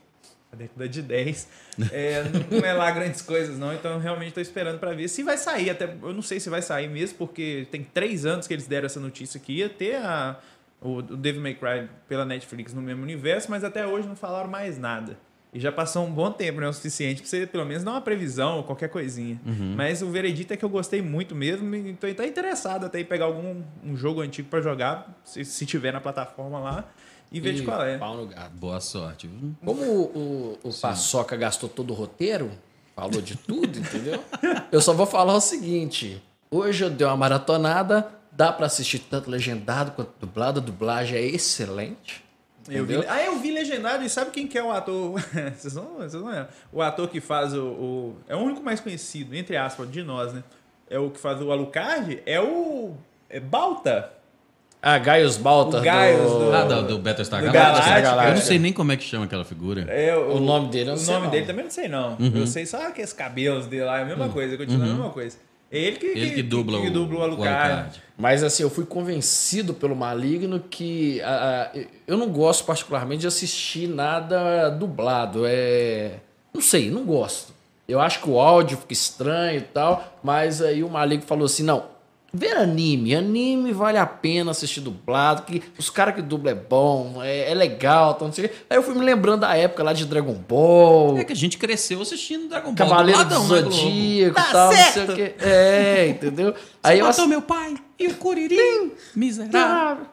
a 0.54 0.56
década 0.56 0.88
de 0.88 1.02
10, 1.02 1.50
é, 1.92 2.24
não 2.50 2.66
é 2.66 2.72
lá 2.72 2.90
grandes 2.92 3.22
coisas 3.22 3.60
não, 3.60 3.74
então 3.74 4.00
realmente 4.00 4.30
estou 4.30 4.42
esperando 4.42 4.80
para 4.80 4.94
ver 4.94 5.10
se 5.10 5.22
vai 5.22 5.38
sair, 5.38 5.70
até 5.70 5.84
eu 5.84 6.14
não 6.14 6.22
sei 6.22 6.40
se 6.40 6.50
vai 6.50 6.62
sair 6.62 6.88
mesmo, 6.88 7.18
porque 7.18 7.68
tem 7.70 7.84
três 7.84 8.26
anos 8.26 8.48
que 8.48 8.54
eles 8.54 8.68
deram 8.68 8.86
essa 8.86 9.02
notícia 9.02 9.38
que 9.38 9.52
ia 9.52 9.68
ter 9.68 9.98
a, 9.98 10.40
o, 10.80 11.00
o 11.00 11.02
Devil 11.02 11.42
May 11.42 11.56
Cry 11.56 11.90
pela 12.08 12.24
Netflix 12.24 12.74
no 12.74 12.82
mesmo 12.82 13.04
universo, 13.04 13.52
mas 13.52 13.66
até 13.66 13.86
hoje 13.86 14.08
não 14.08 14.16
falaram 14.16 14.50
mais 14.50 14.78
nada. 14.78 15.18
E 15.56 15.60
já 15.62 15.72
passou 15.72 16.06
um 16.06 16.12
bom 16.12 16.30
tempo, 16.30 16.60
né? 16.60 16.68
O 16.68 16.74
suficiente 16.74 17.22
para 17.22 17.30
você, 17.30 17.47
pelo 17.47 17.64
menos, 17.64 17.82
dar 17.82 17.91
uma 17.91 18.01
previsão 18.01 18.58
ou 18.58 18.64
qualquer 18.64 18.89
coisinha. 18.89 19.39
Uhum. 19.45 19.74
Mas 19.78 20.01
o 20.01 20.10
veredito 20.10 20.53
é 20.53 20.58
que 20.58 20.66
eu 20.66 20.68
gostei 20.68 21.01
muito 21.01 21.34
mesmo. 21.34 21.74
Então, 21.74 22.14
tá 22.14 22.28
interessado 22.28 22.86
até 22.86 22.99
em 22.99 23.06
pegar 23.06 23.24
algum 23.24 23.64
um 23.82 23.95
jogo 23.95 24.20
antigo 24.20 24.49
para 24.49 24.60
jogar, 24.60 25.18
se, 25.24 25.45
se 25.45 25.66
tiver 25.66 25.93
na 25.93 26.01
plataforma 26.01 26.60
lá, 26.60 26.84
e 27.32 27.39
ver 27.39 27.53
e 27.53 27.56
de 27.56 27.62
qual 27.64 27.82
é. 27.86 27.97
Pau 27.97 28.18
no 28.18 28.28
gato. 28.28 28.51
Boa 28.51 28.82
sorte. 28.82 29.30
Como 29.64 29.82
o, 29.82 30.58
o, 30.62 30.70
o 30.70 30.74
Paçoca 30.74 31.38
gastou 31.38 31.70
todo 31.70 31.91
o 31.91 31.93
roteiro, 31.93 32.51
falou 32.93 33.22
de 33.22 33.38
tudo, 33.38 33.80
entendeu? 33.80 34.22
Eu 34.74 34.82
só 34.82 34.91
vou 34.91 35.06
falar 35.06 35.36
o 35.36 35.39
seguinte. 35.39 36.22
Hoje 36.51 36.84
eu 36.84 36.89
dei 36.89 37.08
uma 37.08 37.16
maratonada, 37.16 38.10
dá 38.30 38.51
para 38.51 38.66
assistir 38.66 38.99
tanto 38.99 39.30
legendado 39.30 39.91
quanto 39.91 40.12
dublado. 40.20 40.60
A 40.60 40.64
dublagem 40.64 41.18
é 41.18 41.26
excelente. 41.26 42.24
Eu 42.70 42.86
vi, 42.86 42.95
ah, 43.07 43.24
eu 43.24 43.38
vi 43.38 43.51
legendado 43.51 44.03
e 44.03 44.09
sabe 44.09 44.32
quem 44.32 44.47
que 44.47 44.57
é 44.57 44.63
o 44.63 44.72
ator? 44.72 45.20
vocês 45.55 45.76
não, 45.76 45.95
vocês 45.97 46.13
não 46.13 46.34
é. 46.34 46.47
O 46.72 46.82
ator 46.82 47.07
que 47.07 47.22
faz 47.22 47.53
o, 47.53 47.63
o, 47.63 48.16
É 48.28 48.36
o 48.36 48.39
único 48.39 48.63
mais 48.63 48.80
conhecido, 48.80 49.36
entre 49.36 49.55
aspas, 49.55 49.89
de 49.91 50.03
nós, 50.03 50.34
né? 50.34 50.43
É 50.89 50.97
o 50.97 51.09
que 51.09 51.20
faz 51.20 51.41
o 51.41 51.51
Alucard, 51.51 52.22
é 52.26 52.39
o. 52.39 52.93
É 53.30 53.39
Balta. 53.39 54.11
Ah, 54.82 54.99
Gaius 54.99 55.38
Balta. 55.38 55.80
O 55.80 55.82
Gaius 55.82 56.32
do... 56.32 56.39
do... 56.39 56.53
Ah, 56.53 56.63
do, 56.63 56.88
do 56.88 56.99
Battlestar 56.99 57.43
Galactica. 57.43 58.28
Eu 58.28 58.36
não 58.36 58.41
sei 58.41 58.59
nem 58.59 58.72
como 58.72 58.91
é 58.91 58.97
que 58.97 59.03
chama 59.03 59.26
aquela 59.26 59.43
figura. 59.43 59.82
É, 59.89 60.16
o, 60.16 60.36
o 60.36 60.39
nome 60.39 60.70
dele 60.70 60.91
eu 60.91 60.95
não 60.95 61.01
O 61.01 61.05
nome 61.07 61.24
não. 61.24 61.32
dele 61.32 61.45
também 61.45 61.63
não 61.63 61.72
sei, 61.72 61.88
não. 61.88 62.16
Uhum. 62.20 62.32
Eu 62.36 62.45
sei 62.47 62.68
só 62.68 62.91
que 62.91 63.01
esses 63.01 63.13
cabelos 63.13 63.66
dele 63.66 63.84
lá 63.84 63.97
é 63.97 64.03
a 64.03 64.05
mesma 64.05 64.26
uhum. 64.26 64.32
coisa, 64.32 64.55
continua 64.55 64.86
uhum. 64.86 64.91
a 64.91 64.95
mesma 64.95 65.09
coisa. 65.09 65.38
Ele 65.72 65.97
que, 65.97 66.05
ele 66.05 66.32
que, 66.32 66.43
dubla, 66.43 66.80
que, 66.80 66.86
que 66.86 66.89
dubla 66.91 67.18
o, 67.18 67.20
o 67.20 67.24
Alucard. 67.24 67.72
Alucard. 67.72 68.01
Mas 68.18 68.43
assim, 68.43 68.63
eu 68.63 68.70
fui 68.70 68.86
convencido 68.86 69.74
pelo 69.74 69.95
Maligno 69.95 70.59
que 70.59 71.22
a, 71.22 71.72
a, 71.74 71.80
eu 72.07 72.18
não 72.18 72.30
gosto 72.30 72.63
particularmente 72.63 73.22
de 73.22 73.28
assistir 73.28 73.88
nada 73.88 74.70
dublado. 74.70 75.43
É, 75.45 76.20
não 76.53 76.61
sei, 76.61 76.89
não 76.89 77.03
gosto. 77.03 77.53
Eu 77.88 77.99
acho 77.99 78.22
que 78.22 78.30
o 78.30 78.39
áudio 78.39 78.78
fica 78.78 78.93
estranho 78.93 79.59
e 79.59 79.63
tal, 79.63 80.18
mas 80.24 80.61
aí 80.61 80.84
o 80.84 80.89
Maligno 80.89 81.26
falou 81.26 81.45
assim: 81.45 81.63
não, 81.63 81.84
ver 82.36 82.58
anime. 82.58 83.16
Anime 83.16 83.72
vale 83.72 83.98
a 83.98 84.06
pena 84.06 84.52
assistir 84.52 84.82
dublado, 84.82 85.44
que 85.44 85.64
os 85.78 85.90
caras 85.90 86.16
que 86.16 86.22
dublam 86.22 86.52
é 86.52 86.56
bom, 86.56 87.22
é, 87.22 87.52
é 87.52 87.54
legal, 87.54 88.14
então, 88.16 88.28
não 88.28 88.34
sei 88.34 88.52
Aí 88.70 88.78
eu 88.78 88.84
fui 88.84 88.94
me 88.94 89.04
lembrando 89.04 89.42
da 89.42 89.56
época 89.56 89.84
lá 89.84 89.94
de 89.94 90.06
Dragon 90.06 90.34
Ball. 90.34 91.18
É 91.18 91.24
que 91.24 91.34
a 91.34 91.36
gente 91.36 91.58
cresceu 91.58 92.02
assistindo 92.02 92.48
Dragon 92.48 92.74
Ball. 92.74 92.88
Cavaleiro 92.88 93.24
do, 93.26 93.30
do 93.30 93.40
né, 93.40 93.62
Zodíaco 93.62 94.40
e 94.40 94.52
tal, 94.52 94.72
certo. 94.72 94.98
não 94.98 95.06
sei 95.06 95.14
o 95.14 95.18
quê. 95.18 95.36
É, 95.40 96.08
entendeu? 96.10 96.54
Você 96.54 96.60
Aí 96.84 97.02
matou 97.02 97.26
eu... 97.26 97.30
meu 97.30 97.42
pai 97.42 97.76
e 98.00 98.08
o 98.08 98.16
Curirim, 98.16 98.92
miserável. 99.16 100.06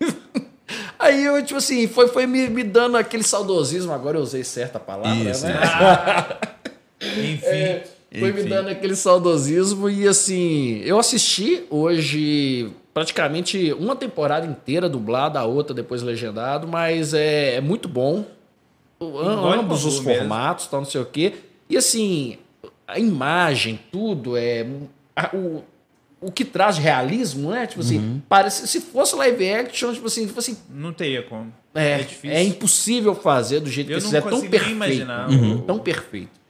Aí 0.98 1.24
eu, 1.24 1.42
tipo 1.44 1.58
assim, 1.58 1.86
foi, 1.86 2.08
foi 2.08 2.26
me, 2.26 2.48
me 2.48 2.64
dando 2.64 2.96
aquele 2.96 3.22
saudosismo, 3.22 3.92
agora 3.92 4.16
eu 4.18 4.22
usei 4.22 4.42
certa 4.42 4.80
palavra, 4.80 5.30
Isso, 5.30 5.46
né? 5.46 5.54
Enfim. 7.00 7.40
É, 7.42 7.84
foi 8.10 8.30
Enfim. 8.30 8.42
me 8.42 8.48
dando 8.48 8.68
aquele 8.68 8.96
saudosismo 8.96 9.90
e 9.90 10.06
assim, 10.06 10.80
eu 10.84 10.98
assisti 10.98 11.64
hoje 11.68 12.70
praticamente 12.94 13.72
uma 13.74 13.94
temporada 13.94 14.46
inteira 14.46 14.88
dublada, 14.88 15.38
a 15.38 15.44
outra 15.44 15.74
depois 15.74 16.02
legendado, 16.02 16.66
mas 16.66 17.12
é, 17.12 17.56
é 17.56 17.60
muito 17.60 17.88
bom. 17.88 18.24
ambos 19.00 19.84
os 19.84 19.98
formatos, 19.98 20.66
tal, 20.66 20.80
não 20.80 20.88
sei 20.88 21.00
o 21.00 21.06
quê. 21.06 21.34
E 21.68 21.76
assim, 21.76 22.38
a 22.86 22.98
imagem, 22.98 23.78
tudo 23.90 24.36
é. 24.36 24.66
A, 25.14 25.34
o, 25.36 25.62
o 26.20 26.30
que 26.30 26.44
traz 26.44 26.78
realismo, 26.78 27.50
né? 27.50 27.66
Tipo 27.66 27.80
assim, 27.80 27.98
uhum. 27.98 28.22
parece, 28.28 28.66
se 28.66 28.80
fosse 28.80 29.14
live 29.16 29.52
action, 29.52 29.92
tipo 29.92 30.06
assim, 30.06 30.26
tipo 30.26 30.38
assim. 30.38 30.56
Não 30.70 30.92
teria 30.92 31.22
como. 31.22 31.52
É, 31.74 32.00
é, 32.00 32.06
é 32.24 32.42
impossível 32.42 33.14
fazer 33.14 33.60
do 33.60 33.70
jeito 33.70 33.90
eu 33.90 33.98
que 33.98 34.04
eles 34.04 34.14
é 34.14 34.20
tão 34.20 34.40
perfeito. 34.40 34.70
Imaginar 34.70 35.28
uhum. 35.28 35.58
Tão 35.58 35.78
perfeito. 35.78 36.45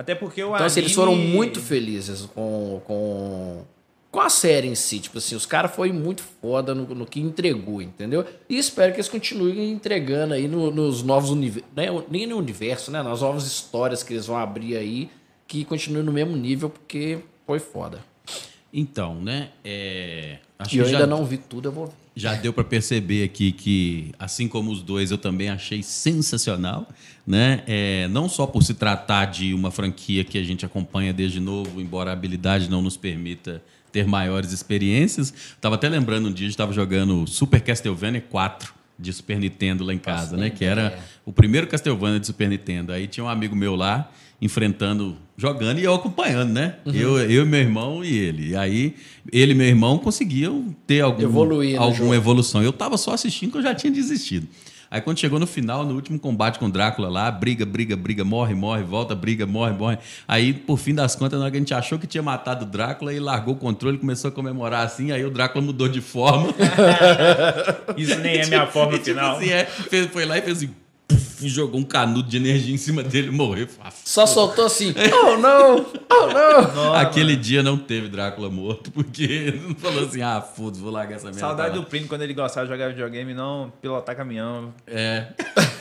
Até 0.00 0.14
porque 0.14 0.42
o 0.42 0.46
Então, 0.46 0.54
anime... 0.54 0.66
assim, 0.66 0.80
eles 0.80 0.92
foram 0.92 1.14
muito 1.14 1.60
felizes 1.60 2.22
com, 2.34 2.80
com, 2.86 3.64
com 4.10 4.20
a 4.20 4.30
série 4.30 4.66
em 4.66 4.74
si. 4.74 4.98
Tipo 4.98 5.18
assim, 5.18 5.34
os 5.34 5.44
caras 5.44 5.74
foi 5.74 5.92
muito 5.92 6.22
foda 6.40 6.74
no, 6.74 6.86
no, 6.94 7.04
que 7.04 7.20
entregou, 7.20 7.82
entendeu? 7.82 8.24
E 8.48 8.56
espero 8.56 8.92
que 8.92 8.96
eles 8.96 9.10
continuem 9.10 9.70
entregando 9.70 10.32
aí 10.32 10.48
no, 10.48 10.70
nos 10.70 11.02
novos 11.02 11.28
universos, 11.28 11.68
né? 11.76 11.86
nem 12.10 12.26
no 12.26 12.38
universo, 12.38 12.90
né? 12.90 13.02
Nas 13.02 13.20
novas 13.20 13.44
histórias 13.44 14.02
que 14.02 14.14
eles 14.14 14.26
vão 14.26 14.38
abrir 14.38 14.74
aí, 14.74 15.10
que 15.46 15.66
continue 15.66 16.02
no 16.02 16.12
mesmo 16.12 16.34
nível, 16.34 16.70
porque 16.70 17.18
foi 17.46 17.58
foda. 17.58 18.02
Então, 18.72 19.20
né? 19.20 19.50
É... 19.62 20.38
Acho 20.58 20.76
e 20.76 20.78
eu 20.78 20.86
ainda 20.86 21.00
já, 21.00 21.06
não 21.06 21.26
vi 21.26 21.36
tudo, 21.36 21.68
eu 21.68 21.72
vou 21.72 21.86
ver. 21.88 21.92
Já 22.16 22.34
deu 22.34 22.54
para 22.54 22.64
perceber 22.64 23.22
aqui 23.22 23.52
que, 23.52 24.12
assim 24.18 24.48
como 24.48 24.70
os 24.70 24.82
dois, 24.82 25.10
eu 25.10 25.18
também 25.18 25.50
achei 25.50 25.82
sensacional, 25.82 26.88
né? 27.26 27.62
É, 27.66 28.08
não 28.08 28.28
só 28.28 28.46
por 28.46 28.62
se 28.62 28.74
tratar 28.74 29.26
de 29.26 29.54
uma 29.54 29.70
franquia 29.70 30.24
que 30.24 30.38
a 30.38 30.42
gente 30.42 30.64
acompanha 30.64 31.12
desde 31.12 31.40
novo, 31.40 31.80
embora 31.80 32.10
a 32.10 32.12
habilidade 32.12 32.68
não 32.70 32.82
nos 32.82 32.96
permita 32.96 33.62
ter 33.92 34.06
maiores 34.06 34.52
experiências. 34.52 35.32
Estava 35.54 35.74
até 35.74 35.88
lembrando 35.88 36.28
um 36.28 36.32
dia, 36.32 36.46
a 36.46 36.48
gente 36.48 36.54
estava 36.54 36.72
jogando 36.72 37.26
Super 37.26 37.60
Castlevania 37.60 38.20
4 38.20 38.74
de 38.98 39.12
Super 39.12 39.38
Nintendo 39.38 39.82
lá 39.84 39.94
em 39.94 39.98
casa, 39.98 40.32
Nossa, 40.32 40.36
né? 40.36 40.50
Que 40.50 40.64
era 40.64 40.98
o 41.24 41.32
primeiro 41.32 41.66
Castlevania 41.66 42.20
de 42.20 42.26
Super 42.26 42.48
Nintendo. 42.48 42.92
Aí 42.92 43.06
tinha 43.06 43.24
um 43.24 43.28
amigo 43.28 43.56
meu 43.56 43.74
lá 43.74 44.10
enfrentando, 44.42 45.16
jogando 45.36 45.78
e 45.80 45.84
eu 45.84 45.94
acompanhando, 45.94 46.50
né? 46.50 46.76
Uhum. 46.86 46.94
Eu, 46.94 47.18
eu, 47.18 47.46
meu 47.46 47.60
irmão 47.60 48.04
e 48.04 48.16
ele. 48.16 48.50
E 48.50 48.56
aí 48.56 48.94
ele 49.32 49.52
e 49.52 49.54
meu 49.54 49.66
irmão 49.66 49.98
conseguiam 49.98 50.74
ter 50.86 51.00
algum, 51.00 51.22
Evoluir 51.22 51.80
alguma 51.80 52.16
evolução. 52.16 52.62
Eu 52.62 52.70
estava 52.70 52.96
só 52.96 53.12
assistindo 53.12 53.52
que 53.52 53.58
eu 53.58 53.62
já 53.62 53.74
tinha 53.74 53.92
desistido. 53.92 54.46
Aí 54.90 55.00
quando 55.00 55.18
chegou 55.18 55.38
no 55.38 55.46
final, 55.46 55.84
no 55.84 55.94
último 55.94 56.18
combate 56.18 56.58
com 56.58 56.68
Drácula 56.68 57.08
lá, 57.08 57.30
briga, 57.30 57.64
briga, 57.64 57.96
briga, 57.96 58.24
morre, 58.24 58.54
morre, 58.54 58.82
volta, 58.82 59.14
briga, 59.14 59.46
morre, 59.46 59.72
morre. 59.72 59.98
Aí, 60.26 60.52
por 60.52 60.78
fim 60.78 60.94
das 60.94 61.14
contas, 61.14 61.38
na 61.38 61.44
hora 61.44 61.50
que 61.52 61.58
a 61.58 61.60
gente 61.60 61.72
achou 61.72 61.98
que 61.98 62.08
tinha 62.08 62.22
matado 62.22 62.64
o 62.64 62.68
Drácula, 62.68 63.12
ele 63.12 63.20
largou 63.20 63.54
o 63.54 63.56
controle, 63.56 63.98
começou 63.98 64.30
a 64.30 64.32
comemorar 64.32 64.84
assim, 64.84 65.12
aí 65.12 65.24
o 65.24 65.30
Drácula 65.30 65.64
mudou 65.64 65.88
de 65.88 66.00
forma. 66.00 66.52
Isso 67.96 68.18
nem 68.18 68.38
é 68.38 68.46
minha 68.46 68.66
forma 68.66 68.94
tipo, 68.94 69.04
final. 69.04 69.36
Assim, 69.36 69.50
é, 69.50 69.64
foi 70.12 70.24
lá 70.24 70.38
e 70.38 70.42
fez 70.42 70.56
assim 70.56 70.70
e 71.42 71.48
jogou 71.48 71.80
um 71.80 71.84
canudo 71.84 72.28
de 72.28 72.36
energia 72.36 72.74
em 72.74 72.78
cima 72.78 73.02
dele 73.02 73.28
e 73.28 73.30
morreu. 73.30 73.68
Só 74.04 74.26
soltou 74.26 74.66
assim, 74.66 74.94
oh 75.24 75.36
não, 75.36 75.86
oh 76.10 76.74
não. 76.74 76.94
Aquele 76.94 77.36
dia 77.36 77.62
não 77.62 77.76
teve 77.76 78.08
Drácula 78.08 78.50
morto, 78.50 78.90
porque 78.90 79.54
não 79.66 79.74
falou 79.74 80.04
assim, 80.04 80.22
ah, 80.22 80.40
foda-se, 80.40 80.82
vou 80.82 80.90
largar 80.90 81.16
essa 81.16 81.26
merda. 81.26 81.40
Saudade 81.40 81.74
do 81.74 81.84
Plínio 81.84 82.08
quando 82.08 82.22
ele 82.22 82.34
gostava 82.34 82.66
de 82.66 82.72
jogar 82.72 82.88
videogame 82.88 83.32
e 83.32 83.34
não 83.34 83.72
pilotar 83.80 84.16
caminhão. 84.16 84.72
É. 84.86 85.26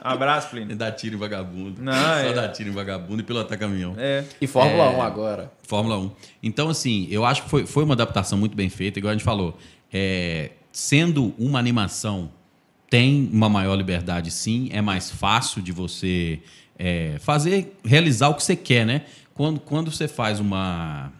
Abraço, 0.00 0.50
Plínio. 0.50 0.72
E 0.72 0.74
dar 0.74 0.92
tiro 0.92 1.16
em 1.16 1.18
vagabundo. 1.18 1.82
Não, 1.82 1.92
Só 1.92 1.98
é. 1.98 2.32
dar 2.32 2.48
tiro 2.48 2.70
em 2.70 2.72
vagabundo 2.72 3.20
e 3.20 3.24
pilotar 3.24 3.58
caminhão. 3.58 3.94
É. 3.98 4.24
E 4.40 4.46
Fórmula 4.46 4.84
é... 4.84 4.96
1 4.96 5.02
agora. 5.02 5.52
Fórmula 5.62 5.98
1. 5.98 6.10
Então, 6.42 6.68
assim, 6.68 7.06
eu 7.10 7.24
acho 7.24 7.42
que 7.42 7.50
foi, 7.50 7.66
foi 7.66 7.84
uma 7.84 7.94
adaptação 7.94 8.38
muito 8.38 8.56
bem 8.56 8.68
feita, 8.68 8.98
igual 8.98 9.10
a 9.10 9.14
gente 9.14 9.24
falou. 9.24 9.58
É, 9.92 10.50
sendo 10.70 11.34
uma 11.38 11.58
animação 11.58 12.30
tem 12.90 13.28
uma 13.32 13.48
maior 13.48 13.74
liberdade, 13.74 14.30
sim. 14.30 14.68
É 14.72 14.80
mais 14.80 15.10
fácil 15.10 15.60
de 15.60 15.72
você 15.72 16.40
é, 16.78 17.16
fazer, 17.20 17.76
realizar 17.84 18.28
o 18.28 18.34
que 18.34 18.42
você 18.42 18.56
quer, 18.56 18.86
né? 18.86 19.02
Quando, 19.34 19.60
quando 19.60 19.90
você 19.90 20.08
faz 20.08 20.40
uma, 20.40 21.12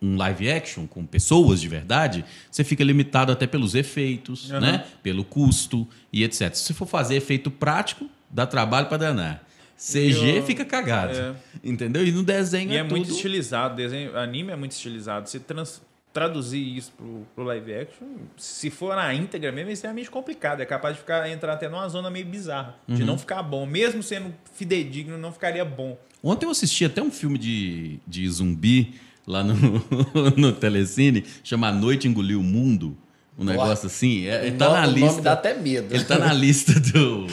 um 0.00 0.16
live 0.16 0.50
action 0.50 0.86
com 0.86 1.04
pessoas 1.04 1.60
de 1.60 1.68
verdade, 1.68 2.24
você 2.50 2.62
fica 2.62 2.84
limitado 2.84 3.32
até 3.32 3.46
pelos 3.46 3.74
efeitos, 3.74 4.50
uhum. 4.50 4.60
né? 4.60 4.84
Pelo 5.02 5.24
custo 5.24 5.86
e 6.12 6.22
etc. 6.22 6.54
Se 6.54 6.64
você 6.64 6.74
for 6.74 6.86
fazer 6.86 7.16
efeito 7.16 7.50
prático, 7.50 8.08
dá 8.30 8.46
trabalho 8.46 8.86
para 8.86 8.98
danar. 8.98 9.44
CG 9.76 10.38
eu, 10.38 10.42
fica 10.44 10.64
cagado. 10.64 11.18
É. 11.18 11.34
Entendeu? 11.62 12.06
E 12.06 12.12
no 12.12 12.22
desenho 12.22 12.72
e 12.72 12.76
é, 12.76 12.80
é 12.80 12.82
muito 12.82 13.10
estilizado. 13.10 13.74
Desenho, 13.74 14.16
anime 14.16 14.52
é 14.52 14.56
muito 14.56 14.72
estilizado. 14.72 15.28
Você 15.28 15.40
trans, 15.40 15.82
traduzir 16.14 16.76
isso 16.76 16.92
pro, 16.96 17.26
pro 17.34 17.44
live 17.44 17.74
action, 17.74 18.06
se 18.36 18.70
for 18.70 18.94
na 18.94 19.12
íntegra 19.12 19.50
mesmo, 19.50 19.70
é 19.70 19.72
extremamente 19.72 20.08
complicado. 20.08 20.60
É 20.60 20.64
capaz 20.64 20.94
de 20.94 21.00
ficar 21.00 21.28
entrar 21.28 21.54
até 21.54 21.68
numa 21.68 21.88
zona 21.88 22.08
meio 22.08 22.24
bizarra, 22.24 22.76
uhum. 22.88 22.94
de 22.94 23.02
não 23.02 23.18
ficar 23.18 23.42
bom. 23.42 23.66
Mesmo 23.66 24.00
sendo 24.00 24.32
fidedigno, 24.54 25.18
não 25.18 25.32
ficaria 25.32 25.64
bom. 25.64 25.98
Ontem 26.22 26.46
eu 26.46 26.50
assisti 26.50 26.84
até 26.84 27.02
um 27.02 27.10
filme 27.10 27.36
de, 27.36 27.98
de 28.06 28.28
zumbi 28.30 28.94
lá 29.26 29.42
no, 29.42 29.54
no 30.38 30.52
Telecine, 30.52 31.24
chama 31.42 31.68
A 31.68 31.72
Noite 31.72 32.06
Engoliu 32.06 32.38
o 32.38 32.44
Mundo. 32.44 32.96
Um 33.36 33.44
negócio 33.44 33.88
assim. 33.88 34.26
É, 34.26 34.46
ele 34.46 34.56
tá 34.56 34.70
na 34.70 34.86
lista. 34.86 35.06
O 35.06 35.10
nome 35.10 35.22
dá 35.22 35.32
até 35.32 35.54
medo. 35.54 35.92
Ele 35.92 36.04
tá 36.04 36.16
na 36.16 36.32
lista 36.32 36.78
do. 36.78 37.26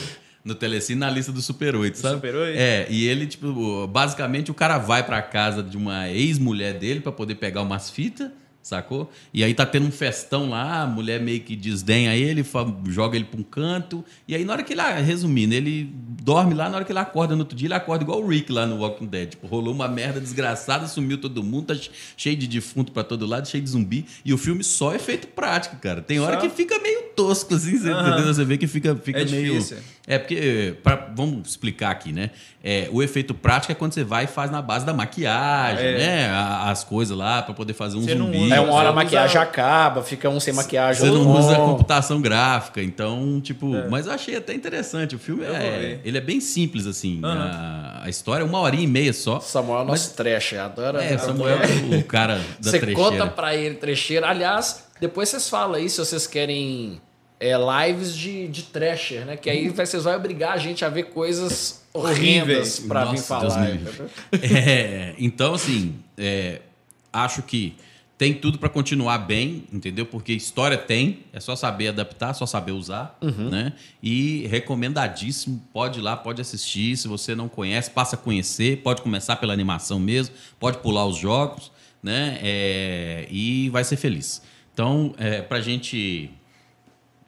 No 0.44 0.56
Telecine, 0.56 1.00
na 1.00 1.12
lista 1.12 1.32
do 1.32 1.40
Super 1.40 1.76
8, 1.76 2.00
sabe? 2.00 2.16
Super 2.16 2.34
8? 2.34 2.58
É, 2.58 2.88
e 2.90 3.08
ele, 3.08 3.28
tipo, 3.28 3.86
basicamente 3.86 4.50
o 4.50 4.56
cara 4.56 4.80
vai 4.80 5.06
pra 5.06 5.22
casa 5.22 5.62
de 5.62 5.78
uma 5.78 6.10
ex-mulher 6.10 6.80
dele 6.80 7.00
para 7.00 7.12
poder 7.12 7.36
pegar 7.36 7.62
umas 7.62 7.92
fitas 7.92 8.32
sacou? 8.62 9.12
E 9.34 9.44
aí 9.44 9.54
tá 9.54 9.66
tendo 9.66 9.88
um 9.88 9.92
festão 9.92 10.50
lá, 10.50 10.84
a 10.84 10.88
mulher 10.88 11.20
meio 11.20 11.40
que 11.42 11.56
desdenha 11.56 12.16
ele, 12.16 12.46
joga 12.88 13.16
ele 13.16 13.26
pra 13.26 13.40
um 13.40 13.44
canto. 13.44 14.04
E 14.28 14.36
aí, 14.36 14.46
na 14.46 14.54
hora 14.54 14.64
que 14.64 14.74
ele, 14.74 14.82
ah, 14.82 15.00
resumindo, 15.00 15.54
ele 15.54 15.90
dorme 15.94 16.54
lá, 16.54 16.70
na 16.70 16.78
hora 16.78 16.86
que 16.86 16.92
ele 16.92 17.00
acorda 17.00 17.36
no 17.36 17.42
outro 17.42 17.56
dia, 17.56 17.68
ele 17.68 17.74
acorda 17.74 18.04
igual 18.04 18.22
o 18.22 18.28
Rick 18.28 18.52
lá 18.52 18.66
no 18.66 18.78
Walking 18.78 19.08
Dead. 19.08 19.30
Tipo, 19.30 19.48
rolou 19.48 19.74
uma 19.74 19.88
merda 19.88 20.20
desgraçada, 20.20 20.88
sumiu 20.88 21.18
todo 21.18 21.44
mundo, 21.44 21.74
tá 21.74 21.82
cheio 22.16 22.36
de 22.36 22.48
defunto 22.48 22.92
pra 22.92 23.04
todo 23.04 23.26
lado, 23.26 23.48
cheio 23.48 23.64
de 23.64 23.70
zumbi. 23.70 24.06
E 24.24 24.34
o 24.34 24.38
filme 24.38 24.64
só 24.64 24.94
é 24.94 25.00
feito 25.00 25.28
prático, 25.28 25.78
cara. 25.78 26.02
Tem 26.02 26.20
hora 26.20 26.36
só? 26.36 26.42
que 26.42 26.50
fica 26.50 26.80
meio 26.80 27.04
tosco, 27.16 27.56
assim, 27.56 27.78
você, 27.78 27.92
uhum. 27.92 28.24
você 28.24 28.46
vê 28.46 28.58
que 28.58 28.68
fica, 28.68 28.96
fica 28.96 29.20
é 29.22 29.26
meio. 29.26 29.54
Difícil. 29.54 29.78
É, 30.08 30.18
porque, 30.18 30.76
pra, 30.84 31.10
vamos 31.16 31.48
explicar 31.48 31.92
aqui, 31.92 32.12
né? 32.12 32.32
É, 32.64 32.88
o 32.92 33.04
efeito 33.04 33.34
prático 33.34 33.72
é 33.72 33.76
quando 33.76 33.94
você 33.94 34.04
vai 34.04 34.24
e 34.24 34.28
faz 34.28 34.50
na 34.50 34.62
base 34.62 34.86
da 34.86 34.94
maquiagem, 34.94 35.86
é. 35.86 35.98
né? 35.98 36.30
As 36.64 36.84
coisas 36.84 37.16
lá 37.16 37.42
para 37.42 37.54
poder 37.54 37.74
fazer 37.74 37.98
um 37.98 38.02
você 38.02 38.18
zumbi. 38.18 38.50
Não, 38.50 38.56
é 38.56 38.60
uma 38.60 38.74
hora 38.74 38.90
a 38.90 38.94
maquiagem 38.94 39.38
usa... 39.38 39.42
acaba, 39.42 40.02
fica 40.02 40.28
um 40.28 40.40
sem 40.40 40.54
maquiagem. 40.54 41.06
Você 41.06 41.12
não 41.12 41.24
bom. 41.24 41.40
usa 41.40 41.56
computação 41.56 42.20
gráfica, 42.20 42.82
então, 42.82 43.40
tipo. 43.42 43.76
É. 43.76 43.88
Mas 43.90 44.08
eu 44.08 44.14
achei 44.14 44.36
até 44.36 44.54
interessante. 44.54 45.16
O 45.16 45.20
filme 45.20 45.44
é, 45.44 46.00
ele 46.04 46.18
é 46.18 46.22
bem 46.22 46.42
simples, 46.42 46.88
assim. 46.88 47.18
Uhum. 47.24 47.30
A, 47.30 48.02
a, 48.04 48.10
história 48.10 48.44
é 48.44 48.46
uma 48.46 48.60
horinha 48.60 48.84
e 48.84 48.88
meia 48.88 49.14
só. 49.14 49.40
Samuel 49.40 49.82
é 49.82 49.86
mas... 49.86 50.02
nosso 50.02 50.16
trash, 50.16 50.54
adora. 50.54 51.04
É, 51.04 51.18
Samuel 51.18 51.60
é 51.62 51.96
o 51.96 52.04
cara 52.04 52.36
da 52.36 52.42
você 52.60 52.80
trecheira. 52.80 53.10
Você 53.10 53.18
conta 53.18 53.28
pra 53.28 53.56
ele 53.56 53.76
trecheira. 53.76 54.28
Aliás, 54.28 54.84
depois 55.00 55.30
vocês 55.30 55.48
falam 55.48 55.76
aí 55.76 55.90
se 55.90 56.00
vocês 56.00 56.26
querem 56.26 57.00
é, 57.42 57.54
lives 57.58 58.16
de, 58.16 58.48
de 58.48 58.62
trasher, 58.64 59.26
né? 59.26 59.36
Que 59.36 59.50
aí 59.50 59.68
uhum. 59.68 59.74
vocês 59.74 60.04
vão 60.04 60.16
obrigar 60.16 60.54
a 60.54 60.58
gente 60.58 60.86
a 60.86 60.90
ver 60.90 61.06
coisas 61.06 61.84
horríveis 61.92 62.80
para 62.80 63.06
vir 63.06 63.18
falar. 63.18 63.68
É, 64.32 65.16
então, 65.18 65.56
assim, 65.56 65.96
é, 66.16 66.62
acho 67.12 67.42
que 67.42 67.76
tem 68.16 68.36
tudo 68.36 68.60
para 68.60 68.70
continuar 68.70 69.18
bem, 69.18 69.64
entendeu? 69.74 70.06
Porque 70.06 70.32
história 70.32 70.78
tem, 70.78 71.22
é 71.34 71.40
só 71.40 71.56
saber 71.56 71.88
adaptar, 71.88 72.36
só 72.36 72.46
saber 72.46 72.74
usar, 72.74 73.18
uhum. 73.20 73.50
né? 73.50 73.74
E 74.04 74.46
recomendadíssimo, 74.46 75.60
pode 75.74 75.98
ir 75.98 76.04
lá, 76.04 76.16
pode 76.16 76.40
assistir. 76.40 76.96
Se 76.96 77.08
você 77.08 77.34
não 77.34 77.50
conhece, 77.50 77.90
passa 77.90 78.16
a 78.16 78.20
conhecer. 78.20 78.84
Pode 78.84 79.02
começar 79.02 79.38
pela 79.38 79.52
animação 79.52 80.00
mesmo, 80.00 80.36
pode 80.60 80.78
pular 80.78 81.08
os 81.08 81.18
jogos, 81.18 81.72
né? 82.04 82.38
É, 82.44 83.28
e 83.32 83.68
vai 83.70 83.84
ser 83.84 83.96
feliz. 83.96 84.44
Então, 84.72 85.16
é, 85.18 85.42
para 85.42 85.58
a 85.58 85.62
gente 85.62 86.30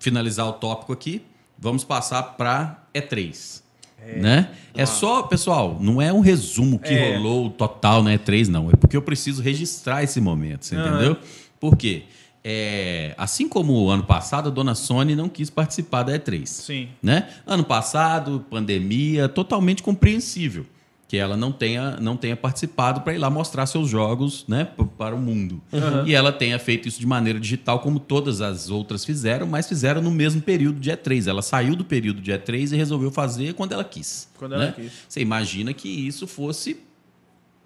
finalizar 0.03 0.45
o 0.47 0.53
tópico 0.53 0.91
aqui, 0.91 1.21
vamos 1.57 1.83
passar 1.83 2.21
para 2.23 2.83
E3. 2.93 3.63
É, 4.05 4.19
né? 4.19 4.49
é 4.75 4.85
só, 4.85 5.23
pessoal, 5.23 5.77
não 5.79 6.01
é 6.01 6.11
um 6.11 6.19
resumo 6.19 6.77
que 6.77 6.93
é. 6.93 7.15
rolou 7.15 7.49
total 7.49 8.03
na 8.03 8.11
E3, 8.11 8.49
não. 8.49 8.69
É 8.69 8.75
porque 8.75 8.97
eu 8.97 9.01
preciso 9.01 9.41
registrar 9.41 10.03
esse 10.03 10.19
momento, 10.19 10.65
você 10.65 10.75
entendeu? 10.75 11.17
Por 11.57 11.77
quê? 11.77 12.03
É, 12.43 13.15
assim 13.17 13.47
como 13.47 13.71
o 13.71 13.89
ano 13.89 14.03
passado, 14.03 14.49
a 14.49 14.51
dona 14.51 14.75
Sony 14.75 15.15
não 15.15 15.29
quis 15.29 15.49
participar 15.49 16.03
da 16.03 16.19
E3. 16.19 16.45
Sim. 16.45 16.89
Né? 17.01 17.29
Ano 17.47 17.63
passado, 17.63 18.45
pandemia, 18.49 19.29
totalmente 19.29 19.81
compreensível 19.81 20.65
que 21.13 21.17
ela 21.19 21.37
não 21.37 21.51
tenha, 21.51 21.97
não 22.01 22.17
tenha 22.17 22.35
participado 22.35 23.01
para 23.01 23.13
ir 23.13 23.19
lá 23.19 23.29
mostrar 23.29 23.67
seus 23.67 23.87
jogos 23.87 24.45
né, 24.47 24.67
para 24.97 25.13
o 25.13 25.19
mundo. 25.19 25.61
Uhum. 25.71 26.07
E 26.07 26.15
ela 26.15 26.31
tenha 26.31 26.57
feito 26.57 26.87
isso 26.87 26.99
de 26.99 27.05
maneira 27.05 27.39
digital, 27.39 27.81
como 27.81 27.99
todas 27.99 28.41
as 28.41 28.71
outras 28.71 29.05
fizeram, 29.05 29.45
mas 29.45 29.67
fizeram 29.67 30.01
no 30.01 30.09
mesmo 30.09 30.41
período 30.41 30.79
de 30.79 30.89
E3. 30.89 31.27
Ela 31.27 31.43
saiu 31.43 31.75
do 31.75 31.85
período 31.85 32.19
de 32.19 32.31
E3 32.31 32.71
e 32.71 32.75
resolveu 32.75 33.11
fazer 33.11 33.53
quando 33.53 33.73
ela 33.73 33.83
quis. 33.83 34.27
Quando 34.39 34.57
né? 34.57 34.63
ela 34.63 34.71
quis. 34.71 34.91
Você 35.07 35.21
imagina 35.21 35.71
que 35.71 35.87
isso 35.87 36.25
fosse 36.25 36.79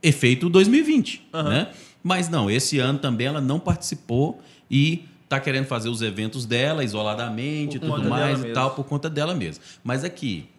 efeito 0.03 0.49
2020. 0.49 1.29
Uhum. 1.33 1.43
Né? 1.43 1.69
Mas 2.03 2.27
não, 2.27 2.51
esse 2.51 2.79
ano 2.79 2.99
também 2.99 3.27
ela 3.27 3.39
não 3.39 3.61
participou 3.61 4.41
e 4.69 5.05
está 5.23 5.39
querendo 5.39 5.67
fazer 5.67 5.87
os 5.87 6.01
eventos 6.01 6.45
dela 6.45 6.83
isoladamente 6.83 7.77
e 7.77 7.79
tudo 7.79 8.09
mais 8.09 8.43
e 8.43 8.51
tal, 8.51 8.71
por 8.71 8.83
conta 8.83 9.09
dela 9.09 9.33
mesma. 9.33 9.63
Mas 9.85 10.03
aqui, 10.03 10.49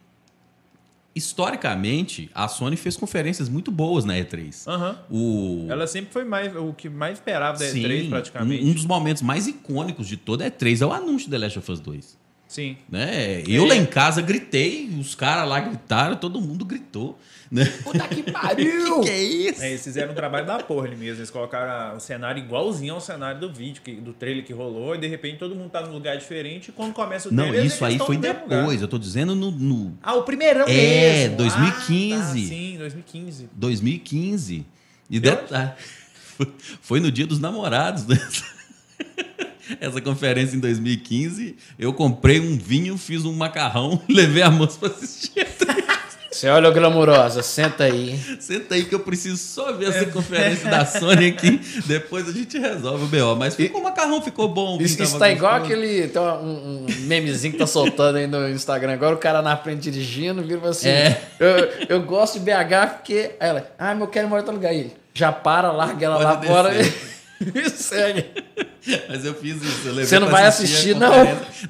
historicamente, 1.18 2.30
a 2.34 2.48
Sony 2.48 2.76
fez 2.76 2.96
conferências 2.96 3.48
muito 3.48 3.70
boas 3.70 4.04
na 4.04 4.14
E3. 4.14 4.66
Uhum. 4.66 5.66
O... 5.66 5.70
Ela 5.70 5.86
sempre 5.86 6.12
foi 6.12 6.24
mais 6.24 6.54
o 6.56 6.72
que 6.72 6.88
mais 6.88 7.18
esperava 7.18 7.58
da 7.58 7.66
Sim, 7.66 7.82
E3, 7.82 8.08
praticamente. 8.08 8.64
Um, 8.64 8.70
um, 8.70 8.72
dos 8.72 8.86
momentos 8.86 9.22
mais 9.22 9.46
icônicos 9.46 10.08
de 10.08 10.16
toda 10.16 10.46
a 10.46 10.50
E3 10.50 10.82
é 10.82 10.86
o 10.86 10.92
anúncio 10.92 11.26
de 11.26 11.30
The 11.30 11.38
Last 11.38 11.58
of 11.58 11.70
Us 11.70 11.80
2. 11.80 12.27
Sim. 12.48 12.78
Né? 12.88 13.42
Eu 13.46 13.66
é. 13.66 13.68
lá 13.68 13.76
em 13.76 13.84
casa 13.84 14.22
gritei, 14.22 14.88
os 14.98 15.14
caras 15.14 15.46
lá 15.46 15.60
gritaram, 15.60 16.16
todo 16.16 16.40
mundo 16.40 16.64
gritou. 16.64 17.18
Né? 17.50 17.66
Puta 17.84 18.08
que 18.08 18.22
pariu! 18.32 19.00
que, 19.00 19.06
que 19.06 19.10
é 19.10 19.22
isso? 19.22 19.62
É, 19.62 19.68
eles 19.68 19.84
fizeram 19.84 20.12
um 20.12 20.14
trabalho 20.14 20.46
da 20.46 20.58
porra 20.58 20.86
ali 20.86 20.96
mesmo. 20.96 21.20
Eles 21.20 21.30
colocaram 21.30 21.96
o 21.96 22.00
cenário 22.00 22.42
igualzinho 22.42 22.94
ao 22.94 23.00
cenário 23.00 23.38
do 23.38 23.52
vídeo, 23.52 23.82
que, 23.82 23.92
do 23.92 24.14
trailer 24.14 24.44
que 24.44 24.52
rolou, 24.54 24.94
e 24.94 24.98
de 24.98 25.06
repente 25.06 25.38
todo 25.38 25.54
mundo 25.54 25.70
tá 25.70 25.82
num 25.82 25.92
lugar 25.92 26.16
diferente. 26.16 26.70
E 26.70 26.72
quando 26.72 26.94
começa 26.94 27.28
o 27.28 27.34
trailer. 27.34 27.60
Não, 27.60 27.66
isso 27.66 27.84
aí 27.84 27.98
foi 27.98 28.16
depois. 28.16 28.62
Lugar. 28.62 28.80
Eu 28.80 28.88
tô 28.88 28.98
dizendo 28.98 29.34
no, 29.34 29.50
no. 29.50 29.98
Ah, 30.02 30.14
o 30.14 30.22
primeirão 30.22 30.66
é, 30.66 30.72
mesmo. 30.72 31.34
É, 31.34 31.36
2015. 31.36 32.14
Ah, 32.14 32.18
tá, 32.18 32.32
sim, 32.32 32.76
2015. 32.78 33.50
2015. 33.52 34.66
E 35.10 35.20
detalhe. 35.20 35.72
Foi 36.80 37.00
no 37.00 37.10
dia 37.10 37.26
dos 37.26 37.40
namorados, 37.40 38.06
né? 38.06 38.16
Essa 39.80 40.00
conferência 40.00 40.56
em 40.56 40.60
2015, 40.60 41.56
eu 41.78 41.92
comprei 41.92 42.40
um 42.40 42.56
vinho, 42.56 42.96
fiz 42.96 43.24
um 43.24 43.32
macarrão, 43.32 44.00
levei 44.08 44.42
a 44.42 44.50
moça 44.50 44.78
para 44.78 44.88
assistir. 44.88 45.46
Você 46.30 46.46
olha, 46.48 46.70
glamurosa, 46.70 47.42
senta 47.42 47.84
aí. 47.84 48.16
Senta 48.38 48.74
aí 48.74 48.84
que 48.84 48.94
eu 48.94 49.00
preciso 49.00 49.38
só 49.38 49.72
ver 49.72 49.88
essa 49.88 50.06
conferência 50.06 50.70
da 50.70 50.84
Sony 50.84 51.28
aqui. 51.28 51.58
Depois 51.86 52.28
a 52.28 52.32
gente 52.32 52.56
resolve 52.58 53.04
o 53.04 53.06
BO. 53.08 53.34
Mas 53.36 53.56
ficou, 53.56 53.80
o 53.80 53.84
macarrão 53.84 54.22
ficou 54.22 54.46
bom. 54.46 54.78
Isso 54.78 55.02
está 55.02 55.30
igual 55.30 55.54
aquele. 55.54 56.06
Tem 56.06 56.20
um, 56.20 56.84
um, 56.84 56.86
memezinho 57.06 57.54
que 57.54 57.58
tá 57.58 57.66
soltando 57.66 58.18
aí 58.18 58.26
no 58.26 58.48
Instagram. 58.50 58.92
Agora 58.92 59.16
o 59.16 59.18
cara 59.18 59.42
na 59.42 59.56
frente 59.56 59.90
dirigindo 59.90 60.42
vira 60.42 60.68
assim. 60.68 60.88
É. 60.88 61.20
Eu, 61.40 61.56
eu 61.88 62.02
gosto 62.02 62.38
de 62.38 62.44
BH 62.44 62.98
porque. 62.98 63.32
Ela, 63.40 63.66
ah, 63.78 63.94
mas 63.94 64.02
eu 64.02 64.08
quero 64.08 64.28
morar 64.28 64.42
em 64.42 64.44
outro 64.44 64.54
lugar. 64.54 64.70
aí. 64.70 64.92
já 65.14 65.32
para, 65.32 65.72
larga 65.72 66.06
ela 66.06 66.16
Pode 66.16 66.26
lá 66.26 66.34
descer. 66.36 66.52
fora 66.52 66.70
e 67.54 67.70
segue. 67.70 68.24
Mas 69.08 69.24
eu 69.24 69.34
fiz 69.34 69.62
isso. 69.62 69.88
Eu 69.88 69.94
Você 69.94 70.18
não 70.18 70.28
vai 70.28 70.46
assistir, 70.46 70.94
não? 70.96 71.10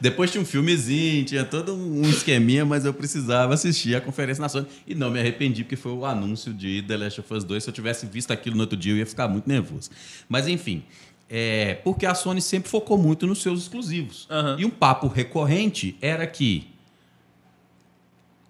Depois 0.01 0.31
tinha 0.31 0.41
um 0.41 0.45
filmezinho, 0.45 1.25
tinha 1.25 1.45
todo 1.45 1.75
um 1.75 2.03
esqueminha, 2.09 2.65
mas 2.65 2.85
eu 2.85 2.95
precisava 2.95 3.55
assistir 3.55 3.95
a 3.95 4.01
conferência 4.01 4.41
na 4.41 4.49
Sony. 4.49 4.67
E 4.87 4.95
não 4.95 5.11
me 5.11 5.21
arrependi, 5.21 5.65
porque 5.65 5.77
foi 5.77 5.93
o 5.93 6.05
anúncio 6.05 6.53
de 6.53 6.83
The 6.83 6.97
Last 6.97 7.21
of 7.21 7.35
Us 7.35 7.45
2. 7.45 7.65
Se 7.65 7.71
eu 7.71 7.75
tivesse 7.75 8.07
visto 8.07 8.31
aquilo 8.31 8.57
no 8.57 8.63
outro 8.63 8.77
dia, 8.77 8.93
eu 8.93 8.97
ia 8.97 9.07
ficar 9.07 9.29
muito 9.29 9.49
nervoso. 9.49 9.91
Mas 10.29 10.49
enfim. 10.49 10.83
É, 11.31 11.75
porque 11.85 12.07
a 12.07 12.15
Sony 12.15 12.41
sempre 12.41 12.71
focou 12.71 12.97
muito 12.97 13.27
nos 13.27 13.43
seus 13.43 13.63
exclusivos. 13.63 14.27
Uhum. 14.31 14.61
E 14.61 14.65
um 14.65 14.71
papo 14.71 15.09
recorrente 15.09 15.97
era 16.01 16.27
que 16.27 16.67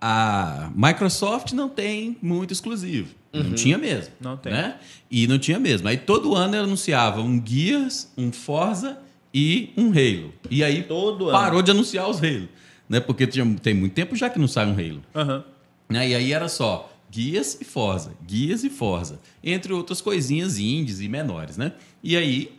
a 0.01 0.71
Microsoft 0.77 1.53
não 1.53 1.69
tem 1.69 2.17
muito 2.23 2.53
exclusivo. 2.53 3.18
Uhum. 3.33 3.43
Não 3.43 3.55
tinha 3.55 3.79
mesmo. 3.79 4.13
Não 4.21 4.37
tem. 4.37 4.53
Né? 4.53 4.77
E 5.11 5.27
não 5.27 5.39
tinha 5.39 5.59
mesmo. 5.59 5.89
Aí 5.89 5.97
todo 5.97 6.35
ano 6.35 6.57
ela 6.57 6.65
anunciava 6.65 7.21
um 7.21 7.43
Gears, 7.45 8.11
um 8.17 8.33
Forza 8.33 8.99
e 9.33 9.71
um 9.77 9.91
Halo. 9.91 10.33
E 10.51 10.65
aí 10.65 10.83
todo 10.83 11.31
parou 11.31 11.59
ano. 11.59 11.63
de 11.63 11.71
anunciar 11.71 12.09
os 12.09 12.19
Halo. 12.19 12.49
Né? 12.89 13.01
Porque 13.01 13.27
tinha, 13.27 13.45
tem 13.63 13.75
muito 13.75 13.93
tempo 13.93 14.17
já 14.17 14.31
que 14.31 14.39
não 14.39 14.49
sai 14.49 14.67
um 14.67 14.73
Halo. 14.73 15.03
Uhum. 15.15 15.43
Né? 15.89 16.09
E 16.09 16.15
aí 16.15 16.33
era 16.33 16.49
só 16.49 16.91
Guias 17.11 17.59
e 17.61 17.65
Forza, 17.65 18.13
Guias 18.27 18.65
e 18.65 18.71
Forza, 18.71 19.19
entre 19.43 19.73
outras 19.73 20.01
coisinhas 20.01 20.59
indies 20.59 21.01
e 21.01 21.09
menores, 21.09 21.57
né? 21.57 21.73
E 22.03 22.17
aí 22.17 22.58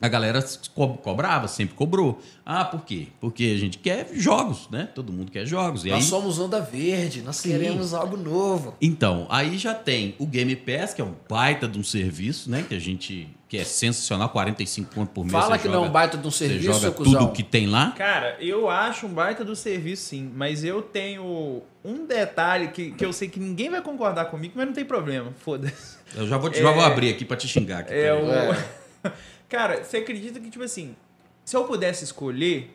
a 0.00 0.08
galera 0.08 0.44
co 0.74 0.88
cobrava, 0.98 1.48
sempre 1.48 1.74
cobrou. 1.74 2.20
Ah, 2.44 2.64
por 2.64 2.84
quê? 2.84 3.08
Porque 3.20 3.54
a 3.56 3.58
gente 3.58 3.78
quer 3.78 4.08
jogos, 4.12 4.68
né? 4.70 4.88
Todo 4.94 5.12
mundo 5.12 5.30
quer 5.30 5.46
jogos. 5.46 5.84
E 5.84 5.88
nós 5.88 6.04
aí... 6.04 6.10
somos 6.10 6.38
onda 6.38 6.60
verde, 6.60 7.22
nós 7.22 7.36
Sim. 7.36 7.50
queremos 7.50 7.94
algo 7.94 8.16
novo. 8.16 8.74
Então, 8.80 9.26
aí 9.30 9.56
já 9.56 9.72
tem 9.72 10.14
o 10.18 10.26
Game 10.26 10.54
Pass, 10.56 10.92
que 10.92 11.00
é 11.00 11.04
um 11.04 11.14
baita 11.28 11.66
de 11.66 11.78
um 11.78 11.84
serviço, 11.84 12.50
né? 12.50 12.64
Que 12.68 12.74
a 12.74 12.78
gente. 12.78 13.28
que 13.48 13.56
é 13.56 13.64
sensacional, 13.64 14.28
45 14.28 14.94
pontos 14.94 15.14
por 15.14 15.24
mês. 15.24 15.32
Fala 15.32 15.56
que 15.56 15.64
joga, 15.64 15.76
não 15.76 15.84
é 15.84 15.88
um 15.88 15.92
baita 15.92 16.18
de 16.18 16.26
um 16.26 16.30
serviço, 16.30 16.72
você 16.74 16.86
joga 16.86 16.96
tudo 16.96 17.32
que 17.32 17.42
tem 17.42 17.66
lá. 17.66 17.92
Cara, 17.92 18.36
eu 18.40 18.68
acho 18.68 19.06
um 19.06 19.14
baita 19.14 19.44
do 19.44 19.56
serviço, 19.56 20.08
sim. 20.08 20.30
Mas 20.34 20.64
eu 20.64 20.82
tenho 20.82 21.62
um 21.84 22.04
detalhe 22.04 22.68
que, 22.68 22.90
que 22.90 23.04
eu 23.06 23.12
sei 23.12 23.28
que 23.28 23.38
ninguém 23.40 23.70
vai 23.70 23.80
concordar 23.80 24.26
comigo, 24.26 24.54
mas 24.56 24.66
não 24.66 24.74
tem 24.74 24.84
problema. 24.84 25.32
Foda-se. 25.38 25.96
Eu 26.14 26.26
já 26.26 26.36
vou, 26.36 26.50
é... 26.50 26.54
já 26.54 26.70
vou 26.72 26.84
abrir 26.84 27.10
aqui 27.10 27.24
pra 27.24 27.36
te 27.36 27.48
xingar. 27.48 27.80
Aqui, 27.80 27.94
é 27.94 28.12
o. 28.12 28.83
É. 29.04 29.12
Cara, 29.48 29.84
você 29.84 29.98
acredita 29.98 30.40
que, 30.40 30.50
tipo 30.50 30.64
assim, 30.64 30.96
se 31.44 31.56
eu 31.56 31.64
pudesse 31.64 32.04
escolher, 32.04 32.70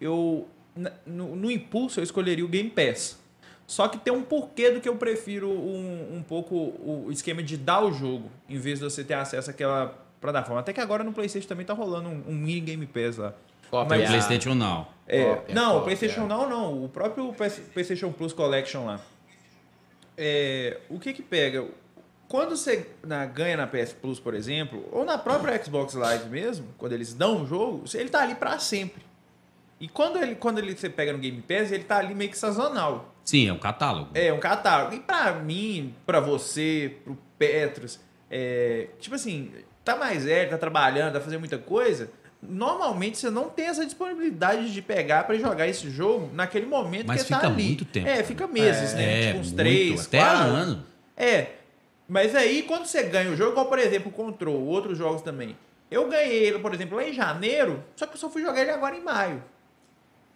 eu. 0.00 0.48
No, 1.04 1.36
no, 1.36 1.50
impulso 1.50 2.00
eu 2.00 2.04
escolheria 2.04 2.44
o 2.44 2.48
Game 2.48 2.70
Pass. 2.70 3.18
Só 3.66 3.86
que 3.86 3.98
tem 3.98 4.12
um 4.12 4.22
porquê 4.22 4.70
do 4.70 4.80
que 4.80 4.88
eu 4.88 4.96
prefiro 4.96 5.48
um, 5.48 6.16
um 6.16 6.22
pouco 6.22 6.54
o 6.54 7.08
esquema 7.10 7.42
de 7.42 7.56
dar 7.56 7.84
o 7.84 7.92
jogo, 7.92 8.30
em 8.48 8.58
vez 8.58 8.78
de 8.78 8.84
você 8.84 9.04
ter 9.04 9.14
acesso 9.14 9.50
àquela 9.50 9.96
plataforma. 10.20 10.60
Até 10.60 10.72
que 10.72 10.80
agora 10.80 11.04
no 11.04 11.12
PlayStation 11.12 11.46
também 11.46 11.66
tá 11.66 11.72
rolando 11.72 12.08
um, 12.08 12.24
um 12.28 12.34
mini 12.34 12.60
Game 12.60 12.86
Pass 12.86 13.16
lá. 13.16 13.34
Cópia. 13.70 13.98
Mas, 13.98 14.08
PlayStation 14.08 14.54
não. 14.54 14.86
É, 15.06 15.34
cópia, 15.34 15.54
não, 15.54 15.78
o 15.78 15.82
PlayStation 15.82 16.26
não, 16.26 16.48
não. 16.48 16.84
O 16.84 16.88
próprio 16.88 17.32
PlayStation 17.72 18.10
Plus 18.12 18.32
Collection 18.32 18.86
lá. 18.86 19.00
É, 20.16 20.78
o 20.88 20.98
que 20.98 21.12
que 21.12 21.22
pega? 21.22 21.66
Quando 22.30 22.56
você 22.56 22.86
na, 23.04 23.26
ganha 23.26 23.56
na 23.56 23.66
PS 23.66 23.92
Plus, 23.92 24.20
por 24.20 24.34
exemplo, 24.34 24.88
ou 24.92 25.04
na 25.04 25.18
própria 25.18 25.60
Xbox 25.60 25.94
Live 25.94 26.28
mesmo, 26.30 26.64
quando 26.78 26.92
eles 26.92 27.12
dão 27.12 27.42
o 27.42 27.46
jogo, 27.46 27.82
ele 27.92 28.08
tá 28.08 28.22
ali 28.22 28.36
para 28.36 28.56
sempre. 28.60 29.02
E 29.80 29.88
quando 29.88 30.16
ele, 30.16 30.36
quando 30.36 30.60
ele 30.60 30.76
você 30.76 30.88
pega 30.88 31.12
no 31.12 31.18
Game 31.18 31.42
Pass, 31.42 31.72
ele 31.72 31.82
tá 31.82 31.98
ali 31.98 32.14
meio 32.14 32.30
que 32.30 32.38
sazonal. 32.38 33.12
Sim, 33.24 33.48
é 33.48 33.52
um 33.52 33.58
catálogo. 33.58 34.10
É, 34.14 34.32
um 34.32 34.38
catálogo. 34.38 34.94
E 34.94 35.00
para 35.00 35.32
mim, 35.32 35.92
para 36.06 36.20
você, 36.20 36.98
pro 37.02 37.18
Petros, 37.36 37.98
é, 38.30 38.86
tipo 39.00 39.16
assim, 39.16 39.50
tá 39.84 39.96
mais 39.96 40.24
velho, 40.24 40.50
tá 40.50 40.58
trabalhando, 40.58 41.14
tá 41.14 41.20
fazendo 41.20 41.40
muita 41.40 41.58
coisa, 41.58 42.12
normalmente 42.40 43.18
você 43.18 43.28
não 43.28 43.48
tem 43.48 43.66
essa 43.66 43.84
disponibilidade 43.84 44.72
de 44.72 44.80
pegar 44.80 45.24
para 45.24 45.36
jogar 45.36 45.66
esse 45.66 45.90
jogo 45.90 46.30
naquele 46.32 46.66
momento 46.66 47.08
Mas 47.08 47.24
que 47.24 47.28
tá 47.28 47.38
ali. 47.38 47.46
Mas 47.46 47.54
fica 47.56 47.66
muito 47.66 47.84
tempo. 47.86 48.06
É, 48.06 48.22
fica 48.22 48.46
meses, 48.46 48.92
é, 48.92 48.96
né? 48.96 49.26
Tipo 49.26 49.38
uns 49.40 49.50
três, 49.50 50.06
até 50.06 50.20
quatro. 50.20 50.46
ano. 50.46 50.84
É, 51.16 51.59
mas 52.10 52.34
aí, 52.34 52.64
quando 52.64 52.86
você 52.86 53.04
ganha 53.04 53.30
o 53.30 53.36
jogo, 53.36 53.52
igual 53.52 53.66
por 53.66 53.78
exemplo 53.78 54.08
o 54.08 54.12
Control, 54.12 54.66
outros 54.66 54.98
jogos 54.98 55.22
também. 55.22 55.56
Eu 55.88 56.08
ganhei 56.08 56.42
ele, 56.42 56.58
por 56.58 56.74
exemplo, 56.74 56.96
lá 56.96 57.04
em 57.04 57.12
janeiro, 57.12 57.84
só 57.94 58.04
que 58.04 58.14
eu 58.14 58.18
só 58.18 58.28
fui 58.28 58.42
jogar 58.42 58.60
ele 58.60 58.72
agora 58.72 58.96
em 58.96 59.00
maio. 59.00 59.40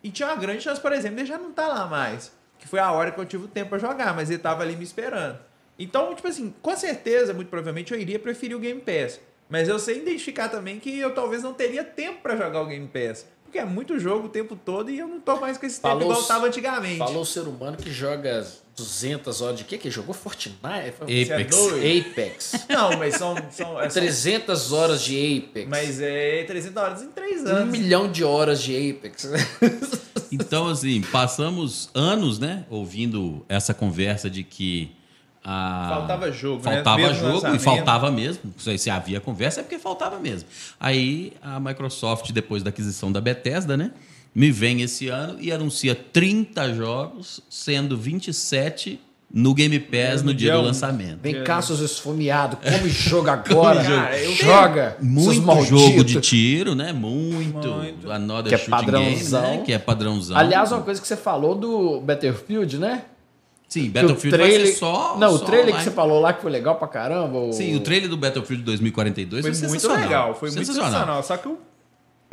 E 0.00 0.08
tinha 0.08 0.28
uma 0.28 0.36
grande 0.36 0.62
chance, 0.62 0.80
por 0.80 0.92
exemplo, 0.92 1.18
ele 1.18 1.26
já 1.26 1.36
não 1.36 1.52
tá 1.52 1.66
lá 1.66 1.86
mais. 1.86 2.30
Que 2.60 2.68
foi 2.68 2.78
a 2.78 2.92
hora 2.92 3.10
que 3.10 3.18
eu 3.18 3.26
tive 3.26 3.46
o 3.46 3.48
tempo 3.48 3.70
para 3.70 3.78
jogar, 3.80 4.14
mas 4.14 4.30
ele 4.30 4.38
tava 4.38 4.62
ali 4.62 4.76
me 4.76 4.84
esperando. 4.84 5.36
Então, 5.76 6.14
tipo 6.14 6.28
assim, 6.28 6.54
com 6.62 6.76
certeza, 6.76 7.34
muito 7.34 7.48
provavelmente, 7.48 7.92
eu 7.92 7.98
iria 7.98 8.20
preferir 8.20 8.56
o 8.56 8.60
Game 8.60 8.80
Pass. 8.80 9.18
Mas 9.48 9.68
eu 9.68 9.76
sei 9.80 9.98
identificar 9.98 10.48
também 10.48 10.78
que 10.78 10.96
eu 10.96 11.12
talvez 11.12 11.42
não 11.42 11.52
teria 11.52 11.82
tempo 11.82 12.20
para 12.22 12.36
jogar 12.36 12.62
o 12.62 12.66
Game 12.66 12.86
Pass. 12.86 13.26
Porque 13.42 13.58
é 13.58 13.64
muito 13.64 13.98
jogo 13.98 14.26
o 14.26 14.30
tempo 14.30 14.54
todo 14.54 14.90
e 14.90 14.98
eu 15.00 15.08
não 15.08 15.18
tô 15.18 15.40
mais 15.40 15.58
com 15.58 15.66
esse 15.66 15.80
falou, 15.80 15.98
tempo 15.98 16.10
igual 16.12 16.22
eu 16.22 16.28
tava 16.28 16.46
antigamente. 16.46 16.98
Falou 16.98 17.22
o 17.22 17.26
ser 17.26 17.48
humano 17.48 17.76
que 17.76 17.90
joga 17.90 18.46
200 18.76 19.40
horas 19.40 19.58
de 19.58 19.64
quê? 19.64 19.78
Que 19.78 19.90
jogou 19.90 20.14
Fortnite? 20.14 20.58
Apex. 20.62 21.56
Apex. 21.56 22.66
Não, 22.68 22.96
mas 22.98 23.14
são... 23.14 23.36
são 23.50 23.80
é, 23.80 23.88
300 23.88 24.72
horas 24.72 25.02
de 25.02 25.44
Apex. 25.48 25.68
Mas 25.68 26.00
é 26.00 26.44
300 26.44 26.76
horas 26.76 27.02
em 27.02 27.08
3 27.08 27.46
anos. 27.46 27.68
Um 27.68 27.70
milhão 27.70 28.10
de 28.10 28.24
horas 28.24 28.62
de 28.62 28.90
Apex. 28.90 29.28
Então, 30.32 30.66
assim, 30.66 31.00
passamos 31.12 31.88
anos, 31.94 32.40
né, 32.40 32.64
ouvindo 32.68 33.46
essa 33.48 33.72
conversa 33.72 34.28
de 34.28 34.42
que 34.42 34.90
a... 35.44 35.86
Faltava 35.90 36.32
jogo, 36.32 36.62
Faltava 36.62 37.08
né? 37.08 37.14
jogo 37.14 37.54
e 37.54 37.58
faltava 37.58 38.10
mesmo. 38.10 38.52
Se 38.56 38.90
havia 38.90 39.20
conversa 39.20 39.60
é 39.60 39.62
porque 39.62 39.78
faltava 39.78 40.18
mesmo. 40.18 40.48
Aí 40.80 41.34
a 41.42 41.60
Microsoft, 41.60 42.32
depois 42.32 42.62
da 42.62 42.70
aquisição 42.70 43.12
da 43.12 43.20
Bethesda, 43.20 43.76
né? 43.76 43.92
Me 44.34 44.50
vem 44.50 44.82
esse 44.82 45.08
ano 45.08 45.36
e 45.40 45.52
anuncia 45.52 45.94
30 45.94 46.74
jogos, 46.74 47.40
sendo 47.48 47.96
27 47.96 49.00
no 49.32 49.52
Game 49.52 49.78
Pass 49.80 50.22
no, 50.22 50.28
no 50.28 50.34
dia, 50.34 50.52
dia 50.52 50.60
do 50.60 50.66
lançamento. 50.66 51.18
Vem 51.20 51.42
cá, 51.42 51.60
seus 51.60 51.80
esfomeados, 51.80 52.58
come 52.58 52.88
jogo 52.90 53.28
agora. 53.30 53.82
Cara, 53.82 54.32
joga. 54.32 54.96
Muito 55.00 55.64
jogo 55.64 56.04
de 56.04 56.20
tiro, 56.20 56.74
né? 56.74 56.92
Muito. 56.92 57.68
Muito. 57.68 58.10
Another 58.10 58.48
que 58.48 58.54
é 58.54 58.68
padrãozão. 58.68 59.42
Game, 59.42 59.56
né? 59.56 59.62
Que 59.64 59.72
é 59.72 59.78
padrãozão. 59.78 60.36
Aliás, 60.36 60.70
uma 60.70 60.82
coisa 60.82 61.00
que 61.00 61.06
você 61.06 61.16
falou 61.16 61.54
do 61.54 62.00
Battlefield, 62.00 62.78
né? 62.78 63.04
Sim, 63.68 63.90
Battlefield 63.90 64.36
trailer... 64.36 64.60
vai 64.60 64.66
ser 64.68 64.78
só. 64.78 65.16
Não, 65.18 65.30
só 65.30 65.36
o 65.36 65.38
trailer 65.40 65.68
online. 65.70 65.78
que 65.78 65.90
você 65.90 65.90
falou 65.90 66.20
lá 66.20 66.32
que 66.32 66.42
foi 66.42 66.50
legal 66.50 66.76
pra 66.76 66.86
caramba. 66.86 67.52
Sim, 67.52 67.74
o 67.74 67.80
trailer 67.80 68.08
do 68.08 68.16
Battlefield 68.16 68.62
2042 68.62 69.42
foi, 69.44 69.54
foi 69.54 69.68
muito 69.68 69.88
legal. 69.88 70.34
Foi 70.36 70.50
muito 70.50 70.66
sensacional. 70.66 71.22
Só 71.24 71.36
que 71.36 71.48
o 71.48 71.58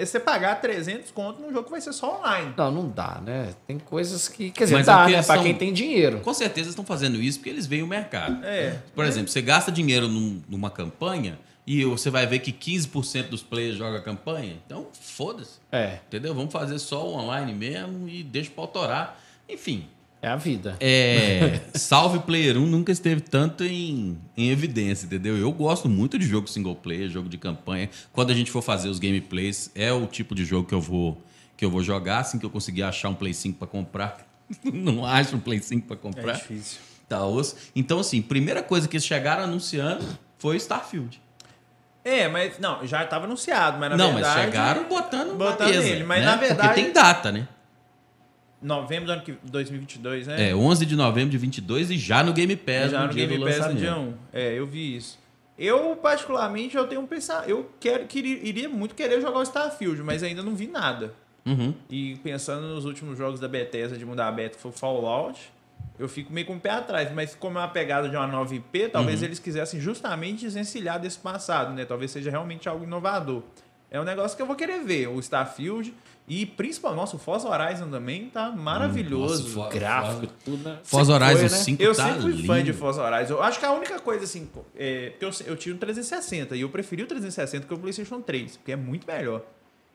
é 0.02 0.06
você 0.06 0.20
pagar 0.20 0.60
300 0.60 1.12
conto 1.12 1.42
num 1.42 1.52
jogo 1.52 1.66
que 1.66 1.72
vai 1.72 1.82
ser 1.82 1.94
só 1.94 2.18
online. 2.20 2.54
Não, 2.58 2.72
não 2.72 2.90
dá, 2.90 3.22
né? 3.24 3.54
Tem 3.68 3.78
coisas 3.78 4.28
que. 4.28 4.50
Quer 4.50 4.64
dizer, 4.64 4.76
Mas 4.76 4.86
dá, 4.88 5.10
é 5.10 5.14
né? 5.14 5.24
Pra 5.24 5.38
quem 5.38 5.54
tem 5.54 5.72
dinheiro. 5.72 6.20
Com 6.22 6.34
certeza 6.34 6.70
estão 6.70 6.84
fazendo 6.84 7.22
isso 7.22 7.38
porque 7.40 7.50
eles 7.50 7.68
veem 7.68 7.84
o 7.84 7.88
mercado. 7.88 8.44
É. 8.44 8.80
Por 8.96 9.06
exemplo, 9.06 9.30
você 9.30 9.42
gasta 9.42 9.72
dinheiro 9.72 10.08
num, 10.08 10.42
numa 10.50 10.70
campanha 10.70 11.38
e 11.66 11.86
você 11.86 12.10
vai 12.10 12.26
ver 12.26 12.40
que 12.40 12.52
15% 12.52 13.30
dos 13.30 13.44
players 13.44 13.78
joga 13.78 14.00
a 14.00 14.02
campanha. 14.02 14.58
Então, 14.66 14.88
foda-se. 14.92 15.60
É. 15.72 16.00
Entendeu? 16.08 16.34
Vamos 16.34 16.52
fazer 16.52 16.80
só 16.80 17.08
o 17.08 17.14
online 17.14 17.54
mesmo 17.54 18.10
e 18.10 18.24
deixa 18.24 18.50
pra 18.50 18.64
autorar. 18.64 19.22
Enfim, 19.48 19.88
é 20.22 20.28
a 20.28 20.36
vida. 20.36 20.78
É, 20.80 21.62
salve 21.74 22.20
Player 22.20 22.58
1 22.58 22.66
nunca 22.68 22.92
esteve 22.92 23.22
tanto 23.22 23.64
em, 23.64 24.18
em 24.38 24.50
evidência, 24.50 25.06
entendeu? 25.06 25.36
Eu 25.36 25.52
gosto 25.52 25.90
muito 25.90 26.20
de 26.20 26.26
jogo 26.26 26.48
single 26.48 26.76
player, 26.76 27.10
jogo 27.10 27.28
de 27.28 27.38
campanha. 27.38 27.90
Quando 28.14 28.30
a 28.30 28.34
gente 28.34 28.52
for 28.52 28.62
fazer 28.62 28.88
os 28.88 29.00
gameplays, 29.00 29.72
é 29.74 29.92
o 29.92 30.06
tipo 30.06 30.36
de 30.36 30.46
jogo 30.46 30.68
que 30.68 30.76
eu 30.76 30.82
vou 30.82 31.22
que 31.58 31.66
eu 31.66 31.70
vou 31.70 31.84
jogar 31.84 32.20
assim 32.20 32.40
que 32.40 32.46
eu 32.46 32.50
conseguir 32.50 32.82
achar 32.82 33.10
um 33.10 33.14
Play 33.14 33.34
5 33.34 33.58
para 33.58 33.68
comprar. 33.68 34.18
não 34.74 35.06
acho 35.06 35.36
um 35.36 35.40
Play 35.40 35.60
5 35.60 35.88
para 35.88 35.96
comprar. 35.96 36.34
É 36.34 36.38
difícil. 36.38 36.80
Tá 37.08 37.26
osso. 37.26 37.56
Então, 37.76 38.00
assim, 38.00 38.22
primeira 38.22 38.64
coisa 38.64 38.88
que 38.88 38.96
eles 38.96 39.06
chegaram 39.06 39.44
anunciando 39.44 40.04
foi 40.38 40.56
Starfield. 40.58 41.22
É, 42.04 42.28
mas 42.28 42.58
não, 42.58 42.86
já 42.88 43.04
estava 43.04 43.26
anunciado, 43.26 43.78
mas 43.78 43.92
na 43.92 43.98
não, 43.98 44.14
verdade. 44.14 44.36
Não, 44.36 44.44
mas 44.44 44.46
chegaram 44.46 44.84
botando, 44.86 45.36
botando 45.36 45.70
mesa, 45.70 45.88
ele, 45.88 46.04
mas 46.04 46.20
né? 46.22 46.26
na 46.26 46.36
verdade. 46.36 46.70
Porque 46.70 46.82
tem 46.82 46.92
data, 46.92 47.32
né? 47.32 47.48
Novembro 48.62 49.08
do 49.08 49.12
ano 49.14 49.22
que 49.24 49.36
2022, 49.44 50.28
né? 50.28 50.50
É, 50.50 50.56
11 50.56 50.86
de 50.86 50.96
novembro 50.96 51.32
de 51.32 51.38
22 51.38 51.92
e 51.92 51.98
já 51.98 52.24
no 52.24 52.32
Game 52.32 52.56
Pass 52.56 52.92
já 52.92 53.02
no, 53.02 53.08
no 53.08 53.14
Game 53.14 53.40
Pass 53.40 53.68
no 53.68 53.76
dia 53.76 53.98
1. 53.98 54.14
É, 54.32 54.54
eu 54.54 54.68
vi 54.68 54.96
isso. 54.96 55.20
Eu, 55.58 55.96
particularmente, 55.96 56.76
eu 56.76 56.88
tenho 56.88 57.02
um 57.02 57.08
pensar. 57.08 57.48
Eu 57.48 57.70
quero, 57.80 58.08
queria, 58.08 58.38
iria 58.48 58.70
muito 58.70 58.96
querer 58.96 59.22
jogar 59.22 59.40
o 59.40 59.44
Starfield, 59.44 60.02
mas 60.02 60.24
ainda 60.24 60.42
não 60.42 60.56
vi 60.56 60.68
nada. 60.68 61.14
Uhum. 61.46 61.74
E 61.90 62.16
pensando 62.24 62.68
nos 62.68 62.86
últimos 62.86 63.18
jogos 63.18 63.40
da 63.40 63.48
Bethesda 63.48 63.98
de 63.98 64.06
mudar 64.06 64.28
aberto, 64.28 64.56
que 64.56 64.62
foi 64.62 64.72
o 64.72 64.74
Fallout, 64.74 65.52
eu 66.00 66.08
fico 66.08 66.32
meio 66.34 66.48
com 66.48 66.56
o 66.56 66.60
pé 66.60 66.72
atrás. 66.72 67.12
Mas 67.14 67.36
como 67.36 67.58
é 67.58 67.62
uma 67.62 67.68
pegada 67.68 68.10
de 68.10 68.16
uma 68.16 68.28
nova 68.28 68.54
IP, 68.56 68.90
talvez 68.90 69.20
uhum. 69.20 69.28
eles 69.28 69.40
quisessem 69.40 69.80
justamente 69.80 70.46
desencilhar 70.46 71.00
desse 71.00 71.20
passado, 71.20 71.74
né? 71.74 71.86
Talvez 71.86 72.12
seja 72.12 72.32
realmente 72.32 72.68
algo 72.68 72.84
inovador. 72.84 73.44
É 73.90 74.00
um 74.00 74.04
negócio 74.04 74.36
que 74.36 74.42
eu 74.42 74.48
vou 74.48 74.56
querer 74.56 74.84
ver. 74.84 75.08
O 75.10 75.20
Starfield 75.20 75.94
e 76.28 76.46
principalmente, 76.46 77.00
nossa, 77.00 77.16
o 77.16 77.20
Forza 77.20 77.50
Horizon 77.50 77.90
também 77.90 78.30
tá 78.30 78.52
maravilhoso. 78.52 79.60
Hum, 79.60 79.64
nossa, 79.64 79.78
gráfico, 79.78 80.34
tudo. 80.46 80.70
Né? 80.70 80.78
Forza 80.84 81.14
Horizon 81.14 81.50
foi, 81.50 81.50
né? 81.50 81.64
5 81.64 81.84
Eu 81.84 81.96
tá 81.96 82.06
sempre 82.06 82.22
fui 82.22 82.32
lindo. 82.32 82.48
fã 82.48 82.64
de 82.64 82.74
Forza 82.74 83.04
Horizon. 83.04 83.34
Eu 83.34 83.44
acho 83.44 83.60
que 83.60 83.66
a 83.66 83.72
única 83.72 84.00
coisa, 84.00 84.24
assim, 84.24 84.50
é, 84.76 85.14
eu, 85.20 85.30
eu 85.46 85.58
tinha 85.58 85.76
um 85.76 85.78
360 85.78 86.56
e 86.56 86.62
eu 86.62 86.70
preferi 86.70 87.04
o 87.04 87.08
360 87.08 87.68
que 87.68 87.74
o 87.74 87.78
PlayStation 87.78 88.22
3, 88.22 88.58
porque 88.58 88.72
é 88.72 88.76
muito 88.76 89.06
melhor. 89.06 89.44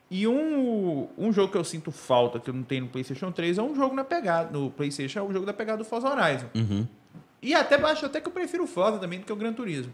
E 0.09 0.27
um, 0.27 1.07
um 1.17 1.33
jogo 1.33 1.51
que 1.51 1.57
eu 1.57 1.63
sinto 1.63 1.91
falta, 1.91 2.39
que 2.39 2.49
eu 2.49 2.53
não 2.53 2.63
tenho 2.63 2.83
no 2.83 2.89
PlayStation 2.89 3.31
3, 3.31 3.57
é 3.57 3.61
um 3.61 3.75
jogo 3.75 3.93
na 3.93 4.03
pegada. 4.03 4.51
No 4.51 4.69
PlayStation 4.69 5.19
é 5.19 5.23
um 5.23 5.33
jogo 5.33 5.45
da 5.45 5.53
pegada 5.53 5.79
do 5.79 5.85
Forza 5.85 6.07
Horizon. 6.07 6.47
Uhum. 6.55 6.87
E 7.41 7.53
até 7.53 7.75
acho 7.75 8.05
até 8.05 8.21
que 8.21 8.27
eu 8.27 8.31
prefiro 8.31 8.63
o 8.63 8.67
Forza 8.67 8.99
também 8.99 9.19
do 9.19 9.25
que 9.25 9.33
o 9.33 9.35
Gran 9.35 9.53
Turismo. 9.53 9.93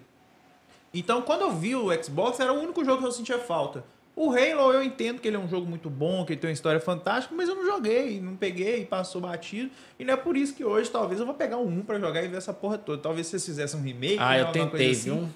Então, 0.93 1.21
quando 1.23 1.41
eu 1.41 1.51
vi 1.51 1.75
o 1.75 1.91
Xbox, 2.03 2.39
era 2.39 2.53
o 2.53 2.61
único 2.61 2.85
jogo 2.85 3.01
que 3.01 3.07
eu 3.07 3.11
sentia 3.11 3.39
falta. 3.39 3.83
O 4.15 4.29
Halo 4.29 4.71
eu 4.71 4.83
entendo 4.83 5.19
que 5.19 5.27
ele 5.27 5.37
é 5.37 5.39
um 5.39 5.47
jogo 5.47 5.67
muito 5.67 5.89
bom, 5.89 6.23
que 6.23 6.33
ele 6.33 6.39
tem 6.39 6.49
uma 6.49 6.53
história 6.53 6.79
fantástica, 6.79 7.33
mas 7.35 7.49
eu 7.49 7.55
não 7.55 7.65
joguei, 7.65 8.21
não 8.21 8.35
peguei, 8.35 8.85
passou 8.85 9.19
batido. 9.19 9.71
E 9.97 10.05
não 10.05 10.13
é 10.13 10.17
por 10.17 10.37
isso 10.37 10.53
que 10.53 10.63
hoje 10.63 10.89
talvez 10.89 11.19
eu 11.19 11.25
vou 11.25 11.33
pegar 11.33 11.57
um 11.57 11.67
1 11.67 11.81
pra 11.81 11.99
jogar 11.99 12.23
e 12.23 12.27
ver 12.27 12.37
essa 12.37 12.53
porra 12.53 12.77
toda. 12.77 13.01
Talvez 13.01 13.25
se 13.25 13.31
vocês 13.31 13.45
fizessem 13.45 13.79
um 13.79 13.83
remake. 13.83 14.17
Ah, 14.19 14.31
né, 14.31 14.41
eu 14.41 14.51
tentei, 14.51 14.91
assim. 14.91 15.15
viu? 15.15 15.29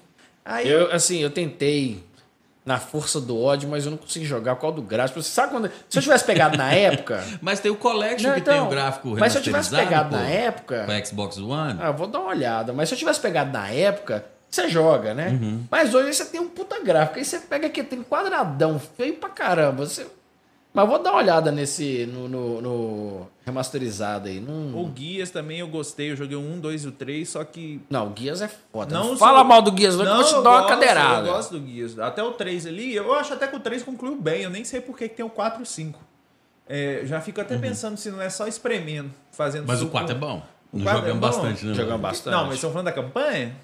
Aí... 0.44 0.68
Eu, 0.68 0.92
assim, 0.92 1.18
eu 1.18 1.30
tentei 1.30 2.04
na 2.64 2.78
força 2.78 3.20
do 3.20 3.40
ódio, 3.40 3.68
mas 3.68 3.84
eu 3.86 3.90
não 3.90 3.98
consegui 3.98 4.26
jogar 4.26 4.54
qual 4.56 4.70
do 4.70 4.82
gráfico. 4.82 5.20
Você 5.22 5.30
sabe 5.30 5.52
quando. 5.52 5.70
Se 5.88 5.98
eu 5.98 6.02
tivesse 6.02 6.24
pegado 6.24 6.56
na 6.56 6.70
época. 6.74 7.24
mas 7.40 7.58
tem 7.58 7.70
o 7.70 7.76
Collection 7.76 8.28
não, 8.28 8.34
que 8.34 8.42
então, 8.42 8.54
tem 8.54 8.62
o 8.62 8.68
gráfico 8.68 9.16
Mas 9.18 9.32
se 9.32 9.38
eu 9.38 9.42
tivesse 9.42 9.70
pegado 9.70 10.10
pô, 10.10 10.16
na 10.16 10.28
época. 10.28 10.86
Com 10.86 11.06
Xbox 11.06 11.38
One. 11.38 11.78
Ah, 11.80 11.90
vou 11.90 12.06
dar 12.06 12.20
uma 12.20 12.28
olhada. 12.28 12.72
Mas 12.72 12.88
se 12.88 12.94
eu 12.94 12.98
tivesse 12.98 13.20
pegado 13.20 13.50
na 13.50 13.68
época, 13.70 14.24
você 14.50 14.68
joga, 14.68 15.14
né? 15.14 15.28
Uhum. 15.28 15.64
Mas 15.70 15.94
hoje 15.94 16.14
você 16.14 16.24
tem 16.24 16.40
um 16.40 16.48
puta 16.48 16.80
gráfico. 16.80 17.18
Aí 17.18 17.24
você 17.24 17.38
pega 17.38 17.66
aqui, 17.66 17.82
tem 17.82 18.02
quadradão, 18.02 18.78
feio 18.78 19.14
pra 19.14 19.28
caramba. 19.28 19.84
Você... 19.86 20.06
Mas 20.72 20.88
vou 20.88 21.02
dar 21.02 21.10
uma 21.10 21.18
olhada 21.18 21.50
nesse. 21.50 22.06
no, 22.06 22.28
no, 22.28 22.60
no 22.60 23.26
remasterizado 23.44 24.28
aí. 24.28 24.38
Num... 24.38 24.80
O 24.80 24.86
Guias 24.86 25.30
também 25.30 25.58
eu 25.60 25.68
gostei. 25.68 26.12
Eu 26.12 26.16
joguei 26.16 26.36
o 26.36 26.40
1, 26.40 26.60
2 26.60 26.84
e 26.84 26.88
o 26.88 26.92
3, 26.92 27.28
só 27.28 27.42
que. 27.44 27.80
Não, 27.90 28.06
o 28.06 28.10
Guias 28.10 28.42
é 28.42 28.48
foda. 28.48 28.94
Não, 28.94 29.08
não 29.10 29.16
fala 29.16 29.38
sou... 29.38 29.48
mal 29.48 29.62
do 29.62 29.72
Guias, 29.72 29.96
não, 29.96 30.04
eu 30.04 30.14
vou 30.16 30.24
te 30.24 30.32
dar 30.32 30.38
uma 30.38 30.60
gosto, 30.60 30.68
cadeirada. 30.68 31.26
Eu 31.26 31.32
gosto 31.32 31.50
do 31.52 31.60
Guias. 31.60 31.98
Até 31.98 32.22
o 32.22 32.32
3 32.32 32.66
ali, 32.66 32.94
eu 32.94 33.12
acho 33.14 33.32
até 33.32 33.46
que 33.46 33.56
o 33.56 33.60
3 33.60 33.82
concluiu 33.82 34.16
bem. 34.16 34.42
Eu 34.42 34.50
nem 34.50 34.64
sei 34.64 34.80
por 34.80 34.96
que 34.96 35.08
tem 35.08 35.24
o 35.24 35.30
4 35.30 35.60
e 35.60 35.62
o 35.62 35.66
5. 35.66 35.98
É, 36.68 37.00
já 37.04 37.20
fico 37.20 37.40
até 37.40 37.54
uhum. 37.54 37.60
pensando 37.60 37.96
se 37.96 38.10
não 38.10 38.20
é 38.20 38.28
só 38.28 38.46
espremendo, 38.46 39.10
fazendo 39.32 39.66
Mas 39.66 39.78
suco. 39.78 39.88
o 39.88 39.92
4 39.92 40.14
é 40.14 40.18
bom. 40.18 40.42
O 40.70 40.78
jogamos 40.78 41.08
é 41.08 41.14
bastante, 41.14 41.66
né? 41.66 41.74
Jogamos 41.74 42.02
bastante. 42.02 42.34
Não, 42.34 42.44
mas 42.44 42.54
estão 42.56 42.70
falando 42.70 42.86
da 42.86 42.92
campanha? 42.92 43.56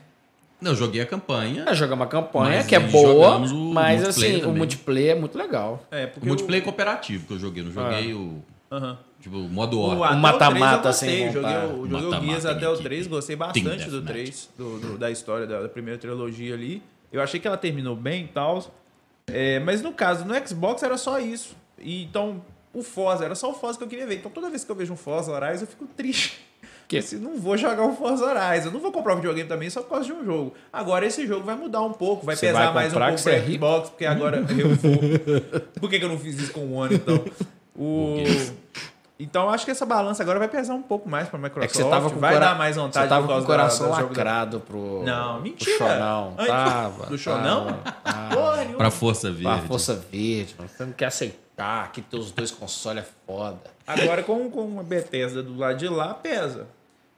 Não, 0.60 0.70
eu 0.72 0.76
joguei 0.76 1.00
a 1.02 1.06
campanha. 1.06 1.64
É, 1.68 1.74
jogar 1.74 1.94
uma 1.94 2.06
campanha 2.06 2.64
que 2.64 2.74
é 2.74 2.80
boa, 2.80 3.36
o 3.38 3.72
mas 3.74 4.02
assim, 4.06 4.36
o 4.36 4.40
também. 4.40 4.56
multiplayer 4.56 5.16
é 5.16 5.18
muito 5.18 5.36
legal. 5.36 5.84
É, 5.90 6.06
porque 6.06 6.24
O 6.26 6.28
multiplayer 6.28 6.64
cooperativo 6.64 7.26
que 7.26 7.32
eu 7.34 7.38
joguei. 7.38 7.62
Não 7.62 7.70
joguei 7.72 8.12
Ah. 8.12 8.16
o. 8.16 8.42
Aham. 8.72 8.98
Tipo, 9.20 9.36
o 9.38 9.48
modo 9.48 9.78
O 9.78 9.98
hora. 9.98 10.14
mata-mata 10.16 10.78
o 10.78 10.82
3 10.82 10.86
eu 10.86 10.92
sem 10.92 11.24
gostei. 11.24 11.32
Joguei, 11.42 11.54
vontade. 11.54 11.72
o- 11.72 11.76
joguei 11.76 11.86
o 11.88 11.90
Mata-mata 12.10 12.20
Guias 12.26 12.44
em 12.44 12.48
até 12.48 12.68
o 12.68 12.72
equipe. 12.72 12.84
3, 12.84 13.06
gostei 13.06 13.36
bastante 13.36 13.62
do 13.64 14.00
Deathmatch. 14.00 14.06
3, 14.06 14.50
do, 14.58 14.78
do- 14.80 14.98
da 14.98 15.10
história 15.10 15.46
da, 15.46 15.62
da 15.62 15.68
primeira 15.68 15.98
trilogia 15.98 16.54
ali. 16.54 16.82
Eu 17.12 17.20
achei 17.22 17.38
que 17.40 17.46
ela 17.46 17.56
terminou 17.56 17.94
bem 17.96 18.24
e 18.24 18.28
tal. 18.28 18.64
É, 19.26 19.58
mas 19.60 19.80
no 19.82 19.92
caso, 19.92 20.24
no 20.24 20.34
Xbox 20.46 20.82
era 20.82 20.96
só 20.98 21.18
isso. 21.18 21.56
E, 21.78 22.04
então, 22.04 22.42
o 22.72 22.82
Forza, 22.82 23.24
era 23.24 23.34
só 23.34 23.50
o 23.50 23.54
Forza 23.54 23.78
que 23.78 23.84
eu 23.84 23.88
queria 23.88 24.06
ver. 24.06 24.16
Então 24.16 24.30
toda 24.30 24.50
vez 24.50 24.64
que 24.64 24.70
eu 24.70 24.76
vejo 24.76 24.92
um 24.92 24.96
Forza 24.96 25.32
Horizon, 25.32 25.62
eu 25.64 25.68
fico 25.68 25.86
triste. 25.96 26.40
Porque 26.84 26.98
assim, 26.98 27.16
não 27.16 27.38
vou 27.38 27.56
jogar 27.56 27.82
um 27.82 27.96
Forza 27.96 28.24
Horizon. 28.26 28.68
Eu 28.68 28.72
não 28.72 28.80
vou 28.80 28.92
comprar 28.92 29.14
um 29.14 29.16
videogame 29.16 29.48
também 29.48 29.70
só 29.70 29.80
por 29.80 29.88
causa 29.90 30.04
de 30.04 30.12
um 30.12 30.22
jogo. 30.24 30.52
Agora 30.70 31.06
esse 31.06 31.26
jogo 31.26 31.42
vai 31.44 31.54
mudar 31.56 31.80
um 31.82 31.92
pouco, 31.92 32.26
vai 32.26 32.36
Você 32.36 32.46
pesar 32.48 32.66
vai 32.66 32.74
mais 32.74 32.92
um 32.94 32.98
pouco 32.98 33.18
você 33.18 33.30
é 33.30 33.40
pra 33.40 33.50
Xbox, 33.52 33.88
porque 33.90 34.04
agora 34.04 34.36
eu 34.38 34.68
vou. 34.76 34.98
Por 35.80 35.88
que, 35.90 35.98
que 35.98 36.04
eu 36.04 36.08
não 36.10 36.18
fiz 36.18 36.38
isso 36.38 36.52
com 36.52 36.60
o 36.60 36.74
One, 36.74 36.94
então? 36.96 37.24
O... 37.74 38.16
Então 39.18 39.48
acho 39.48 39.64
que 39.64 39.70
essa 39.70 39.86
balança 39.86 40.22
agora 40.22 40.38
vai 40.40 40.48
pesar 40.48 40.74
um 40.74 40.82
pouco 40.82 41.08
mais 41.08 41.28
pra 41.28 41.38
Microsoft. 41.38 41.64
É 41.64 41.68
que 41.68 41.76
você 41.82 41.88
tava 41.88 42.10
com 42.10 42.18
vai 42.18 42.32
cora- 42.34 42.46
dar 42.46 42.54
mais 42.58 42.74
vontade 42.76 43.04
Você 43.06 43.08
tava 43.08 43.22
por 43.22 43.26
com 43.28 43.32
causa 43.32 43.44
o 43.44 43.46
coração 43.46 43.86
da, 43.88 43.94
da 43.94 44.00
jogo 44.02 44.14
da- 44.14 44.20
lacrado 44.24 44.60
pro. 44.60 45.02
Não, 45.04 45.40
mentira. 45.40 45.76
Pro 45.78 45.86
Chonão. 45.88 46.34
Antes- 46.36 46.46
Tava. 46.48 47.06
Do 47.06 47.18
Chonão? 47.18 47.66
tava, 47.66 47.92
tava. 48.02 48.34
Porra 48.36 48.56
nenhuma. 48.58 48.76
Pra 48.78 48.90
Força 48.90 49.28
Verde. 49.30 49.42
Pra 49.44 49.58
Força 49.58 49.94
Verde, 50.12 50.54
mano. 50.58 50.68
Você 50.76 50.84
não 50.84 50.92
quer 50.92 51.06
aceitar 51.06 51.38
que 51.92 52.02
teus 52.02 52.30
dois 52.32 52.50
consoles 52.50 53.04
é 53.04 53.06
foda. 53.26 53.60
Agora, 53.86 54.22
com, 54.22 54.50
com 54.50 54.62
uma 54.66 54.82
Bethesda 54.82 55.42
do 55.42 55.56
lado 55.56 55.78
de 55.78 55.88
lá, 55.88 56.14
pesa. 56.14 56.66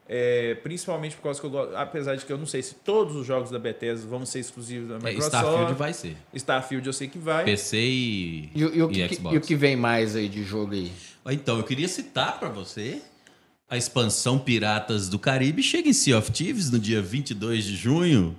É, 0.09 0.55
principalmente 0.63 1.17
por 1.17 1.23
causa 1.25 1.41
que 1.41 1.47
eu 1.47 1.51
gosto. 1.51 1.75
Apesar 1.75 2.15
de 2.15 2.25
que 2.25 2.33
eu 2.33 2.39
não 2.39 2.47
sei 2.47 2.63
se 2.63 2.75
todos 2.77 3.17
os 3.17 3.27
jogos 3.27 3.51
da 3.51 3.59
Bethesda 3.59 4.07
vão 4.07 4.25
ser 4.25 4.39
exclusivos 4.39 4.89
da 4.89 4.95
É, 4.97 4.99
Microsoft. 4.99 5.35
Starfield 5.35 5.75
vai 5.75 5.93
ser. 5.93 6.17
Starfield 6.35 6.87
eu 6.87 6.93
sei 6.93 7.09
que 7.09 7.19
vai. 7.19 7.45
PC 7.45 7.77
e, 7.79 8.51
E, 8.55 8.65
o- 8.65 8.75
e 8.75 8.83
o 8.83 8.91
e 8.93 9.09
que, 9.09 9.15
Xbox. 9.17 9.35
e 9.35 9.39
o 9.39 9.41
que 9.41 9.57
vem 9.57 9.75
mais 9.75 10.15
aí 10.15 10.29
de 10.29 10.45
jogo 10.45 10.75
aí? 10.75 10.93
Então, 11.29 11.57
eu 11.59 11.65
queria 11.65 11.89
citar 11.89 12.39
pra 12.39 12.49
você 12.49 13.03
a 13.69 13.77
expansão 13.77 14.39
Piratas 14.39 15.09
do 15.09 15.19
Caribe. 15.19 15.61
Chega 15.61 15.89
em 15.89 15.93
Sea 15.93 16.17
of 16.17 16.31
Thieves 16.31 16.71
no 16.71 16.79
dia 16.79 17.03
22 17.03 17.65
de 17.65 17.75
junho. 17.75 18.37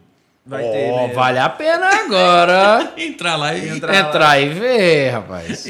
Vai 0.47 0.63
Ó, 0.63 0.71
ter. 0.71 0.91
né? 0.91 1.13
Vale 1.13 1.39
a 1.39 1.49
pena 1.49 1.87
agora 1.89 2.93
Entrar 2.97 3.35
lá 3.35 3.53
e... 3.53 3.67
Entra- 3.69 3.91
lá. 3.91 3.99
entrar 3.99 4.41
e 4.41 4.49
ver, 4.49 5.09
rapaz. 5.09 5.65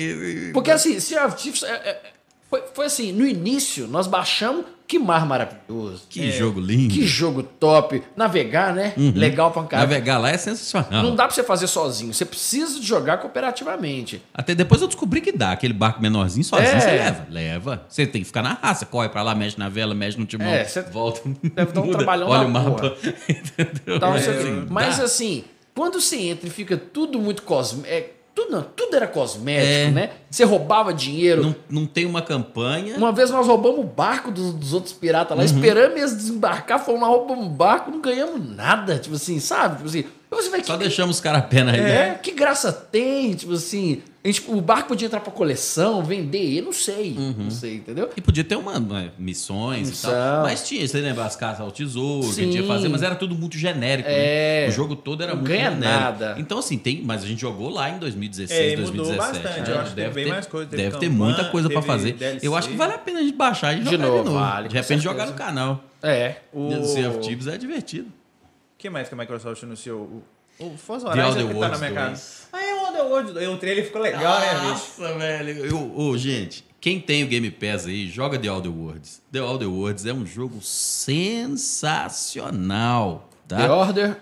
Porque 0.53 0.69
assim, 0.71 0.99
Sea 0.99 1.25
of 1.25 1.35
Thieves 1.35 1.63
é- 1.63 1.71
é- 1.73 2.01
foi, 2.49 2.63
foi 2.73 2.85
assim, 2.85 3.11
no 3.11 3.25
início 3.25 3.87
nós 3.87 4.05
baixamos, 4.07 4.65
que 4.87 4.97
mar 4.97 5.25
maravilhoso. 5.25 6.03
Que 6.09 6.31
jogo 6.31 6.59
lindo. 6.61 6.93
Que 6.93 7.05
jogo 7.05 7.43
top. 7.43 8.01
Navegar, 8.15 8.73
né? 8.73 8.93
Legal 8.97 9.51
pra 9.51 9.63
caralho. 9.63 9.89
Navegar 9.89 10.17
lá 10.17 10.29
é 10.31 10.37
sensacional. 10.37 11.03
Não 11.03 11.13
dá 11.15 11.25
pra 11.25 11.35
você 11.35 11.43
fazer 11.43 11.67
sozinho. 11.67 12.13
Você 12.13 12.23
precisa 12.23 12.79
de 12.79 12.85
jogar 12.85 13.17
cooperativamente. 13.17 14.21
Até 14.33 14.55
depois 14.55 14.81
eu 14.81 14.87
descobri 14.87 15.19
que 15.21 15.31
dá. 15.31 15.51
Aquele 15.51 15.73
barco 15.73 16.01
menorzinho 16.01 16.43
sozinho 16.43 16.69
É. 16.69 16.79
você 16.79 16.91
leva. 16.91 17.27
Leva. 17.29 17.85
Você 17.89 18.07
tem 18.07 18.21
que 18.21 18.27
ficar 18.27 18.41
na 18.41 18.53
raça. 18.53 18.85
Corre 18.85 19.09
pra 19.09 19.21
lá, 19.23 19.35
mexe 19.35 19.59
na 19.59 19.67
vela, 19.69 19.93
mexe 19.93 20.17
no 20.17 20.25
timão. 20.25 20.47
É, 20.47 20.63
você 20.63 20.81
volta. 20.81 21.21
deve 21.53 21.71
dar 21.73 21.81
um 21.81 21.89
trabalhão 21.91 22.29
Olha 22.29 22.47
o 22.47 22.49
mapa. 22.49 22.95
Entendeu? 23.27 23.95
Então, 23.97 24.15
É, 24.15 24.19
você- 24.21 24.29
assim, 24.31 24.65
mas 24.69 24.97
dá. 24.97 25.03
assim, 25.03 25.43
quando 25.75 25.99
você 25.99 26.15
entra 26.17 26.47
e 26.47 26.49
fica 26.51 26.77
tudo 26.77 27.19
muito 27.19 27.43
cosmético. 27.43 28.16
Tudo, 28.37 28.51
não, 28.51 28.61
tudo 28.61 28.95
era 28.95 29.07
cosmético, 29.07 29.67
É. 29.67 29.89
né? 29.89 30.09
Você 30.29 30.43
roubava 30.43 30.93
dinheiro. 30.93 31.41
Não, 31.41 31.55
não 31.69 31.85
tem 31.87 32.05
uma 32.05 32.21
campanha. 32.21 32.95
Uma 32.95 33.11
vez 33.11 33.31
nós 33.31 33.47
roubamos 33.47 33.79
o 33.79 33.83
barco 33.83 34.29
dos, 34.29 34.53
dos 34.53 34.73
outros 34.73 34.93
piratas 34.93 35.31
Uhum. 35.31 35.37
lá, 35.39 35.45
esperamos 35.45 35.97
eles 35.97 36.15
desembarcar, 36.15 36.79
fomos 36.83 37.01
lá, 37.01 37.07
roubamos 37.07 37.47
o 37.47 37.49
barco, 37.49 37.89
não 37.89 37.99
ganhamos 37.99 38.55
nada, 38.55 38.99
tipo 38.99 39.15
assim, 39.15 39.39
sabe? 39.39 39.77
Tipo 39.77 39.89
assim, 39.89 40.05
você 40.29 40.49
vai 40.49 40.63
Só 40.63 40.73
que, 40.73 40.79
deixamos 40.83 41.15
os 41.15 41.21
caras 41.21 41.39
a 41.39 41.45
pé 41.45 41.63
na 41.63 41.75
é, 41.75 42.13
que 42.21 42.31
graça 42.31 42.71
tem, 42.71 43.33
tipo 43.33 43.53
assim, 43.53 44.03
gente, 44.31 44.43
o 44.47 44.61
barco 44.61 44.89
podia 44.89 45.05
entrar 45.07 45.19
pra 45.19 45.31
coleção, 45.31 46.03
vender, 46.03 46.57
eu 46.59 46.63
não 46.63 46.71
sei, 46.73 47.15
Uhum. 47.17 47.35
não 47.45 47.51
sei, 47.51 47.75
entendeu? 47.75 48.09
E 48.15 48.21
podia 48.21 48.43
ter 48.43 48.55
uma, 48.55 48.77
uma- 48.77 49.11
missões 49.17 49.87
e 49.87 49.91
Missão. 49.91 50.11
tal. 50.11 50.43
Mas 50.43 50.67
tinha, 50.67 50.87
você 50.87 50.99
lembra 51.01 51.25
as 51.25 51.35
caças 51.35 51.61
ao 51.61 51.71
tesouro, 51.71 52.25
que 52.33 52.41
a 52.41 52.43
gente 52.43 52.55
ia 52.55 52.61
Sim. 52.61 52.67
fazer, 52.67 52.89
mas 52.89 53.01
era 53.03 53.15
tudo 53.15 53.33
muito 53.35 53.57
genérico. 53.57 54.09
É. 54.09 54.63
né? 54.65 54.67
O 54.69 54.71
jogo 54.71 54.95
todo 54.95 55.21
era 55.23 55.31
Não 55.33 55.39
muito 55.41 55.49
ganha 55.51 55.71
genérico. 55.71 55.99
nada. 56.01 56.35
Então, 56.37 56.59
assim, 56.59 56.77
tem. 56.77 57.01
Mas 57.03 57.23
a 57.23 57.27
gente 57.27 57.39
jogou 57.41 57.69
lá 57.69 57.89
em 57.89 57.97
2016, 57.99 58.59
É, 58.59 58.73
e 58.73 58.77
mudou 58.77 59.05
2017. 59.05 59.43
bastante. 59.43 59.69
né? 59.69 59.75
Eu 59.75 59.79
acho 59.81 59.89
que 59.91 59.95
deve 59.95 60.23
ter, 60.23 60.29
mais 60.29 60.45
coisa. 60.45 60.69
Teve 60.69 60.83
Deve 60.83 60.97
ter 60.99 61.09
campanha, 61.09 61.25
muita 61.25 61.45
coisa 61.45 61.69
pra 61.69 61.81
teve 61.81 61.91
fazer. 61.93 62.13
DLC. 62.13 62.47
Eu 62.47 62.55
acho 62.55 62.69
que 62.69 62.75
vale 62.75 62.93
a 62.93 62.97
pena 62.97 63.19
a 63.19 63.23
gente 63.23 63.35
baixar 63.35 63.73
e 63.73 63.79
De 63.79 63.85
jogar 63.91 63.97
novo, 64.05 64.17
de 64.19 64.29
novo. 64.29 64.39
vale, 64.39 64.67
de 64.69 64.75
repente 64.75 65.01
jogar 65.03 65.25
no 65.27 65.33
canal. 65.33 65.83
É. 66.03 66.35
O... 66.53 66.83
Sea 66.83 67.09
of 67.09 67.19
Thieves 67.19 67.47
é 67.47 67.57
divertido. 67.57 68.07
O 68.07 68.77
que 68.77 68.89
mais 68.89 69.07
que 69.07 69.15
a 69.15 69.17
Microsoft 69.17 69.63
anunciou? 69.63 70.21
O, 70.59 70.75
Forza 70.77 71.11
The 71.11 71.23
Horizon 71.23 71.39
é 71.39 71.43
que 71.43 71.47
tá 71.47 71.53
na 71.53 71.59
Worlds 71.59 71.79
minha 71.79 71.93
cara. 71.93 72.09
2. 72.09 72.47
Ah, 72.51 72.63
é 72.63 72.73
o 72.73 72.77
Worlds. 73.09 73.33
dois. 73.33 73.47
O 73.49 73.57
trailer 73.57 73.85
ficou 73.85 74.01
legal, 74.01 74.39
né, 74.39 74.53
bicho? 74.53 74.69
Nossa, 74.69 75.13
velho. 75.17 75.65
Eu, 75.65 75.91
ô, 75.95 76.17
gente, 76.17 76.65
quem 76.79 76.99
tem 76.99 77.23
o 77.23 77.27
Game 77.27 77.51
Pass 77.51 77.85
aí, 77.85 78.07
joga 78.07 78.39
The 78.39 78.49
Outer 78.49 78.71
Worlds. 78.71 79.21
The 79.31 79.41
Outer 79.41 79.69
Worlds 79.69 80.05
é 80.05 80.13
um 80.13 80.25
jogo 80.25 80.59
sensacional. 80.61 83.27
Tá? 83.47 83.59
The 83.59 83.69
Order 83.69 84.17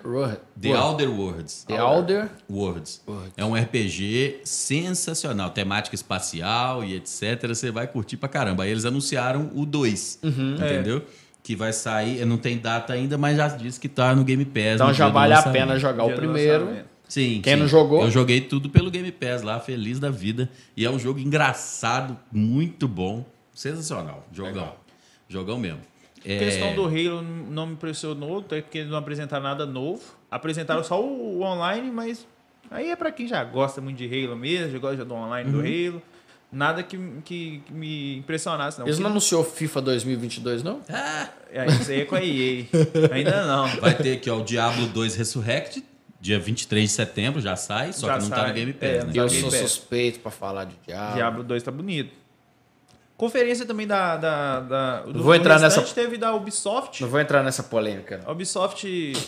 The 0.61 0.77
Outer 0.77 1.09
Worlds. 1.09 1.63
The 1.63 1.81
Outer 1.81 2.29
Worlds. 2.47 3.01
É 3.35 3.43
um 3.43 3.55
RPG 3.55 4.41
sensacional, 4.43 5.49
temática 5.49 5.95
espacial 5.95 6.83
e 6.83 6.95
etc. 6.95 7.47
Você 7.47 7.71
vai 7.71 7.87
curtir 7.87 8.17
pra 8.17 8.29
caramba. 8.29 8.63
Aí 8.63 8.69
eles 8.69 8.85
anunciaram 8.85 9.49
o 9.55 9.65
2, 9.65 10.19
uhum. 10.21 10.55
entendeu? 10.55 10.97
É. 10.97 11.01
Que 11.45 11.55
vai 11.55 11.71
sair, 11.71 12.25
não 12.25 12.39
tem 12.39 12.57
data 12.57 12.91
ainda, 12.91 13.19
mas 13.19 13.37
já 13.37 13.47
disse 13.49 13.79
que 13.79 13.87
tá 13.87 14.15
no 14.15 14.23
Game 14.23 14.43
Pass. 14.45 14.73
Então 14.73 14.91
já 14.91 15.09
vale 15.09 15.35
a 15.35 15.43
pena 15.43 15.77
jogar 15.77 16.03
o 16.03 16.13
primeiro. 16.13 16.83
Sim. 17.07 17.39
Quem 17.43 17.53
sim. 17.53 17.59
não 17.59 17.67
jogou? 17.67 18.01
Eu 18.01 18.09
joguei 18.09 18.41
tudo 18.41 18.67
pelo 18.67 18.89
Game 18.89 19.11
Pass 19.11 19.43
lá, 19.43 19.59
feliz 19.59 19.99
da 19.99 20.09
vida. 20.09 20.49
E 20.75 20.83
é 20.83 20.89
um 20.89 20.97
jogo 20.97 21.19
engraçado, 21.19 22.17
muito 22.31 22.87
bom, 22.87 23.23
sensacional. 23.53 24.25
Jogão. 24.33 24.53
Legal. 24.53 24.85
Jogão 25.29 25.59
mesmo. 25.59 25.81
É... 26.25 26.37
A 26.37 26.39
questão 26.39 26.73
do 26.73 26.85
Halo 26.85 27.21
não 27.21 27.67
me 27.67 27.73
impressionou, 27.73 28.39
até 28.39 28.59
porque 28.59 28.83
não 28.83 28.97
apresentaram 28.97 29.43
nada 29.43 29.67
novo. 29.67 30.01
Apresentaram 30.31 30.83
só 30.83 30.99
o, 30.99 31.43
online, 31.43 31.91
mas 31.91 32.27
aí 32.71 32.89
é 32.89 32.95
para 32.95 33.11
quem 33.11 33.27
já 33.27 33.43
gosta 33.43 33.79
muito 33.79 33.97
de 33.97 34.05
Halo 34.07 34.35
mesmo, 34.35 34.71
já 34.71 34.79
gosta 34.79 35.05
do 35.05 35.13
online 35.13 35.51
uhum. 35.51 35.61
do 35.61 35.67
Halo. 35.67 36.01
Nada 36.51 36.83
que, 36.83 36.97
que, 37.25 37.61
que, 37.65 37.73
me 37.73 38.17
impressionasse. 38.17 38.79
Não. 38.79 38.85
Eles 38.85 38.99
não 38.99 39.09
anunciou 39.09 39.43
FIFA 39.43 39.81
2022, 39.81 40.63
não? 40.63 40.81
Ah, 40.89 41.29
é, 41.51 41.65
isso 41.67 41.91
aí 41.91 42.01
é 42.01 42.05
com 42.05 42.15
a 42.15 42.23
EA. 42.23 42.65
Ainda 43.11 43.45
não. 43.45 43.67
Vai 43.81 43.95
ter 43.95 44.13
aqui 44.13 44.29
ó, 44.29 44.37
o 44.37 44.43
Diablo 44.43 44.87
2 44.87 45.15
Resurrect, 45.15 45.83
dia 46.21 46.39
23 46.39 46.89
de 46.89 46.95
setembro, 46.95 47.41
já 47.41 47.55
sai, 47.55 47.91
só 47.91 48.07
já 48.07 48.17
que 48.17 48.23
não 48.23 48.29
sai. 48.29 48.39
tá 48.39 48.47
no 48.47 48.53
Game 48.53 48.73
Pass. 48.73 48.89
É, 48.89 49.03
né? 49.03 49.11
Eu 49.13 49.29
sou 49.29 49.51
suspeito 49.51 50.19
para 50.19 50.31
falar 50.31 50.65
de 50.65 50.75
Diablo. 50.85 51.15
Diablo 51.15 51.43
2 51.43 51.63
tá 51.63 51.71
bonito. 51.71 52.25
Conferência 53.17 53.65
também 53.65 53.87
da. 53.87 54.17
da, 54.17 54.59
da 54.59 55.01
do, 55.03 55.23
vou 55.23 55.33
entrar 55.33 55.57
nessa. 55.59 55.81
teve 55.81 56.17
da 56.17 56.33
Ubisoft. 56.33 57.01
Não 57.01 57.09
vou 57.09 57.19
entrar 57.19 57.41
nessa 57.43 57.63
polêmica. 57.63 58.21
A 58.25 58.31
Ubisoft, 58.31 58.85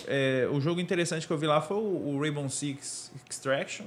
é, 0.08 0.48
o 0.52 0.60
jogo 0.60 0.82
interessante 0.82 1.26
que 1.26 1.32
eu 1.32 1.38
vi 1.38 1.48
lá 1.48 1.62
foi 1.62 1.78
o, 1.78 2.16
o 2.16 2.20
Rainbow 2.20 2.50
Six 2.50 3.12
Extraction. 3.30 3.86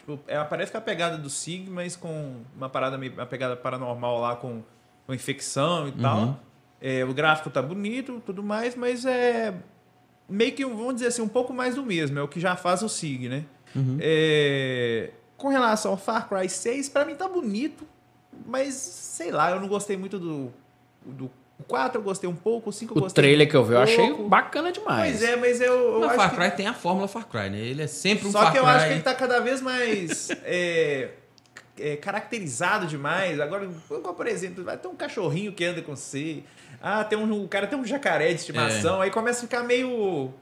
Tipo, 0.00 0.18
é, 0.26 0.42
parece 0.44 0.70
que 0.70 0.76
é 0.76 0.80
a 0.80 0.82
pegada 0.82 1.16
do 1.16 1.30
SIG, 1.30 1.70
mas 1.70 1.96
com 1.96 2.40
uma 2.56 2.68
parada 2.68 2.98
meio, 2.98 3.12
uma 3.12 3.26
pegada 3.26 3.56
paranormal 3.56 4.20
lá 4.20 4.36
com, 4.36 4.62
com 5.06 5.14
infecção 5.14 5.86
e 5.88 5.90
uhum. 5.90 5.98
tal. 5.98 6.40
É, 6.80 7.04
o 7.04 7.12
gráfico 7.12 7.50
tá 7.50 7.60
bonito, 7.60 8.22
tudo 8.24 8.42
mais, 8.42 8.74
mas 8.74 9.04
é 9.04 9.54
meio 10.28 10.52
que, 10.52 10.64
vamos 10.64 10.94
dizer 10.94 11.08
assim, 11.08 11.22
um 11.22 11.28
pouco 11.28 11.52
mais 11.52 11.74
do 11.74 11.84
mesmo. 11.84 12.18
É 12.18 12.22
o 12.22 12.28
que 12.28 12.40
já 12.40 12.56
faz 12.56 12.82
o 12.82 12.88
SIG, 12.88 13.28
né? 13.28 13.44
Uhum. 13.74 13.98
É, 14.00 15.10
com 15.36 15.48
relação 15.48 15.92
ao 15.92 15.96
Far 15.96 16.28
Cry 16.28 16.48
6, 16.48 16.88
para 16.88 17.04
mim 17.04 17.14
tá 17.14 17.28
bonito 17.28 17.86
mas, 18.46 18.74
sei 18.74 19.30
lá, 19.30 19.50
eu 19.50 19.60
não 19.60 19.68
gostei 19.68 19.96
muito 19.96 20.18
do. 20.18 20.52
do 21.04 21.30
o 21.60 21.64
4 21.64 21.98
eu 21.98 22.02
gostei 22.02 22.28
um 22.28 22.34
pouco, 22.34 22.70
o 22.70 22.72
5 22.72 22.92
eu 22.92 22.96
o 22.96 23.00
gostei. 23.02 23.22
O 23.22 23.24
trailer 23.24 23.48
que 23.48 23.54
eu 23.54 23.64
vi 23.64 23.74
eu 23.74 23.80
achei 23.80 24.12
bacana 24.14 24.72
demais. 24.72 25.18
Pois 25.18 25.30
é, 25.30 25.36
mas 25.36 25.60
eu. 25.60 25.72
eu 25.72 26.00
mas 26.00 26.16
Far 26.16 26.34
Cry 26.34 26.50
que... 26.50 26.56
tem 26.56 26.66
a 26.66 26.74
fórmula 26.74 27.06
Far 27.06 27.26
Cry, 27.26 27.50
né? 27.50 27.58
Ele 27.58 27.82
é 27.82 27.86
sempre 27.86 28.26
um 28.28 28.32
Só 28.32 28.38
Far 28.38 28.52
Cry. 28.52 28.58
Só 28.58 28.64
que 28.64 28.70
eu 28.70 28.76
acho 28.76 28.86
que 28.86 28.92
ele 28.92 29.02
tá 29.02 29.14
cada 29.14 29.40
vez 29.40 29.60
mais. 29.60 30.30
é, 30.44 31.10
é, 31.78 31.96
caracterizado 31.96 32.86
demais. 32.86 33.38
Agora, 33.38 33.68
por 34.16 34.26
exemplo, 34.26 34.64
vai 34.64 34.76
ter 34.76 34.88
um 34.88 34.96
cachorrinho 34.96 35.52
que 35.52 35.64
anda 35.64 35.82
com 35.82 35.94
você. 35.94 36.42
Ah, 36.80 37.04
tem 37.04 37.18
um, 37.18 37.44
o 37.44 37.48
cara 37.48 37.66
tem 37.66 37.78
um 37.78 37.84
jacaré 37.84 38.28
de 38.28 38.40
estimação. 38.40 39.02
É. 39.02 39.06
Aí 39.06 39.10
começa 39.10 39.40
a 39.40 39.42
ficar 39.42 39.62
meio 39.62 40.32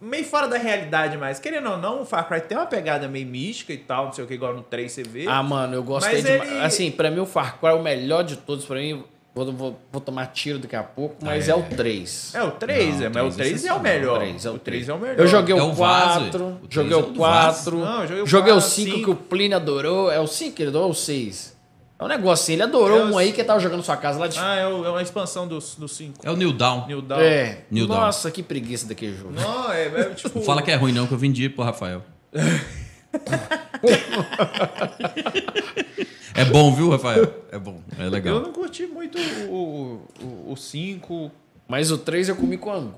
meio 0.00 0.24
fora 0.24 0.48
da 0.48 0.58
realidade 0.58 1.16
mais. 1.16 1.38
Querendo 1.38 1.70
ou 1.70 1.78
não, 1.78 2.02
o 2.02 2.04
Far 2.04 2.26
Cry 2.26 2.40
tem 2.40 2.56
uma 2.56 2.66
pegada 2.66 3.06
meio 3.08 3.26
mística 3.26 3.72
e 3.72 3.78
tal, 3.78 4.06
não 4.06 4.12
sei 4.12 4.24
o 4.24 4.26
que, 4.26 4.34
igual 4.34 4.54
no 4.54 4.62
3 4.62 4.90
você 4.90 5.02
vê. 5.02 5.26
Ah, 5.28 5.42
mano, 5.42 5.74
eu 5.74 5.84
gostei 5.84 6.22
de. 6.22 6.28
Ele... 6.28 6.60
Assim, 6.60 6.90
pra 6.90 7.10
mim 7.10 7.20
o 7.20 7.26
Far 7.26 7.58
Cry 7.58 7.70
é 7.70 7.74
o 7.74 7.82
melhor 7.82 8.22
de 8.22 8.36
todos, 8.36 8.64
pra 8.64 8.76
mim. 8.76 9.04
Vou, 9.34 9.50
vou, 9.50 9.80
vou 9.90 10.00
tomar 10.00 10.26
tiro 10.26 10.58
daqui 10.58 10.76
a 10.76 10.82
pouco, 10.82 11.16
mas 11.22 11.48
é, 11.48 11.52
é 11.52 11.54
o 11.54 11.62
3. 11.62 12.34
É 12.34 12.42
o 12.42 12.50
3, 12.50 12.98
não, 12.98 13.06
é, 13.06 13.08
mas 13.08 13.34
o 13.34 13.38
3 13.38 13.64
é, 13.64 13.68
é 13.68 13.72
o 13.72 13.80
melhor. 13.80 14.16
O 14.16 14.18
3 14.18 14.44
é 14.44 14.50
o, 14.50 14.58
3 14.58 14.88
é 14.88 14.92
o 14.92 14.98
melhor. 14.98 15.18
Eu 15.18 15.26
joguei 15.26 15.54
o, 15.54 15.74
4, 15.74 16.60
joguei 16.68 16.96
o 16.96 17.14
4, 17.14 17.82
joguei 18.26 18.52
o 18.52 18.60
5 18.60 19.04
que 19.04 19.10
o 19.10 19.16
Plínio 19.16 19.56
adorou. 19.56 20.12
É 20.12 20.20
o 20.20 20.26
5 20.26 20.54
que 20.54 20.62
ele 20.62 20.68
adorou 20.68 20.88
ou 20.88 20.92
o 20.92 20.94
6? 20.94 21.56
É 21.98 22.04
um 22.04 22.08
negócio 22.08 22.42
assim, 22.42 22.52
ele 22.54 22.64
adorou 22.64 22.98
é 22.98 23.04
um 23.04 23.16
aí 23.16 23.32
que 23.32 23.42
tava 23.44 23.60
jogando 23.60 23.82
sua 23.82 23.96
casa 23.96 24.18
lá 24.18 24.26
de 24.26 24.38
Ah, 24.38 24.56
é, 24.56 24.66
o, 24.66 24.84
é 24.84 24.90
uma 24.90 25.00
expansão 25.00 25.48
do 25.48 25.60
5. 25.60 26.20
É 26.24 26.30
o 26.30 26.36
New 26.36 26.52
Down. 26.52 26.86
New 26.88 27.00
Down. 27.00 27.20
É. 27.20 27.60
New 27.70 27.86
Nossa, 27.86 28.24
Down. 28.24 28.34
que 28.34 28.42
preguiça 28.42 28.86
daquele 28.86 29.16
jogo. 29.16 29.32
Não, 29.32 29.72
é, 29.72 29.86
é 29.86 30.04
tipo... 30.14 30.40
Não 30.40 30.44
fala 30.44 30.60
que 30.60 30.70
é 30.70 30.74
ruim 30.74 30.92
não, 30.92 31.06
que 31.06 31.14
eu 31.14 31.18
vendi 31.18 31.48
pro 31.48 31.64
Rafael. 31.64 32.02
é 36.34 36.44
bom, 36.44 36.74
viu, 36.74 36.90
Rafael? 36.90 37.32
É 37.50 37.58
bom, 37.58 37.80
é 37.98 38.08
legal. 38.08 38.36
Eu 38.36 38.42
não 38.42 38.52
curti 38.52 38.86
muito 38.86 39.18
o 39.50 40.56
5. 40.56 41.30
Mas 41.68 41.90
o 41.90 41.98
3 41.98 42.28
eu 42.28 42.36
comi 42.36 42.56
quando? 42.56 42.94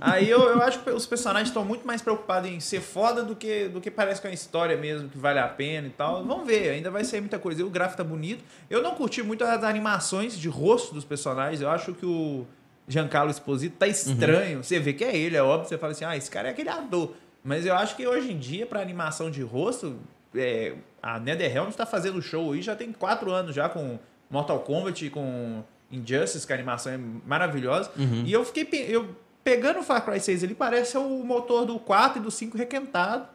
Aí 0.00 0.30
eu, 0.30 0.40
eu 0.40 0.62
acho 0.62 0.80
que 0.80 0.90
os 0.90 1.06
personagens 1.06 1.48
estão 1.48 1.64
muito 1.64 1.86
mais 1.86 2.00
preocupados 2.00 2.48
em 2.48 2.60
ser 2.60 2.80
foda 2.80 3.22
do 3.22 3.34
que, 3.34 3.68
do 3.68 3.80
que 3.80 3.90
parece 3.90 4.20
que 4.20 4.26
é 4.26 4.30
uma 4.30 4.34
história 4.34 4.76
mesmo, 4.76 5.08
que 5.08 5.18
vale 5.18 5.38
a 5.38 5.48
pena 5.48 5.88
e 5.88 5.90
tal. 5.90 6.24
Vamos 6.24 6.46
ver, 6.46 6.70
ainda 6.70 6.90
vai 6.90 7.04
ser 7.04 7.20
muita 7.20 7.38
coisa. 7.38 7.60
E 7.60 7.64
o 7.64 7.70
gráfico 7.70 7.98
tá 7.98 8.04
bonito. 8.04 8.44
Eu 8.70 8.82
não 8.82 8.94
curti 8.94 9.22
muito 9.22 9.44
as 9.44 9.62
animações 9.64 10.38
de 10.38 10.48
rosto 10.48 10.94
dos 10.94 11.04
personagens. 11.04 11.60
Eu 11.60 11.70
acho 11.70 11.92
que 11.94 12.06
o 12.06 12.46
Giancarlo 12.86 13.30
Esposito 13.30 13.76
tá 13.76 13.86
estranho. 13.86 14.58
Uhum. 14.58 14.62
Você 14.62 14.78
vê 14.78 14.92
que 14.92 15.04
é 15.04 15.16
ele, 15.16 15.36
é 15.36 15.42
óbvio. 15.42 15.68
Você 15.68 15.78
fala 15.78 15.92
assim, 15.92 16.04
ah, 16.04 16.16
esse 16.16 16.30
cara 16.30 16.48
é 16.48 16.50
aquele 16.52 16.68
ator. 16.68 17.12
Mas 17.44 17.66
eu 17.66 17.74
acho 17.74 17.96
que 17.96 18.06
hoje 18.06 18.32
em 18.32 18.38
dia, 18.38 18.66
para 18.66 18.80
animação 18.80 19.30
de 19.30 19.42
rosto, 19.42 19.96
é, 20.34 20.74
a 21.02 21.18
NetherRealm 21.18 21.68
está 21.68 21.86
fazendo 21.86 22.20
show 22.22 22.52
aí 22.52 22.62
já 22.62 22.74
tem 22.74 22.92
quatro 22.92 23.30
anos 23.30 23.54
já 23.54 23.68
com 23.68 23.98
Mortal 24.30 24.60
Kombat, 24.60 25.10
com 25.10 25.62
Injustice, 25.90 26.46
que 26.46 26.52
a 26.52 26.56
animação 26.56 26.92
é 26.92 26.98
maravilhosa. 27.26 27.90
Uhum. 27.96 28.24
E 28.24 28.32
eu 28.32 28.44
fiquei... 28.44 28.86
Eu 28.88 29.14
pegando 29.44 29.80
o 29.80 29.82
Far 29.82 30.04
Cry 30.04 30.20
6, 30.20 30.42
ele 30.42 30.54
parece 30.54 30.96
o 30.96 31.24
motor 31.24 31.64
do 31.66 31.78
4 31.78 32.20
e 32.20 32.22
do 32.22 32.30
5 32.30 32.56
requentado. 32.56 33.26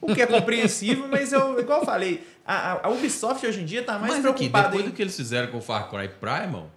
O 0.00 0.12
que 0.12 0.20
é 0.20 0.26
compreensível, 0.26 1.06
mas 1.08 1.32
eu, 1.32 1.58
igual 1.60 1.80
eu 1.80 1.86
falei, 1.86 2.26
a, 2.44 2.86
a 2.86 2.90
Ubisoft 2.90 3.46
hoje 3.46 3.60
em 3.60 3.64
dia 3.64 3.80
está 3.80 3.98
mais 3.98 4.14
mas 4.14 4.22
preocupada. 4.22 4.66
Aqui, 4.66 4.70
depois 4.70 4.86
em... 4.86 4.90
do 4.90 4.96
que 4.96 5.02
eles 5.02 5.16
fizeram 5.16 5.48
com 5.48 5.58
o 5.58 5.60
Far 5.60 5.88
Cry 5.88 6.08
Primal. 6.08 6.68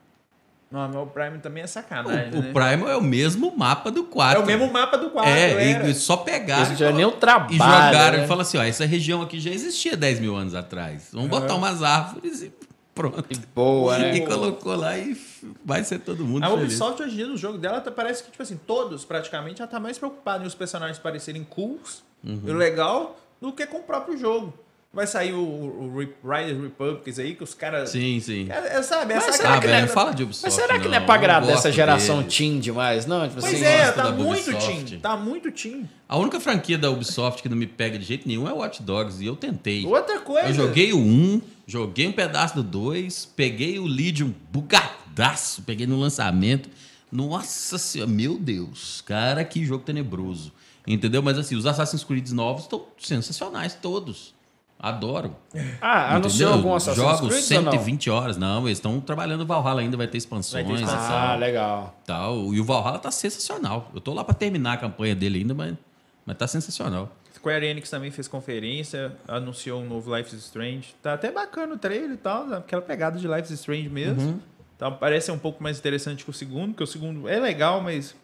Não, 0.76 0.90
mas 0.90 0.96
o 0.98 1.06
Primal 1.06 1.40
também 1.40 1.64
é 1.64 1.68
sacanagem. 1.68 2.34
O, 2.34 2.42
né? 2.42 2.50
o 2.50 2.54
Primal 2.54 2.90
é 2.90 2.98
o 2.98 3.02
mesmo 3.02 3.56
mapa 3.56 3.90
do 3.90 4.04
4. 4.04 4.42
É 4.42 4.44
o 4.44 4.46
mesmo 4.46 4.74
mapa 4.74 4.98
do 4.98 5.10
4. 5.10 5.32
É, 5.32 5.90
e 5.90 5.94
só 5.94 6.18
pegar. 6.18 6.64
Isso 6.64 6.76
já 6.76 6.90
é 6.90 6.92
nem 6.92 7.06
o 7.06 7.14
trabalho. 7.14 7.54
E 7.54 7.58
jogaram 7.58 8.18
né? 8.18 8.26
e 8.26 8.28
falaram 8.28 8.42
assim: 8.42 8.58
ó, 8.58 8.64
essa 8.64 8.86
região 8.86 9.22
aqui 9.22 9.40
já 9.40 9.52
existia 9.52 9.96
10 9.96 10.20
mil 10.20 10.36
anos 10.36 10.54
atrás. 10.54 11.12
Vamos 11.14 11.32
uhum. 11.32 11.40
botar 11.40 11.56
umas 11.56 11.82
árvores 11.82 12.42
e 12.42 12.52
Pronto. 12.94 13.26
Boa, 13.54 13.98
né? 13.98 14.16
E 14.16 14.26
colocou 14.26 14.74
lá 14.74 14.98
e 14.98 15.18
vai 15.66 15.84
ser 15.84 16.00
todo 16.00 16.26
mundo 16.26 16.46
A 16.46 16.50
feliz. 16.50 16.64
Ubisoft 16.64 17.04
hoje 17.04 17.14
em 17.14 17.18
dia 17.18 17.28
no 17.28 17.36
jogo 17.36 17.58
dela 17.58 17.82
tá, 17.82 17.92
parece 17.92 18.24
que, 18.24 18.32
tipo 18.32 18.42
assim, 18.42 18.56
todos 18.56 19.04
praticamente 19.04 19.60
já 19.60 19.68
tá 19.68 19.82
mais 19.82 19.98
preocupado 19.98 20.46
em 20.46 20.48
os 20.48 20.56
personagens 20.56 20.98
parecerem 20.98 21.44
cools 21.44 22.04
uhum. 22.24 22.42
e 22.46 22.54
legal 22.54 23.20
do 23.42 23.52
que 23.52 23.66
com 23.66 23.80
o 23.80 23.84
próprio 23.84 24.18
jogo. 24.18 24.54
Vai 24.96 25.06
sair 25.06 25.34
o, 25.34 25.42
o 25.42 26.00
Riders 26.00 26.58
Republics 26.58 27.20
aí, 27.20 27.36
que 27.36 27.44
os 27.44 27.54
caras. 27.54 27.90
Sim, 27.90 28.18
sim. 28.22 28.48
É, 28.50 28.78
é 28.78 28.82
sabe? 28.82 29.14
Mas 29.14 29.36
será 29.36 29.60
que 29.60 29.68
não 29.68 29.74
é, 29.74 29.88
fala 29.88 30.14
de 30.14 30.24
Ubisoft. 30.24 30.46
Mas 30.46 30.54
será 30.54 30.80
que 30.80 30.88
não, 30.88 30.96
é 30.96 31.02
pra 31.02 31.16
agradar 31.16 31.50
essa 31.50 31.70
geração 31.70 32.20
dele. 32.20 32.30
teen 32.30 32.60
demais? 32.62 33.06
Não, 33.06 33.28
tipo 33.28 33.42
pois 33.42 33.54
assim, 33.54 33.66
é, 33.66 33.92
tá 33.92 34.10
muito 34.14 34.58
teen. 34.58 35.00
Tá 35.00 35.18
muito 35.18 35.52
teen. 35.52 35.90
A 36.08 36.18
única 36.18 36.40
franquia 36.40 36.78
da 36.78 36.90
Ubisoft 36.90 37.44
que 37.44 37.50
não 37.50 37.58
me 37.58 37.68
pega 37.68 38.00
de 38.00 38.06
jeito 38.06 38.26
nenhum 38.26 38.48
é 38.48 38.54
o 38.54 38.60
Watch 38.60 38.82
Dogs. 38.82 39.22
E 39.22 39.26
eu 39.26 39.36
tentei. 39.36 39.86
Outra 39.86 40.22
coisa. 40.22 40.48
Eu 40.48 40.54
joguei 40.54 40.94
o 40.94 40.98
1, 40.98 41.42
joguei 41.68 42.08
um 42.08 42.14
pedaço 42.14 42.56
do 42.56 42.64
2, 42.64 43.34
peguei 43.36 43.78
o 43.78 43.86
Legion 43.86 44.30
bugadaço, 44.50 45.62
peguei 45.64 45.86
no 45.86 46.00
lançamento. 46.00 46.70
Nossa 47.12 47.78
senhora, 47.78 48.10
meu 48.10 48.38
Deus. 48.38 49.02
Cara, 49.02 49.44
que 49.44 49.66
jogo 49.66 49.84
tenebroso. 49.84 50.54
Entendeu? 50.88 51.22
Mas 51.22 51.38
assim, 51.38 51.56
os 51.56 51.66
Assassin's 51.66 52.06
Creed 52.06 52.30
novos 52.30 52.64
estão 52.64 52.86
sensacionais 52.98 53.74
todos. 53.74 54.35
Adoro. 54.86 55.36
Ah, 55.82 56.16
anunciou 56.16 56.54
algum 56.54 56.76
Assassin's 56.76 57.04
Jogos 57.04 57.30
Creed 57.30 57.44
120 57.44 58.08
não? 58.08 58.16
horas. 58.16 58.38
Não, 58.38 58.68
eles 58.68 58.78
estão 58.78 59.02
trabalhando 59.02 59.42
o 59.42 59.46
Valhalla 59.48 59.82
ainda, 59.82 59.98
vai 59.98 60.06
ter 60.06 60.20
expansões. 60.20 60.64
Vai 60.64 60.78
ter 60.78 60.86
ah, 60.88 61.36
legal. 61.36 62.00
Tal. 62.06 62.54
E 62.54 62.60
o 62.60 62.64
Valhalla 62.64 63.00
tá 63.00 63.10
sensacional. 63.10 63.90
Eu 63.96 64.00
tô 64.00 64.14
lá 64.14 64.24
para 64.24 64.36
terminar 64.36 64.74
a 64.74 64.78
campanha 64.78 65.16
dele 65.16 65.40
ainda, 65.40 65.56
mas, 65.56 65.74
mas 66.24 66.38
tá 66.38 66.46
sensacional. 66.46 67.12
Square 67.34 67.66
Enix 67.66 67.90
também 67.90 68.12
fez 68.12 68.28
conferência, 68.28 69.18
anunciou 69.28 69.82
um 69.82 69.88
novo 69.88 70.16
Life 70.16 70.36
is 70.36 70.44
Strange. 70.44 70.96
Tá 71.02 71.16
até 71.16 71.32
bacana 71.32 71.74
o 71.74 71.78
trailer 71.80 72.12
e 72.12 72.18
tal, 72.18 72.54
aquela 72.54 72.84
pegada 72.84 73.18
de 73.18 73.28
Life 73.28 73.52
is 73.52 73.60
Strange 73.60 73.90
mesmo. 73.90 74.22
Uhum. 74.22 74.40
Então, 74.76 74.94
parece 74.94 75.32
um 75.32 75.40
pouco 75.40 75.64
mais 75.64 75.80
interessante 75.80 76.24
que 76.24 76.30
o 76.30 76.34
segundo, 76.34 76.74
porque 76.74 76.84
o 76.84 76.88
segundo 76.88 77.28
é 77.28 77.40
legal, 77.40 77.82
mas 77.82 78.16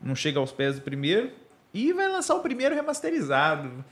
não 0.00 0.16
chega 0.16 0.40
aos 0.40 0.50
pés 0.50 0.74
do 0.74 0.80
primeiro. 0.80 1.30
E 1.72 1.92
vai 1.92 2.08
lançar 2.08 2.34
o 2.34 2.40
primeiro 2.40 2.74
remasterizado. 2.74 3.84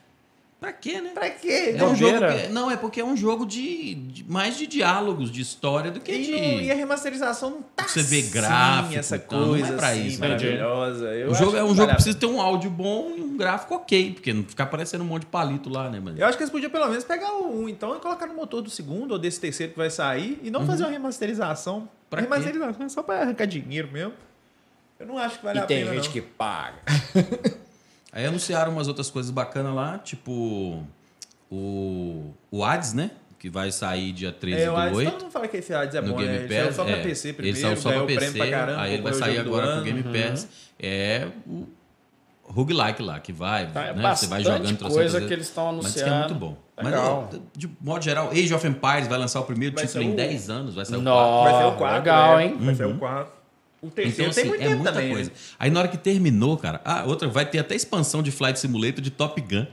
Pra 0.61 0.75
quê, 0.75 1.01
né? 1.01 1.13
Pra 1.15 1.31
quê? 1.31 1.75
É 1.75 1.83
um 1.83 1.97
jogo 1.97 2.19
que, 2.19 2.49
não, 2.49 2.71
é 2.71 2.77
porque 2.77 3.01
é 3.01 3.05
um 3.05 3.17
jogo 3.17 3.47
de, 3.47 3.95
de, 3.95 4.31
mais 4.31 4.59
de 4.59 4.67
diálogos, 4.67 5.31
de 5.33 5.41
história 5.41 5.91
do 5.91 5.99
que 6.01 6.13
e 6.13 6.23
de. 6.23 6.33
Não, 6.33 6.61
e 6.61 6.71
a 6.71 6.75
remasterização 6.75 7.51
não 7.51 7.63
tá 7.63 7.89
Você 7.89 8.03
vê 8.03 8.21
gráfico, 8.21 8.99
essa 8.99 9.19
coisa 9.19 9.69
não 9.69 9.75
é 9.75 9.79
pra 9.79 9.89
assim, 9.89 10.07
isso, 10.07 10.21
maravilhosa. 10.21 11.09
o 11.31 11.35
jogo 11.35 11.57
é 11.57 11.65
um 11.65 11.75
jogo 11.75 11.89
que 11.89 11.95
precisa 11.95 12.19
ter 12.19 12.27
um 12.27 12.43
áudio 12.43 12.69
bom 12.71 13.15
e 13.17 13.23
um 13.23 13.39
gráfico 13.39 13.75
ok, 13.75 14.13
porque 14.13 14.35
não 14.35 14.45
ficar 14.45 14.67
parecendo 14.67 15.03
um 15.03 15.07
monte 15.07 15.23
de 15.23 15.29
palito 15.29 15.71
lá, 15.71 15.89
né, 15.89 15.99
mano? 15.99 16.19
Eu 16.19 16.27
acho 16.27 16.37
que 16.37 16.43
eles 16.43 16.53
podiam 16.53 16.71
pelo 16.71 16.89
menos 16.89 17.05
pegar 17.05 17.33
o 17.33 17.65
1 17.65 17.69
então 17.71 17.97
e 17.97 17.99
colocar 17.99 18.27
no 18.27 18.35
motor 18.35 18.61
do 18.61 18.69
segundo 18.69 19.13
ou 19.13 19.19
desse 19.19 19.41
terceiro 19.41 19.73
que 19.73 19.79
vai 19.79 19.89
sair 19.89 20.39
e 20.43 20.51
não 20.51 20.61
uhum. 20.61 20.67
fazer 20.67 20.83
uma 20.83 20.93
remasterização. 20.93 21.89
Pra 22.11 22.21
remasterização 22.21 22.75
quê? 22.75 22.83
é 22.83 22.89
só 22.91 23.03
pra 23.03 23.23
arrancar 23.23 23.47
dinheiro 23.47 23.89
mesmo. 23.91 24.13
Eu 24.99 25.07
não 25.07 25.17
acho 25.17 25.39
que 25.39 25.45
vale 25.45 25.59
e 25.59 25.63
a 25.63 25.67
tem 25.67 25.85
pena. 25.85 25.95
gente 25.95 26.05
não. 26.05 26.13
que 26.13 26.21
paga. 26.21 26.77
Aí 28.13 28.27
anunciaram 28.27 28.73
umas 28.73 28.89
outras 28.89 29.09
coisas 29.11 29.31
bacanas 29.31 29.75
lá, 29.75 29.99
tipo 29.99 30.83
o, 31.51 32.33
o 32.51 32.65
Hades, 32.65 32.93
né? 32.93 33.11
Que 33.39 33.49
vai 33.49 33.73
sair 33.73 34.13
dia 34.13 34.31
13 34.33 34.63
É, 34.63 34.67
do 34.67 34.77
Hades, 34.77 34.97
8. 34.99 35.11
todo 35.13 35.23
mundo 35.23 35.33
fala 35.33 35.49
que 35.49 35.57
esse 35.57 35.73
Hades 35.73 35.95
é 35.95 36.03
bom, 36.03 36.17
Game 36.17 36.27
né? 36.27 36.37
Ele 36.45 36.49
saiu 36.49 36.67
Pass. 36.67 36.77
só 36.77 36.85
pra 36.85 36.93
é, 36.93 37.03
PC 37.03 37.33
primeiro, 37.33 37.57
ele 37.59 37.67
saiu 37.67 37.77
só 37.77 37.91
pra 37.93 38.05
PC, 38.07 38.39
pra 38.39 38.51
caramba, 38.51 38.83
aí 38.83 38.93
ele 38.95 39.03
vai 39.03 39.13
sair 39.15 39.39
agora 39.39 39.73
pro. 39.77 39.83
Game 39.85 40.03
Pass. 40.03 40.49
É 40.79 41.29
o 41.49 41.67
roguelike 42.53 43.01
lá, 43.03 43.21
que 43.21 43.33
vai, 43.33 43.69
Tá, 43.69 43.85
é 43.87 43.93
né? 43.95 44.15
Você 44.15 44.27
vai 44.27 44.43
jogando 44.43 44.77
coisa 44.91 45.21
que 45.21 45.33
eles 45.33 45.47
estão 45.47 45.73
Mas 45.77 45.85
diz 45.85 45.95
que 45.95 46.01
é 46.01 46.05
muito 46.05 46.17
anunciando. 46.17 46.35
bom. 46.35 46.57
Legal. 46.83 47.29
Mas, 47.33 47.41
de 47.57 47.71
modo 47.81 48.03
geral, 48.03 48.31
Age 48.31 48.53
of 48.55 48.67
Empires 48.67 49.07
vai 49.07 49.19
lançar 49.19 49.41
o 49.41 49.45
primeiro 49.45 49.75
Vai 49.77 49.87
título 49.87 50.05
em 50.05 50.13
o- 50.13 50.17
10 50.17 50.51
anos, 50.51 50.75
vai 50.75 50.85
sair 50.85 50.99
o 50.99 51.03
Nossa. 51.03 51.43
4. 51.43 51.53
Vai 51.53 51.63
ser 51.63 51.69
o 51.69 51.79
4. 51.79 51.97
legal, 51.99 52.37
né? 52.37 52.45
hein? 52.47 52.57
Vai 52.61 52.75
ser 52.75 52.87
o 52.87 52.99
4. 52.99 53.40
O 53.83 53.89
terceiro 53.91 54.31
Então, 54.31 54.31
assim, 54.31 54.41
tem 54.43 54.49
muito 54.51 54.61
é 54.63 54.65
tempo 54.67 54.77
muita 54.79 54.93
também. 54.93 55.11
coisa. 55.13 55.31
né? 55.31 55.37
Aí 55.59 55.71
na 55.71 55.81
hora 55.81 55.89
que 55.89 55.97
terminou, 55.97 56.57
cara, 56.57 56.81
ah, 56.85 57.05
outra, 57.07 57.29
vai 57.29 57.47
ter 57.47 57.59
até 57.59 57.75
expansão 57.75 58.23
de 58.23 58.31
Flight 58.31 58.59
Simulator 58.61 59.01
de 59.01 59.11
Top 59.11 59.41
Gun. 59.41 59.67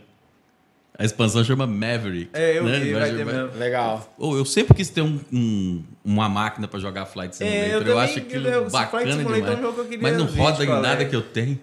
A 0.99 1.05
expansão 1.05 1.43
chama 1.43 1.67
Maverick. 1.67 2.31
É, 2.33 2.57
eu 2.57 2.63
né? 2.63 2.79
vi, 2.79 2.93
vai 2.93 3.13
ter 3.15 3.23
mesmo. 3.25 3.51
Legal. 3.57 4.11
Ô, 4.17 4.35
eu 4.35 4.43
sempre 4.45 4.73
quis 4.73 4.89
ter 4.89 5.01
um, 5.01 5.19
um- 5.31 5.83
uma 6.03 6.27
máquina 6.27 6.67
pra 6.67 6.79
jogar 6.79 7.05
Flight 7.05 7.35
Simulator. 7.35 7.63
É, 7.69 7.75
eu 7.75 7.81
eu, 7.83 7.99
acho 7.99 8.17
aquilo 8.17 8.47
eu- 8.47 8.69
Flight 8.69 8.71
bacana 8.71 9.03
é 9.11 9.13
um 9.13 9.17
demais. 9.33 9.59
jogo 9.59 9.73
que 9.73 9.79
eu 9.81 9.85
queria 9.85 10.01
Mas 10.01 10.17
não 10.17 10.25
roda 10.25 10.63
em 10.63 10.67
nada 10.67 11.03
é. 11.03 11.05
que 11.05 11.15
eu 11.15 11.21
tenho. 11.21 11.59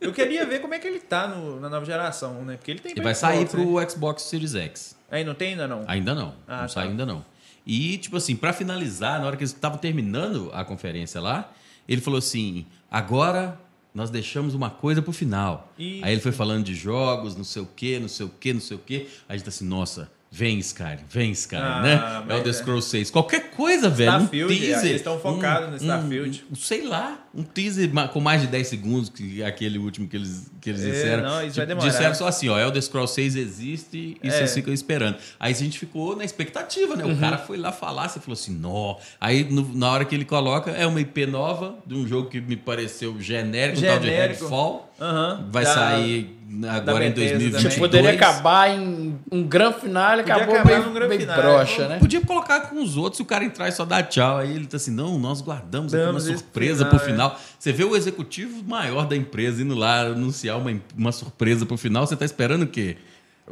Eu 0.00 0.12
queria 0.12 0.46
ver 0.46 0.60
como 0.60 0.72
é 0.72 0.78
que 0.78 0.86
ele 0.86 1.00
tá 1.00 1.26
no- 1.28 1.60
na 1.60 1.68
nova 1.68 1.84
geração, 1.84 2.42
né? 2.44 2.56
Porque 2.56 2.70
ele 2.70 2.80
tem 2.80 2.92
E 2.92 2.94
pra 2.94 3.04
vai 3.04 3.14
sair 3.14 3.46
Xbox, 3.48 3.54
né? 3.54 3.64
pro 3.82 3.90
Xbox 3.90 4.22
Series 4.22 4.54
X. 4.54 4.96
Aí 5.10 5.24
não 5.24 5.34
tem 5.34 5.48
ainda 5.50 5.66
não? 5.68 5.84
Ainda 5.86 6.14
não. 6.14 6.34
Ah, 6.48 6.52
não 6.52 6.62
tá. 6.62 6.68
sai 6.68 6.86
ainda 6.88 7.04
não. 7.04 7.22
E, 7.66 7.96
tipo 7.98 8.16
assim, 8.16 8.34
pra 8.34 8.52
finalizar, 8.52 9.20
na 9.20 9.26
hora 9.26 9.36
que 9.36 9.42
eles 9.42 9.52
estavam 9.52 9.78
terminando 9.78 10.50
a 10.52 10.64
conferência 10.64 11.20
lá, 11.20 11.52
ele 11.88 12.00
falou 12.00 12.18
assim: 12.18 12.66
agora 12.90 13.58
nós 13.94 14.10
deixamos 14.10 14.54
uma 14.54 14.70
coisa 14.70 15.02
pro 15.02 15.12
final. 15.12 15.72
Ih. 15.78 16.00
Aí 16.02 16.12
ele 16.12 16.20
foi 16.20 16.32
falando 16.32 16.64
de 16.64 16.74
jogos, 16.74 17.36
não 17.36 17.44
sei 17.44 17.62
o 17.62 17.68
quê, 17.76 17.98
não 18.00 18.08
sei 18.08 18.26
o 18.26 18.28
quê, 18.28 18.52
não 18.52 18.60
sei 18.60 18.76
o 18.76 18.80
quê. 18.80 19.06
Aí 19.28 19.34
a 19.34 19.36
gente 19.36 19.44
tá 19.44 19.50
assim, 19.50 19.66
nossa. 19.66 20.10
Vem, 20.34 20.58
Skyrim, 20.60 20.96
vem, 21.10 21.30
Skyrim, 21.32 21.60
Ah, 21.62 21.82
né? 21.82 22.24
mas 22.26 22.38
Elder 22.38 22.54
é. 22.54 22.56
Scrolls 22.56 22.88
6. 22.88 23.10
Qualquer 23.10 23.50
coisa, 23.50 23.90
velho. 23.90 24.12
Um 24.12 24.14
Starfield, 24.20 24.58
teaser. 24.58 24.84
eles 24.86 24.96
estão 24.96 25.20
focados 25.20 25.68
no 25.68 25.76
Starfield. 25.76 26.44
Um, 26.48 26.52
um- 26.52 26.56
sei 26.56 26.86
lá, 26.86 27.18
um 27.34 27.42
teaser 27.42 27.90
com 28.10 28.18
mais 28.18 28.40
de 28.40 28.46
10 28.46 28.66
segundos, 28.66 29.10
que 29.10 29.44
aquele 29.44 29.76
último 29.78 30.08
que 30.08 30.16
eles, 30.16 30.50
que 30.58 30.70
eles 30.70 30.82
É, 30.84 30.90
disseram. 30.90 31.22
não, 31.24 31.46
isso 31.46 31.56
vai 31.58 31.66
demorar. 31.66 31.86
Disseram 31.90 32.14
só 32.14 32.26
assim, 32.28 32.48
ó, 32.48 32.58
Elder 32.58 32.80
Scrolls 32.82 33.14
6 33.14 33.36
existe 33.36 34.16
e 34.22 34.26
É. 34.26 34.30
vocês 34.30 34.54
ficam 34.54 34.72
esperando. 34.72 35.18
Aí 35.38 35.52
a 35.52 35.54
gente 35.56 35.78
ficou 35.78 36.16
na 36.16 36.24
expectativa, 36.24 36.96
né? 36.96 37.04
O 37.04 37.14
cara 37.18 37.36
foi 37.36 37.58
lá 37.58 37.70
falar, 37.70 38.08
você 38.08 38.18
falou 38.18 38.32
assim, 38.32 38.54
nó. 38.54 38.96
Aí 39.20 39.44
no- 39.44 39.76
na 39.76 39.90
hora 39.90 40.04
que 40.06 40.14
ele 40.14 40.24
coloca, 40.24 40.70
é 40.70 40.86
uma 40.86 40.98
IP 41.02 41.26
nova 41.26 41.76
de 41.86 41.94
um 41.94 42.06
jogo 42.08 42.30
que 42.30 42.40
me 42.40 42.56
pareceu 42.56 43.20
genérico, 43.20 43.80
um 43.80 43.82
tal 43.82 43.98
de 43.98 44.06
Genérico. 44.06 44.40
Redfall. 44.44 44.91
Aham. 45.00 45.48
Vai 45.50 45.64
Da- 45.64 45.74
sair 45.74 46.38
agora 46.70 47.04
em 47.06 47.10
Bethesda 47.10 47.38
2022. 47.38 47.62
também. 47.62 47.78
Poderia 47.78 48.12
acabar 48.12 48.70
em 48.70 49.18
um 49.32 49.42
grande 49.42 49.80
final 49.80 50.16
e 50.16 50.20
acabou 50.20 50.62
grande 50.62 51.08
meio 51.08 51.20
final. 51.20 51.36
broxa, 51.36 51.88
né? 51.88 51.98
Podia 51.98 52.20
colocar 52.20 52.60
com 52.68 52.82
os 52.82 52.96
outros, 52.96 53.16
se 53.16 53.22
o 53.22 53.26
cara 53.26 53.44
entrar 53.44 53.68
e 53.68 53.72
só 53.72 53.84
dar 53.84 54.02
tchau. 54.04 54.38
Aí 54.38 54.54
ele 54.54 54.66
tá 54.66 54.76
assim, 54.76 54.90
não, 54.90 55.18
nós 55.18 55.40
guardamos 55.40 55.94
aqui 55.94 56.04
uma 56.08 56.20
surpresa 56.20 56.84
final, 56.84 56.90
pro 56.90 57.00
é. 57.08 57.10
final. 57.12 57.40
Você 57.58 57.72
vê 57.72 57.84
o 57.84 57.96
executivo 57.96 58.62
maior 58.64 59.06
da 59.06 59.16
empresa 59.16 59.62
indo 59.62 59.74
lá 59.74 60.02
anunciar 60.02 60.58
uma, 60.58 60.72
uma 60.96 61.10
surpresa 61.12 61.64
pro 61.66 61.76
final, 61.76 62.06
você 62.06 62.14
tá 62.16 62.24
esperando 62.24 62.62
o 62.62 62.66
quê? 62.68 62.96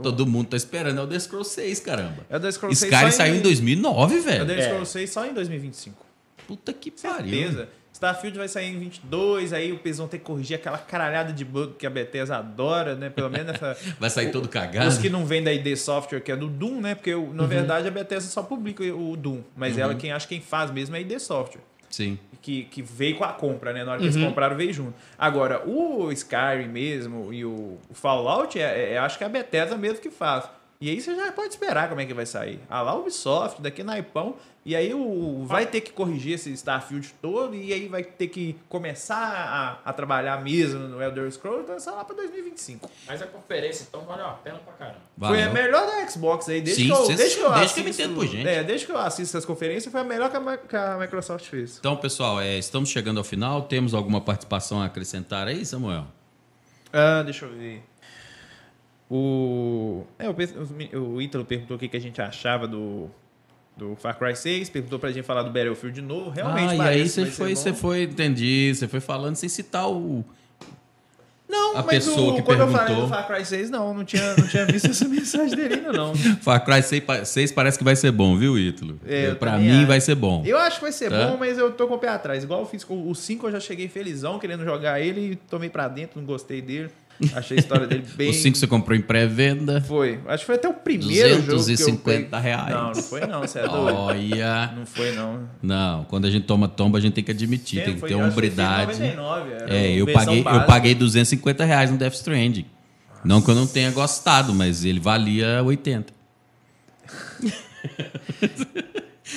Todo 0.03 0.25
mundo 0.27 0.49
tá 0.49 0.57
esperando. 0.57 0.99
É 1.01 1.03
o 1.03 1.07
The 1.07 1.19
Scrolls 1.19 1.51
6, 1.53 1.81
caramba. 1.81 2.25
É 2.31 2.37
o 2.37 2.41
The 2.41 2.53
Scrolls 2.53 2.79
6 2.79 2.93
Skyrim 2.93 3.11
saiu 3.11 3.35
em 3.37 3.41
2009, 3.41 4.15
É 4.15 4.19
o 4.19 4.23
velho. 4.23 4.47
The 4.47 4.59
É. 4.59 4.63
Scrolls 4.63 4.93
6 4.93 5.11
só 5.11 5.27
em 5.27 5.35
2025. 5.35 6.07
Puta 6.47 6.73
que 6.73 6.91
pariu. 6.91 7.31
Certeza. 7.31 7.69
Starfield 8.01 8.39
vai 8.39 8.49
sair 8.49 8.75
em 8.75 8.79
22, 8.79 9.53
aí 9.53 9.79
eles 9.85 9.99
vão 9.99 10.09
ter 10.09 10.19
que 10.19 10.25
corrigir 10.25 10.57
aquela 10.57 10.79
caralhada 10.79 11.35
de 11.35 11.45
bug 11.45 11.75
que 11.75 11.87
a 11.87 11.91
Bethesda 11.91 12.39
adora, 12.39 12.95
né? 12.95 13.11
Pelo 13.11 13.29
menos 13.29 13.53
essa... 13.55 13.77
Vai 14.01 14.09
sair 14.09 14.29
o- 14.29 14.33
todo 14.33 14.49
cagado. 14.49 14.89
Os 14.89 14.97
que 14.97 15.11
não 15.11 15.27
vêm 15.27 15.43
da 15.43 15.53
ID 15.53 15.77
Software, 15.77 16.21
que 16.21 16.33
é 16.33 16.37
do 16.37 16.49
Doom, 16.49 16.81
né? 16.81 16.95
Porque, 16.95 17.15
Uhum. 17.15 17.35
na 17.35 17.45
verdade, 17.45 17.87
a 17.87 17.91
Bethesda 17.91 18.31
só 18.31 18.43
publica 18.43 18.83
o 18.83 19.15
Doom. 19.19 19.43
Mas 19.55 19.77
ela, 19.77 19.95
quem 19.95 20.11
acha 20.13 20.27
quem 20.27 20.41
faz 20.41 20.71
mesmo 20.71 20.97
é 20.97 20.99
a 20.99 21.03
ID 21.03 21.19
Software. 21.19 21.61
Sim. 21.91 22.19
Que, 22.41 22.65
que 22.65 22.81
veio 22.81 23.17
com 23.19 23.25
a 23.25 23.33
compra, 23.35 23.73
né? 23.75 23.85
Na 23.85 23.93
hora 23.93 24.01
que 24.01 24.07
eles 24.07 24.17
compraram, 24.17 24.57
veio 24.57 24.73
junto. 24.73 24.95
Agora, 25.19 25.69
o 25.69 26.11
Skyrim 26.13 26.69
mesmo 26.69 27.35
e 27.35 27.45
o, 27.45 27.77
o 27.91 27.95
Fallout, 27.95 28.59
é, 28.59 28.95
é- 28.95 28.99
acho 28.99 29.19
que 29.19 29.25
é 29.25 29.27
a 29.27 29.31
Bethesda 29.31 29.77
mesmo 29.77 29.99
que 30.01 30.11
faz. 30.11 30.49
E 30.83 30.89
aí 30.89 30.99
você 30.99 31.15
já 31.15 31.31
pode 31.31 31.51
esperar 31.51 31.91
como 31.91 32.01
é 32.01 32.07
que 32.07 32.15
vai 32.15 32.25
sair. 32.25 32.59
Ah 32.69 32.81
lá, 32.81 32.95
Ubisoft, 32.95 33.61
daqui 33.61 33.83
na 33.83 33.99
Ipão. 33.99 34.35
E 34.65 34.75
aí 34.75 34.95
o, 34.95 35.45
vai 35.45 35.67
ter 35.67 35.83
que 35.83 35.93
corrigir 35.93 36.35
esse 36.37 36.51
Starfield 36.53 37.13
todo. 37.21 37.55
E 37.55 37.71
aí 37.71 37.87
vai 37.87 38.03
ter 38.03 38.29
que 38.29 38.57
começar 38.67 39.79
a, 39.85 39.91
a 39.91 39.93
trabalhar 39.93 40.43
mesmo 40.43 40.81
no 40.81 41.03
Elder 41.03 41.31
Scrolls. 41.31 41.65
Então, 41.65 41.79
sei 41.79 41.93
lá 41.93 42.03
pra 42.03 42.17
2025. 42.17 42.91
Mas 43.07 43.21
a 43.21 43.27
conferência, 43.27 43.85
então, 43.87 44.01
valeu 44.07 44.25
a 44.25 44.33
pena 44.33 44.59
pra 44.59 44.73
caramba. 44.73 45.01
Foi 45.19 45.43
a 45.43 45.49
Valeu. 45.49 45.53
melhor 45.53 45.87
da 45.87 46.09
Xbox 46.09 46.49
aí. 46.49 46.63
Desde 46.63 46.83
Sim, 46.85 46.89
que 46.89 46.95
eu, 46.99 47.07
desde 47.15 47.37
que 47.37 47.43
eu 47.43 47.53
desde 47.53 47.75
que 47.75 47.81
eu 47.81 47.85
me 47.85 47.91
assisto- 47.91 48.03
entendo 48.03 48.15
por 48.19 48.27
gente. 48.27 48.49
É, 48.49 48.65
desde 48.65 48.87
que 48.87 48.93
eu 48.93 48.99
assisto 48.99 49.37
essas 49.37 49.45
conferências, 49.45 49.93
foi 49.93 50.01
a 50.01 50.05
melhor 50.05 50.31
que 50.31 50.37
a, 50.39 50.57
que 50.57 50.77
a 50.77 50.97
Microsoft 50.99 51.45
fez. 51.45 51.77
Então, 51.79 51.95
pessoal, 51.95 52.41
é, 52.41 52.57
estamos 52.57 52.89
chegando 52.89 53.19
ao 53.19 53.25
final. 53.25 53.63
Temos 53.65 53.93
alguma 53.93 54.23
participação 54.23 54.81
a 54.81 54.87
acrescentar 54.87 55.47
aí, 55.47 55.63
Samuel? 55.67 56.07
Ah, 56.91 57.23
deixa 57.23 57.45
eu 57.45 57.53
ver. 57.53 57.83
O, 59.11 60.05
é, 60.19 60.29
o, 60.29 61.01
o 61.15 61.21
Ítalo 61.23 61.45
perguntou 61.45 61.77
o 61.77 61.81
que, 61.81 61.89
que 61.89 61.97
a 61.97 62.01
gente 62.01 62.23
achava 62.23 62.69
do, 62.69 63.09
do 63.77 63.97
Far 63.97 64.17
Cry 64.17 64.37
6, 64.37 64.71
perguntou 64.71 64.99
pra 65.01 65.11
gente 65.11 65.25
falar 65.25 65.43
do 65.43 65.51
Battlefield 65.51 66.01
de 66.01 66.07
novo. 66.07 66.31
Realmente, 66.31 66.71
ah, 66.71 66.75
e 66.75 66.79
parece 66.79 67.21
aí 67.21 67.27
que 67.27 67.33
você 67.33 67.37
foi, 67.37 67.57
você 67.57 67.73
foi, 67.73 68.03
entendi, 68.05 68.73
você 68.75 68.87
foi 68.87 69.01
falando 69.01 69.35
sem 69.35 69.49
citar 69.49 69.89
o. 69.91 70.25
Não, 71.49 71.73
a 71.77 71.83
mas 71.83 71.87
pessoa 72.07 72.33
o, 72.33 72.37
que 72.37 72.43
quando 72.43 72.61
eu 72.61 72.69
falei 72.69 72.87
perguntou. 72.95 73.09
do 73.09 73.13
Far 73.13 73.27
Cry 73.27 73.45
6, 73.45 73.71
não, 73.71 73.93
não 73.93 74.05
tinha, 74.05 74.37
não 74.37 74.47
tinha 74.47 74.65
visto 74.67 74.89
essa 74.89 75.05
mensagem 75.11 75.57
dele 75.57 75.75
ainda, 75.75 75.93
não. 75.93 76.15
Far 76.15 76.65
Cry 76.65 76.81
6, 76.81 77.03
pa- 77.03 77.25
6 77.25 77.51
parece 77.51 77.77
que 77.77 77.83
vai 77.83 77.97
ser 77.97 78.13
bom, 78.13 78.37
viu, 78.37 78.57
Ítalo? 78.57 79.01
É, 79.05 79.35
pra 79.35 79.59
mim 79.59 79.79
acho. 79.79 79.87
vai 79.89 80.01
ser 80.01 80.15
bom. 80.15 80.45
Eu 80.47 80.57
acho 80.59 80.77
que 80.77 80.83
vai 80.83 80.93
ser 80.93 81.11
Tá. 81.11 81.27
bom, 81.27 81.37
mas 81.37 81.59
eu 81.59 81.73
tô 81.73 81.89
com 81.89 81.95
o 81.95 81.99
pé 81.99 82.07
atrás. 82.11 82.45
Igual 82.45 82.61
eu 82.61 82.67
fiz 82.67 82.85
com 82.85 83.11
o 83.11 83.13
5, 83.17 83.49
eu 83.49 83.51
já 83.51 83.59
cheguei 83.59 83.89
felizão, 83.89 84.39
querendo 84.39 84.65
jogar 84.65 85.01
ele 85.01 85.33
e 85.33 85.37
tomei 85.37 85.69
pra 85.69 85.89
dentro, 85.89 86.21
não 86.21 86.25
gostei 86.27 86.63
dele. 86.63 86.89
Achei 87.35 87.57
a 87.57 87.61
história 87.61 87.87
dele 87.87 88.05
bem... 88.17 88.31
O 88.31 88.35
5 88.35 88.57
você 88.57 88.67
comprou 88.67 88.97
em 88.97 89.01
pré-venda. 89.03 89.81
Foi. 89.83 90.19
Acho 90.27 90.43
que 90.43 90.47
foi 90.47 90.55
até 90.55 90.69
o 90.69 90.75
primeiro 90.75 91.29
jogo 91.29 91.43
que 91.43 91.51
eu 91.51 91.57
250 91.57 92.37
peguei. 92.37 92.41
reais. 92.41 92.71
Não, 92.75 92.87
não 92.87 92.95
foi 92.95 93.21
não, 93.27 93.41
você 93.41 93.59
é 93.59 93.69
doido. 93.69 93.97
Olha. 93.97 94.73
Não 94.77 94.87
foi 94.87 95.13
não. 95.13 95.49
Não, 95.63 96.05
quando 96.05 96.25
a 96.27 96.31
gente 96.31 96.47
toma 96.47 96.69
tomba, 96.69 96.99
a 96.99 97.01
gente 97.01 97.15
tem 97.15 97.25
que 97.25 97.31
admitir, 97.31 97.85
tem 97.85 97.95
que 97.95 98.01
Foi- 98.01 98.09
ter 98.09 98.15
hombridade. 98.15 98.93
99, 98.99 99.51
era 99.53 99.75
É, 99.75 99.93
eu 99.93 100.07
paguei, 100.07 100.41
eu 100.41 100.63
paguei 100.65 100.95
250 100.95 101.65
reais 101.65 101.91
no 101.91 101.99
Death 101.99 102.15
Stranding. 102.15 102.67
Não 103.25 103.43
que 103.43 103.51
eu 103.51 103.55
não 103.55 103.67
tenha 103.67 103.91
gostado, 103.91 104.55
mas 104.55 104.85
ele 104.85 104.99
valia 104.99 105.63
80. 105.63 106.13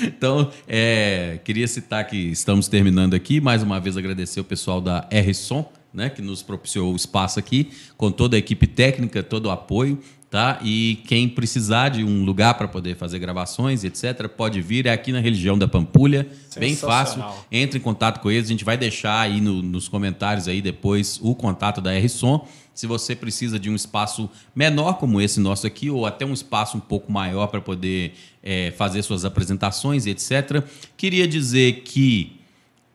então, 0.01 0.49
é, 0.67 1.39
queria 1.43 1.67
citar 1.67 2.05
que 2.07 2.17
estamos 2.17 2.67
terminando 2.67 3.13
aqui. 3.13 3.39
Mais 3.41 3.61
uma 3.61 3.79
vez 3.79 3.97
agradecer 3.97 4.39
o 4.39 4.43
pessoal 4.43 4.79
da 4.81 5.05
R-Som, 5.11 5.69
né, 5.93 6.09
que 6.09 6.21
nos 6.21 6.41
propiciou 6.41 6.91
o 6.91 6.95
espaço 6.95 7.37
aqui, 7.39 7.69
com 7.95 8.11
toda 8.11 8.35
a 8.35 8.39
equipe 8.39 8.65
técnica, 8.67 9.21
todo 9.21 9.45
o 9.47 9.51
apoio. 9.51 9.99
Tá? 10.29 10.57
E 10.63 10.97
quem 11.07 11.29
precisar 11.29 11.89
de 11.89 12.03
um 12.03 12.25
lugar 12.25 12.55
para 12.55 12.67
poder 12.67 12.95
fazer 12.95 13.19
gravações, 13.19 13.83
etc., 13.83 14.27
pode 14.27 14.59
vir. 14.63 14.87
É 14.87 14.91
aqui 14.91 15.11
na 15.11 15.19
região 15.19 15.55
da 15.55 15.67
Pampulha. 15.67 16.27
Bem 16.57 16.75
fácil. 16.75 17.23
Entre 17.51 17.77
em 17.77 17.81
contato 17.81 18.19
com 18.19 18.31
eles. 18.31 18.45
A 18.45 18.47
gente 18.51 18.65
vai 18.65 18.75
deixar 18.75 19.19
aí 19.19 19.39
no- 19.39 19.61
nos 19.61 19.87
comentários 19.87 20.47
aí 20.47 20.59
depois 20.59 21.19
o 21.21 21.35
contato 21.35 21.79
da 21.81 21.93
R-Som. 21.93 22.47
Se 22.73 22.87
você 22.87 23.15
precisa 23.15 23.59
de 23.59 23.69
um 23.69 23.75
espaço 23.75 24.27
menor 24.55 24.93
como 24.93 25.21
esse 25.21 25.39
nosso 25.39 25.67
aqui, 25.67 25.91
ou 25.91 26.03
até 26.03 26.25
um 26.25 26.33
espaço 26.33 26.77
um 26.77 26.79
pouco 26.79 27.11
maior 27.11 27.45
para 27.45 27.61
poder 27.61 28.15
é, 28.41 28.71
fazer 28.75 29.03
suas 29.03 29.25
apresentações, 29.25 30.07
etc. 30.07 30.63
Queria 30.97 31.27
dizer 31.27 31.83
que 31.83 32.39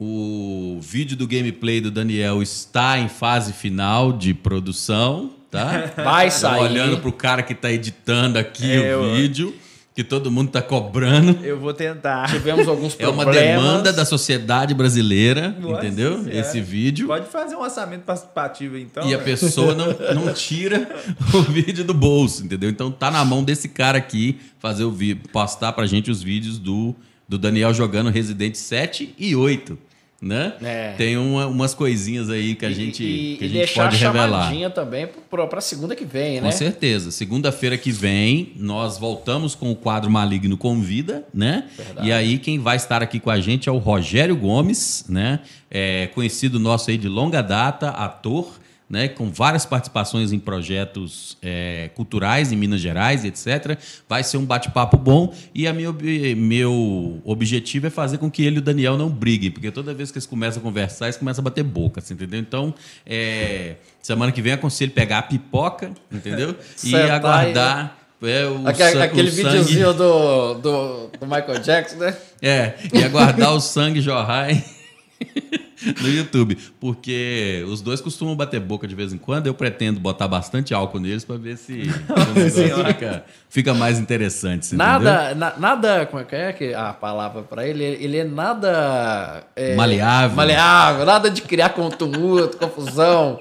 o 0.01 0.79
vídeo 0.81 1.17
do 1.17 1.27
gameplay 1.27 1.81
do 1.81 1.91
Daniel 1.91 2.41
está 2.43 2.99
em 2.99 3.09
fase 3.09 3.53
final 3.53 4.13
de 4.13 4.33
produção, 4.33 5.33
tá? 5.51 5.93
Vai 5.97 6.27
Tô 6.31 6.37
sair. 6.37 6.61
olhando 6.63 6.99
pro 6.99 7.13
cara 7.13 7.43
que 7.43 7.53
está 7.53 7.71
editando 7.71 8.39
aqui 8.39 8.71
É, 8.71 8.97
o 8.97 9.03
eu- 9.05 9.15
vídeo, 9.15 9.55
que 9.95 10.05
todo 10.05 10.31
mundo 10.31 10.47
está 10.47 10.63
cobrando. 10.63 11.45
Eu 11.45 11.59
vou 11.59 11.75
tentar. 11.75 12.31
Tivemos 12.31 12.69
alguns 12.69 12.95
É 13.01 13.09
uma 13.09 13.25
problemas. 13.25 13.61
demanda 13.61 13.93
da 13.93 14.05
sociedade 14.05 14.73
brasileira, 14.73 15.49
Nossa 15.61 15.85
entendeu? 15.85 16.19
Senhora. 16.23 16.39
Esse 16.39 16.61
vídeo. 16.61 17.09
Pode 17.09 17.27
fazer 17.27 17.57
um 17.57 17.61
orçamento 17.63 18.03
participativo, 18.03 18.79
então. 18.79 19.05
E 19.09 19.13
a 19.13 19.19
né? 19.19 19.25
pessoa 19.25 19.75
não, 19.75 19.89
não 20.15 20.33
tira 20.33 20.89
o 21.35 21.43
vídeo 21.43 21.83
do 21.85 21.93
bolso, 21.93 22.45
entendeu? 22.45 22.71
Então 22.71 22.93
tá 22.93 23.11
na 23.11 23.25
mão 23.25 23.43
desse 23.43 23.69
cara 23.69 23.99
aqui 23.99 24.39
fazer 24.61 24.85
o 24.85 24.93
vídeo, 24.93 25.23
postar 25.33 25.73
pra 25.73 25.85
gente 25.85 26.13
os 26.13 26.23
vídeos 26.23 26.61
do, 26.61 26.95
do 27.29 27.37
Daniel 27.37 27.75
jogando 27.75 28.09
Resident 28.09 28.55
7 28.55 29.17
e 29.19 29.35
8. 29.35 29.77
Né? 30.21 30.55
É. 30.61 30.93
Tem 30.97 31.17
uma, 31.17 31.47
umas 31.47 31.75
coisinhas 31.75 32.29
aí 32.29 32.57
que 32.57 32.67
a 32.67 32.71
gente, 32.71 33.05
e, 33.05 33.37
que 33.37 33.45
a 33.45 33.49
gente 33.49 33.75
pode 33.75 33.97
revelar. 33.97 34.53
E 34.53 34.69
também 34.71 35.09
para 35.31 35.61
segunda 35.61 35.95
que 35.95 36.05
vem, 36.05 36.41
né? 36.41 36.51
Com 36.51 36.53
certeza. 36.53 37.13
Segunda-feira 37.13 37.79
que 37.79 37.93
vem, 37.93 38.53
nós 38.57 38.99
voltamos 38.99 39.55
com 39.55 39.71
o 39.71 39.77
quadro 39.77 40.11
Maligno 40.11 40.57
Convida, 40.57 41.25
né? 41.33 41.69
Verdade. 41.77 42.09
E 42.09 42.13
aí 42.13 42.39
quem 42.39 42.59
vai 42.59 42.77
estar 42.77 43.01
aqui 43.01 43.21
com 43.21 43.31
a 43.31 43.41
gente 43.41 43.69
é 43.69 43.73
o 43.73 43.79
Rogério 43.79 44.37
Gomes, 44.37 45.05
né? 45.09 45.41
É, 45.71 46.09
conhecido 46.09 46.59
nosso 46.59 46.91
aí 46.91 46.99
de 46.99 47.09
longa 47.09 47.41
data, 47.41 47.91
ator, 47.91 48.59
né, 48.89 49.07
com 49.09 49.31
várias 49.31 49.67
participações 49.67 50.33
em 50.33 50.39
projetos 50.39 51.37
é, 51.43 51.91
culturais 51.95 52.53
em 52.53 52.57
Minas 52.57 52.81
Gerais, 52.81 53.25
etc. 53.25 53.79
Vai 54.09 54.25
ser 54.25 54.39
um 54.39 54.45
bate-papo 54.45 54.97
bom 54.97 55.35
e 55.55 55.67
a 55.67 55.73
minha, 55.73 55.95
meu 56.37 57.21
objetivo 57.25 57.87
é 57.87 57.91
fazer 57.91 58.19
com 58.19 58.31
que 58.31 58.43
ele 58.43 58.57
e 58.57 58.59
o 58.61 58.63
Daniel 58.63 58.97
não 58.97 59.11
briguem, 59.11 59.51
porque 59.51 59.71
toda 59.71 59.93
vez 59.93 60.11
que 60.11 60.19
eles 60.19 60.27
começam 60.27 60.61
a 60.61 60.63
conversar, 60.63 61.07
eles 61.07 61.17
começam 61.17 61.43
a 61.43 61.45
bater 61.45 61.65
boca, 61.65 62.01
assim, 62.01 62.15
entendeu? 62.15 62.41
Então, 62.41 62.75
é, 63.05 63.75
semana 64.01 64.33
que 64.33 64.41
vem 64.41 64.53
aconselho 64.55 64.93
pegar 64.93 65.19
a 65.19 65.23
pipoca, 65.23 65.93
entendeu? 66.11 66.57
e 66.83 66.95
aguardar. 66.95 67.97
É, 68.21 68.47
o 68.47 68.67
aquele, 68.67 69.03
aquele 69.03 69.31
videozinho 69.31 69.95
do, 69.95 70.55
do, 70.55 71.07
do 71.21 71.27
Michael 71.27 71.61
Jackson, 71.61 71.99
né? 71.99 72.17
É, 72.43 72.75
e 72.93 73.05
aguardar 73.05 73.53
o 73.53 73.61
sangue 73.61 74.01
jorrar. 74.01 74.49
no 76.01 76.09
YouTube. 76.09 76.59
Porque 76.81 77.65
os 77.69 77.81
dois 77.81 78.01
costumam 78.01 78.35
bater 78.37 78.61
boca 78.61 78.87
de 78.87 78.95
vez 78.95 79.13
em 79.13 79.19
quando. 79.19 79.47
Eu 79.47 79.55
pretendo 79.55 80.01
botar 80.01 80.29
bastante 80.29 80.75
álcool 80.75 81.01
neles 81.01 81.25
para 81.25 81.37
ver 81.37 81.57
se 81.57 81.83
fica, 82.87 83.25
fica, 83.49 83.75
mais 83.75 83.99
interessante. 83.99 84.75
Nada, 84.75 85.35
na, 85.35 85.55
nada, 85.59 86.07
como 86.07 86.23
é 86.23 86.25
que 86.25 86.37
é 86.37 86.53
que 86.53 86.75
a 86.75 86.93
palavra 86.93 87.43
para 87.43 87.67
ele? 87.67 87.85
Ele 87.85 88.19
é 88.19 88.25
nada. 88.25 89.45
É, 89.55 89.75
maleável. 89.75 90.37
Maleável, 90.37 91.05
nada 91.05 91.31
de 91.31 91.43
criar 91.43 91.71
contumulto, 91.71 92.57
confusão. 92.59 93.39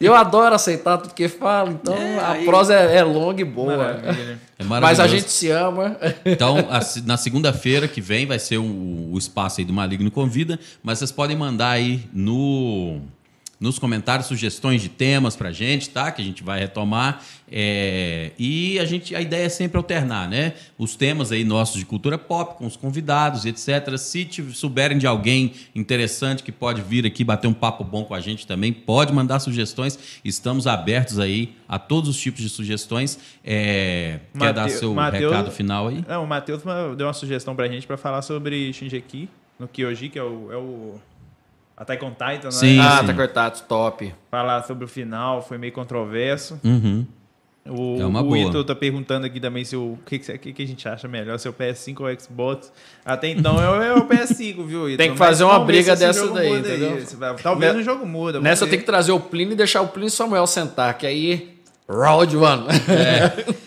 Eu 0.00 0.14
adoro 0.14 0.54
aceitar 0.54 0.98
tudo 0.98 1.14
que 1.14 1.28
fala, 1.28 1.70
então 1.70 1.94
é, 1.94 2.18
a 2.18 2.32
aí... 2.32 2.44
prosa 2.44 2.74
é, 2.74 2.96
é 2.96 3.04
longa 3.04 3.40
e 3.40 3.44
boa. 3.44 3.76
Maravilha. 3.76 4.38
É 4.58 4.64
Mas 4.64 5.00
a 5.00 5.06
gente 5.06 5.30
se 5.30 5.50
ama. 5.50 5.96
Então, 6.24 6.58
a, 6.70 6.80
na 7.04 7.16
segunda-feira 7.16 7.88
que 7.88 8.00
vem 8.00 8.26
vai 8.26 8.38
ser 8.38 8.58
o, 8.58 9.10
o 9.12 9.18
espaço 9.18 9.60
aí 9.60 9.64
do 9.64 9.72
Maligno 9.72 10.10
Convida, 10.10 10.58
mas 10.82 10.98
vocês 10.98 11.10
podem 11.10 11.36
mandar 11.36 11.63
aí 11.72 12.08
no 12.12 13.00
nos 13.64 13.78
comentários 13.78 14.26
sugestões 14.26 14.82
de 14.82 14.90
temas 14.90 15.36
para 15.36 15.48
a 15.48 15.52
gente, 15.52 15.88
tá? 15.88 16.12
Que 16.12 16.20
a 16.20 16.24
gente 16.24 16.42
vai 16.42 16.60
retomar. 16.60 17.22
É, 17.50 18.32
e 18.38 18.78
a 18.78 18.84
gente, 18.84 19.14
a 19.16 19.22
ideia 19.22 19.46
é 19.46 19.48
sempre 19.48 19.78
alternar, 19.78 20.28
né? 20.28 20.52
Os 20.76 20.96
temas 20.96 21.32
aí 21.32 21.44
nossos 21.44 21.78
de 21.78 21.86
cultura 21.86 22.18
pop 22.18 22.58
com 22.58 22.66
os 22.66 22.76
convidados, 22.76 23.46
etc. 23.46 23.96
Se 23.96 24.28
souberem 24.52 24.98
de 24.98 25.06
alguém 25.06 25.54
interessante 25.74 26.42
que 26.42 26.52
pode 26.52 26.82
vir 26.82 27.06
aqui 27.06 27.24
bater 27.24 27.46
um 27.46 27.54
papo 27.54 27.84
bom 27.84 28.04
com 28.04 28.14
a 28.14 28.20
gente 28.20 28.46
também, 28.46 28.70
pode 28.70 29.14
mandar 29.14 29.40
sugestões. 29.40 29.98
Estamos 30.22 30.66
abertos 30.66 31.18
aí 31.18 31.54
a 31.66 31.78
todos 31.78 32.10
os 32.10 32.20
tipos 32.20 32.42
de 32.42 32.50
sugestões. 32.50 33.18
É, 33.42 34.20
quer 34.38 34.52
dar 34.52 34.68
seu 34.68 34.92
Mateus, 34.92 35.32
recado 35.32 35.50
final 35.50 35.88
aí? 35.88 36.04
Não, 36.06 36.24
o 36.24 36.26
Matheus 36.26 36.62
deu 36.98 37.06
uma 37.06 37.14
sugestão 37.14 37.56
para 37.56 37.64
a 37.64 37.68
gente 37.68 37.86
para 37.86 37.96
falar 37.96 38.20
sobre 38.20 38.72
Shinjeki 38.74 39.28
no 39.58 39.68
Kyoji, 39.68 40.10
que 40.10 40.18
é 40.18 40.22
o, 40.22 40.52
é 40.52 40.56
o 40.56 40.94
Attack 41.76 42.04
on 42.04 42.10
Titan, 42.12 42.50
sim, 42.50 42.76
né? 42.76 42.82
Ah, 42.82 43.00
Attack 43.00 43.20
on 43.20 43.26
Titan, 43.26 43.66
top. 43.68 44.14
Falar 44.30 44.62
sobre 44.62 44.84
o 44.84 44.88
final, 44.88 45.42
foi 45.42 45.58
meio 45.58 45.72
controverso. 45.72 46.60
Uhum. 46.62 47.04
O, 47.66 47.98
é 47.98 48.04
uma 48.04 48.20
o 48.20 48.24
boa. 48.24 48.38
Ito 48.38 48.62
tá 48.62 48.74
perguntando 48.74 49.24
aqui 49.24 49.40
também 49.40 49.64
se 49.64 49.74
o 49.74 49.98
que, 50.04 50.18
que, 50.18 50.52
que 50.52 50.62
a 50.62 50.66
gente 50.66 50.86
acha 50.86 51.08
melhor, 51.08 51.38
se 51.38 51.48
é 51.48 51.50
o 51.50 51.54
PS5 51.54 52.00
ou 52.00 52.06
o 52.06 52.20
Xbox. 52.20 52.70
Até 53.04 53.28
então 53.28 53.58
é, 53.58 53.88
é 53.88 53.94
o 53.94 54.06
PS5, 54.06 54.66
viu, 54.66 54.88
Ito? 54.88 54.98
Tem 54.98 55.12
que 55.12 55.16
fazer 55.16 55.44
uma 55.44 55.58
briga 55.60 55.96
dessa 55.96 56.28
daí, 56.28 56.52
entendeu? 56.52 56.98
Aí. 56.98 57.42
Talvez 57.42 57.74
o 57.76 57.82
jogo 57.82 58.06
muda. 58.06 58.38
Nessa 58.38 58.64
eu 58.64 58.68
tenho 58.68 58.80
que 58.80 58.86
trazer 58.86 59.12
o 59.12 59.20
Plínio 59.20 59.54
e 59.54 59.56
deixar 59.56 59.80
o 59.80 59.88
Plínio 59.88 60.08
e 60.08 60.08
o 60.08 60.10
Samuel 60.10 60.46
sentar, 60.46 60.96
que 60.98 61.06
aí... 61.06 61.54
Round 61.88 62.36
one. 62.36 62.66
É. 62.88 63.54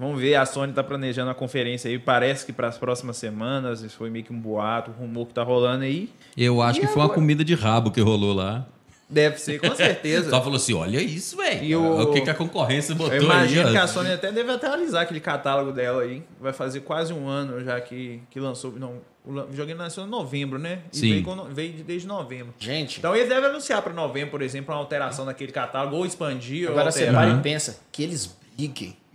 Vamos 0.00 0.18
ver, 0.18 0.34
a 0.34 0.46
Sony 0.46 0.70
está 0.70 0.82
planejando 0.82 1.30
a 1.30 1.34
conferência 1.34 1.90
aí, 1.90 1.98
parece 1.98 2.46
que 2.46 2.54
para 2.54 2.68
as 2.68 2.78
próximas 2.78 3.18
semanas, 3.18 3.82
isso 3.82 3.98
foi 3.98 4.08
meio 4.08 4.24
que 4.24 4.32
um 4.32 4.40
boato, 4.40 4.90
um 4.90 4.94
rumor 4.94 5.26
que 5.26 5.34
tá 5.34 5.42
rolando 5.42 5.84
aí. 5.84 6.08
Eu 6.34 6.62
acho 6.62 6.78
e 6.78 6.80
que 6.80 6.86
agora? 6.86 6.94
foi 6.94 7.02
uma 7.02 7.14
comida 7.14 7.44
de 7.44 7.54
rabo 7.54 7.90
que 7.90 8.00
rolou 8.00 8.32
lá. 8.32 8.66
Deve 9.10 9.36
ser, 9.36 9.60
com 9.60 9.74
certeza. 9.74 10.30
Só 10.30 10.40
falou 10.40 10.56
assim: 10.56 10.72
olha 10.72 11.02
isso, 11.02 11.36
velho. 11.36 11.82
O... 11.82 12.02
o 12.04 12.12
que, 12.14 12.22
que 12.22 12.30
a 12.30 12.34
concorrência 12.34 12.94
botou 12.94 13.14
Eu 13.14 13.24
imagino 13.24 13.66
aí, 13.66 13.72
que 13.72 13.78
a 13.78 13.86
Sony 13.86 14.10
até 14.10 14.32
deve 14.32 14.50
atualizar 14.50 15.02
aquele 15.02 15.20
catálogo 15.20 15.70
dela 15.70 16.02
aí. 16.02 16.22
Vai 16.40 16.54
fazer 16.54 16.80
quase 16.80 17.12
um 17.12 17.28
ano 17.28 17.62
já 17.62 17.78
que, 17.78 18.22
que 18.30 18.40
lançou. 18.40 18.72
Não, 18.72 19.02
o 19.22 19.52
joguinho 19.52 19.76
nasceu 19.76 20.04
em 20.04 20.08
novembro, 20.08 20.58
né? 20.58 20.78
E 20.92 20.96
Sim. 20.96 21.10
Veio, 21.10 21.24
com, 21.24 21.44
veio 21.52 21.84
desde 21.84 22.08
novembro. 22.08 22.54
Gente. 22.58 23.00
Então 23.00 23.14
eles 23.14 23.28
devem 23.28 23.50
anunciar 23.50 23.82
para 23.82 23.92
novembro, 23.92 24.30
por 24.30 24.40
exemplo, 24.40 24.74
uma 24.74 24.80
alteração 24.80 25.26
naquele 25.26 25.52
catálogo, 25.52 25.96
ou 25.96 26.06
expandir. 26.06 26.70
Agora 26.70 26.86
ou 26.86 26.92
você 26.92 27.10
vai 27.10 27.30
e 27.30 27.40
pensa 27.40 27.80
que 27.92 28.02
eles 28.02 28.39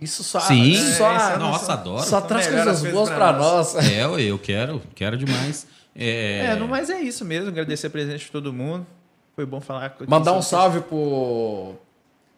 isso 0.00 0.22
só. 0.22 0.40
Sim, 0.40 0.74
só, 0.92 1.10
é, 1.10 1.38
nossa, 1.38 1.72
adoro. 1.72 2.04
Só 2.04 2.20
traz 2.20 2.46
coisas 2.46 2.82
boas 2.92 3.08
para 3.08 3.32
nós. 3.32 3.74
nós. 3.74 3.90
É, 3.90 4.04
eu 4.04 4.38
quero, 4.38 4.82
quero 4.94 5.16
demais. 5.16 5.66
É, 5.94 6.46
é, 6.46 6.56
não, 6.56 6.68
mas 6.68 6.90
é 6.90 7.00
isso 7.00 7.24
mesmo. 7.24 7.48
Agradecer 7.48 7.86
a 7.86 7.90
presença 7.90 8.18
de 8.18 8.30
todo 8.30 8.52
mundo. 8.52 8.86
Foi 9.34 9.46
bom 9.46 9.60
falar. 9.60 9.96
Mandar 10.06 10.32
um 10.32 10.42
salve 10.42 10.80
pro. 10.80 11.74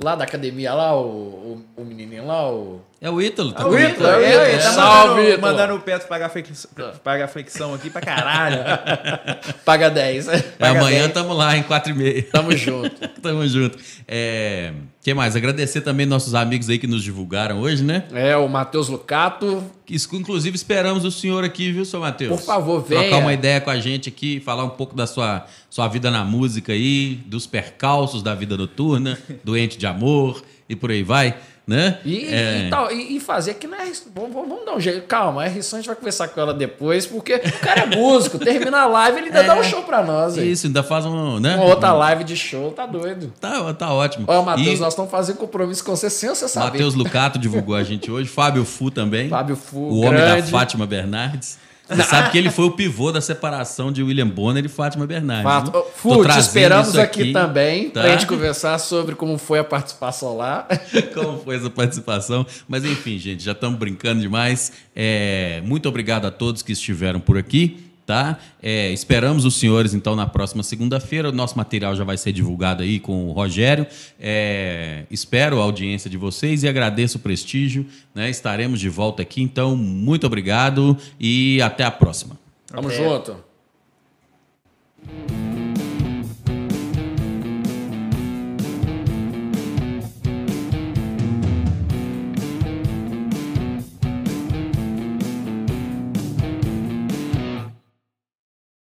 Lá 0.00 0.14
da 0.14 0.22
academia, 0.22 0.72
lá, 0.74 0.94
o, 0.94 1.06
o, 1.06 1.64
o 1.76 1.84
menininho 1.84 2.26
lá, 2.26 2.48
o. 2.50 2.80
É 3.00 3.08
o 3.08 3.22
Ítalo, 3.22 3.52
tá? 3.52 3.62
É 3.62 3.66
o 3.66 3.78
Ítalo, 3.78 4.08
é, 4.08 4.24
é, 4.24 4.54
é, 4.54 4.58
tá 4.58 4.72
Salve, 4.72 5.22
mandando, 5.22 5.40
mandando 5.40 5.74
o 5.76 5.80
Petro 5.80 6.08
pagar, 6.08 6.28
flexão, 6.30 6.68
pagar 7.04 7.28
flexão 7.28 7.72
aqui 7.72 7.88
pra 7.90 8.00
caralho. 8.00 8.58
Paga 9.64 9.88
10. 9.88 10.26
É, 10.26 10.38
Paga 10.40 10.80
amanhã 10.80 11.02
10. 11.02 11.12
tamo 11.12 11.32
lá 11.32 11.56
em 11.56 11.62
4 11.62 11.92
e 11.92 11.94
meia. 11.94 12.22
Tamo 12.24 12.56
junto. 12.56 12.96
tamo 13.22 13.46
junto. 13.46 13.78
É, 14.08 14.72
que 15.00 15.14
mais? 15.14 15.36
Agradecer 15.36 15.82
também 15.82 16.06
nossos 16.06 16.34
amigos 16.34 16.68
aí 16.68 16.76
que 16.76 16.88
nos 16.88 17.04
divulgaram 17.04 17.60
hoje, 17.60 17.84
né? 17.84 18.02
É, 18.12 18.36
o 18.36 18.48
Matheus 18.48 18.88
Lucato. 18.88 19.62
Inclusive, 19.88 20.56
esperamos 20.56 21.04
o 21.04 21.10
senhor 21.12 21.44
aqui, 21.44 21.70
viu, 21.70 21.84
seu 21.84 22.00
Matheus? 22.00 22.40
Por 22.40 22.44
favor, 22.44 22.82
venha. 22.82 23.02
Trocar 23.02 23.18
uma 23.18 23.32
ideia 23.32 23.60
com 23.60 23.70
a 23.70 23.78
gente 23.78 24.08
aqui, 24.08 24.40
falar 24.40 24.64
um 24.64 24.70
pouco 24.70 24.96
da 24.96 25.06
sua, 25.06 25.46
sua 25.70 25.86
vida 25.86 26.10
na 26.10 26.24
música 26.24 26.72
aí, 26.72 27.20
dos 27.26 27.46
percalços 27.46 28.24
da 28.24 28.34
vida 28.34 28.56
noturna, 28.56 29.16
doente 29.44 29.78
de 29.78 29.86
amor 29.86 30.42
e 30.68 30.74
por 30.74 30.90
aí 30.90 31.04
vai 31.04 31.36
né? 31.68 31.98
E, 32.02 32.24
é... 32.24 32.66
e, 32.66 32.70
tal, 32.70 32.90
e, 32.90 33.20
fazer 33.20 33.54
que 33.54 33.66
não 33.66 33.76
é. 33.76 33.92
Vamos, 34.14 34.32
vamos, 34.32 34.64
dar 34.64 34.74
um 34.74 34.80
jeito. 34.80 35.06
Calma, 35.06 35.44
a 35.44 35.46
RSON 35.46 35.76
a 35.76 35.80
gente 35.80 35.86
vai 35.86 35.96
conversar 35.96 36.28
com 36.28 36.40
ela 36.40 36.54
depois, 36.54 37.06
porque 37.06 37.34
o 37.34 37.58
cara 37.60 37.82
é 37.82 37.86
músico, 37.94 38.38
termina 38.40 38.80
a 38.80 38.86
live, 38.86 39.18
ele 39.18 39.26
ainda 39.26 39.40
é, 39.40 39.46
dá 39.46 39.54
um 39.54 39.62
show 39.62 39.82
pra 39.82 40.02
nós. 40.02 40.38
Isso, 40.38 40.66
ainda 40.66 40.82
faz 40.82 41.04
um. 41.04 41.38
Né? 41.38 41.56
Uma 41.56 41.66
outra 41.66 41.92
live 41.92 42.24
de 42.24 42.34
show, 42.34 42.70
tá 42.70 42.86
doido. 42.86 43.30
Tá, 43.38 43.74
tá 43.74 43.92
ótimo. 43.92 44.24
Olha, 44.26 44.40
Matheus, 44.40 44.80
nós 44.80 44.94
estamos 44.94 45.10
fazendo 45.10 45.36
compromisso 45.36 45.84
com 45.84 45.94
você 45.94 46.08
sem 46.08 46.30
você 46.30 46.48
saber. 46.48 46.72
Matheus 46.72 46.94
Lucato 46.94 47.38
divulgou 47.38 47.74
a 47.74 47.84
gente 47.84 48.10
hoje, 48.10 48.30
Fábio 48.30 48.64
Fu 48.64 48.90
também. 48.90 49.28
Fábio 49.28 49.54
Fu. 49.54 49.78
O 49.78 50.00
grande. 50.00 50.22
homem 50.22 50.42
da 50.42 50.48
Fátima 50.48 50.86
Bernardes. 50.86 51.58
Você 51.88 52.02
sabe 52.02 52.30
que 52.30 52.38
ele 52.38 52.50
foi 52.50 52.66
o 52.66 52.70
pivô 52.72 53.10
da 53.10 53.20
separação 53.20 53.90
de 53.90 54.02
William 54.02 54.28
Bonner 54.28 54.64
e 54.64 54.68
Fátima 54.68 55.06
Bernardes. 55.06 55.44
Fato. 55.44 55.72
Né? 55.72 55.84
Fu, 55.96 56.26
te 56.26 56.38
esperamos 56.38 56.98
aqui, 56.98 57.22
aqui, 57.22 57.32
também 57.32 57.90
tá? 57.90 58.02
para 58.02 58.10
a 58.10 58.12
gente 58.12 58.26
conversar 58.26 58.78
sobre 58.78 59.14
como 59.14 59.38
foi 59.38 59.58
a 59.58 59.64
participação 59.64 60.36
lá. 60.36 60.68
como 61.14 61.38
foi 61.38 61.56
essa 61.56 61.70
participação. 61.70 62.46
Mas 62.68 62.84
enfim, 62.84 63.18
gente, 63.18 63.42
já 63.42 63.52
estamos 63.52 63.78
brincando 63.78 64.20
demais. 64.20 64.72
É, 64.94 65.62
muito 65.64 65.88
obrigado 65.88 66.26
a 66.26 66.30
todos 66.30 66.62
que 66.62 66.72
estiveram 66.72 67.20
por 67.20 67.38
aqui 67.38 67.87
tá? 68.08 68.38
É, 68.62 68.90
esperamos 68.90 69.44
os 69.44 69.56
senhores, 69.56 69.92
então, 69.92 70.16
na 70.16 70.26
próxima 70.26 70.62
segunda-feira. 70.62 71.28
O 71.28 71.32
nosso 71.32 71.58
material 71.58 71.94
já 71.94 72.04
vai 72.04 72.16
ser 72.16 72.32
divulgado 72.32 72.82
aí 72.82 72.98
com 72.98 73.28
o 73.28 73.32
Rogério. 73.32 73.86
É, 74.18 75.04
espero 75.10 75.60
a 75.60 75.62
audiência 75.62 76.08
de 76.08 76.16
vocês 76.16 76.62
e 76.62 76.68
agradeço 76.68 77.18
o 77.18 77.20
prestígio. 77.20 77.84
Né? 78.14 78.30
Estaremos 78.30 78.80
de 78.80 78.88
volta 78.88 79.20
aqui, 79.20 79.42
então, 79.42 79.76
muito 79.76 80.26
obrigado 80.26 80.96
e 81.20 81.60
até 81.60 81.84
a 81.84 81.90
próxima. 81.90 82.38
Tamo 82.66 82.90
junto. 82.90 83.36